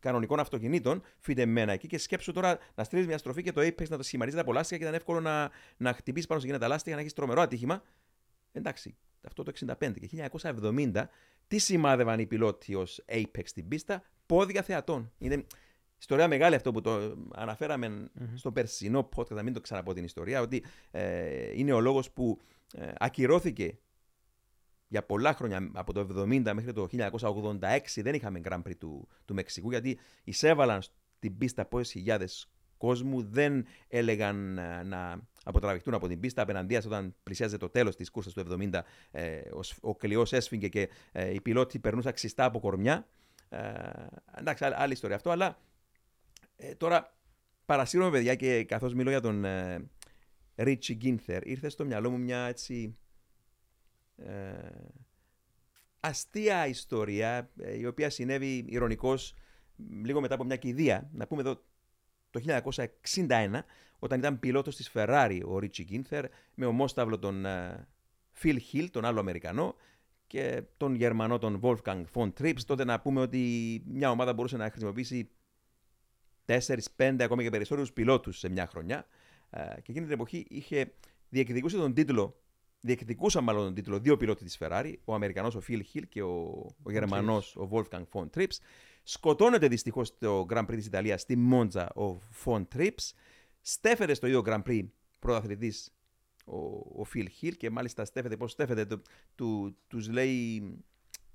κανονικών 0.00 0.40
αυτοκινήτων 0.40 1.02
φυτεμένα 1.18 1.72
εκεί 1.72 1.86
και 1.86 1.98
σκέψου 1.98 2.32
τώρα 2.32 2.58
να 2.74 2.84
στείλεις 2.84 3.06
μια 3.06 3.18
στροφή 3.18 3.42
και 3.42 3.52
το 3.52 3.60
Apex 3.60 3.88
να 3.88 3.96
το 3.96 4.02
σχηματίζεται 4.02 4.42
από 4.42 4.52
λάστιχα 4.52 4.76
και 4.76 4.82
ήταν 4.82 4.94
εύκολο 4.94 5.20
να, 5.20 5.50
να 5.76 5.92
χτυπήσεις 5.92 6.26
πάνω 6.26 6.40
σε 6.40 6.46
εκείνα 6.46 6.60
τα 6.60 6.68
λάστιχα 6.68 6.94
να 6.94 7.00
έχεις 7.00 7.12
τρομερό 7.12 7.40
ατύχημα. 7.40 7.82
Εντάξει, 8.52 8.96
αυτό 9.26 9.42
το 9.42 9.52
65 9.80 9.92
και 10.00 10.28
1970 10.42 11.04
τι 11.46 11.58
σημάδευαν 11.58 12.18
οι 12.18 12.26
πιλότοι 12.26 12.74
ως 12.74 13.04
Apex 13.08 13.42
στην 13.44 13.68
πίστα, 13.68 14.02
πόδια 14.26 14.62
θεατών. 14.62 15.12
Είναι 15.18 15.44
ιστορία 15.98 16.28
μεγάλη 16.28 16.54
αυτό 16.54 16.72
που 16.72 16.80
το 16.80 17.16
αναφέραμε 17.34 18.10
στο 18.34 18.52
περσινό 18.52 19.08
podcast, 19.16 19.34
να 19.34 19.42
μην 19.42 19.52
το 19.52 19.60
ξαναπώ 19.60 19.92
την 19.92 20.04
ιστορία, 20.04 20.40
ότι 20.40 20.64
ε, 20.90 21.58
είναι 21.58 21.72
ο 21.72 21.80
λόγος 21.80 22.10
που 22.10 22.40
ε, 22.74 22.90
ακυρώθηκε 22.98 23.78
για 24.88 25.02
πολλά 25.02 25.34
χρόνια, 25.34 25.70
από 25.72 25.92
το 25.92 26.06
70 26.18 26.52
μέχρι 26.54 26.72
το 26.72 26.88
1986, 26.90 27.78
δεν 27.96 28.14
είχαμε 28.14 28.40
Grand 28.44 28.62
Prix 28.62 28.76
του, 28.78 29.08
του 29.24 29.34
Μεξικού, 29.34 29.70
γιατί 29.70 29.98
εισέβαλαν 30.24 30.82
στην 30.82 31.38
πίστα 31.38 31.64
πόσες 31.64 31.90
χιλιάδες 31.92 32.50
κόσμου, 32.76 33.22
δεν 33.22 33.66
έλεγαν 33.88 34.58
ε, 34.58 34.82
να 34.82 35.20
αποτραβηχτούν 35.48 35.94
από 35.94 36.08
την 36.08 36.20
πίστα. 36.20 36.42
Απέναντίας 36.42 36.84
όταν 36.86 37.14
πλησιάζε 37.22 37.56
το 37.56 37.68
τέλος 37.68 37.96
της 37.96 38.10
κούρσας 38.10 38.32
του 38.32 38.40
70, 38.40 38.80
ε, 39.10 39.40
ο, 39.52 39.62
σ- 39.62 39.78
ο 39.80 39.94
κλειός 39.96 40.32
έσφυγε 40.32 40.68
και 40.68 40.88
ε, 41.12 41.34
οι 41.34 41.40
πιλότοι 41.40 41.78
περνούσαν 41.78 42.12
ξιστά 42.12 42.44
από 42.44 42.60
κορμιά. 42.60 43.08
Ε, 43.48 43.58
εντάξει, 44.38 44.64
άλλη, 44.64 44.74
άλλη 44.76 44.92
ιστορία 44.92 45.16
αυτό, 45.16 45.30
αλλά 45.30 45.58
ε, 46.56 46.74
τώρα 46.74 47.16
παρασύρομαι 47.64 48.10
παιδιά 48.10 48.34
και 48.34 48.64
καθώς 48.64 48.94
μιλώ 48.94 49.10
για 49.10 49.20
τον 49.20 49.44
ε, 49.44 49.90
Ρίτσι 50.56 50.94
Γκίνθερ, 50.94 51.46
ήρθε 51.46 51.68
στο 51.68 51.84
μυαλό 51.84 52.10
μου 52.10 52.18
μια 52.18 52.38
έτσι 52.38 52.96
ε, 54.16 54.58
αστεία 56.00 56.66
ιστορία 56.66 57.50
ε, 57.58 57.78
η 57.78 57.86
οποία 57.86 58.10
συνέβη 58.10 58.64
ηρωνικώς 58.68 59.34
λίγο 60.02 60.20
μετά 60.20 60.34
από 60.34 60.44
μια 60.44 60.56
κηδεία. 60.56 61.08
Να 61.12 61.26
πούμε 61.26 61.40
εδώ 61.40 61.62
το 62.30 62.40
1961 63.28 63.60
όταν 63.98 64.18
ήταν 64.18 64.38
πιλότος 64.38 64.76
της 64.76 64.90
Ferrari 64.94 65.40
ο 65.46 65.58
Ρίτσι 65.58 65.82
Γκίνθερ 65.82 66.24
με 66.54 66.66
ομόσταυλο 66.66 67.18
τον 67.18 67.44
ε, 67.44 67.88
Phil 68.42 68.56
Hill, 68.72 68.86
τον 68.90 69.04
άλλο 69.04 69.20
Αμερικανό 69.20 69.74
και 70.26 70.62
τον 70.76 70.94
Γερμανό 70.94 71.38
τον 71.38 71.60
Wolfgang 71.62 72.02
von 72.14 72.32
Trips 72.40 72.60
τότε 72.66 72.84
να 72.84 73.00
πούμε 73.00 73.20
ότι 73.20 73.82
μια 73.86 74.10
ομάδα 74.10 74.32
μπορούσε 74.32 74.56
να 74.56 74.70
χρησιμοποιήσει 74.70 75.30
4-5 76.96 77.16
ακόμη 77.20 77.42
και 77.42 77.50
περισσότερους 77.50 77.92
πιλότους 77.92 78.38
σε 78.38 78.48
μια 78.48 78.66
χρονιά 78.66 79.06
Ε, 79.50 79.60
και 79.60 79.90
εκείνη 79.90 80.04
την 80.04 80.14
εποχή 80.14 80.46
είχε 80.48 80.92
διεκδικούσε 81.28 81.76
τον 81.76 81.94
τίτλο 81.94 82.40
διεκδικούσαν 82.80 83.44
μάλλον 83.44 83.64
τον 83.64 83.74
τίτλο 83.74 83.98
δύο 83.98 84.16
πιλότοι 84.16 84.44
της 84.44 84.58
Ferrari, 84.60 84.92
ο 85.04 85.14
Αμερικανός 85.14 85.54
ο 85.54 85.62
Phil 85.68 85.80
Hill 85.94 86.02
και 86.08 86.22
ο, 86.22 86.66
ο 86.82 86.90
Γερμανός 86.90 87.56
ο 87.56 87.68
Wolfgang 87.72 88.04
von 88.12 88.26
Trips. 88.36 88.56
Σκοτώνεται 89.10 89.68
δυστυχώς 89.68 90.08
στο 90.08 90.46
Grand 90.50 90.64
Prix 90.64 90.74
της 90.74 90.86
Ιταλίας 90.86 91.20
στη 91.20 91.36
Μόντζα 91.36 91.88
ο 91.88 92.20
von 92.44 92.64
Trips. 92.74 93.12
Στέφεται 93.60 94.14
στο 94.14 94.26
ίδιο 94.26 94.42
Grand 94.46 94.62
Prix 94.62 94.86
πρωταθλητής 95.18 95.94
ο, 96.44 96.56
ο 97.02 97.06
Phil 97.14 97.26
Hill 97.40 97.56
και 97.56 97.70
μάλιστα 97.70 98.04
στέφεται 98.04 98.36
πώς 98.36 98.50
στέφεται, 98.50 98.86
το, 98.86 99.02
του, 99.34 99.76
τους 99.86 100.08
λέει 100.08 100.62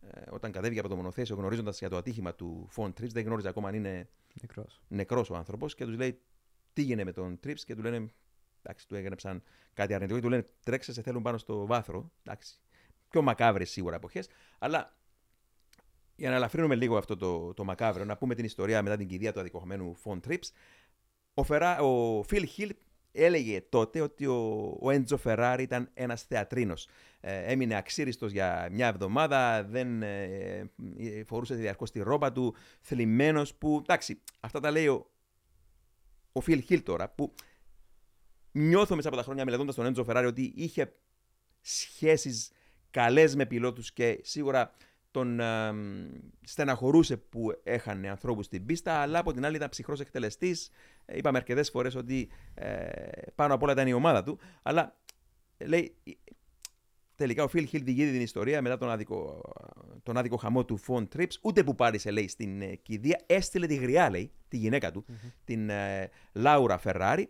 ε, 0.01 0.21
όταν 0.29 0.51
κατέβηκε 0.51 0.79
από 0.79 0.89
το 0.89 0.95
μονοθέσιο 0.95 1.35
γνωρίζοντας 1.35 1.79
για 1.79 1.89
το 1.89 1.97
ατύχημα 1.97 2.35
του 2.35 2.69
von 2.75 2.87
Trips, 2.87 3.11
δεν 3.11 3.25
γνώριζε 3.25 3.47
ακόμα 3.47 3.67
αν 3.67 3.75
είναι 3.75 4.09
Νεκρός. 4.41 4.81
νεκρός 4.87 5.29
ο 5.29 5.35
άνθρωπος 5.35 5.75
και 5.75 5.85
τους 5.85 5.97
λέει 5.97 6.21
τι 6.73 6.81
γίνεται 6.81 7.03
με 7.03 7.11
τον 7.11 7.39
Trips 7.43 7.59
και 7.65 7.75
του 7.75 7.81
λένε 7.81 8.13
εντάξει, 8.61 8.87
του 8.87 8.95
έγραψαν 8.95 9.43
κάτι 9.73 9.93
αρνητικό 9.93 10.19
και 10.19 10.25
του 10.25 10.31
λένε 10.31 10.47
τρέξε, 10.63 10.93
σε 10.93 11.01
θέλουν 11.01 11.21
πάνω 11.21 11.37
στο 11.37 11.65
βάθρο. 11.65 12.11
Εντάξει. 12.23 12.59
Πιο 13.09 13.21
μακάβρες 13.21 13.69
σίγουρα 13.69 13.95
εποχές. 13.95 14.27
Αλλά 14.59 14.97
για 16.15 16.29
να 16.29 16.35
ελαφρύνουμε 16.35 16.75
λίγο 16.75 16.97
αυτό 16.97 17.17
το, 17.17 17.53
το 17.53 17.63
μακάβριο, 17.63 18.05
να 18.05 18.17
πούμε 18.17 18.35
την 18.35 18.45
ιστορία 18.45 18.81
μετά 18.81 18.97
την 18.97 19.07
κηδεία 19.07 19.33
του 19.33 19.39
αδικοχωμένου 19.39 19.95
Φον 19.95 20.21
Trips. 20.27 20.49
Ο, 21.33 21.43
Φερά, 21.43 21.79
ο 21.79 22.19
Phil 22.29 22.45
Hill 22.57 22.69
έλεγε 23.11 23.61
τότε 23.61 24.01
ότι 24.01 24.25
ο, 24.25 24.77
ο 24.81 24.91
Έντζο 24.91 25.17
Φεράρι 25.17 25.63
ήταν 25.63 25.89
ένας 25.93 26.23
θεατρίνος. 26.23 26.87
Ε, 27.19 27.51
έμεινε 27.51 27.75
αξίριστος 27.75 28.31
για 28.31 28.67
μια 28.71 28.87
εβδομάδα, 28.87 29.63
δεν 29.63 30.01
ε, 30.03 30.23
ε, 30.97 31.23
φορούσε 31.23 31.55
διαρκώς 31.55 31.91
τη 31.91 31.99
ρόπα 31.99 32.31
του, 32.31 32.55
θλιμμένος 32.81 33.53
που, 33.53 33.79
εντάξει, 33.81 34.21
αυτά 34.39 34.59
τα 34.59 34.71
λέει 34.71 34.87
ο, 34.87 35.11
ο 36.31 36.41
Phil 36.47 36.61
Hill 36.69 36.81
τώρα, 36.83 37.09
που 37.09 37.33
νιώθω 38.51 38.95
μέσα 38.95 39.07
από 39.07 39.17
τα 39.17 39.23
χρόνια 39.23 39.45
μελετώντας 39.45 39.75
τον 39.75 39.85
Έντζο 39.85 40.03
Φεράρι 40.03 40.27
ότι 40.27 40.53
είχε 40.55 40.93
σχέσεις 41.61 42.51
καλές 42.91 43.35
με 43.35 43.45
πιλότους 43.45 43.93
και 43.93 44.19
σίγουρα 44.23 44.73
τον 45.13 45.39
ε, 45.39 45.73
στεναχωρούσε 46.41 47.17
που 47.17 47.51
έχανε 47.63 48.09
ανθρώπους 48.09 48.45
στην 48.45 48.65
πίστα, 48.65 48.93
αλλά 48.93 49.19
από 49.19 49.33
την 49.33 49.45
άλλη 49.45 49.55
ήταν 49.55 49.69
ψυχρός 49.69 49.99
εκτελεστής. 49.99 50.69
Είπαμε 51.05 51.37
αρκετές 51.37 51.69
φορές 51.69 51.95
ότι 51.95 52.29
ε, 52.53 52.87
πάνω 53.35 53.53
απ' 53.53 53.63
όλα 53.63 53.71
ήταν 53.71 53.87
η 53.87 53.93
ομάδα 53.93 54.23
του. 54.23 54.39
Αλλά 54.61 54.97
λέει, 55.57 55.95
τελικά 57.15 57.43
ο 57.43 57.47
Φιλ 57.47 57.67
Χιλ 57.67 57.83
διηγείται 57.83 58.11
την 58.11 58.21
ιστορία 58.21 58.61
μετά 58.61 58.77
τον 58.77 58.89
άδικο, 58.89 59.41
τον 60.03 60.17
άδικο 60.17 60.37
χαμό 60.37 60.65
του 60.65 60.77
Φον 60.77 61.07
Τρίψ. 61.07 61.39
Ούτε 61.41 61.63
που 61.63 61.75
πάρισε, 61.75 62.11
λέει, 62.11 62.27
στην 62.27 62.61
ε, 62.61 62.75
κηδεία, 62.75 63.23
έστειλε 63.25 63.67
τη 63.67 63.75
γριά, 63.75 64.09
λέει, 64.09 64.31
τη 64.47 64.57
γυναίκα 64.57 64.91
του, 64.91 65.05
την 65.43 65.69
ε, 65.69 66.09
Λάουρα 66.33 66.77
Φεράρι. 66.77 67.29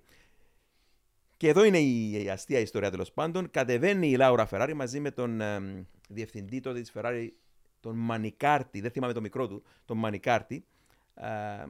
Και 1.38 1.48
εδώ 1.50 1.64
είναι 1.64 1.80
η, 1.80 2.24
η 2.24 2.30
αστεία 2.30 2.60
ιστορία 2.60 2.92
τέλος 2.92 3.12
πάντων. 3.12 3.50
Κατεβαίνει 3.52 4.10
η 4.10 4.16
Λάουρα 4.16 4.46
Φεράρι 4.46 4.74
μαζί 4.74 5.00
με 5.00 5.12
τον 5.12 5.42
ε, 5.42 5.86
διευθυντή 6.10 6.60
τότε 6.60 6.80
της 6.80 6.92
Φεράρι, 6.92 7.38
τον 7.84 7.96
Μανικάρτη, 7.96 8.82
δεν 8.82 8.92
θυμάμαι 8.92 9.14
το 9.14 9.22
μικρό 9.22 9.48
του, 9.48 9.64
τον 9.86 9.98
Μανικάρτη. 9.98 10.66
Ε, 11.14 11.66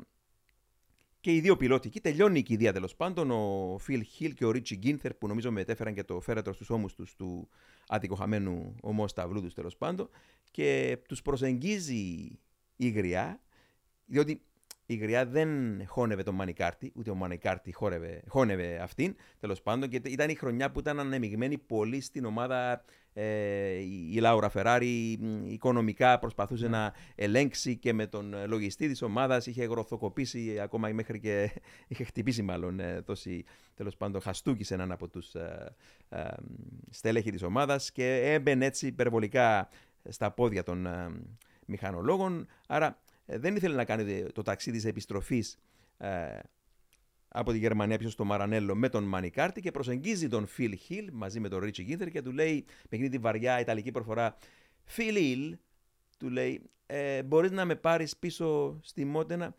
και 1.19 1.34
οι 1.34 1.40
δύο 1.40 1.57
πιλότοι 1.57 1.88
εκεί. 1.88 1.99
Τελειώνει 2.02 2.40
η 2.40 2.44
κηδεία 2.44 2.73
τέλος 2.73 2.95
πάντων. 2.95 3.31
Ο 3.31 3.77
Φιλ 3.80 4.03
Χιλ 4.03 4.34
και 4.34 4.45
ο 4.45 4.52
Ρίτσι 4.52 4.76
Γκίνθερ 4.76 5.14
που 5.14 5.27
νομίζω 5.27 5.52
μετέφεραν 5.52 5.94
και 5.94 6.03
το 6.03 6.19
φέρετρο 6.19 6.53
στους 6.53 6.69
ώμους 6.69 6.94
τους 6.95 7.15
του 7.15 7.49
ατυχοχαμένου 7.88 8.76
ομό 8.81 9.07
σταυλού 9.07 9.41
τους 9.41 9.53
τέλος 9.53 9.77
πάντων. 9.77 10.10
Και 10.52 10.98
τους 11.07 11.22
προσεγγίζει 11.22 12.40
η 12.76 12.90
γριά, 12.90 13.41
διότι 14.06 14.41
η 14.86 14.96
γριά 14.96 15.26
δεν 15.26 15.50
χώνευε 15.88 16.24
τον 16.24 16.36
Μανικάρτη, 16.36 16.92
ούτε 16.96 17.10
ο 17.10 17.16
Μανικάρτη 17.16 17.74
χόρευε, 17.74 18.22
χώνευε 18.28 18.80
αυτήν, 18.82 19.16
τέλος 19.40 19.62
πάντων. 19.62 19.90
Και 19.90 20.02
ήταν 20.06 20.30
η 20.30 20.36
χρονιά 20.36 20.72
που 20.72 20.80
ήταν 20.80 21.00
ανεμιγμένη 21.00 21.58
πολύ 21.58 22.02
στην 22.02 22.26
ομάδα. 22.26 22.84
Ε, 23.16 23.70
η 24.12 24.18
Λάουρα 24.20 24.50
Φεράρι 24.50 25.20
οικονομικά 25.46 26.20
προσπαθούσε 26.20 26.68
να 26.68 26.94
ελέγξει 27.16 27.78
και 27.78 27.94
με 27.94 28.08
τον 28.08 28.36
λογιστή 28.48 28.88
της 28.88 29.02
ομάδας 29.02 29.46
είχε 29.46 29.66
γροθοκοπήσει 29.66 30.60
ακόμα 30.60 30.90
μέχρι 30.94 31.20
και 31.20 31.52
είχε 31.88 32.04
χτυπήσει 32.04 32.42
μάλλον 32.42 32.80
ε, 32.80 33.02
τόση 33.02 33.46
τέλος 33.76 33.96
πάντων 33.96 34.22
χαστούκησε 34.22 34.74
έναν 34.74 34.92
από 34.92 35.08
τους 35.08 35.36
ε, 35.36 35.76
ε, 36.10 36.28
στέλεχη 36.90 37.32
της 37.32 37.44
ομάδας 37.44 37.92
και 37.92 38.22
έμπαινε 38.34 38.66
έτσι 38.66 38.88
υπερβολικά 38.88 39.70
στα 40.10 40.32
πόδια 40.32 40.64
των 40.64 40.86
ε, 40.86 41.12
μηχανολόγων 41.66 42.48
άρα 42.68 42.88
ε, 42.88 43.12
δεν 43.38 43.56
ήθελε 43.56 43.76
να 43.76 43.86
κάνει 43.86 44.24
το 44.32 44.42
ταξίδι 44.42 44.78
της 44.78 44.86
επιστροφής 44.86 45.58
ε, 45.98 46.40
από 47.28 47.52
τη 47.52 47.58
Γερμανία 47.58 47.98
πίσω 47.98 48.10
στο 48.10 48.24
Μαρανέλο 48.24 48.76
με 48.76 48.90
τον 48.90 49.04
Μανικάρτη 49.04 49.62
και 49.62 49.72
προσεγγίζει 49.72 50.28
τον 50.28 50.46
Φιλ 50.46 50.78
Χιλ 50.78 51.10
μαζί 51.14 51.40
με 51.40 51.50
τον 51.50 51.60
Ρίτσι 51.60 51.84
Γκίνθερ 51.84 52.10
και 52.10 52.22
του 52.22 52.32
λέει 52.32 52.66
με 52.68 52.90
εκείνη 52.90 53.10
τη 53.10 53.18
βαριά 53.18 53.60
ιταλική 53.60 53.92
προφορά 53.92 54.38
Φιλ 54.84 55.16
Χιλ, 55.16 55.58
του 56.18 56.30
λέει 56.30 56.62
ε, 56.86 57.24
μπορείς 57.24 57.52
να 57.52 57.66
με 57.66 57.76
πάρεις 57.76 58.18
πίσω 58.18 58.80
στη 58.82 59.06
Μότενα 59.06 59.56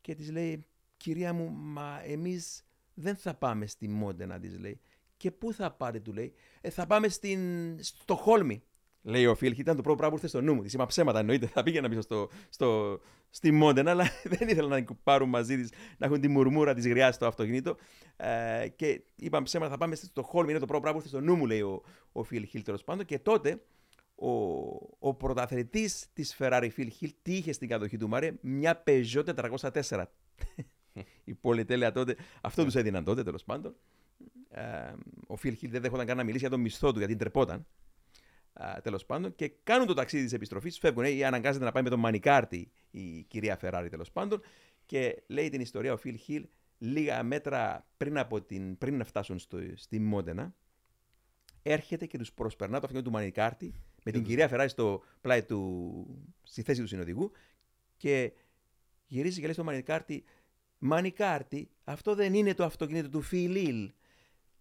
και 0.00 0.14
της 0.14 0.30
λέει 0.30 0.64
κυρία 0.96 1.32
μου 1.32 1.50
μα 1.50 2.00
εμείς 2.04 2.64
δεν 2.94 3.16
θα 3.16 3.34
πάμε 3.34 3.66
στη 3.66 3.88
Μότενα 3.88 4.38
της 4.38 4.58
λέει. 4.58 4.80
Και 5.16 5.30
πού 5.30 5.52
θα 5.52 5.70
πάρει 5.70 6.00
του 6.00 6.12
λέει 6.12 6.34
ε, 6.60 6.70
θα 6.70 6.86
πάμε 6.86 7.08
στην... 7.08 7.40
στο 7.80 8.14
Χόλμη 8.14 8.62
Λέει 9.06 9.26
ο 9.26 9.34
Φίλχ, 9.34 9.58
ήταν 9.58 9.76
το 9.76 9.82
πρώτο 9.82 9.96
πράγμα 9.96 10.16
που 10.16 10.22
ήρθε 10.24 10.38
στο 10.38 10.46
νου 10.46 10.54
μου. 10.54 10.62
Της 10.62 10.72
είπα 10.72 10.86
ψέματα 10.86 11.18
εννοείται. 11.18 11.46
Θα 11.46 11.62
πήγαινα 11.62 11.88
πίσω 11.88 12.00
στο, 12.00 12.28
στο, 12.48 13.00
στη 13.30 13.50
Μόντεν, 13.50 13.88
αλλά 13.88 14.04
δεν 14.38 14.48
ήθελα 14.48 14.68
να 14.68 14.84
την 14.84 14.96
πάρουν 15.02 15.28
μαζί 15.28 15.56
της, 15.56 15.72
να 15.98 16.06
έχουν 16.06 16.20
τη 16.20 16.28
μουρμούρα 16.28 16.74
της 16.74 16.86
γριάς 16.86 17.14
στο 17.14 17.26
αυτοκίνητο. 17.26 17.76
Ε, 18.16 18.68
και 18.76 19.02
είπα 19.16 19.42
ψέματα, 19.42 19.70
θα 19.70 19.78
πάμε 19.78 19.94
στο 19.94 20.22
Χόλμ. 20.22 20.48
Είναι 20.48 20.58
το 20.58 20.66
πρώτο 20.66 20.80
πράγμα 20.82 21.00
που 21.00 21.06
ήρθε 21.06 21.16
στο 21.16 21.26
νου 21.26 21.36
μου, 21.36 21.46
λέει 21.46 21.60
ο, 21.60 21.82
ο 22.12 22.22
Φιλ 22.22 22.46
Χιλ 22.46 22.62
τέλος 22.62 22.84
πάντων. 22.84 23.04
Και 23.04 23.18
τότε 23.18 23.60
ο, 24.14 24.30
ο 24.98 25.14
πρωταθλητής 25.14 26.06
της 26.12 26.36
Ferrari 26.38 26.68
Phil 26.76 26.88
Hill 27.00 27.10
τι 27.22 27.36
είχε 27.36 27.52
στην 27.52 27.68
κατοχή 27.68 27.96
του 27.96 28.08
Μάρε, 28.08 28.32
μια 28.40 28.82
Peugeot 28.86 29.24
404. 29.80 30.04
Η 31.24 31.34
πολυτέλεια 31.44 31.92
τότε, 31.92 32.16
αυτό 32.40 32.64
τους 32.64 32.74
έδιναν 32.74 33.04
τότε 33.04 33.22
τέλος 33.22 33.44
πάντων. 33.44 33.74
Ε, 34.48 34.62
ο 35.26 35.34
Phil 35.42 35.52
Hill 35.52 35.68
δεν 35.68 35.82
δέχονταν 35.82 36.06
καν 36.06 36.16
να 36.16 36.22
μιλήσει 36.22 36.40
για 36.40 36.50
τον 36.50 36.60
μισθό 36.60 36.92
του 36.92 36.98
γιατί 36.98 37.16
τρεπόταν 37.16 37.66
τέλος 38.82 39.04
πάντων, 39.04 39.34
και 39.34 39.52
κάνουν 39.62 39.86
το 39.86 39.94
ταξίδι 39.94 40.24
της 40.24 40.32
επιστροφής. 40.32 40.78
Φεύγουν, 40.78 41.04
ή 41.04 41.24
αναγκάζεται 41.24 41.64
να 41.64 41.72
πάει 41.72 41.82
με 41.82 41.90
τον 41.90 42.00
Μανικάρτη 42.00 42.70
η 42.90 43.22
κυρία 43.22 43.56
Φεράρι 43.56 43.88
τέλος 43.88 44.10
πάντων. 44.10 44.40
Και 44.86 45.22
λέει 45.26 45.48
την 45.48 45.60
ιστορία 45.60 45.92
ο 45.92 45.96
Φιλ 45.96 46.16
Χιλ 46.16 46.46
λίγα 46.78 47.22
μέτρα 47.22 47.86
πριν, 47.96 48.18
από 48.18 48.42
την, 48.42 48.78
πριν 48.78 48.96
να 48.96 49.04
φτάσουν 49.04 49.38
στο, 49.38 49.58
στη 49.74 49.98
Μόντενα. 49.98 50.54
Έρχεται 51.62 52.06
και 52.06 52.18
τους 52.18 52.32
προσπερνά 52.32 52.72
το 52.72 52.86
αυτοκίνητο 52.86 53.10
του 53.10 53.16
Μανικάρτη 53.16 53.74
με 54.04 54.12
την 54.12 54.24
κυρία 54.24 54.48
Φεράρι 54.48 54.68
στο 54.68 55.02
πλάι 55.20 55.42
του, 55.42 56.24
στη 56.42 56.62
θέση 56.62 56.80
του 56.80 56.86
συνοδηγού 56.86 57.30
και 57.96 58.32
γυρίζει 59.06 59.36
και 59.36 59.44
λέει 59.44 59.54
στο 59.54 59.64
Μανικάρτη 59.64 60.24
Μανικάρτη, 60.78 61.70
αυτό 61.84 62.14
δεν 62.14 62.34
είναι 62.34 62.54
το 62.54 62.64
αυτοκίνητο 62.64 63.08
του 63.08 63.20
Φιλίλ. 63.20 63.92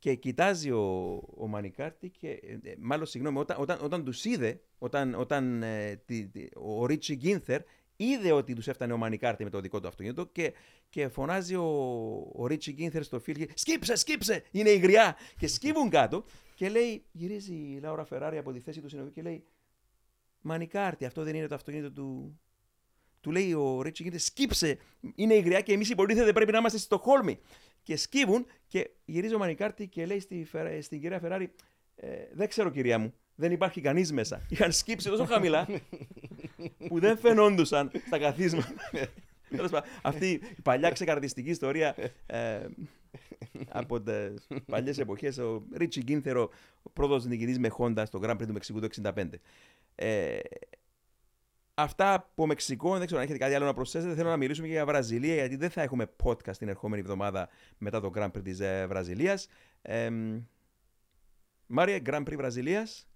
Και 0.03 0.15
κοιτάζει 0.15 0.71
ο, 0.71 1.13
ο 1.37 1.47
Μανικάρτη 1.47 2.09
και 2.09 2.27
ε, 2.27 2.69
ε, 2.69 2.75
μάλλον 2.79 3.05
συγγνώμη, 3.05 3.39
όταν, 3.39 3.57
όταν, 3.59 3.79
όταν 3.81 4.03
τους 4.03 4.25
είδε, 4.25 4.61
όταν, 4.77 5.15
όταν 5.15 5.63
ε, 5.63 6.01
τη, 6.05 6.29
ο 6.55 6.85
Ρίτσι 6.85 7.15
Γκίνθερ 7.15 7.61
είδε 7.95 8.31
ότι 8.31 8.53
τους 8.53 8.67
έφτανε 8.67 8.93
ο 8.93 8.97
Μανικάρτη 8.97 9.43
με 9.43 9.49
το 9.49 9.59
δικό 9.59 9.79
του 9.79 9.87
αυτοκίνητο 9.87 10.25
και, 10.25 10.53
και 10.89 11.07
φωνάζει 11.07 11.55
ο, 11.55 11.63
ο 12.33 12.47
Ρίτσι 12.47 12.71
Γκίνθερ 12.71 13.03
στο 13.03 13.19
φίλο 13.19 13.45
«Σκύψε, 13.53 13.95
σκύψε, 13.95 14.43
είναι 14.51 14.69
η 14.69 14.77
γριά» 14.77 15.15
και 15.37 15.47
σκύβουν 15.47 15.89
κάτω 15.89 16.25
και 16.55 16.69
λέει, 16.69 17.05
γυρίζει 17.11 17.53
η 17.53 17.79
Λάουρα 17.81 18.03
Φεράρι 18.03 18.37
από 18.37 18.51
τη 18.51 18.59
θέση 18.59 18.81
του 18.81 18.89
συνοδού 18.89 19.11
και 19.11 19.21
λέει 19.21 19.43
«Μανικάρτη, 20.41 21.05
αυτό 21.05 21.23
δεν 21.23 21.35
είναι 21.35 21.47
το 21.47 21.55
αυτοκίνητο 21.55 21.91
του, 21.91 22.39
του 23.21 23.31
λέει 23.31 23.53
ο 23.53 23.81
Ρίτσι 23.81 24.03
Γκίνθερ, 24.03 24.21
σκύψε, 24.21 24.77
είναι 25.15 25.33
η 25.33 25.41
γριά 25.41 25.61
και 25.61 25.73
εμείς 25.73 25.89
υποτίθεται 25.89 26.33
πρέπει 26.33 26.51
να 26.51 26.57
είμαστε 26.57 26.77
στο 26.77 26.97
Χόλμη 26.97 27.39
και 27.83 27.95
σκύβουν 27.95 28.45
και 28.67 28.89
γυρίζει 29.05 29.35
ο 29.35 29.37
Μανικάρτη 29.37 29.87
και 29.87 30.05
λέει 30.05 30.19
στη, 30.19 30.47
στην 30.81 31.01
κυρία 31.01 31.19
Φεράρι 31.19 31.51
ε, 31.95 32.07
δεν 32.33 32.47
ξέρω 32.47 32.69
κυρία 32.69 32.99
μου, 32.99 33.13
δεν 33.35 33.51
υπάρχει 33.51 33.81
κανείς 33.81 34.11
μέσα. 34.11 34.41
Είχαν 34.49 34.71
σκύψει 34.71 35.09
τόσο 35.09 35.25
χαμηλά 35.25 35.67
που 36.87 36.99
δεν 36.99 37.17
φαινόντουσαν 37.17 37.91
στα 38.05 38.19
καθίσματα. 38.19 38.73
Αυτή 40.01 40.29
η 40.29 40.61
παλιά 40.63 40.89
ξεκαρδιστική 40.89 41.49
ιστορία 41.49 41.95
ε, 42.25 42.65
από 43.69 44.01
τις 44.01 44.47
παλιές 44.65 44.99
εποχές. 44.99 45.37
Ο 45.37 45.63
Ρίτσι 45.73 46.01
Γκίνθερο, 46.01 46.49
ο 46.83 46.89
πρώτος 46.89 47.25
νικητής 47.25 47.59
με 47.59 47.67
Χόντα 47.67 48.05
στο 48.05 48.19
Grand 48.23 48.35
Prix 48.35 48.45
του 48.47 48.53
Μεξικού 48.53 48.79
του 48.79 48.87
1965. 49.03 49.11
Ε, 49.95 50.39
Αυτά 51.75 52.13
από 52.13 52.45
Μεξικό, 52.45 52.97
δεν 52.97 53.05
ξέρω 53.05 53.21
αν 53.21 53.27
έχετε 53.27 53.43
κάτι 53.43 53.55
άλλο 53.55 53.65
να 53.65 53.73
προσθέσετε. 53.73 54.15
Θέλω 54.15 54.29
να 54.29 54.37
μιλήσουμε 54.37 54.67
και 54.67 54.73
για 54.73 54.85
Βραζιλία, 54.85 55.35
γιατί 55.35 55.55
δεν 55.55 55.69
θα 55.69 55.81
έχουμε 55.81 56.11
podcast 56.23 56.57
την 56.57 56.67
ερχόμενη 56.67 57.01
εβδομάδα 57.01 57.49
μετά 57.77 58.01
το 58.01 58.11
Grand 58.15 58.31
Prix 58.31 58.43
της 58.43 58.59
ε, 58.59 58.85
Βραζιλίας. 58.87 59.47
Ε, 59.81 60.09
Μάρια, 61.65 61.99
Grand 62.05 62.23
Prix 62.23 62.35
Βραζιλίας. 62.37 63.07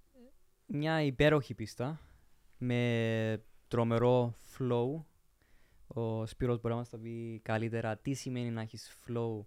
Μια 0.66 1.02
υπέροχη 1.02 1.54
πίστα 1.54 2.00
με 2.58 3.44
τρομερό 3.68 4.36
flow. 4.58 5.04
Ο 5.88 6.26
Σπύρος 6.26 6.62
μπορεί 6.62 6.74
να 6.74 6.80
μας 6.80 6.90
τα 6.90 6.98
πει 6.98 7.40
καλύτερα 7.44 7.98
τι 7.98 8.14
σημαίνει 8.14 8.50
να 8.50 8.62
έχεις 8.62 8.92
flow 9.06 9.46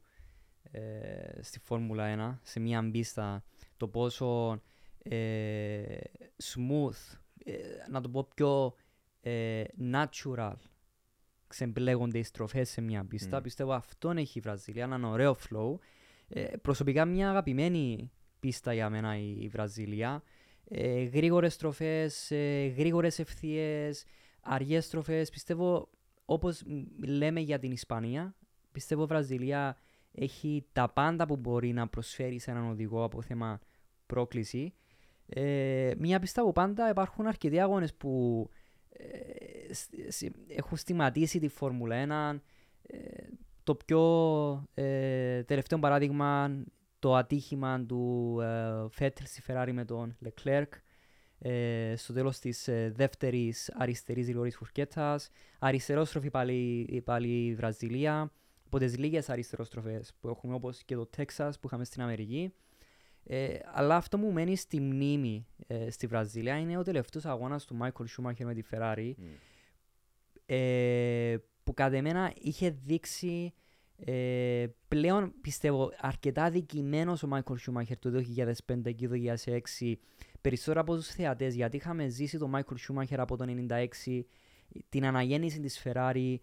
ε, 0.70 1.42
στη 1.42 1.58
Φόρμουλα 1.58 2.34
1 2.34 2.38
σε 2.42 2.60
μια 2.60 2.90
πίστα 2.90 3.44
το 3.76 3.88
πόσο 3.88 4.60
ε, 5.02 5.98
smooth 6.42 7.18
ε, 7.44 7.52
να 7.90 8.00
το 8.00 8.08
πω 8.08 8.28
πιο 8.34 8.74
ε, 9.20 9.62
natural 9.92 10.54
ξεμπλέγονται 11.50 12.18
οι 12.18 12.22
στροφές 12.22 12.70
σε 12.70 12.80
μια 12.80 13.04
πίστα. 13.04 13.38
Mm. 13.38 13.42
Πιστεύω 13.42 13.72
αυτόν 13.72 14.16
έχει 14.16 14.38
η 14.38 14.40
Βραζιλία, 14.40 14.84
έναν 14.84 15.04
ωραίο 15.04 15.36
flow. 15.48 15.78
Ε, 16.28 16.44
προσωπικά 16.62 17.04
μια 17.04 17.30
αγαπημένη 17.30 18.10
πίστα 18.40 18.72
για 18.72 18.90
μένα 18.90 19.18
η, 19.18 19.48
Βραζιλία. 19.48 20.22
Ε, 20.64 21.02
γρήγορες 21.02 21.54
στροφές, 21.54 22.30
ε, 22.30 22.66
γρήγορες 22.76 23.18
ευθείες, 23.18 24.04
αργές 24.40 24.84
στροφές. 24.84 25.30
Πιστεύω, 25.30 25.88
όπως 26.24 26.62
λέμε 27.06 27.40
για 27.40 27.58
την 27.58 27.72
Ισπανία, 27.72 28.34
πιστεύω 28.72 29.02
η 29.02 29.06
Βραζιλία 29.06 29.76
έχει 30.12 30.66
τα 30.72 30.88
πάντα 30.88 31.26
που 31.26 31.36
μπορεί 31.36 31.72
να 31.72 31.88
προσφέρει 31.88 32.38
σε 32.38 32.50
έναν 32.50 32.70
οδηγό 32.70 33.04
από 33.04 33.22
θέμα 33.22 33.60
πρόκληση. 34.06 34.74
Ε, 35.26 35.92
μια 35.98 36.18
πίστα 36.18 36.42
που 36.42 36.52
πάντα 36.52 36.90
υπάρχουν 36.90 37.26
αρκετοί 37.26 37.60
αγώνες 37.60 37.94
που 37.94 38.48
έχουν 40.48 40.76
στιγματίσει 40.76 41.38
τη 41.38 41.48
Φόρμουλα 41.48 42.36
1. 42.36 42.40
Ε, 42.82 42.98
το 43.62 43.74
πιο 43.74 44.00
ε, 44.74 45.42
τελευταίο 45.42 45.78
παράδειγμα, 45.78 46.62
το 46.98 47.14
ατύχημα 47.14 47.84
του 47.86 48.36
ε, 48.40 48.86
Φέτελ 48.90 49.26
στη 49.26 49.42
Φεράρι 49.42 49.72
με 49.72 49.84
τον 49.84 50.16
Λεκλέρκ 50.20 50.72
ε, 51.38 51.94
στο 51.96 52.12
τέλος 52.12 52.38
της 52.38 52.68
ε, 52.68 52.92
δεύτερης 52.96 53.70
αριστερής 53.74 54.26
γρηγορής 54.26 54.56
φουρκέτας. 54.56 55.30
Αριστερόστροφη 55.58 56.30
πάλι, 56.30 57.02
πάλι 57.04 57.46
η 57.46 57.54
Βραζιλία 57.54 58.32
από 58.66 58.78
τις 58.78 58.98
λίγες 58.98 59.28
αριστεροστροφές 59.28 60.14
που 60.20 60.28
έχουμε 60.28 60.54
όπως 60.54 60.82
και 60.82 60.94
το 60.94 61.06
Τέξας 61.06 61.58
που 61.58 61.66
είχαμε 61.66 61.84
στην 61.84 62.02
Αμερική. 62.02 62.52
Ε, 63.24 63.58
αλλά 63.72 63.96
αυτό 63.96 64.18
που 64.18 64.32
μένει 64.32 64.56
στη 64.56 64.80
μνήμη 64.80 65.46
ε, 65.66 65.90
στη 65.90 66.06
Βραζιλία 66.06 66.58
είναι 66.58 66.78
ο 66.78 66.82
τελευταίος 66.82 67.24
αγώνας 67.24 67.64
του 67.64 67.74
Μάικλ 67.74 68.04
Σούμαχερ 68.04 68.46
με 68.46 68.54
τη 68.54 68.62
Ferrari 68.70 69.12
ε, 70.46 71.36
που 71.64 71.74
κατά 71.74 71.96
εμένα 71.96 72.32
είχε 72.40 72.70
δείξει 72.84 73.54
ε, 74.04 74.66
πλέον 74.88 75.32
πιστεύω 75.40 75.92
αρκετά 76.00 76.50
δικημένο 76.50 77.16
ο 77.24 77.26
Μάικλ 77.26 77.54
Σούμαχερ 77.54 77.98
το 77.98 78.10
2005 78.66 78.94
και 78.94 79.08
το 79.08 79.14
2006 79.78 79.94
περισσότερο 80.40 80.80
από 80.80 80.96
τους 80.96 81.06
θεατές 81.06 81.54
γιατί 81.54 81.76
είχαμε 81.76 82.08
ζήσει 82.08 82.38
τον 82.38 82.50
Μάικλ 82.50 82.74
Σούμαχερ 82.74 83.20
από 83.20 83.36
το 83.36 83.44
1996 84.04 84.22
την 84.88 85.04
αναγέννηση 85.04 85.60
της 85.60 85.82
Ferrari 85.84 86.34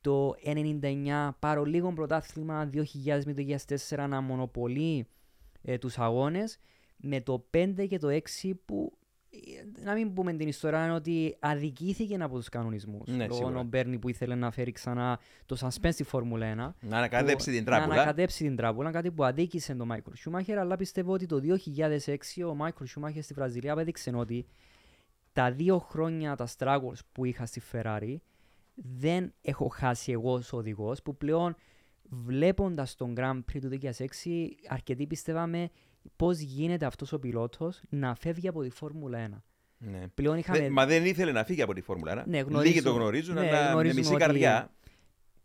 το 0.00 0.34
1999 0.44 1.30
πάρω 1.38 1.64
λίγο 1.64 1.92
πρωτάθλημα 1.92 2.70
2000 2.72 2.82
με 3.24 3.34
το 3.34 3.42
2004 3.88 4.06
να 4.08 4.20
μονοπολεί 4.20 5.06
ε, 5.68 5.78
τους 5.78 5.98
αγώνες 5.98 6.58
με 6.96 7.20
το 7.20 7.46
5 7.56 7.86
και 7.88 7.98
το 7.98 8.08
6 8.42 8.52
που 8.64 8.92
ε, 9.30 9.82
να 9.84 9.92
μην 9.94 10.12
πούμε 10.12 10.32
την 10.32 10.48
ιστορία 10.48 10.84
είναι 10.84 10.94
ότι 10.94 11.36
αδικήθηκε 11.38 12.16
από 12.20 12.36
τους 12.36 12.48
κανονισμούς 12.48 13.08
Ναι, 13.08 13.26
λόγω 13.26 13.34
σίγουρα. 13.34 13.58
ο 13.58 13.62
Μπέρνι 13.62 13.98
που 13.98 14.08
ήθελε 14.08 14.34
να 14.34 14.50
φέρει 14.50 14.72
ξανά 14.72 15.18
το 15.46 15.56
suspense 15.60 15.88
στη 15.92 16.02
Φόρμουλα 16.04 16.52
1 16.52 16.56
Να 16.88 16.96
ανακατέψει 16.96 17.50
που- 17.50 17.56
την 17.56 17.64
Να 17.64 17.70
τράπουλα. 17.76 17.94
ανακατέψει 17.94 18.44
την 18.44 18.56
τράπουλα, 18.56 18.90
κάτι 18.90 19.10
που 19.10 19.24
αδίκησε 19.24 19.74
τον 19.74 19.86
Μάικλ 19.86 20.10
Σούμαχερ, 20.14 20.58
αλλά 20.58 20.76
πιστεύω 20.76 21.12
ότι 21.12 21.26
το 21.26 21.40
2006 21.40 22.42
ο 22.44 22.54
Μάικλ 22.54 22.84
Σούμαχερ 22.84 23.22
στη 23.22 23.34
Βραζιλία 23.34 23.72
απέδειξε 23.72 24.10
ότι 24.14 24.46
τα 25.32 25.52
δύο 25.52 25.78
χρόνια 25.78 26.36
τα 26.36 26.46
struggles 26.58 26.98
που 27.12 27.24
είχα 27.24 27.46
στη 27.46 27.62
Ferrari 27.72 28.16
δεν 28.74 29.32
έχω 29.42 29.68
χάσει 29.68 30.12
εγώ 30.12 30.32
ως 30.32 30.52
οδηγός 30.52 31.02
που 31.02 31.16
πλέον 31.16 31.56
βλέποντας 32.10 32.94
τον 32.94 33.14
Grand 33.16 33.40
Prix 33.52 33.60
του 33.60 33.68
2006 33.68 34.04
αρκετοί 34.68 35.06
πιστεύαμε 35.06 35.68
πώς 36.16 36.38
γίνεται 36.38 36.86
αυτός 36.86 37.12
ο 37.12 37.18
πιλότος 37.18 37.80
να 37.88 38.14
φεύγει 38.14 38.48
από 38.48 38.62
τη 38.62 38.70
Φόρμουλα 38.70 39.18
1. 39.18 39.42
Ναι. 39.78 40.08
Πλέον 40.14 40.36
είχαμε 40.38 40.58
Δε- 40.58 40.70
Μα 40.70 40.86
δεν 40.86 41.04
ήθελε 41.04 41.32
να 41.32 41.44
φύγει 41.44 41.62
από 41.62 41.74
τη 41.74 41.80
Φόρμουλα 41.80 42.12
1. 42.12 42.26
Ναι, 42.26 42.36
Λίγοι 42.38 42.48
γνωρίζουν- 42.50 42.82
το 42.84 42.92
γνωρίζουν, 42.92 43.34
ναι, 43.34 43.40
αλλά 43.48 43.64
με 43.64 43.70
γνωρίζουν 43.70 43.98
μισή 43.98 44.12
ότι- 44.12 44.20
καρδιά. 44.22 44.70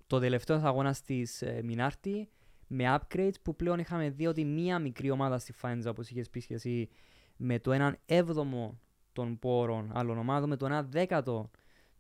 το 0.08 0.20
τελευταίο 0.20 0.58
αγώνα 0.64 0.96
τη 1.06 1.22
ε, 1.40 1.62
Μινάρτη 1.64 2.30
με 2.68 3.00
upgrades 3.00 3.34
που 3.42 3.56
πλέον 3.56 3.80
είχαμε 3.80 4.10
δει 4.10 4.28
ότι 4.28 4.46
μία 4.46 4.80
μικρή 4.80 5.10
ομάδα 5.12 5.40
στη 5.40 5.54
Φάιντζα, 5.54 5.90
όπως 5.90 6.10
είχες 6.10 6.30
πει 6.30 6.46
και 6.46 6.54
εσύ, 6.54 6.90
με 7.38 7.60
το 7.60 7.72
έναν 7.72 7.98
έβδομο 8.06 8.80
των 9.14 9.40
πόρων 9.40 9.92
άλλων 9.94 10.18
ομάδων, 10.18 10.50
με 10.50 10.56
το 10.56 10.66
ένα 10.66 10.84
δέκατο 10.84 11.50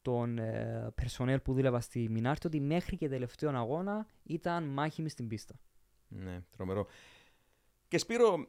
των 0.01 0.37
ε, 0.37 0.93
personnel 1.01 1.37
που 1.43 1.53
δούλευα 1.53 1.79
στη 1.79 2.09
Μινάρτη, 2.09 2.47
ότι 2.47 2.59
μέχρι 2.59 2.97
και 2.97 3.09
τελευταίο 3.09 3.57
αγώνα 3.57 4.07
ήταν 4.23 4.63
μάχημοι 4.63 5.09
στην 5.09 5.27
πίστα. 5.27 5.55
Ναι, 6.07 6.41
τρομερό. 6.49 6.87
Και 7.87 7.97
Σπύρο, 7.97 8.47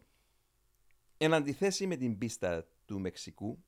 εν 1.19 1.35
αντιθέσει 1.35 1.87
με 1.87 1.97
την 1.97 2.19
πίστα 2.19 2.67
του 2.85 3.01
Μεξικού, 3.01 3.65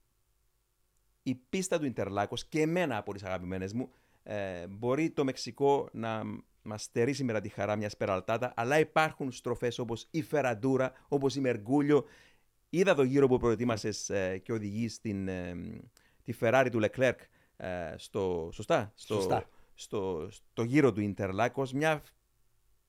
η 1.23 1.35
πίστα 1.35 1.79
του 1.79 1.87
Ιντερλάκος 1.87 2.45
και 2.47 2.61
εμένα 2.61 2.97
από 2.97 3.13
τις 3.13 3.23
αγαπημένες 3.23 3.73
μου, 3.73 3.91
ε, 4.23 4.67
μπορεί 4.67 5.11
το 5.11 5.25
Μεξικό 5.25 5.89
να 5.93 6.23
μας 6.63 6.83
στερεί 6.83 7.13
σήμερα 7.13 7.41
τη 7.41 7.49
χαρά 7.49 7.77
μιας 7.77 7.97
περαλτάτα, 7.97 8.53
αλλά 8.57 8.79
υπάρχουν 8.79 9.33
στροφές 9.33 9.79
όπως 9.79 10.07
η 10.11 10.23
Φεραντούρα, 10.23 10.93
όπως 11.09 11.37
η 11.37 11.41
Μεργούλιο. 11.41 12.05
Είδα 12.71 12.95
το 12.95 13.03
γύρο 13.03 13.29
που 13.29 13.39
προετοίμασες 13.39 14.11
ε, 14.11 14.39
και 14.39 14.53
οδηγείς 14.53 15.01
την, 15.01 15.29
ε, 15.29 15.55
τη 16.23 16.33
Ferrari 16.41 16.69
του 16.71 16.81
Leclerc 16.83 16.99
ε, 16.99 17.15
στο, 17.97 18.51
σωστά, 18.53 18.93
στο, 18.95 19.15
Σωστά. 19.15 19.49
Στο, 19.75 20.29
στο 20.31 20.63
γύρο 20.63 20.93
του 20.93 21.01
Ιντερλάκος, 21.01 21.73
μια 21.73 22.03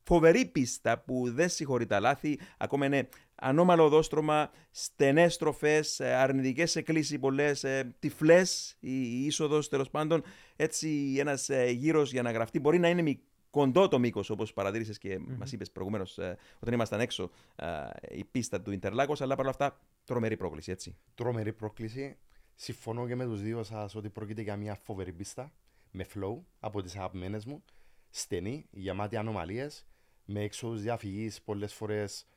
φοβερή 0.03 0.45
πίστα 0.45 0.99
που 0.99 1.31
δεν 1.31 1.49
συγχωρεί 1.49 1.85
τα 1.85 1.99
λάθη. 1.99 2.39
Ακόμα 2.57 2.85
είναι 2.85 3.09
ανώμαλο 3.35 3.83
οδόστρωμα, 3.83 4.51
στενές 4.71 5.33
στροφές, 5.33 5.99
ε, 5.99 6.13
αρνητικές 6.15 6.75
εκκλήσεις 6.75 7.19
πολλές, 7.19 7.63
ε, 7.63 7.95
τυφλές 7.99 8.77
η, 8.79 9.01
η 9.01 9.25
είσοδος 9.25 9.69
τέλος 9.69 9.89
πάντων. 9.89 10.23
Έτσι 10.55 11.15
ένας 11.19 11.49
ε, 11.49 11.69
γύρος 11.69 12.11
για 12.11 12.21
να 12.21 12.31
γραφτεί 12.31 12.59
μπορεί 12.59 12.79
να 12.79 12.89
είναι 12.89 13.01
μη- 13.01 13.21
κοντό 13.49 13.87
το 13.87 13.99
μήκος 13.99 14.29
όπως 14.29 14.53
παρατήρησες 14.53 14.97
και 14.97 15.19
μας 15.37 15.51
είπες 15.51 15.71
προηγουμένως 15.71 16.17
ε, 16.17 16.37
όταν 16.59 16.73
ήμασταν 16.73 16.99
έξω 16.99 17.29
ε, 17.55 17.67
η 18.09 18.23
πίστα 18.23 18.61
του 18.61 18.71
Ιντερλάκος 18.71 19.21
αλλά 19.21 19.35
παρόλα 19.35 19.49
αυτά 19.49 19.79
τρομερή 20.03 20.37
πρόκληση 20.37 20.71
έτσι. 20.71 20.95
Τρομερή 21.15 21.53
πρόκληση. 21.53 22.17
Συμφωνώ 22.55 23.07
και 23.07 23.15
με 23.15 23.25
τους 23.25 23.41
δύο 23.41 23.63
σας 23.63 23.95
ότι 23.95 24.09
πρόκειται 24.09 24.41
για 24.41 24.55
μια 24.57 24.75
φοβερή 24.75 25.13
πίστα 25.13 25.53
με 25.91 26.05
flow 26.13 26.39
από 26.59 26.81
τις 26.81 26.95
αγαπημένες 26.95 27.45
μου. 27.45 27.63
Στενή, 28.09 28.67
γεμάτη 28.71 29.15
ανομαλίες, 29.17 29.85
με 30.25 30.41
έξοδους 30.41 30.81
διαφυγής 30.81 31.41
πολλές 31.41 31.73
φορές 31.73 32.27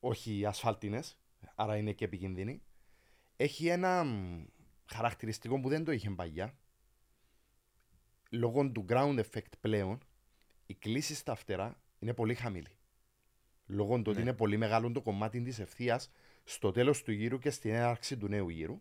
όχι 0.00 0.44
ασφάλτινες, 0.46 1.18
άρα 1.54 1.76
είναι 1.76 1.92
και 1.92 2.04
επικίνδυνη. 2.04 2.62
Έχει 3.36 3.66
ένα 3.66 4.04
μ, 4.04 4.44
χαρακτηριστικό 4.86 5.60
που 5.60 5.68
δεν 5.68 5.84
το 5.84 5.92
είχε 5.92 6.10
παλιά. 6.10 6.58
Λόγω 8.30 8.70
του 8.70 8.84
ground 8.88 9.20
effect 9.24 9.52
πλέον, 9.60 9.98
η 10.66 10.74
κλίση 10.74 11.14
στα 11.14 11.34
φτερά 11.34 11.80
είναι 11.98 12.14
πολύ 12.14 12.34
χαμηλή. 12.34 12.76
Λόγω 13.66 13.94
του 13.96 14.02
ότι 14.06 14.16
Ναι. 14.16 14.20
είναι 14.22 14.32
πολύ 14.34 14.56
μεγάλο 14.56 14.92
το 14.92 15.00
κομμάτι 15.02 15.42
της 15.42 15.58
ευθείας 15.58 16.10
στο 16.44 16.70
τέλος 16.70 17.02
του 17.02 17.12
γύρου 17.12 17.38
και 17.38 17.50
στην 17.50 17.70
έναρξη 17.70 18.16
του 18.16 18.28
νέου 18.28 18.48
γύρου. 18.48 18.80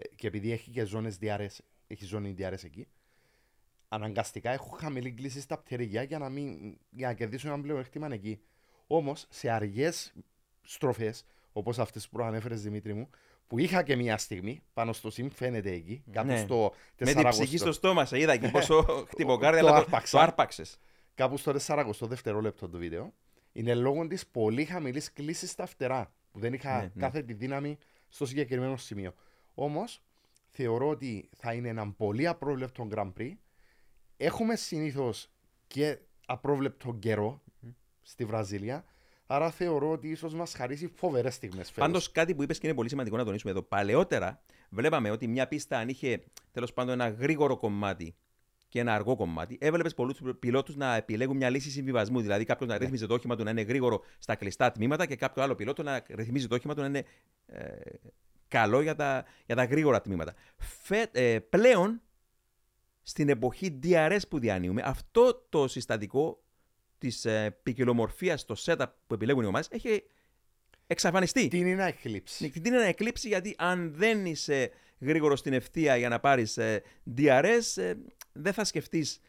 Ε, 0.00 0.08
Και 0.14 0.26
επειδή 0.26 0.52
έχει 0.52 0.70
και 0.70 0.84
ζώνες 0.84 1.16
διάρρες, 1.16 1.62
έχει 1.86 2.04
ζώνη 2.04 2.30
διάρρες 2.30 2.64
εκεί, 2.64 2.86
αναγκαστικά 3.88 4.50
έχω 4.50 4.68
χαμηλή 4.80 5.12
κλίση 5.12 5.40
στα 5.40 5.58
πτερίγια 5.58 6.02
για 6.02 6.18
να, 6.18 6.28
μην, 6.28 6.78
για 6.90 7.06
να 7.06 7.12
κερδίσω 7.14 7.48
ένα 7.48 7.60
πλεονέκτημα 7.60 8.08
εκεί. 8.12 8.40
Όμως 8.86 9.26
σε 9.28 9.50
αργές 9.50 10.12
στροφές, 10.62 11.24
όπως 11.52 11.78
αυτές 11.78 12.08
που 12.08 12.16
προανέφερες 12.16 12.62
Δημήτρη 12.62 12.94
μου, 12.94 13.10
που 13.46 13.58
είχα 13.58 13.82
και 13.82 13.96
μια 13.96 14.18
στιγμή 14.18 14.62
πάνω 14.72 14.92
στο 14.92 15.10
ΣΥΜ, 15.10 15.28
φαίνεται 15.28 15.70
εκεί, 15.72 16.02
κάτω 16.10 16.26
Ναι. 16.26 16.38
στο 16.38 16.72
Με 16.98 17.12
την 17.12 17.22
40 17.26 17.28
ψυχή 17.30 17.56
στο 17.58 17.72
στόμα 17.72 18.04
σε 18.04 18.20
είδα 18.20 18.36
και 18.36 18.48
πόσο 18.48 18.82
χτυποκάρδια 19.08 19.60
Το 19.62 19.66
αλλά 19.66 19.76
το, 19.76 19.82
άρπαξα. 19.82 20.16
το 20.18 20.22
άρπαξες. 20.24 20.78
κάπου 21.14 21.36
στο 21.36 21.54
40 21.66 21.90
δευτερόλεπτο 22.00 22.68
του 22.68 22.78
βίντεο, 22.78 23.12
είναι 23.52 23.74
λόγω 23.74 24.06
της 24.06 24.26
πολύ 24.26 24.64
χαμηλής 24.64 25.12
κλίσης 25.12 25.50
στα 25.50 25.66
φτερά. 25.66 26.12
Που 26.30 26.38
δεν 26.38 26.52
είχα 26.52 26.76
Ναι, 26.76 26.82
ναι. 26.82 26.90
κάθε 27.00 27.22
τη 27.22 27.32
δύναμη 27.32 27.78
στο 28.08 28.26
συγκεκριμένο 28.26 28.76
σημείο. 28.76 29.14
Όμως, 29.60 30.02
θεωρώ 30.48 30.88
ότι 30.88 31.28
θα 31.36 31.52
είναι 31.52 31.68
ένα 31.68 31.92
πολύ 31.92 32.26
απρόβλεπτο 32.26 32.88
Grand 32.90 33.12
Prix. 33.18 33.32
Έχουμε 34.16 34.56
συνήθως 34.56 35.30
και 35.66 35.98
απρόβλεπτο 36.26 36.96
καιρό 36.98 37.42
στη 38.02 38.24
Βραζίλια. 38.24 38.84
Άρα 39.26 39.50
θεωρώ 39.50 39.90
ότι 39.90 40.08
ίσως 40.08 40.34
μας 40.34 40.54
χαρίσει 40.54 40.86
φοβερές 40.86 41.34
στιγμές 41.34 41.70
φέτος. 41.70 41.86
Πάντως, 41.86 42.12
κάτι 42.12 42.34
που 42.34 42.42
είπες 42.42 42.58
και 42.58 42.66
είναι 42.66 42.76
πολύ 42.76 42.88
σημαντικό 42.88 43.16
να 43.16 43.24
τονίσουμε 43.24 43.52
εδώ. 43.52 43.62
Παλαιότερα, 43.62 44.42
βλέπαμε 44.70 45.10
ότι 45.10 45.26
μια 45.26 45.48
πίστα, 45.48 45.78
αν 45.78 45.88
είχε 45.88 46.24
τέλος 46.50 46.72
πάντων 46.72 47.00
ένα 47.00 47.08
γρήγορο 47.08 47.56
κομμάτι 47.56 48.16
και 48.68 48.80
ένα 48.80 48.94
αργό 48.94 49.16
κομμάτι, 49.16 49.58
έβλεπες 49.60 49.94
πολλούς 49.94 50.20
πιλότους 50.38 50.76
να 50.76 50.94
επιλέγουν 50.96 51.36
μια 51.36 51.50
λύση 51.50 51.70
συμβιβασμού. 51.70 52.20
Δηλαδή, 52.20 52.44
κάποιος 52.44 52.68
να 52.68 52.78
ρύθμιζε 52.78 53.06
το 53.06 53.14
όχημα 53.14 53.36
του 53.36 53.44
να 53.44 53.50
είναι 53.50 53.62
γρήγορο 53.62 54.02
στα 54.18 54.34
κλειστά 54.34 54.70
τμήματα 54.72 55.06
και 55.06 55.16
κάποιο 55.16 55.42
άλλο 55.42 55.54
πιλότο 55.54 55.82
να 55.82 56.04
ρυθμίζει 56.08 56.46
το 56.46 56.54
όχημα 56.54 56.74
του 56.74 56.80
να 56.80 56.86
είναι 56.86 57.04
ε, 57.46 57.80
καλό 58.48 58.80
για 58.80 58.94
τα, 58.94 59.24
για 59.46 59.54
τα 59.54 59.64
γρήγορα 59.64 60.00
τμήματα. 60.00 60.34
Φε, 60.56 61.08
ε, 61.12 61.38
πλέον, 61.38 62.00
στην 63.02 63.28
εποχή 63.28 63.78
DRS 63.82 64.20
που 64.28 64.38
διανύουμε, 64.38 64.82
αυτό 64.84 65.46
το 65.48 65.68
συστατικό 65.68 66.42
της 66.98 67.24
ε, 67.24 67.58
ποικιλομορφίας 67.62 68.40
στο 68.40 68.54
setup 68.58 68.86
που 69.06 69.14
επιλέγουν 69.14 69.42
οι 69.42 69.46
ομάδες 69.46 69.68
έχει 69.70 70.02
εξαφανιστεί. 70.86 71.48
Τι 71.48 71.58
είναι 71.58 71.74
να 71.74 71.86
εκλείψει. 71.86 72.44
Ναι, 72.44 72.50
Την 72.50 72.64
είναι 72.64 72.76
να 72.76 72.86
εκλείψει 72.86 73.28
γιατί 73.28 73.54
αν 73.58 73.92
δεν 73.94 74.26
είσαι 74.26 74.70
γρήγορο 75.00 75.36
στην 75.36 75.52
ευθεία 75.52 75.96
για 75.96 76.08
να 76.08 76.20
πάρεις 76.20 76.58
DRS, 77.16 77.42
ες, 77.42 77.78
δεν 78.32 78.52
θα 78.52 78.64
σκεφτείς 78.64 79.20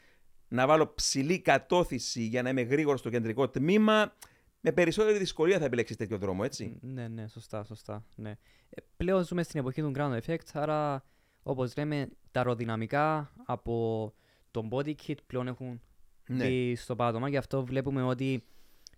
να 0.48 0.68
βάλω 0.68 0.94
ψηλή 0.94 1.40
κατώθηση 1.40 2.22
για 2.22 2.42
να 2.42 2.50
είμαι 2.50 2.62
γρήγορο 2.62 2.98
στο 2.98 3.10
κεντρικό 3.10 3.50
τμήμα. 3.50 4.16
Με 4.62 4.72
περισσότερη 4.72 5.18
δυσκολία 5.18 5.60
θα 5.60 5.66
επιλέξεις 5.66 5.96
τέτοιο 5.96 6.18
δρόμο, 6.18 6.42
έτσι. 6.46 6.78
Ναι, 6.82 7.08
ναι, 7.08 7.28
σωστά, 7.28 7.64
σωστά. 7.64 8.06
Ναι. 8.16 8.30
Ε, 8.70 8.82
πλέον 8.98 9.24
ζούμε 9.24 9.44
στην 9.44 9.60
εποχή 9.60 9.82
του 9.82 9.92
ground 9.96 10.20
effect, 10.26 10.48
άρα 10.54 11.04
όπως 11.44 11.76
λέμε 11.78 12.10
τα 12.32 12.40
αεροδυναμικά 12.40 13.34
από 13.46 14.14
τον 14.52 14.70
body 14.72 14.94
kit 15.08 15.16
πλέον 15.26 15.48
έχουν 15.48 15.82
Ναι. 16.28 16.48
μπει 16.48 16.76
στο 16.76 16.96
πάτωμα 16.96 17.30
και 17.30 17.38
αυτό 17.38 17.66
βλέπουμε 17.66 18.02
ότι 18.04 18.44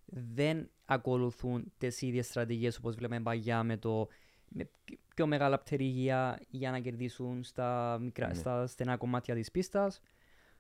δεν 0.06 0.70
ακολουθούν 0.86 1.72
τις 1.78 2.02
ίδιες 2.02 2.26
στρατηγίες 2.26 2.78
όπως 2.78 2.96
βλέπουμε 2.96 3.22
παλιά 3.22 3.64
με 3.64 3.78
το 3.78 4.08
με 4.54 4.70
πιο 5.16 5.28
μεγάλα 5.28 5.58
πτερίγια 5.58 6.40
για 6.50 6.72
να 6.72 6.80
κερδίσουν 6.80 7.44
στα, 7.44 7.98
μικρά, 8.02 8.28
Ναι. 8.28 8.34
στα 8.34 8.68
στενά 8.68 8.98
κομμάτια 8.98 9.36
της 9.36 9.52
πίστας. 9.52 10.00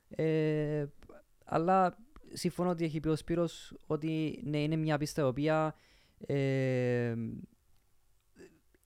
Ε, 0.10 0.86
αλλά 1.46 1.98
συμφωνώ 2.34 2.70
ότι 2.70 2.84
έχει 2.84 3.00
πει 3.00 3.08
ο 3.08 3.16
Σπύρος 3.16 3.74
ότι 3.88 4.42
ναι, 4.44 4.58
είναι 4.62 4.76
μια 4.76 4.98
πίστα 4.98 5.22
η 5.22 5.26
οποία 5.26 5.76
ε, 6.28 7.14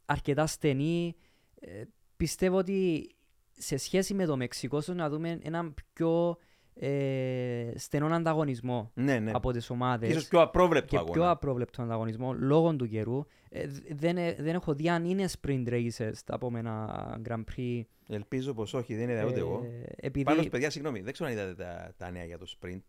αρκετά 0.06 0.48
στενή. 0.48 1.16
Ε, 1.60 1.82
πιστεύω 2.18 2.58
ότι 2.58 3.10
σε 3.52 3.78
σχέση 3.78 4.14
με 4.14 4.26
το 4.26 4.38
Μεξικό, 4.38 4.78
ώστε 4.78 4.94
να 4.94 5.10
δούμε 5.10 5.40
ένα 5.44 5.74
πιο 5.94 6.38
ε, 6.74 7.72
στενόν 7.76 8.14
ανταγωνισμό 8.14 8.92
Ναι, 8.94 9.20
ναι. 9.20 9.32
από 9.34 9.52
τις 9.52 9.70
ομάδες 9.70 10.10
Ίσως 10.10 10.28
πιο 10.28 10.42
απρόβλεπτο 10.42 10.88
και 10.90 10.98
αγώνα. 10.98 11.12
πιο 11.14 11.30
απρόβλεπτο 11.30 11.82
ανταγωνισμό 11.82 12.34
λόγω 12.34 12.76
του 12.76 12.88
καιρού. 12.88 13.26
Ε, 13.50 13.68
δ- 13.68 13.94
δεν, 13.94 14.18
ε- 14.18 14.36
δεν 14.40 14.56
έχω 14.56 14.74
δει 14.74 14.90
αν 14.90 15.06
είναι 15.06 15.26
sprint 15.42 15.68
races 15.70 16.12
τα 16.26 16.34
επόμενα 16.34 17.22
Grand 17.30 17.44
Prix. 17.56 17.82
Ελπίζω 18.08 18.54
πως 18.54 18.74
όχι, 18.74 18.96
δεν 18.96 19.10
είδα 19.10 19.26
ούτε 19.26 19.36
Ε, 19.36 19.40
εγώ. 19.40 19.66
επειδή 19.96 20.24
Πάντως, 20.26 20.50
παιδιά, 20.50 20.70
συγγνώμη, 20.70 21.02
δεν 21.02 21.14
ξέρω 21.14 21.30
αν 21.30 21.36
είδατε 21.36 21.54
τα, 21.64 21.94
τα 21.98 22.12
νέα 22.12 22.26
για 22.26 22.38
το 22.38 22.46
sprint. 22.60 22.80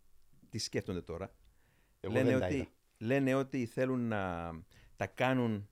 Τι 0.57 0.63
σκέφτονται 0.63 1.01
τώρα. 1.01 1.31
Εγώ 1.99 2.13
λένε, 2.13 2.29
δεν 2.29 2.39
τα 2.39 2.45
ότι, 2.45 2.55
είδα. 2.55 2.67
λένε 2.97 3.33
ότι 3.33 3.65
θέλουν 3.65 4.07
να 4.07 4.51
τα 4.95 5.07
κάνουν, 5.07 5.69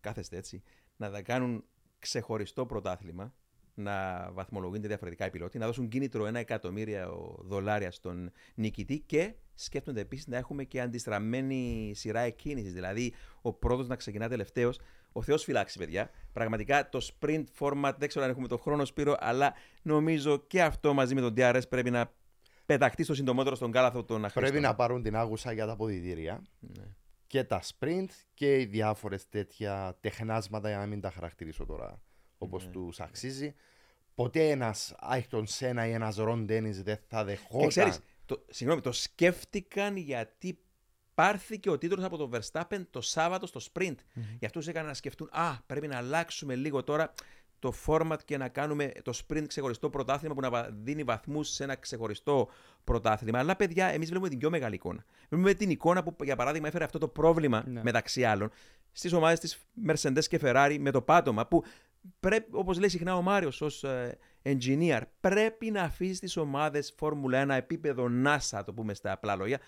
κάθεστε 0.00 0.36
έτσι, 0.36 0.62
να 0.96 1.10
τα 1.10 1.22
κάνουν 1.22 1.64
ξεχωριστό 1.98 2.66
πρωτάθλημα, 2.66 3.34
να 3.74 4.28
βαθμολογούνται 4.32 4.86
διαφορετικά 4.86 5.26
οι 5.26 5.30
πιλότοι, 5.30 5.58
να 5.58 5.66
δώσουν 5.66 5.88
κίνητρο 5.88 6.26
ένα 6.26 6.38
εκατομμύριο 6.38 7.36
δολάρια 7.40 7.90
στον 7.90 8.30
νικητή 8.54 8.98
και 8.98 9.34
σκέφτονται 9.54 10.00
επίσης 10.00 10.26
να 10.26 10.36
έχουμε 10.36 10.64
και 10.64 10.80
αντιστραμμένη 10.80 11.92
σειρά 11.94 12.20
εκκίνησης. 12.20 12.72
Δηλαδή, 12.72 13.12
ο 13.42 13.52
πρώτος 13.52 13.88
να 13.88 13.96
ξεκινά 13.96 14.28
τελευταίος. 14.28 14.80
Ο 15.12 15.22
Θεός 15.22 15.44
φυλάξει, 15.44 15.78
παιδιά. 15.78 16.10
Πραγματικά 16.32 16.88
το 16.88 17.08
sprint 17.12 17.44
format, 17.58 17.92
δεν 17.98 18.08
ξέρω 18.08 18.24
αν 18.24 18.30
έχουμε 18.30 18.48
τον 18.48 18.58
χρόνο 18.58 18.84
Σπύρο, 18.84 19.16
αλλά 19.18 19.54
νομίζω 19.82 20.38
και 20.46 20.62
αυτό 20.62 20.94
μαζί 20.94 21.14
με 21.14 21.20
τον 21.20 21.34
DRS 21.36 21.62
πρέπει 21.68 21.90
να 21.90 22.12
πεταχτεί 22.66 23.04
στο 23.04 23.14
συντομότερο 23.14 23.56
στον 23.56 23.70
κάλαθο 23.70 24.04
των 24.04 24.16
αχρήστων. 24.24 24.42
Πρέπει 24.42 24.60
να 24.60 24.74
πάρουν 24.74 25.02
την 25.02 25.16
άγουσα 25.16 25.52
για 25.52 25.66
τα 25.66 25.72
αποδητήρια 25.72 26.42
Ναι. 26.60 26.84
και 27.26 27.44
τα 27.44 27.62
sprint 27.62 28.08
και 28.34 28.60
οι 28.60 28.64
διάφορες 28.64 29.28
τέτοια 29.28 29.96
τεχνάσματα 30.00 30.68
για 30.68 30.78
να 30.78 30.86
μην 30.86 31.00
τα 31.00 31.10
χαρακτηρίσω 31.10 31.66
τώρα 31.66 32.02
όπως 32.38 32.64
Ναι. 32.64 32.70
τους 32.70 33.00
αξίζει. 33.00 33.54
Ποτέ 34.14 34.48
ένας 34.50 34.94
Άιχτον 34.98 35.46
Σένα 35.46 35.86
ή 35.86 35.92
ένας 35.92 36.16
Ρον 36.16 36.44
Ντένις 36.44 36.82
δεν 36.82 36.98
θα 37.08 37.18
Και 37.18 37.24
δεχόταν. 37.24 37.68
ξέρεις, 37.68 37.98
το, 38.26 38.44
συγγνώμη, 38.50 38.80
το 38.82 38.92
σκέφτηκαν 38.92 39.96
γιατί 39.96 40.58
πάρθηκε 41.14 41.70
ο 41.70 41.78
τίτλος 41.78 42.04
από 42.04 42.16
τον 42.16 42.30
Verstappen 42.34 42.82
το 42.90 43.00
Σάββατο 43.00 43.46
στο 43.46 43.60
sprint. 43.72 43.94
Γι' 44.38 44.46
αυτό 44.46 44.58
τους 44.58 44.68
έκαναν 44.68 44.88
να 44.88 44.94
σκεφτούν, 44.94 45.28
α, 45.32 45.56
πρέπει 45.66 45.86
να 45.86 45.96
αλλάξουμε 45.96 46.54
λίγο 46.54 46.82
τώρα 46.84 47.14
το 47.70 47.72
format 47.86 48.16
και 48.24 48.36
να 48.36 48.48
κάνουμε 48.48 48.92
το 49.02 49.12
sprint 49.26 49.44
ξεχωριστό 49.46 49.90
πρωτάθλημα 49.90 50.34
που 50.34 50.40
να 50.40 50.50
βα- 50.50 50.70
δίνει 50.82 51.02
βαθμούς 51.02 51.48
σε 51.48 51.64
ένα 51.64 51.74
ξεχωριστό 51.76 52.48
πρωτάθλημα. 52.84 53.38
Αλλά 53.38 53.56
παιδιά, 53.56 53.86
εμείς 53.86 54.08
βλέπουμε 54.08 54.28
την 54.30 54.38
πιο 54.38 54.50
μεγάλη 54.50 54.74
εικόνα. 54.74 55.04
Βλέπουμε 55.28 55.54
την 55.54 55.70
εικόνα 55.70 56.02
που, 56.02 56.16
για 56.24 56.36
παράδειγμα, 56.36 56.68
έφερε 56.68 56.84
αυτό 56.84 56.98
το 56.98 57.08
πρόβλημα 57.08 57.64
Ναι. 57.66 57.82
μεταξύ 57.82 58.24
άλλων 58.24 58.50
στις 58.92 59.12
ομάδες 59.12 59.38
της 59.40 59.58
Mercedes 59.88 60.24
και 60.28 60.38
Ferrari 60.42 60.76
με 60.80 60.90
το 60.90 61.02
πάτωμα 61.02 61.46
που 61.46 61.62
πρέπει, 62.20 62.48
όπως 62.50 62.78
λέει 62.78 62.88
συχνά 62.88 63.16
ο 63.16 63.22
Μάριος 63.22 63.60
ως 63.60 63.84
ε, 63.84 64.18
engineer, 64.42 65.00
πρέπει 65.20 65.70
να 65.70 65.82
αφήσεις 65.82 66.18
τις 66.18 66.36
ομάδες 66.36 66.94
Φόρμουλα 66.96 67.44
1 67.46 67.48
επίπεδο 67.56 68.08
NASA, 68.26 68.62
το 68.66 68.72
πούμε 68.72 68.94
στα 68.94 69.12
απλά 69.12 69.36
λόγια, 69.36 69.58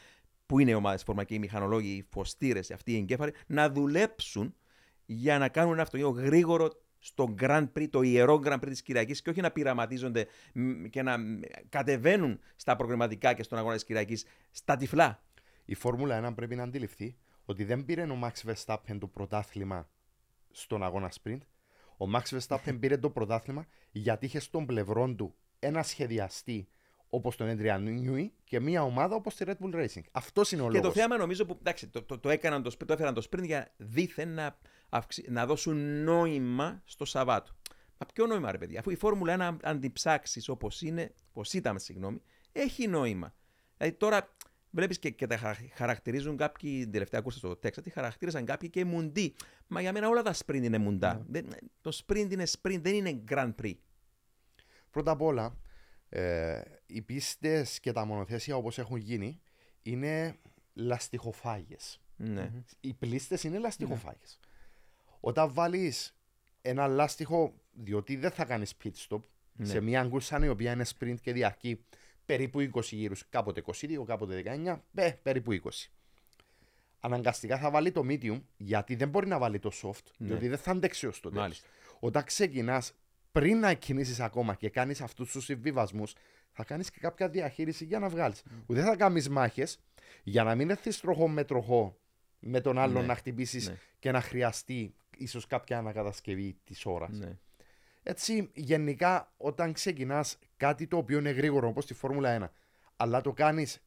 που 0.46 0.58
είναι 0.58 0.70
οι 0.70 0.74
ομάδες 0.74 1.02
Φόρμουλα 1.02 1.26
και 1.26 1.34
οι 1.34 1.38
μηχανολόγοι, 1.38 1.88
οι 1.88 2.06
φωστήρες, 2.10 2.70
αυτοί 2.70 2.92
οι 2.92 2.96
εγκέφαλοι, 2.96 3.32
να 3.46 3.70
δουλέψουν 3.70 4.54
για 5.06 5.38
να 5.38 5.48
κάνουν 5.48 5.72
ένα 5.72 5.82
αυτοκίνητο 5.82 6.20
γρήγορο 6.20 6.70
στο 6.98 7.34
Grand 7.40 7.66
Prix, 7.72 7.88
το 7.90 8.02
ιερό 8.02 8.40
Grand 8.44 8.54
Prix 8.54 8.68
της 8.68 8.82
Κυριακής 8.82 9.22
και 9.22 9.30
όχι 9.30 9.40
να 9.40 9.50
πειραματίζονται 9.50 10.26
μ, 10.52 10.84
και 10.84 11.02
να 11.02 11.18
μ, 11.18 11.40
κατεβαίνουν 11.68 12.40
στα 12.56 12.76
προγραμματικά 12.76 13.32
και 13.34 13.42
στον 13.42 13.58
αγώνα 13.58 13.74
της 13.74 13.84
Κυριακής 13.84 14.24
στα 14.50 14.76
τυφλά. 14.76 15.22
Η 15.64 15.74
Φόρμουλα 15.74 16.28
1 16.28 16.34
πρέπει 16.34 16.54
να 16.54 16.62
αντιληφθεί 16.62 17.16
ότι 17.44 17.64
δεν 17.64 17.84
πήρε 17.84 18.02
ο 18.02 18.18
Max 18.22 18.50
Verstappen 18.50 18.96
το 18.98 19.06
πρωτάθλημα 19.06 19.88
στον 20.50 20.82
αγώνα 20.82 21.12
sprint. 21.22 21.40
Ο 21.96 22.06
Max 22.14 22.38
Verstappen 22.38 22.76
πήρε 22.80 22.96
το 22.96 23.10
πρωτάθλημα 23.10 23.66
γιατί 23.90 24.26
είχε 24.26 24.38
στον 24.38 24.66
πλευρό 24.66 25.14
του 25.14 25.34
ένα 25.58 25.82
σχεδιαστή 25.82 26.68
όπως 27.10 27.36
τον 27.36 27.56
Adrian 27.58 27.84
Newey 27.84 28.26
και 28.44 28.60
μια 28.60 28.82
ομάδα 28.82 29.14
όπως 29.14 29.34
τη 29.34 29.44
Red 29.48 29.54
Bull 29.64 29.74
Racing. 29.74 30.02
Αυτός 30.12 30.52
είναι 30.52 30.62
ο 30.62 30.66
Και 30.66 30.72
το 30.76 30.78
λόγος. 30.80 30.94
θέαμα 30.94 31.16
νομίζω 31.16 31.44
που 31.46 31.56
εντάξει, 31.60 31.86
το, 31.88 32.02
το, 32.02 32.18
το, 32.18 32.30
έκαναν 32.30 32.62
το, 32.62 32.70
sprint, 32.78 32.86
το 32.86 32.92
έφεραν 32.92 33.14
το 33.14 33.26
sprint 33.30 33.44
για 33.44 33.72
δίθεν 33.76 34.28
να, 34.28 34.58
αυξη- 34.88 35.28
να 35.30 35.46
δώσουν 35.46 36.02
νόημα 36.04 36.82
στο 36.84 37.04
Σαββάτο. 37.04 37.52
Μα 37.98 38.06
ποιο 38.14 38.26
νόημα, 38.26 38.50
ρε 38.52 38.58
παιδιά, 38.58 38.80
αφού 38.80 38.90
η 38.90 38.96
Φόρμουλα 38.96 39.34
1, 39.36 39.40
αν- 39.40 39.58
αν 39.62 39.80
την 39.80 39.92
ψάξεις 39.92 40.48
όπως 40.48 40.82
είναι, 40.82 41.12
όπως 41.30 41.52
ήταν, 41.52 41.78
συγγνώμη, 41.78 42.20
έχει 42.52 42.86
νόημα. 42.86 43.34
Δηλαδή 43.76 43.96
τώρα 43.96 44.34
βλέπεις 44.70 44.98
και, 44.98 45.10
και 45.10 45.26
τα 45.26 45.36
χαρα- 45.36 45.58
χαρακτηρίζουν 45.74 46.36
κάποιοι, 46.36 46.80
την 46.82 46.90
τελευταία 46.92 47.20
κούρσα 47.20 47.38
στο 47.38 47.56
Τέξα, 47.56 47.82
τη 47.82 47.90
χαρακτήριζαν 47.90 48.44
κάποιοι 48.44 48.70
και 48.70 48.84
μουντί. 48.84 49.34
Μα 49.66 49.80
για 49.80 49.92
μένα 49.92 50.08
όλα 50.08 50.22
τα 50.22 50.34
sprint 50.34 50.62
είναι 50.62 50.78
μουντά. 50.78 51.24
Δεν- 51.28 51.48
το 51.80 52.00
sprint 52.06 52.28
είναι 52.30 52.44
sprint, 52.62 52.78
δεν 52.80 52.94
είναι 52.94 53.22
Grand 53.30 53.54
Prix. 53.62 53.74
Πρώτα 54.90 55.10
απ' 55.10 55.22
όλα, 55.22 55.56
ε, 56.08 56.60
οι 56.86 57.02
πίστες 57.02 57.80
και 57.80 57.92
τα 57.92 58.04
μονοθέσια 58.04 58.56
όπως 58.56 58.78
έχουν 58.78 58.96
γίνει 58.96 59.40
είναι 59.82 60.36
λαστιχοφάγες. 60.74 62.00
Ναι. 62.16 62.50
Οι 62.80 62.92
πλήστες 62.94 63.42
είναι 63.44 63.58
λαστιχοφάγες. 63.58 64.38
Όταν 65.20 65.52
βάλεις 65.52 66.16
ένα 66.62 66.86
λάστιχο, 66.86 67.54
διότι 67.72 68.16
δεν 68.16 68.30
θα 68.30 68.44
κάνεις 68.44 68.74
pit 68.84 68.90
stop, 69.08 69.20
Ναι. 69.58 69.66
σε 69.66 69.80
μια 69.80 70.04
κούρσα 70.04 70.44
η 70.44 70.48
οποία 70.48 70.72
είναι 70.72 70.84
sprint 70.98 71.16
και 71.20 71.32
διαρκεί 71.32 71.84
περίπου 72.26 72.60
20 72.60 72.96
γύρους, 72.96 73.28
κάποτε 73.28 73.60
22, 73.60 74.04
κάποτε 74.04 74.34
19, 74.34 74.82
ε, 74.94 75.10
περίπου 75.22 75.52
20. 75.52 75.90
Αναγκαστικά 77.00 77.58
θα 77.58 77.70
βάλει 77.70 77.92
το 77.92 78.02
medium, 78.08 78.40
γιατί 78.56 78.94
δεν 78.94 79.08
μπορεί 79.08 79.26
να 79.26 79.38
βάλει 79.38 79.58
το 79.58 79.70
soft, 79.82 80.02
Ναι. 80.18 80.26
διότι 80.26 80.48
δεν 80.48 80.58
θα 80.58 80.70
αντέξει 80.70 81.06
ως 81.06 81.20
το 81.20 81.28
τέλος. 81.28 81.42
Μάλιστα. 81.42 81.66
Όταν 82.00 82.24
ξεκινάς, 82.24 82.92
πριν 83.40 83.58
να 83.58 83.74
κινήσει 83.74 84.22
ακόμα 84.22 84.54
και 84.54 84.68
κάνεις 84.68 85.00
αυτούς 85.00 85.30
τους 85.32 85.44
συμβιβασμούς, 85.44 86.14
θα 86.52 86.64
κάνεις 86.64 86.90
και 86.90 86.98
κάποια 87.00 87.28
διαχείριση 87.28 87.84
για 87.84 87.98
να 87.98 88.08
βγάλεις. 88.08 88.42
Ούτε 88.66 88.82
θα 88.82 88.96
κάνεις 88.96 89.28
μάχες 89.28 89.78
για 90.22 90.44
να 90.44 90.54
μην 90.54 90.70
έρθεις 90.70 91.00
τροχό 91.00 91.28
με 91.28 91.44
τροχό 91.44 91.98
με 92.38 92.60
τον 92.60 92.78
άλλον 92.78 93.00
Ναι. 93.00 93.06
να 93.06 93.14
χτυπήσεις 93.14 93.68
Ναι. 93.68 93.76
και 93.98 94.10
να 94.10 94.20
χρειαστεί 94.20 94.94
ίσως 95.16 95.46
κάποια 95.46 95.78
ανακατασκευή 95.78 96.56
της 96.64 96.86
ώρας. 96.86 97.18
Ναι. 97.18 97.38
Έτσι, 98.02 98.50
γενικά, 98.54 99.32
όταν 99.36 99.72
ξεκινάς 99.72 100.38
κάτι 100.56 100.86
το 100.86 100.96
οποίο 100.96 101.18
είναι 101.18 101.30
γρήγορο, 101.30 101.68
όπως 101.68 101.86
τη 101.86 101.94
Φόρμουλα 101.94 102.30
1, 102.30 102.52
αλλά 102.96 103.20
το 103.20 103.32
κάνεις 103.32 103.82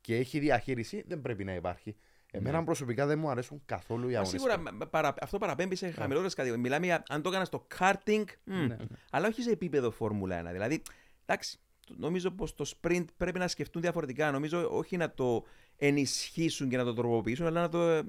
και 0.00 0.16
έχει 0.16 0.38
διαχείριση, 0.38 1.04
δεν 1.06 1.20
πρέπει 1.20 1.44
να 1.44 1.54
υπάρχει. 1.54 1.96
Εμένα 2.32 2.64
προσωπικά 2.64 3.06
δεν 3.06 3.18
μου 3.18 3.28
αρέσουν 3.30 3.62
καθόλου 3.66 4.02
οι 4.04 4.06
Ναι. 4.06 4.12
Μα 4.12 4.18
αγώνες. 4.20 4.40
σίγουρα 4.40 4.58
μα- 4.72 4.86
παρα- 4.86 5.14
αυτό 5.20 5.38
παραπέμπει 5.38 5.74
σε 5.76 5.90
χαμηλότερες 5.90 6.34
κατηγορίε. 6.34 6.62
Μιλάμε 6.64 6.86
για 6.86 7.02
αν 7.08 7.22
το 7.22 7.28
έκανα 7.28 7.44
στο 7.44 7.66
karting, 7.78 8.24
μ, 8.44 8.52
Ναι. 8.66 8.76
αλλά 9.10 9.28
όχι 9.28 9.42
σε 9.42 9.50
επίπεδο 9.50 9.90
Φόρμουλα 9.90 10.36
1. 10.36 10.52
Δηλαδή, 10.52 10.82
εντάξει, 11.26 11.58
το- 11.86 11.94
νομίζω 11.98 12.30
πως 12.30 12.54
το 12.54 12.70
sprint 12.80 13.04
πρέπει 13.16 13.38
να 13.38 13.48
σκεφτούν 13.48 13.82
διαφορετικά. 13.82 14.30
Νομίζω 14.30 14.68
όχι 14.76 14.96
να 14.96 15.10
το 15.14 15.44
ενισχύσουν 15.76 16.68
και 16.68 16.76
να 16.76 16.84
το 16.84 16.94
τροποποιήσουν, 16.94 17.46
αλλά 17.46 17.60
να 17.60 17.68
το 17.68 17.80
ε, 17.88 18.02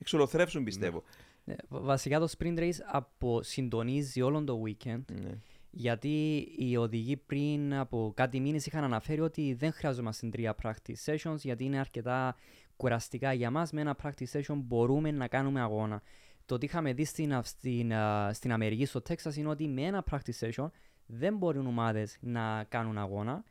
εξολοθρεύσουν, 0.00 0.64
πιστεύω. 0.64 1.02
Ε, 1.44 1.54
βα- 1.68 1.80
Βασικά 1.80 2.18
το 2.18 2.28
sprint 2.38 2.58
race 2.58 2.78
αποσυντονίζει 2.86 4.20
όλο 4.22 4.44
το 4.44 4.62
weekend 4.66 5.00
Ναι. 5.22 5.30
γιατί 5.70 6.48
οι 6.58 6.76
οδηγοί 6.76 7.16
πριν 7.16 7.74
από 7.74 8.12
κάτι 8.16 8.40
μήνες 8.40 8.66
είχαν 8.66 8.84
αναφέρει 8.84 9.20
ότι 9.20 9.54
δεν 9.54 9.72
χρειάζομαστε 9.72 10.28
τρία 10.28 10.54
practice 10.62 11.04
sessions 11.14 11.36
γιατί 11.38 11.64
είναι 11.64 11.78
αρκετά 11.78 12.36
κουραστικά 12.76 13.32
για 13.32 13.50
μας. 13.50 13.72
Με 13.72 13.80
ένα 13.80 13.96
practice 14.02 14.30
session 14.32 14.56
μπορούμε 14.56 15.10
να 15.10 15.28
κάνουμε 15.28 15.60
αγώνα. 15.60 16.02
Το 16.46 16.58
τι 16.58 16.66
είχαμε 16.66 16.92
δει 16.92 17.04
στην, 17.04 17.34
Αυ- 17.34 17.46
στην, 17.46 17.92
α, 17.92 18.32
στην 18.32 18.52
Αμερική, 18.52 18.84
στο 18.84 19.00
Τέξας, 19.00 19.36
είναι 19.36 19.48
ότι 19.48 19.68
με 19.68 19.82
ένα 19.82 20.04
practice 20.10 20.48
session 20.48 20.68
δεν 21.06 21.36
μπορούν 21.36 21.66
ομάδες 21.66 22.18
να 22.20 22.64
κάνουν 22.64 22.98
αγώνα. 22.98 23.44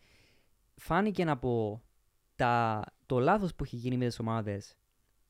Φάνηκε 0.76 1.24
από 1.24 1.82
τα, 2.36 2.84
το 3.06 3.20
λάθος 3.20 3.56
που 3.56 3.64
έχει 3.64 3.76
γίνει 3.76 3.98
με 3.98 4.06
τις 4.06 4.20
ομάδες 4.20 4.76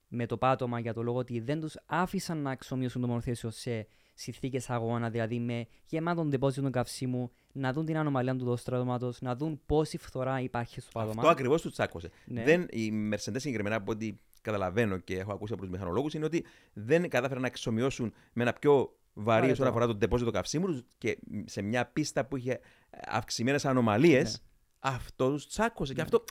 με 0.07 0.25
το 0.25 0.37
πάτωμα 0.37 0.79
για 0.79 0.93
το 0.93 1.01
λόγο 1.01 1.17
ότι 1.17 1.39
δεν 1.39 1.59
τους 1.59 1.77
άφησαν 1.85 2.37
να 2.37 2.51
αξιομοιώσουν 2.51 3.01
το 3.01 3.07
μονοθέσιο 3.07 3.49
σε 3.49 3.87
συνθήκες 4.21 4.69
αγώνα, 4.69 5.09
δηλαδή 5.09 5.39
με 5.39 5.67
γεμάτον 5.85 6.29
τεπόζιτο 6.29 6.69
καυσίμου, 6.69 7.31
να 7.51 7.73
δουν 7.73 7.85
την 7.85 7.97
ανομαλία 7.97 8.35
του 8.35 8.45
δοστρώματος, 8.45 9.21
να 9.21 9.35
δουν 9.35 9.61
πόση 9.65 9.97
φθορά 9.97 10.39
υπάρχει 10.39 10.81
στο 10.81 10.89
πάτωμα. 10.93 11.13
Αυτό 11.17 11.27
ακριβώς 11.27 11.61
τους 11.61 11.71
τσάκωσε. 11.71 12.09
Ναι. 12.25 12.43
Δεν, 12.43 12.67
η 12.71 12.91
Mercedes 13.13 13.35
συγκεκριμένα 13.37 13.75
από 13.75 13.91
ό,τι 13.91 14.13
καταλαβαίνω 14.41 14.97
και 14.97 15.17
έχω 15.19 15.31
ακούσει 15.33 15.53
από 15.53 15.61
τους 15.61 15.71
μηχανολόγους 15.71 16.13
είναι 16.13 16.25
ότι 16.25 16.45
δεν 16.73 17.09
κατάφεραν 17.09 17.41
να 17.41 17.47
εξομοιώσουν 17.47 18.13
με 18.33 18.43
ένα 18.43 18.53
πιο 18.53 18.71
βαρύ 18.73 18.95
Βαρετό. 19.13 19.51
όσον 19.51 19.67
αφορά 19.67 19.87
το 19.87 19.95
τεπόζιτο 19.95 20.31
καυσίμου 20.31 20.65
τους 20.65 20.83
και 20.97 21.17
σε 21.45 21.61
μια 21.61 21.85
πίστα 21.85 22.25
που 22.25 22.37
είχε 22.37 22.59
αυξημένες 23.07 23.65
ανομαλίες. 23.65 24.31
Ναι. 24.31 24.45
Αυτό 24.79 25.31
τους 25.31 25.47
τσάκωσε. 25.47 25.93
Και 25.93 26.01
αυτό. 26.01 26.23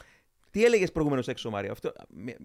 Τι 0.50 0.64
έλεγες 0.64 0.92
προηγουμένως 0.92 1.28
έξω, 1.28 1.50
Μάρια. 1.50 1.70
Αυτό, 1.72 1.92
με- 2.08 2.36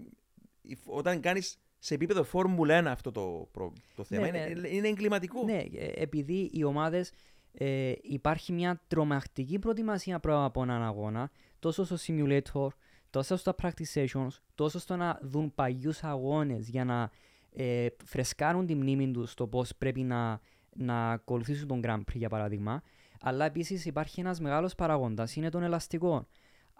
η- 0.62 0.78
όταν 0.84 1.20
κάνεις 1.20 1.58
σε 1.78 1.94
επίπεδο 1.94 2.22
Φόρμουλα 2.24 2.82
1 2.82 2.84
αυτό 2.86 3.10
το, 3.12 3.48
προ- 3.52 3.72
το 3.94 4.04
θέμα, 4.04 4.30
Ναι, 4.30 4.38
είναι, 4.38 4.60
ναι. 4.60 4.68
είναι 4.68 4.88
εγκληματικό. 4.88 5.44
Ναι, 5.44 5.62
ε, 5.74 5.92
επειδή 6.02 6.50
οι 6.52 6.64
ομάδες 6.64 7.12
ε, 7.52 7.92
υπάρχει 8.02 8.52
μια 8.52 8.80
τρομακτική 8.88 9.58
προετοιμασία 9.58 10.20
πρώτα 10.20 10.44
από 10.44 10.62
έναν 10.62 10.82
αγώνα, 10.82 11.30
τόσο 11.58 11.84
στο 11.84 11.96
simulator, 12.06 12.66
τόσο 13.10 13.36
στα 13.36 13.54
practice 13.62 13.92
sessions, 13.94 14.28
τόσο 14.54 14.78
στο 14.78 14.96
να 14.96 15.18
δουν 15.22 15.54
παλιούς 15.54 16.02
αγώνες 16.02 16.68
για 16.68 16.84
να 16.84 17.10
ε, 17.52 17.86
φρεσκάρουν 18.04 18.66
τη 18.66 18.74
μνήμη 18.74 19.10
τους 19.10 19.30
στο 19.30 19.46
πώς 19.46 19.72
πρέπει 19.78 20.02
να, 20.02 20.40
να 20.76 21.10
ακολουθήσουν 21.10 21.68
τον 21.68 21.80
Grand 21.84 21.98
Prix 22.00 22.14
για 22.14 22.28
παράδειγμα. 22.28 22.82
Αλλά 23.20 23.44
επίσης 23.44 23.84
υπάρχει 23.86 24.20
ένας 24.20 24.40
μεγάλος 24.40 24.74
παραγόντας, 24.74 25.36
είναι 25.36 25.48
των 25.48 25.62
ελαστικών. 25.62 26.26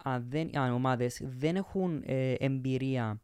αν, 0.03 0.27
δεν, 0.29 0.59
αν 0.59 0.73
ομάδες 0.73 1.21
δεν 1.25 1.57
έχουν 1.57 2.03
ε, 2.07 2.33
εμπειρία 2.33 3.21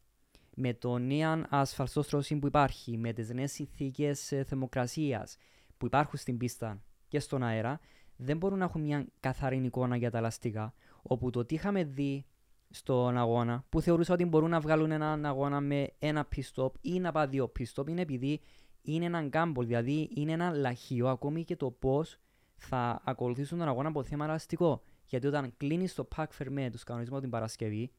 με 0.54 0.74
το 0.74 0.98
νέο 0.98 1.44
ασφαλτόστρωση 1.48 2.36
που 2.36 2.46
υπάρχει, 2.46 2.98
με 2.98 3.12
τις 3.12 3.30
νέες 3.30 3.52
συνθήκες 3.52 4.32
ε, 4.32 4.44
θερμοκρασίας 4.44 5.36
που 5.76 5.86
υπάρχουν 5.86 6.18
στην 6.18 6.36
πίστα 6.36 6.82
και 7.08 7.20
στον 7.20 7.42
αέρα, 7.42 7.80
δεν 8.16 8.36
μπορούν 8.36 8.58
να 8.58 8.64
έχουν 8.64 8.82
μια 8.82 9.06
καθαρή 9.20 9.56
εικόνα 9.64 9.96
για 9.96 10.10
τα 10.10 10.18
ελαστικά. 10.18 10.74
Όπου 11.02 11.30
το 11.30 11.44
τι 11.44 11.54
είχαμε 11.54 11.84
δει 11.84 12.26
στον 12.70 13.16
αγώνα, 13.16 13.64
που 13.68 13.80
θεωρούσα 13.80 14.14
ότι 14.14 14.24
μπορούν 14.24 14.50
να 14.50 14.60
βγάλουν 14.60 14.90
έναν 14.90 15.26
αγώνα 15.26 15.60
με 15.60 15.92
ένα 15.98 16.28
pit 16.36 16.70
ή 16.80 17.00
να 17.00 17.12
πάει 17.12 17.26
δύο 17.26 17.52
pit 17.58 17.88
είναι 17.88 18.00
επειδή 18.00 18.40
είναι 18.82 19.04
έναν 19.04 19.28
γκάμπολ, 19.28 19.66
δηλαδή 19.66 20.10
είναι 20.14 20.32
ένα 20.32 20.50
λαχείο 20.50 21.08
ακόμη 21.08 21.44
και 21.44 21.56
το 21.56 21.70
πώς 21.70 22.18
θα 22.54 23.02
ακολουθήσουν 23.04 23.58
τον 23.58 23.68
αγώνα 23.68 23.88
από 23.88 24.02
θέμα 24.02 24.24
ελαστικό. 24.24 24.82
Γιατί 25.04 25.26
όταν 25.26 25.54
κλείνεις 25.56 25.94
το 25.94 26.08
Pack 26.16 26.26
Fermé 26.38 26.68
τους 26.72 26.84
κανονισμού 26.84 27.20
την 27.20 27.30
Παρασκευή, 27.30 27.92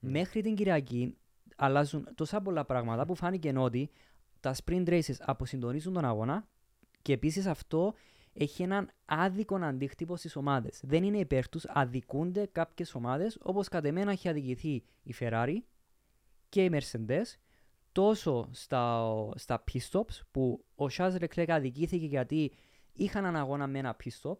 μέχρι 0.00 0.40
την 0.40 0.54
Κυριακή 0.54 1.16
αλλάζουν 1.64 2.08
τόσα 2.14 2.40
πολλά 2.40 2.64
πράγματα 2.64 3.06
που 3.06 3.14
φάνηκε 3.14 3.52
ότι 3.56 3.90
τα 4.40 4.54
sprint 4.64 4.88
races 4.88 5.14
αποσυντονίζουν 5.18 5.92
τον 5.92 6.04
αγώνα 6.04 6.48
και 7.02 7.12
επίσης 7.12 7.46
αυτό 7.46 7.94
έχει 8.32 8.62
έναν 8.62 8.90
άδικο 9.04 9.56
αντίκτυπο 9.56 10.16
στις 10.16 10.36
ομάδες. 10.36 10.80
Δεν 10.82 11.02
είναι 11.04 11.18
υπέρ 11.18 11.48
τους, 11.48 11.64
αδικούνται 11.66 12.46
κάποιες 12.52 12.94
ομάδες, 12.94 13.38
όπως 13.42 13.68
κατ' 13.68 13.84
εμένα 13.84 14.10
έχει 14.10 14.28
αδικηθεί 14.28 14.82
η 15.02 15.14
Ferrari 15.20 15.56
και 16.48 16.64
η 16.64 16.70
Mercedes, 16.72 17.24
τόσο 17.92 18.48
στα, 18.50 19.14
στα 19.34 19.64
pit 19.72 19.90
stops 19.90 20.20
που 20.30 20.64
ο 20.74 20.84
Charles 20.96 21.16
Leclerc 21.18 21.48
αδικήθηκε 21.48 22.06
γιατί 22.06 22.52
είχαν 22.92 23.24
έναν 23.24 23.40
αγώνα 23.40 23.66
με 23.66 23.78
ένα 23.78 23.96
pit 24.04 24.10
stop 24.22 24.36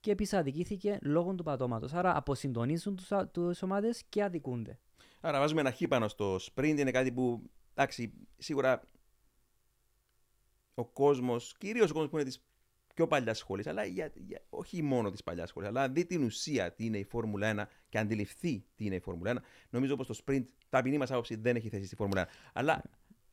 και 0.00 0.10
επίσης 0.10 0.38
αδικήθηκε 0.38 0.98
λόγω 1.02 1.34
του 1.34 1.42
πατώματος. 1.42 1.92
Άρα 1.92 2.16
αποσυντονίζουν 2.16 2.96
τι 2.96 3.40
ομάδες 3.60 4.04
και 4.08 4.22
αδικούνται. 4.22 4.78
Άρα 5.20 5.38
βάζουμε 5.38 5.60
ένα 5.60 5.72
χ 5.72 5.82
στο 6.06 6.36
sprint, 6.36 6.74
είναι 6.78 6.90
κάτι 6.90 7.12
που 7.12 7.42
εντάξει, 7.74 8.12
σίγουρα 8.38 8.82
ο 10.74 10.84
κόσμος, 10.84 11.54
κυρίως 11.58 11.90
ο 11.90 11.92
κόσμος 11.92 12.10
που 12.10 12.16
είναι 12.16 12.26
της 12.26 12.42
πιο 12.94 13.06
παλιάς 13.06 13.38
σχολής, 13.38 13.66
αλλά 13.66 13.84
για, 13.84 14.12
για, 14.14 14.42
όχι 14.50 14.82
μόνο 14.82 15.10
της 15.10 15.22
παλιάς 15.22 15.48
σχολής, 15.48 15.68
αλλά 15.68 15.88
δει 15.88 16.06
την 16.06 16.24
ουσία 16.24 16.72
τι 16.72 16.84
είναι 16.84 16.98
η 16.98 17.04
Φόρμουλα 17.04 17.54
1 17.54 17.64
και 17.88 17.98
αντιληφθεί 17.98 18.64
τι 18.74 18.84
είναι 18.84 18.94
η 18.94 19.00
Φόρμουλα 19.00 19.32
1, 19.34 19.36
νομίζω 19.70 19.96
πως 19.96 20.06
το 20.06 20.18
sprint, 20.26 20.44
ταπεινή 20.68 20.98
μας 20.98 21.10
άποψη, 21.10 21.34
δεν 21.34 21.56
έχει 21.56 21.68
θέση 21.68 21.86
στη 21.86 21.96
Φόρμουλα 21.96 22.26
1. 22.26 22.30
Αλλά. 22.52 22.82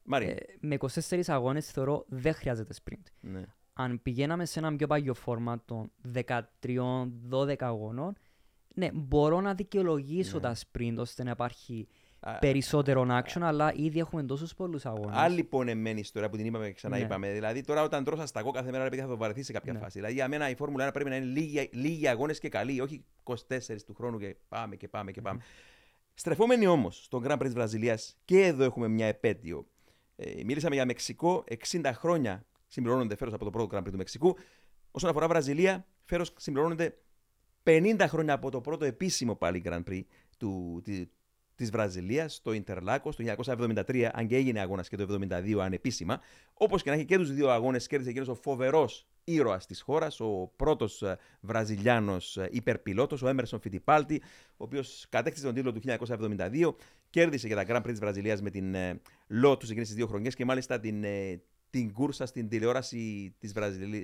Μάρι. 0.03 0.25
Ε, 0.25 0.35
με 0.59 0.77
24 1.09 1.21
αγώνες 1.27 1.71
θεωρώ 1.71 2.05
δεν 2.07 2.33
χρειάζεται 2.33 2.73
sprint. 2.83 3.03
Ναι. 3.19 3.43
Αν 3.73 4.01
πηγαίναμε 4.01 4.45
σε 4.45 4.59
ένα 4.59 4.75
πιο 4.75 4.87
παλιό 4.87 5.13
φόρμα 5.13 5.63
των 5.65 5.91
13-12 7.31 7.55
αγώνων, 7.59 8.15
ναι, 8.75 8.89
μπορώ 8.93 9.41
να 9.41 9.53
δικαιολογήσω 9.53 10.35
ναι. 10.35 10.41
τα 10.41 10.55
sprint 10.55 10.95
ώστε 10.97 11.23
να 11.23 11.31
υπάρχει 11.31 11.87
περισσότερο 12.39 13.05
action, 13.09 13.41
αλλά 13.41 13.73
ήδη 13.75 13.99
έχουμε 13.99 14.23
τόσους 14.23 14.55
πολλούς 14.55 14.85
αγώνες. 14.85 15.15
Άλλη 15.17 15.43
πονεμένη 15.43 15.99
ιστορία 15.99 16.29
που 16.29 16.37
την 16.37 16.45
είπαμε 16.45 16.67
και 16.67 16.73
ξαναείπαμε. 16.73 17.27
Ναι. 17.27 17.33
Δηλαδή, 17.33 17.61
τώρα 17.61 17.83
όταν 17.83 18.03
τρώσα 18.03 18.25
στα 18.25 18.43
κάθε 18.53 18.71
μέρα, 18.71 18.85
επειδή 18.85 19.01
θα 19.01 19.07
το 19.07 19.17
βαρεθεί 19.17 19.43
σε 19.43 19.51
κάποια 19.51 19.73
ναι. 19.73 19.79
φάση. 19.79 19.91
Δηλαδή, 19.97 20.13
για 20.13 20.27
μένα 20.27 20.49
η 20.49 20.55
Φόρμουλα 20.55 20.89
1 20.89 20.93
πρέπει 20.93 21.09
να 21.09 21.15
είναι 21.15 21.25
λίγοι, 21.25 21.69
λίγοι 21.73 22.07
αγώνες 22.07 22.39
και 22.39 22.49
καλοί, 22.49 22.81
όχι 22.81 23.05
24 23.23 23.33
του 23.85 23.93
χρόνου 23.93 24.17
και 24.19 24.35
πάμε 24.47 24.75
και 24.75 24.87
πάμε 24.87 25.11
και 25.11 25.21
πάμε. 25.21 25.39
Mm. 25.41 25.45
Στρεφόμενοι 26.13 26.67
όμως 26.67 27.03
στον 27.03 27.23
Grand 27.25 27.33
Prix 27.33 27.43
της 27.43 27.53
Βραζιλίας, 27.53 28.17
και 28.25 28.45
εδώ 28.45 28.63
έχουμε 28.63 28.87
μια 28.87 29.05
επέτειο. 29.05 29.67
Ε, 30.15 30.43
μίλησαμε 30.43 30.75
για 30.75 30.85
Μεξικό, 30.85 31.43
60 31.71 31.91
χρόνια 31.93 32.45
συμπληρώνονται 32.67 33.15
φέρος 33.15 33.33
από 33.33 33.43
το 33.43 33.49
πρώτο 33.49 33.77
Grand 33.77 33.81
Prix 33.81 33.91
του 33.91 33.97
Μεξικού. 33.97 34.37
Όσον 34.91 35.09
αφορά 35.09 35.27
Βραζιλία, 35.27 35.85
φέρος 36.05 36.33
συμπληρώνονται 36.37 36.97
50 37.65 38.05
χρόνια 38.07 38.33
από 38.33 38.51
το 38.51 38.61
πρώτο 38.61 38.85
επίσημο 38.85 39.35
πάλι 39.35 39.61
Grand 39.65 39.83
Prix 39.89 40.01
του, 40.37 40.81
τη 41.55 41.65
Βραζιλίας 41.65 42.33
στο 42.35 42.53
Ιντερλάκο 42.53 43.13
το 43.13 43.35
1973, 43.45 44.09
αν 44.13 44.27
και 44.27 44.35
έγινε 44.35 44.59
αγώνας 44.59 44.89
και 44.89 44.97
το 44.97 45.19
1972 45.29 45.57
ανεπίσημα. 45.59 46.21
Όπως 46.53 46.83
και 46.83 46.89
να 46.89 46.95
έχει 46.95 47.05
και 47.05 47.17
τους 47.17 47.33
δύο 47.33 47.49
αγώνες, 47.49 47.87
κέρδισε 47.87 48.09
εκείνος 48.09 48.29
ο 48.29 48.35
φοβερός 48.35 49.07
ήρωας 49.23 49.65
της 49.65 49.81
χώρας, 49.81 50.19
ο 50.19 50.51
πρώτος 50.55 51.01
ε, 51.01 51.17
Βραζιλιάνος 51.41 52.37
ε, 52.37 52.49
υπερπιλότος, 52.51 53.21
ο 53.21 53.27
Έμερσον 53.27 53.59
Φιτιπάλτη, 53.59 54.21
ο 54.47 54.63
οποίος 54.63 55.05
κατέκτησε 55.09 55.45
τον 55.45 55.53
τίτλο 55.53 55.71
του 55.71 55.81
1972, 55.85 56.75
κέρδισε 57.09 57.47
για 57.47 57.55
τα 57.55 57.63
Grand 57.67 57.81
Prix 57.81 57.89
της 57.89 57.99
Βραζιλίας 57.99 58.41
με 58.41 58.49
την 58.49 58.75
Lotus 59.43 59.63
εκείνες 59.63 59.87
τις 59.87 59.95
δύο 59.95 60.07
χρονιές 60.07 60.35
και 60.35 60.45
μάλιστα 60.45 60.79
την 60.79 61.03
ε, 61.03 61.41
την 61.75 61.93
κούρσα 61.93 62.25
στην 62.25 62.49
τηλεόραση 62.49 63.35
της 63.39 63.53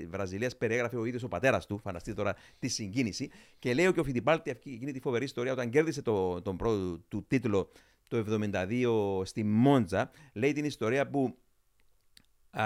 Βραζιλίας 0.10 0.58
περιέγραφε 0.58 0.98
ο 0.98 1.06
ίδιος 1.06 1.24
ο 1.24 1.28
πατέρας 1.28 1.66
του. 1.66 1.80
Φανταστείτε 1.80 2.16
τώρα 2.16 2.36
τη 2.60 2.68
συγκίνηση. 2.68 3.30
Και 3.60 3.74
λέει 3.74 3.94
και 3.94 4.00
ο 4.00 4.04
Φιντιπάλτη 4.04 4.50
εκείνη 4.50 4.92
τη 4.92 5.00
φοβερή 5.00 5.24
ιστορία 5.24 5.52
όταν 5.52 5.70
κέρδισε 5.70 6.02
το, 6.02 6.42
τον 6.42 6.58
πρώτο 6.58 7.00
του 7.08 7.26
τίτλο 7.28 7.72
το 8.08 8.24
72 8.28 9.22
στη 9.26 9.44
Μόντζα. 9.44 10.12
Λέει 10.34 10.52
την 10.52 10.66
ιστορία 10.66 11.10
που 11.10 11.38
α, 12.50 12.66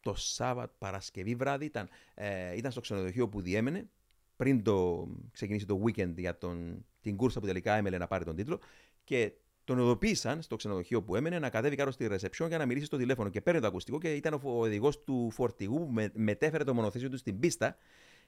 το 0.00 0.14
Σάββατο 0.14 0.74
Παρασκευή 0.78 1.34
βράδυ 1.34 1.64
ήταν, 1.64 1.88
ε, 2.14 2.56
ήταν 2.56 2.70
στο 2.70 2.80
ξενοδοχείο 2.80 3.28
που 3.28 3.40
διέμενε 3.40 3.88
πριν 4.36 4.62
το 4.62 5.08
ξεκινήσει 5.32 5.66
το 5.66 5.82
weekend 5.86 6.14
για 6.16 6.38
τον, 6.38 6.84
την 7.00 7.16
κούρσα 7.16 7.40
που 7.40 7.46
τελικά 7.46 7.76
έμελε 7.76 7.98
να 7.98 8.06
πάρει 8.06 8.24
τον 8.24 8.36
τίτλο 8.36 8.60
και 9.04 9.32
τον 9.64 9.78
ειδοποίησαν 9.78 10.42
στο 10.42 10.56
ξενοδοχείο 10.56 11.02
που 11.02 11.16
έμενε 11.16 11.38
να 11.38 11.50
κατέβει 11.50 11.76
κάτω 11.76 11.90
στη 11.90 12.06
ρεσεψιόν 12.06 12.48
για 12.48 12.58
να 12.58 12.66
μιλήσει 12.66 12.86
στο 12.86 12.96
τηλέφωνο. 12.96 13.28
Και 13.28 13.40
παίρνει 13.40 13.60
το 13.60 13.66
ακουστικό 13.66 13.98
και 13.98 14.14
ήταν 14.14 14.34
ο 14.34 14.40
οδηγός 14.42 15.04
του 15.04 15.30
φορτηγού 15.30 15.78
που 15.78 15.92
με, 15.92 16.10
μετέφερε 16.14 16.64
το 16.64 16.74
μονοθέσιο 16.74 17.08
του 17.08 17.16
στην 17.16 17.38
πίστα 17.38 17.76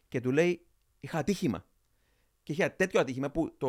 και 0.08 0.20
του 0.20 0.30
λέει: 0.30 0.66
Είχα 1.00 1.18
ατύχημα. 1.18 1.64
Και 2.42 2.52
είχε 2.52 2.68
τέτοιο 2.68 3.00
ατύχημα 3.00 3.30
που 3.30 3.54
το, 3.58 3.68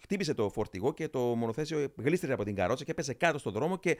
χτύπησε 0.00 0.34
το 0.34 0.50
φορτηγό 0.50 0.92
και 0.92 1.08
το 1.08 1.20
μονοθέσιο 1.20 1.92
γλίστρησε 1.96 2.32
από 2.32 2.44
την 2.44 2.54
καρότσα 2.54 2.84
και 2.84 2.90
έπεσε 2.90 3.14
κάτω 3.14 3.38
στον 3.38 3.52
δρόμο 3.52 3.78
και 3.78 3.98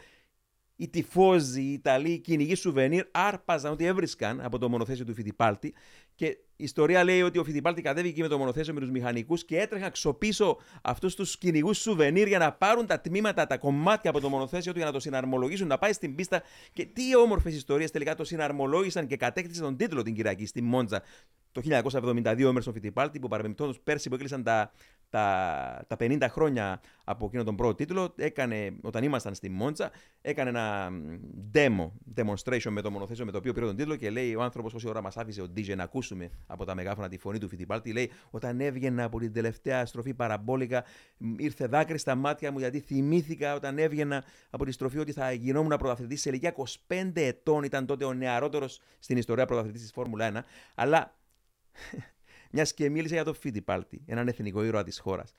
οι 0.77 0.89
τυφώζοι, 0.89 1.63
οι 1.63 1.73
Ιταλοί, 1.73 2.11
οι 2.11 2.19
κυνηγοί 2.19 2.55
σουβενίρ 2.55 3.05
άρπαζαν 3.11 3.73
ότι 3.73 3.85
έβρισκαν 3.85 4.41
από 4.41 4.59
το 4.59 4.69
μονοθέσιο 4.69 5.05
του 5.05 5.15
Φιτιπάλτη. 5.15 5.75
Και 6.15 6.27
η 6.57 6.65
ιστορία 6.65 7.05
λέει 7.05 7.23
ότι 7.23 7.39
ο 7.39 7.45
Φιτιπάλτη 7.45 7.83
κατέβηκε 7.83 8.23
με 8.23 8.29
το 8.29 8.39
μονοθέσιο 8.39 8.75
με 8.75 8.81
τους 8.81 8.91
μηχανικούς 8.91 9.45
και 9.45 9.61
έτρεχαν 9.61 9.91
ξοπίσω 9.91 10.57
αυτούς 10.83 11.15
τους 11.15 11.39
κυνηγούς 11.39 11.79
σουβενίρ 11.79 12.27
για 12.27 12.39
να 12.39 12.53
πάρουν 12.53 12.87
τα 12.87 13.01
τμήματα, 13.01 13.47
τα 13.47 13.59
κομμάτια 13.59 14.11
από 14.11 14.21
το 14.21 14.29
μονοθέσιο 14.29 14.73
του 14.73 14.79
για 14.79 14.87
να 14.87 14.93
το 14.93 15.01
συναρμολογήσουν, 15.01 15.67
να 15.67 15.79
πάει 15.79 15.93
στην 15.93 16.15
πίστα. 16.15 16.43
Και 16.73 16.85
τι 16.85 17.17
όμορφες 17.17 17.55
ιστορίες 17.55 17.91
τελικά 17.91 18.15
το 18.15 18.25
συναρμολόγησαν 18.25 19.07
και 19.07 19.17
κατέκτησε 19.17 19.61
τον 19.61 19.77
τίτλο 19.77 20.03
την 20.03 20.15
Κυριακή 20.15 20.47
στη 20.47 20.63
Μόντζα 20.63 21.03
το 21.55 21.63
1972 21.65 22.43
ο 22.45 22.49
Έμερσον 22.49 22.73
Φιτιπάλτη 22.73 23.19
που 23.19 23.29
παρεμπιπτόντως 23.29 23.81
πέρσι 23.81 24.09
που 24.09 24.15
έκλεισαν 24.15 24.43
τα, 24.43 24.73
τα, 25.11 25.85
τα 25.87 25.97
50 25.99 26.27
χρόνια 26.31 26.81
από 27.05 27.27
εκείνο 27.27 27.45
τον 27.45 27.57
πρώτο 27.57 27.75
τίτλο, 27.75 28.13
έκανε, 28.17 28.77
όταν 28.83 29.05
ήμασταν 29.05 29.35
στη 29.35 29.49
Μόντσα, 29.49 29.91
έκανε 30.21 30.51
ένα 30.51 30.91
demo, 31.55 31.91
demonstration 32.17 32.71
με 32.71 32.81
το 32.81 32.91
μονοθέσιο 32.91 33.25
με 33.25 33.31
το 33.31 33.39
οποίο 33.39 33.53
πήρε 33.53 33.67
τον 33.67 33.77
τίτλο 33.77 33.97
και 33.97 34.11
λέει 34.11 34.35
ο 34.35 34.43
άνθρωπος, 34.43 34.75
όση 34.75 34.89
ώρα 34.89 35.03
μας 35.03 35.17
άφησε 35.17 35.43
ο 35.43 35.47
DJ 35.57 35.77
να 35.77 35.83
ακούσουμε 35.83 36.31
από 36.47 36.65
τα 36.65 36.75
μεγάφωνα 36.75 37.09
τη 37.09 37.19
φωνή 37.19 37.39
του 37.39 37.49
Φιτιπάλτη, 37.49 37.93
λέει 37.93 38.11
όταν 38.31 38.61
έβγαινα 38.61 39.05
από 39.05 39.19
την 39.19 39.33
τελευταία 39.33 39.87
στροφή 39.87 40.15
παραμπόλικα, 40.15 40.85
ήρθε 41.37 41.67
δάκρυ 41.67 41.99
στα 41.99 42.15
μάτια 42.15 42.53
μου 42.53 42.59
γιατί 42.59 42.81
θυμήθηκα 42.81 43.55
όταν 43.55 43.79
έβγαινα 43.79 44.25
από 44.51 44.65
τη 44.65 44.73
στροφή 44.73 44.99
ότι 44.99 45.13
θα 45.13 45.33
γινόμουν 45.33 45.77
πρωταθλητής 45.79 46.21
σε 46.21 46.29
ηλικία 46.29 46.55
25 46.89 47.11
ετών. 47.15 47.65
Ήταν 47.65 47.87
τότε 47.87 48.05
ο 48.05 48.13
νεαρότερος 48.13 48.81
στην 48.99 49.17
ιστορία 49.17 49.47
πρωταθλητής 49.47 49.81
της 49.81 49.91
Φόρμουλα 49.93 50.31
1. 50.33 50.41
Αλλά 50.75 51.15
μιας 52.55 52.75
και 52.75 52.91
μίλησε 52.91 53.15
για 53.15 53.25
τον 53.25 53.35
Φίτιπάλτη, 53.35 54.03
έναν 54.07 54.29
εθνικό 54.29 54.65
ήρωα 54.65 54.83
της 54.83 54.99
χώρας. 54.99 55.35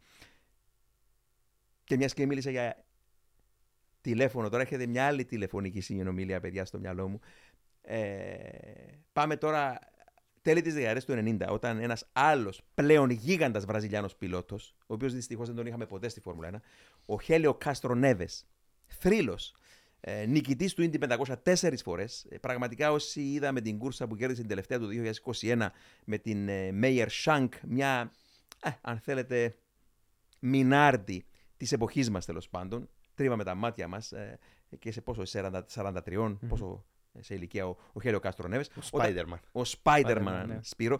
Και 1.83 1.97
μιας 1.97 2.13
και 2.13 2.25
μίλησε 2.25 2.51
για 2.51 2.85
τηλέφωνο, 4.01 4.49
τώρα 4.49 4.63
έχετε 4.63 4.85
μια 4.85 5.05
άλλη 5.05 5.25
τηλεφωνική 5.25 5.81
συνομιλία, 5.81 6.39
παιδιά, 6.39 6.65
στο 6.65 6.79
μυαλό 6.79 7.07
μου. 7.07 7.19
Ε, 7.81 8.37
πάμε 9.13 9.37
τώρα 9.37 9.79
τέλη 10.41 10.61
της 10.61 10.73
δεκαετίας 10.73 11.05
του 11.05 11.13
90, 11.13 11.47
όταν 11.49 11.79
ένας 11.79 12.07
άλλος 12.13 12.61
πλέον 12.73 13.09
γίγαντας 13.09 13.65
Βραζιλιάνος 13.65 14.15
πιλότος, 14.15 14.75
ο 14.79 14.93
οποίος 14.93 15.13
δυστυχώς 15.13 15.47
δεν 15.47 15.55
τον 15.55 15.65
είχαμε 15.65 15.85
ποτέ 15.85 16.09
στη 16.09 16.19
Φόρμουλα 16.19 16.47
1, 16.47 16.61
ο 17.05 17.19
Χέλιο 17.19 17.53
Κάστρο 17.53 17.95
Νέβες, 17.95 18.45
θρύλος, 18.87 19.53
ε, 20.07 20.25
νικητής 20.25 20.73
του 20.73 20.83
Indy 20.83 21.17
500 21.27 21.35
τέσσερις 21.43 21.81
φορές. 21.81 22.25
Ε, 22.29 22.37
πραγματικά 22.37 22.91
όσοι 22.91 23.21
είδαμε 23.21 23.61
την 23.61 23.77
κούρσα 23.77 24.07
που 24.07 24.15
κέρδισε 24.15 24.39
την 24.39 24.49
τελευταία 24.49 24.79
του 24.79 24.89
2021 25.41 25.67
με 26.05 26.17
την 26.17 26.49
ε, 26.49 26.71
Μέιερ 26.71 27.07
Σhank, 27.11 27.49
μια, 27.67 28.11
ε, 28.63 28.69
αν 28.81 28.99
θέλετε, 28.99 29.55
μινάρντι 30.39 31.25
της 31.57 31.71
εποχής 31.71 32.09
μας 32.09 32.25
τέλος 32.25 32.49
πάντων. 32.49 32.89
Τρίβαμε 33.15 33.43
τα 33.43 33.55
μάτια 33.55 33.87
μας 33.87 34.11
ε, 34.11 34.39
και 34.79 34.91
σε 34.91 35.01
πόσο, 35.01 35.21
40, 35.31 35.61
43, 35.73 36.37
πόσο 36.47 36.85
σε 37.19 37.33
ηλικία 37.33 37.67
ο, 37.67 37.75
ο 37.93 38.01
Χέλιο 38.01 38.19
Κάστρο 38.19 38.47
Νέβες. 38.47 38.69
Ο 38.75 38.81
Σπάιντερμαν. 38.81 39.39
Ο 39.51 39.63
Σπάιντερμαν, 39.63 40.47
ναι. 40.47 40.59
Σπύρο. 40.63 40.99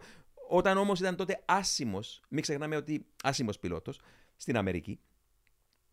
Όταν 0.50 0.78
όμως 0.78 1.00
ήταν 1.00 1.16
τότε 1.16 1.42
άσημος, 1.46 2.22
μην 2.30 2.42
ξεχνάμε 2.42 2.76
ότι 2.76 3.06
άσημος 3.24 3.60
πιλότος 3.60 4.00
στην 4.36 4.58
Αμερική, 4.58 5.00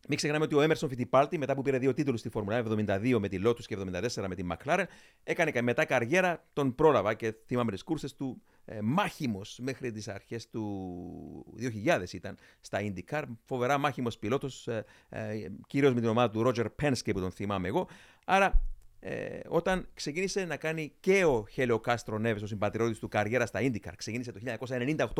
Μην 0.07 0.17
ξεχνάμε 0.17 0.43
ότι 0.43 0.55
ο 0.55 0.61
Έμερσον 0.61 0.89
Φιτιπάλτη, 0.89 1.37
μετά 1.37 1.55
που 1.55 1.61
πήρε 1.61 1.77
δύο 1.77 1.93
τίτλους 1.93 2.19
στη 2.19 2.29
Φόρμουλα 2.29 2.63
72 2.67 3.17
με 3.19 3.27
τη 3.27 3.39
Lotus 3.45 3.61
και 3.61 3.77
74 3.79 4.25
με 4.27 4.35
τη 4.35 4.43
McLaren, 4.51 4.83
έκανε 5.23 5.51
και 5.51 5.61
μετά 5.61 5.85
καριέρα, 5.85 6.43
τον 6.53 6.75
πρόλαβα 6.75 7.13
και 7.13 7.35
θυμάμαι 7.45 7.71
τις 7.71 7.83
κούρσες 7.83 8.15
του 8.15 8.41
ε, 8.65 8.81
μάχημος 8.81 9.59
μέχρι 9.61 9.91
τις 9.91 10.07
αρχές 10.07 10.49
του 10.49 11.55
2000 11.85 12.13
ήταν 12.13 12.37
στα 12.61 12.79
IndyCar. 12.81 13.23
Φοβερά 13.45 13.77
μάχημος 13.77 14.17
πιλότος, 14.17 14.67
ε, 14.67 14.85
ε, 15.09 15.35
κυρίως 15.67 15.93
με 15.93 15.99
την 15.99 16.09
ομάδα 16.09 16.29
του 16.29 16.43
Roger 16.45 16.65
Penske 16.81 17.11
που 17.13 17.19
τον 17.19 17.31
θυμάμαι 17.31 17.67
εγώ. 17.67 17.87
Άρα 18.25 18.61
ε, 19.05 19.39
όταν 19.47 19.87
ξεκίνησε 19.93 20.45
να 20.45 20.57
κάνει 20.57 20.93
και 20.99 21.25
ο 21.25 21.47
Χέλιο 21.47 21.79
Κάστρο 21.79 22.17
Νέβες, 22.17 22.41
ο 22.41 22.47
συμπατριώτης 22.47 22.99
του 22.99 23.07
καριέρας 23.07 23.49
στα 23.49 23.59
IndyCar. 23.61 23.91
Ξεκίνησε 23.95 24.31
το 24.31 24.39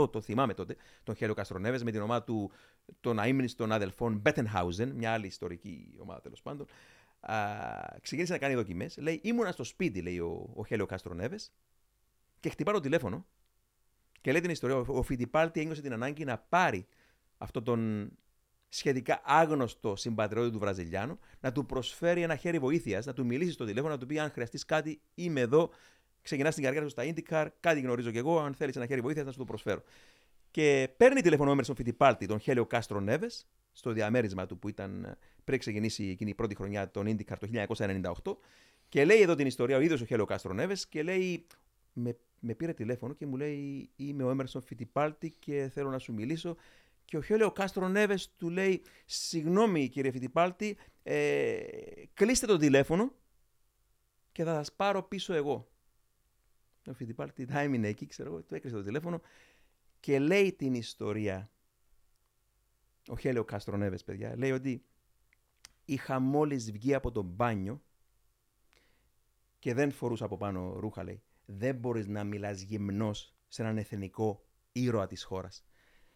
1998, 0.04 0.12
το 0.12 0.22
θυμάμαι 0.22 0.54
τότε, 0.54 0.76
τον 1.04 1.16
Χέλιο 1.16 1.34
Κάστρο 1.34 1.60
Νέβες 1.60 1.84
με 1.84 1.92
την 1.92 2.02
ομάδα 2.02 2.24
του 2.24 2.52
των 3.00 3.20
αίμνηστων 3.20 3.72
αδελφών 3.72 4.18
Μπέτενχάουζεν, 4.18 4.90
μια 4.90 5.12
άλλη 5.12 5.26
ιστορική 5.26 5.96
ομάδα 6.00 6.22
τέλος 6.22 6.42
πάντων. 6.42 6.68
Α, 7.20 7.38
ξεκίνησε 8.02 8.34
να 8.34 8.40
κάνει 8.40 8.54
δοκιμές. 8.56 8.98
Λέει: 8.98 9.20
Ήμουνα 9.24 9.52
στο 9.52 9.64
σπίτι, 9.64 10.02
λέει 10.02 10.20
ο, 10.20 10.50
ο 10.56 10.66
Χέλιο 10.66 10.86
Κάστρο 10.86 11.14
Νέβες, 11.14 11.52
και 12.40 12.50
χτυπάω 12.50 12.74
το 12.74 12.80
τηλέφωνο 12.80 13.26
και 14.22 14.32
λέει 14.32 14.42
την 14.42 14.50
ιστορία. 14.50 14.76
Ο, 14.76 14.86
ο 14.88 15.02
Φιτιπάλτη 15.02 15.60
ένιωσε 15.60 15.82
την 15.82 15.94
ανάγκη 15.94 16.24
να 16.24 16.38
πάρει 16.38 16.88
αυτό 17.38 17.62
τον 17.62 18.12
σχετικά 18.76 19.22
άγνωστο 19.24 19.96
συμπατριώτη 19.96 20.52
του 20.52 20.60
Βραζιλιάνου, 20.60 21.20
να 21.40 21.52
του 21.52 21.66
προσφέρει 21.66 22.22
ένα 22.22 22.36
χέρι 22.36 22.60
βοήθειας, 22.60 23.06
να 23.06 23.14
του 23.14 23.26
μιλήσει 23.26 23.52
στο 23.52 23.66
τηλέφωνο, 23.66 23.94
να 23.94 24.00
του 24.00 24.06
πει: 24.06 24.20
Αν 24.20 24.32
χρειαστείς 24.32 24.66
κάτι, 24.66 25.02
είμαι 25.14 25.40
εδώ. 25.40 25.70
Ξεκινάς 26.22 26.52
την 26.52 26.64
καριέρα 26.64 26.86
σου 26.86 26.92
στα 26.92 27.04
IndyCar, 27.04 27.48
κάτι 27.60 27.80
γνωρίζω 27.80 28.12
κι 28.12 28.18
εγώ. 28.18 28.40
Αν 28.40 28.54
θέλεις 28.54 28.76
ένα 28.76 28.86
χέρι 28.86 29.02
βοήθειας, 29.02 29.26
να 29.26 29.32
σου 29.32 29.38
το 29.38 29.44
προσφέρω. 29.44 29.84
Και 30.52 30.90
παίρνει 30.98 31.22
τηλέφωνο 31.22 31.50
ο 31.50 31.52
Έμερσον 31.52 31.76
Φιτιπάλντι, 31.76 32.26
τον 32.26 32.40
Χέλιο 32.40 32.66
Καστρονέβες, 32.66 33.30
στο 33.72 33.92
διαμέρισμά 33.92 34.46
του 34.46 34.60
που 34.60 34.70
ήταν 34.70 35.18
πριν 35.44 35.60
ξεκινήσει 35.60 36.04
εκείνη 36.04 36.30
η 36.30 36.36
πρώτη 36.36 36.56
χρονιά 36.56 36.92
των 36.92 37.06
IndyCar 37.08 37.38
το 37.40 37.48
1998. 38.24 38.38
Και 38.90 39.06
λέει 39.06 39.22
εδώ 39.22 39.36
την 39.36 39.48
ιστορία 39.48 39.78
ο 39.78 39.82
ίδιος 39.82 40.02
ο 40.02 40.06
Χέλιο 40.06 40.26
Καστρονέβες 40.26 40.76
και 40.90 41.04
λέει: 41.04 41.48
με, 41.94 42.18
με 42.40 42.54
πήρε 42.54 42.74
τηλέφωνο 42.74 43.14
και 43.14 43.26
μου 43.26 43.38
λέει: 43.38 43.90
Είμαι 43.96 44.24
ο 44.24 44.30
Έμερσον 44.30 44.62
Φιτιπάλντι 44.62 45.34
και 45.40 45.70
θέλω 45.74 45.90
να 45.90 45.98
σου 45.98 46.14
μιλήσω. 46.14 46.56
Και 47.14 47.20
ο 47.20 47.22
Χέλιο 47.22 47.52
Καστρονέβες 47.52 48.36
του 48.36 48.50
λέει: 48.50 48.84
Συγγνώμη 49.06 49.90
κύριε 49.90 50.12
Φιτιπάλντι, 50.12 50.78
ε, 51.04 51.56
κλείστε 52.14 52.46
το 52.46 52.58
τηλέφωνο 52.58 53.16
και 54.32 54.44
θα 54.44 54.54
σας 54.54 54.74
πάρω 54.74 55.04
πίσω 55.04 55.34
εγώ. 55.34 55.72
Ο 56.88 56.94
Φιτιπάλτη 56.94 57.46
θα 57.46 57.60
έμεινε 57.60 57.88
εκεί, 57.88 58.06
ξέρω 58.06 58.30
εγώ, 58.30 58.42
του 58.42 58.56
έκλεισε 58.56 58.76
το 58.76 58.84
τηλέφωνο 58.84 59.22
και 60.00 60.20
λέει 60.20 60.54
την 60.54 60.74
ιστορία. 60.74 61.52
Ο 63.08 63.18
Χέλιο 63.18 63.44
Κάστρο 63.44 63.78
Νέβες, 63.78 64.04
παιδιά, 64.04 64.38
λέει 64.38 64.52
ότι 64.52 64.86
είχα 65.86 66.20
μόλις 66.20 66.72
βγει 66.72 66.94
από 66.94 67.12
το 67.12 67.22
μπάνιο 67.22 67.84
και 69.60 69.74
δεν 69.74 69.92
φορούσα 69.92 70.26
από 70.26 70.38
πάνω 70.38 70.80
ρούχα, 70.80 71.04
λέει. 71.04 71.24
Δεν 71.46 71.76
μπορείς 71.76 72.08
να 72.08 72.24
μιλάς 72.24 72.62
γυμνός 72.62 73.36
σε 73.48 73.62
έναν 73.62 73.78
εθνικό 73.78 74.46
ήρωα 74.72 75.08
της 75.08 75.24
χώρας. 75.24 75.66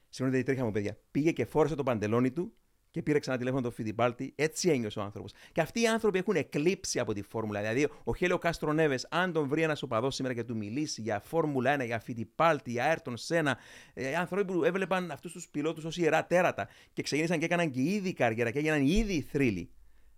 Συγγνώμη, 0.10 0.42
δεν 0.42 0.46
τρίχα 0.46 0.66
μου, 0.66 0.72
παιδιά. 0.72 0.98
Πήγε 1.12 1.32
και 1.32 1.46
φόρεσε 1.46 1.76
το 1.76 1.84
παντελόνι 1.84 2.32
του 2.32 2.54
και 2.92 3.04
πήρε 3.04 3.20
ξανά 3.20 3.38
τηλέφωνο 3.38 3.62
τον 3.62 3.72
Φιντιπάλτη. 3.72 4.34
Έτσι 4.36 4.70
ένιωσε 4.70 5.00
ο 5.00 5.02
άνθρωπος. 5.02 5.32
Και 5.52 5.62
αυτοί 5.62 5.82
οι 5.82 5.88
άνθρωποι 5.88 6.18
έχουν 6.18 6.36
εκλείψει 6.36 7.00
από 7.00 7.14
τη 7.14 7.22
Φόρμουλα. 7.22 7.60
Δηλαδή, 7.60 7.88
ο 8.04 8.16
Χέλιο 8.16 8.38
Κάστρο 8.38 8.74
Νέβες, 8.74 9.08
αν 9.10 9.32
τον 9.32 9.48
βρει 9.48 9.62
ένας 9.62 9.84
οπαδός 9.84 10.16
σήμερα 10.16 10.34
και 10.34 10.44
του 10.44 10.56
μιλήσει 10.56 11.02
για 11.02 11.20
Φόρμουλα 11.20 11.76
1, 11.76 11.86
για 11.86 12.00
Φιντιπάλτη, 12.00 12.72
για 12.72 12.84
Αέρτον 12.84 13.18
Σένα, 13.18 13.58
ε, 13.94 14.16
άνθρωποι 14.16 14.54
που 14.54 14.64
έβλεπαν 14.64 15.12
αυτούς 15.12 15.32
τους 15.32 15.48
πιλότους 15.48 15.84
ως 15.86 15.98
ιερά 15.98 16.26
τέρατα 16.26 16.68
και 16.94 17.02
ξεκίνησαν 17.02 17.40
και 17.40 17.46
έκαναν 17.46 17.72
και 17.72 17.82
ήδη 17.82 18.14
καριέρα 18.14 18.52
και 18.52 18.60
έγιναν 18.60 18.86
ήδη 18.86 19.22
θρύλοι. 19.22 19.72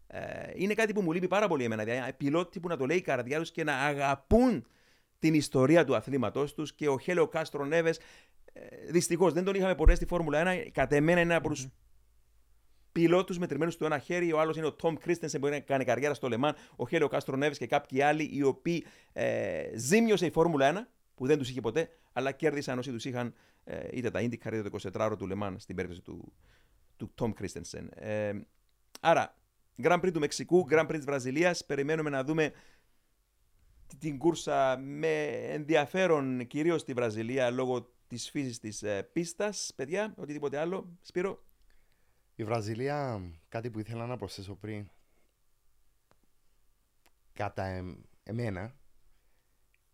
Ε, 0.08 0.20
είναι 0.56 0.74
κάτι 0.74 0.94
που 0.94 1.02
μου 1.02 1.12
λείπει 1.12 1.28
πάρα 1.28 1.48
πολύ 1.48 1.64
εμένα. 1.64 1.84
Δηλαδή, 1.84 2.14
πιλότοι 2.14 2.60
που 2.60 2.68
να 2.68 2.78
το 2.78 2.86
λέει 2.86 2.98
η 2.98 3.02
καρδιά 3.02 3.40
τους 3.40 3.52
και 3.52 3.64
να 3.64 3.74
αγαπούν 3.74 4.66
την 5.20 5.34
ιστορία 5.34 5.86
του 5.86 5.96
αθλήματός 5.96 6.54
τους 6.54 6.74
και 6.74 6.88
ο 6.88 7.00
Χέλιο 7.00 7.28
Κάστρο 7.28 7.66
Νέβες 7.66 7.98
ε, 7.98 8.02
Δυστυχώς 8.90 9.34
δεν 9.34 9.44
τον 9.44 9.56
είχαμε 9.56 9.76
ποτέ 9.76 9.96
στη 9.96 10.06
Φόρμουλα 10.06 10.44
1. 10.46 10.68
Κατ' 10.72 10.94
εμένα 10.94 11.22
είναι 11.22 11.30
ένα 11.30 11.36
από 11.36 11.50
τους 11.50 11.68
πιλότους 12.92 13.38
μετρημένους 13.38 13.74
στο 13.74 13.86
ένα 13.86 14.00
χέρι. 14.00 14.34
Ο 14.34 14.40
άλλος 14.40 14.58
είναι 14.58 14.66
ο 14.66 14.74
Τόμ 14.74 14.96
Κρίστενσεν 14.96 15.42
που 15.42 15.48
να 15.48 15.60
κάνει 15.60 15.84
καριέρα 15.84 16.14
στο 16.14 16.28
Λεμάν. 16.28 16.56
Ο 16.76 16.88
Χέλιο 16.88 17.08
Κάστρο 17.08 17.38
Νέβε 17.38 17.56
και 17.56 17.68
κάποιοι 17.68 18.02
άλλοι 18.02 18.30
οι 18.34 18.44
οποίοι 18.44 18.86
ε, 19.14 19.64
ζήμιωσε 19.76 20.26
η 20.26 20.32
Φόρμουλα 20.32 20.74
1 20.74 20.88
που 21.16 21.26
δεν 21.26 21.38
τους 21.38 21.50
είχε 21.50 21.62
ποτέ, 21.62 21.90
αλλά 22.14 22.32
κέρδισαν 22.32 22.78
όσοι 22.78 22.92
τους 22.92 23.06
είχαν 23.06 23.34
ε, 23.64 23.88
είτε 23.92 24.12
τα 24.12 24.20
Indycar 24.20 24.54
είτε 24.54 24.70
το 24.70 24.78
24ωρο 24.94 25.18
του 25.18 25.28
Λεμάν 25.28 25.60
στην 25.60 25.76
περίπτωση 25.76 26.02
του, 26.02 26.34
του 26.98 27.12
Τόμ 27.16 27.34
Κρίστενσεν. 27.34 27.90
Ε, 27.96 28.32
άρα, 29.00 29.36
Grand 29.84 30.00
Prix 30.00 30.12
του 30.14 30.20
Μεξικού, 30.20 30.68
Grand 30.70 30.86
Prix 30.86 30.96
της 30.96 31.06
Βραζιλίας. 31.06 31.66
Περιμένουμε 31.66 32.10
να 32.10 32.24
δούμε 32.24 32.52
την 33.98 34.18
κούρσα 34.18 34.78
με 34.78 35.24
ενδιαφέρον 35.28 36.48
κυρίως 36.48 36.82
στη 36.82 36.94
Βραζιλία 36.94 37.50
λόγω 37.50 37.94
της 38.08 38.30
φύσης 38.30 38.60
της 38.60 38.84
ε, 38.84 39.04
πίστας, 39.04 39.72
παιδιά, 39.76 40.14
οτιδήποτε 40.18 40.58
άλλο. 40.58 40.98
Σπύρο. 41.02 41.44
Η 42.36 42.44
Βραζιλία, 42.44 43.22
κάτι 43.50 43.70
που 43.70 43.80
ήθελα 43.80 44.06
να 44.06 44.18
προσθέσω 44.18 44.56
πριν, 44.56 44.90
κατά 47.34 47.98
εμένα, 48.24 48.76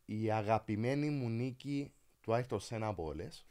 η 0.05 0.31
αγαπημένη 0.31 1.09
μου 1.09 1.29
νίκη 1.29 1.93
του 2.21 2.33
Άιρτο 2.33 2.59
Σένα 2.59 2.87
από 2.87 3.03
όλες. 3.03 3.47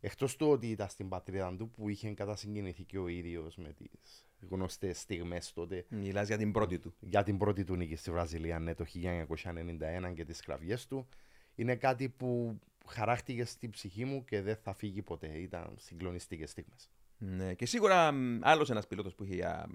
Εκτός 0.00 0.36
του 0.36 0.50
ότι 0.50 0.70
ήταν 0.70 0.88
στην 0.88 1.08
πατρίδα 1.08 1.56
του 1.56 1.70
που 1.70 1.88
είχε 1.88 2.14
κατασυγκινηθεί 2.14 2.84
και 2.84 2.98
ο 2.98 3.08
ίδιος 3.08 3.56
με 3.56 3.72
τις 3.72 4.29
γνωστές 4.48 5.00
στιγμές 5.00 5.52
τότε. 5.52 5.84
Μιλάς 5.88 6.26
για 6.26 6.36
την 6.36 6.52
πρώτη 6.52 6.78
του. 6.78 6.94
Για 7.00 7.22
την 7.22 7.38
πρώτη 7.38 7.64
του 7.64 7.76
νίκη 7.76 7.96
στη 7.96 8.10
Βραζιλία, 8.10 8.58
ναι, 8.58 8.74
το 8.74 8.84
1991 8.84 10.12
και 10.14 10.24
τις 10.24 10.40
κραυγές 10.40 10.86
του. 10.86 11.08
Είναι 11.54 11.74
κάτι 11.74 12.08
που 12.08 12.58
χαράχτηκε 12.86 13.44
στην 13.44 13.70
ψυχή 13.70 14.04
μου 14.04 14.24
και 14.24 14.42
δεν 14.42 14.56
θα 14.56 14.74
φύγει 14.74 15.02
ποτέ. 15.02 15.26
Ήταν 15.26 15.74
συγκλονιστικές 15.76 16.50
στιγμές. 16.50 16.90
Ναι, 17.22 17.54
και 17.54 17.66
σίγουρα 17.66 18.14
άλλος 18.40 18.70
ένας 18.70 18.86
πιλότος 18.86 19.14
που 19.14 19.24
είχε 19.24 19.34
για, 19.34 19.66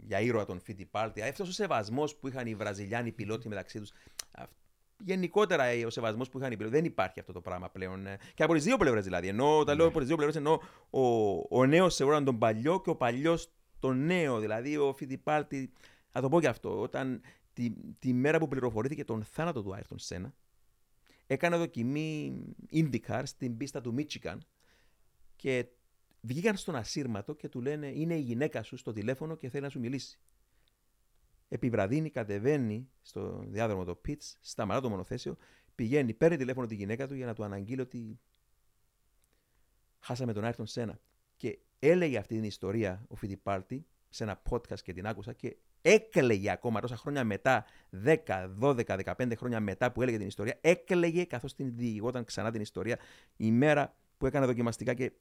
για 0.00 0.20
ήρωα 0.20 0.44
τον 0.44 0.60
Φιτιπάλτη, 0.60 1.22
αυτός 1.22 1.48
ο 1.48 1.52
σεβασμός 1.52 2.16
που 2.16 2.28
είχαν 2.28 2.46
οι 2.46 2.54
Βραζιλιάνοι 2.54 3.12
πιλότοι 3.12 3.48
μεταξύ 3.48 3.78
τους. 3.78 3.92
Γενικότερα 5.04 5.64
ε, 5.64 5.84
ο 5.84 5.90
σεβασμός 5.90 6.28
που 6.28 6.38
είχαν 6.38 6.52
οι 6.52 6.56
πιλότοι 6.56 6.76
δεν 6.76 6.84
υπάρχει 6.84 7.20
αυτό 7.20 7.32
το 7.32 7.40
πράγμα 7.40 7.70
πλέον. 7.70 8.06
Ε, 8.06 8.18
και 8.34 8.42
από 8.42 8.54
τις 8.54 8.64
δύο 8.64 8.76
πλευρές 8.76 9.04
δηλαδή. 9.04 9.28
Ενώ 9.28 9.58
όταν 9.58 9.74
ναι. 9.74 9.80
λέω 9.80 9.88
από 9.88 9.98
τις 9.98 10.06
δύο 10.06 10.16
πλευρές, 10.16 10.36
εννοώ 10.36 10.58
ο, 10.90 11.58
ο 11.58 11.66
νέος 11.66 11.94
σεβόταν 11.94 12.24
τον 12.24 12.38
παλιό 12.38 12.80
και 12.80 12.90
ο 12.90 12.96
παλιός 12.96 13.50
τον 13.80 14.04
νέο. 14.04 14.38
Δηλαδή 14.38 14.76
ο 14.76 14.92
Φιτιπάλτη, 14.92 15.72
θα 16.10 16.20
το 16.20 16.28
πω 16.28 16.40
και 16.40 16.48
αυτό, 16.48 16.80
όταν 16.80 17.20
τη, 17.52 17.70
τη 17.98 18.12
μέρα 18.12 18.38
που 18.38 18.48
πληροφορήθηκε 18.48 19.04
τον 19.04 19.24
θάνατο 19.24 19.62
του 19.62 19.74
Άιρτον 19.74 19.98
Σένα, 19.98 20.34
έκανε 21.26 21.56
δοκιμή 21.56 22.42
IndyCar 22.72 23.22
στην 23.24 23.56
πίστα 23.56 23.80
του 23.80 23.92
Μίτσικαν 23.92 24.42
και 25.36 25.66
βγήκαν 26.20 26.56
στον 26.56 26.76
ασύρματο 26.76 27.34
και 27.34 27.48
του 27.48 27.60
λένε 27.60 27.86
είναι 27.86 28.14
η 28.14 28.20
γυναίκα 28.20 28.62
σου 28.62 28.76
στο 28.76 28.92
τηλέφωνο 28.92 29.36
και 29.36 29.48
θέλει 29.48 29.62
να 29.62 29.68
σου 29.68 29.80
μιλήσει. 29.80 30.18
Επιβραδύνει, 31.48 32.10
κατεβαίνει 32.10 32.90
στο 33.02 33.44
διάδρομο 33.46 33.84
το 33.84 34.00
Pitts, 34.06 34.34
σταματά 34.40 34.80
το 34.80 34.88
μονοθέσιο, 34.88 35.36
πηγαίνει, 35.74 36.14
παίρνει 36.14 36.36
τηλέφωνο 36.36 36.66
τη 36.66 36.74
γυναίκα 36.74 37.08
του 37.08 37.14
για 37.14 37.26
να 37.26 37.34
του 37.34 37.44
αναγγείλει 37.44 37.80
ότι 37.80 38.20
χάσαμε 40.00 40.32
τον 40.32 40.44
Άιρτον 40.44 40.66
Σένα. 40.66 41.00
Και 41.36 41.58
έλεγε 41.80 42.18
αυτή 42.18 42.34
την 42.34 42.44
ιστορία 42.44 43.04
ο 43.08 43.14
Φιτιπάλτη 43.14 43.86
σε 44.08 44.22
ένα 44.22 44.42
podcast 44.50 44.80
και 44.80 44.92
την 44.92 45.06
άκουσα 45.06 45.32
και 45.32 45.56
έκλαιγε 45.82 46.50
ακόμα 46.50 46.80
τόσα 46.80 46.96
χρόνια 46.96 47.24
μετά, 47.24 47.64
10, 48.04 48.16
12, 48.60 48.84
15 49.16 49.32
χρόνια 49.36 49.60
μετά 49.60 49.92
που 49.92 50.02
έλεγε 50.02 50.18
την 50.18 50.26
ιστορία, 50.26 50.58
έκλαιγε 50.60 51.24
καθώς 51.24 51.54
την 51.54 51.76
διηγόταν 51.76 52.24
ξανά 52.24 52.50
την 52.50 52.60
ιστορία 52.60 52.98
η 53.36 53.50
μέρα 53.50 53.94
που 54.18 54.26
έκανε 54.26 54.46
δοκιμαστικά 54.46 54.94
και 54.94 55.12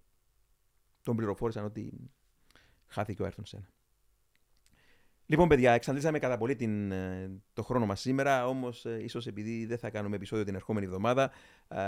τον 1.04 1.16
πληροφόρησαν 1.16 1.66
ότι 1.66 2.12
χάθηκε 2.88 3.22
ο 3.22 3.26
Έρθον 3.26 3.46
Σένα. 3.46 3.70
Λοιπόν, 5.26 5.48
παιδιά, 5.48 5.72
εξαντλήσαμε 5.72 6.20
κατά 6.20 6.38
πολύ 6.38 6.56
την, 6.56 6.92
ε, 6.92 7.32
το 7.54 7.64
χρόνο 7.64 7.86
μας 7.86 8.00
σήμερα. 8.00 8.48
Όμως, 8.48 8.86
ε, 8.86 9.00
ίσως 9.04 9.28
επειδή 9.28 9.66
δεν 9.66 9.78
θα 9.78 9.90
κάνουμε 9.90 10.16
επεισόδιο 10.16 10.46
την 10.46 10.56
ερχόμενη 10.56 10.86
εβδομάδα, 10.86 11.32
ε, 11.68 11.80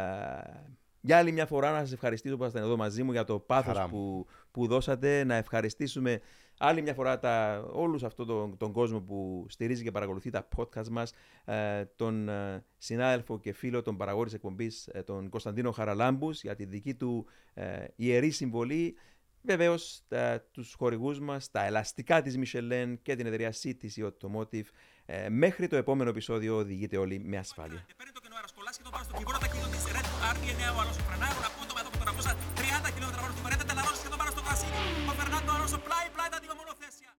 για 1.01 1.17
άλλη 1.17 1.31
μια 1.31 1.45
φορά 1.45 1.71
να 1.71 1.79
σας 1.79 1.91
ευχαριστήσω 1.91 2.35
που 2.35 2.41
ήσασταν 2.41 2.63
εδώ 2.63 2.77
μαζί 2.77 3.03
μου 3.03 3.11
για 3.11 3.23
το 3.23 3.39
πάθος 3.39 3.89
που, 3.89 4.25
που 4.51 4.67
δώσατε. 4.67 5.23
Να 5.23 5.35
ευχαριστήσουμε 5.35 6.21
άλλη 6.57 6.81
μια 6.81 6.93
φορά 6.93 7.19
τα, 7.19 7.65
όλους 7.71 8.03
αυτόν 8.03 8.27
τον, 8.27 8.57
τον 8.57 8.71
κόσμο 8.71 8.99
που 9.01 9.45
στηρίζει 9.49 9.83
και 9.83 9.91
παρακολουθεί 9.91 10.29
τα 10.29 10.47
podcast 10.57 10.87
μας, 10.87 11.13
ε, 11.45 11.85
τον 11.95 12.29
ε, 12.29 12.65
συνάδελφο 12.77 13.39
και 13.39 13.53
φίλο, 13.53 13.81
τον 13.81 13.97
παραγόρης 13.97 14.31
της 14.31 14.41
εκπομπής, 14.41 14.87
ε, 14.87 15.03
τον 15.03 15.29
Κωνσταντίνο 15.29 15.71
Χαραλάμπους, 15.71 16.41
για 16.41 16.55
τη 16.55 16.65
δική 16.65 16.95
του 16.95 17.25
ε, 17.53 17.85
ιερή 17.95 18.29
συμβολή. 18.29 18.95
Βεβαίως, 19.43 20.03
τους 20.51 20.73
χορηγούς 20.73 21.19
μας, 21.19 21.51
τα 21.51 21.65
ελαστικά 21.65 22.21
της 22.21 22.37
Michelin 22.37 22.93
και 23.01 23.15
την 23.15 23.25
εταιρεία 23.25 23.53
City 23.63 24.09
Automotive. 24.09 24.65
Ε, 25.13 25.29
μέχρι 25.29 25.67
το 25.67 25.75
επόμενο 25.75 26.09
επεισόδιο 26.09 26.55
οδηγείτε 26.55 26.97
όλοι 26.97 27.21
με 27.25 27.37
ασφάλεια. 27.37 27.85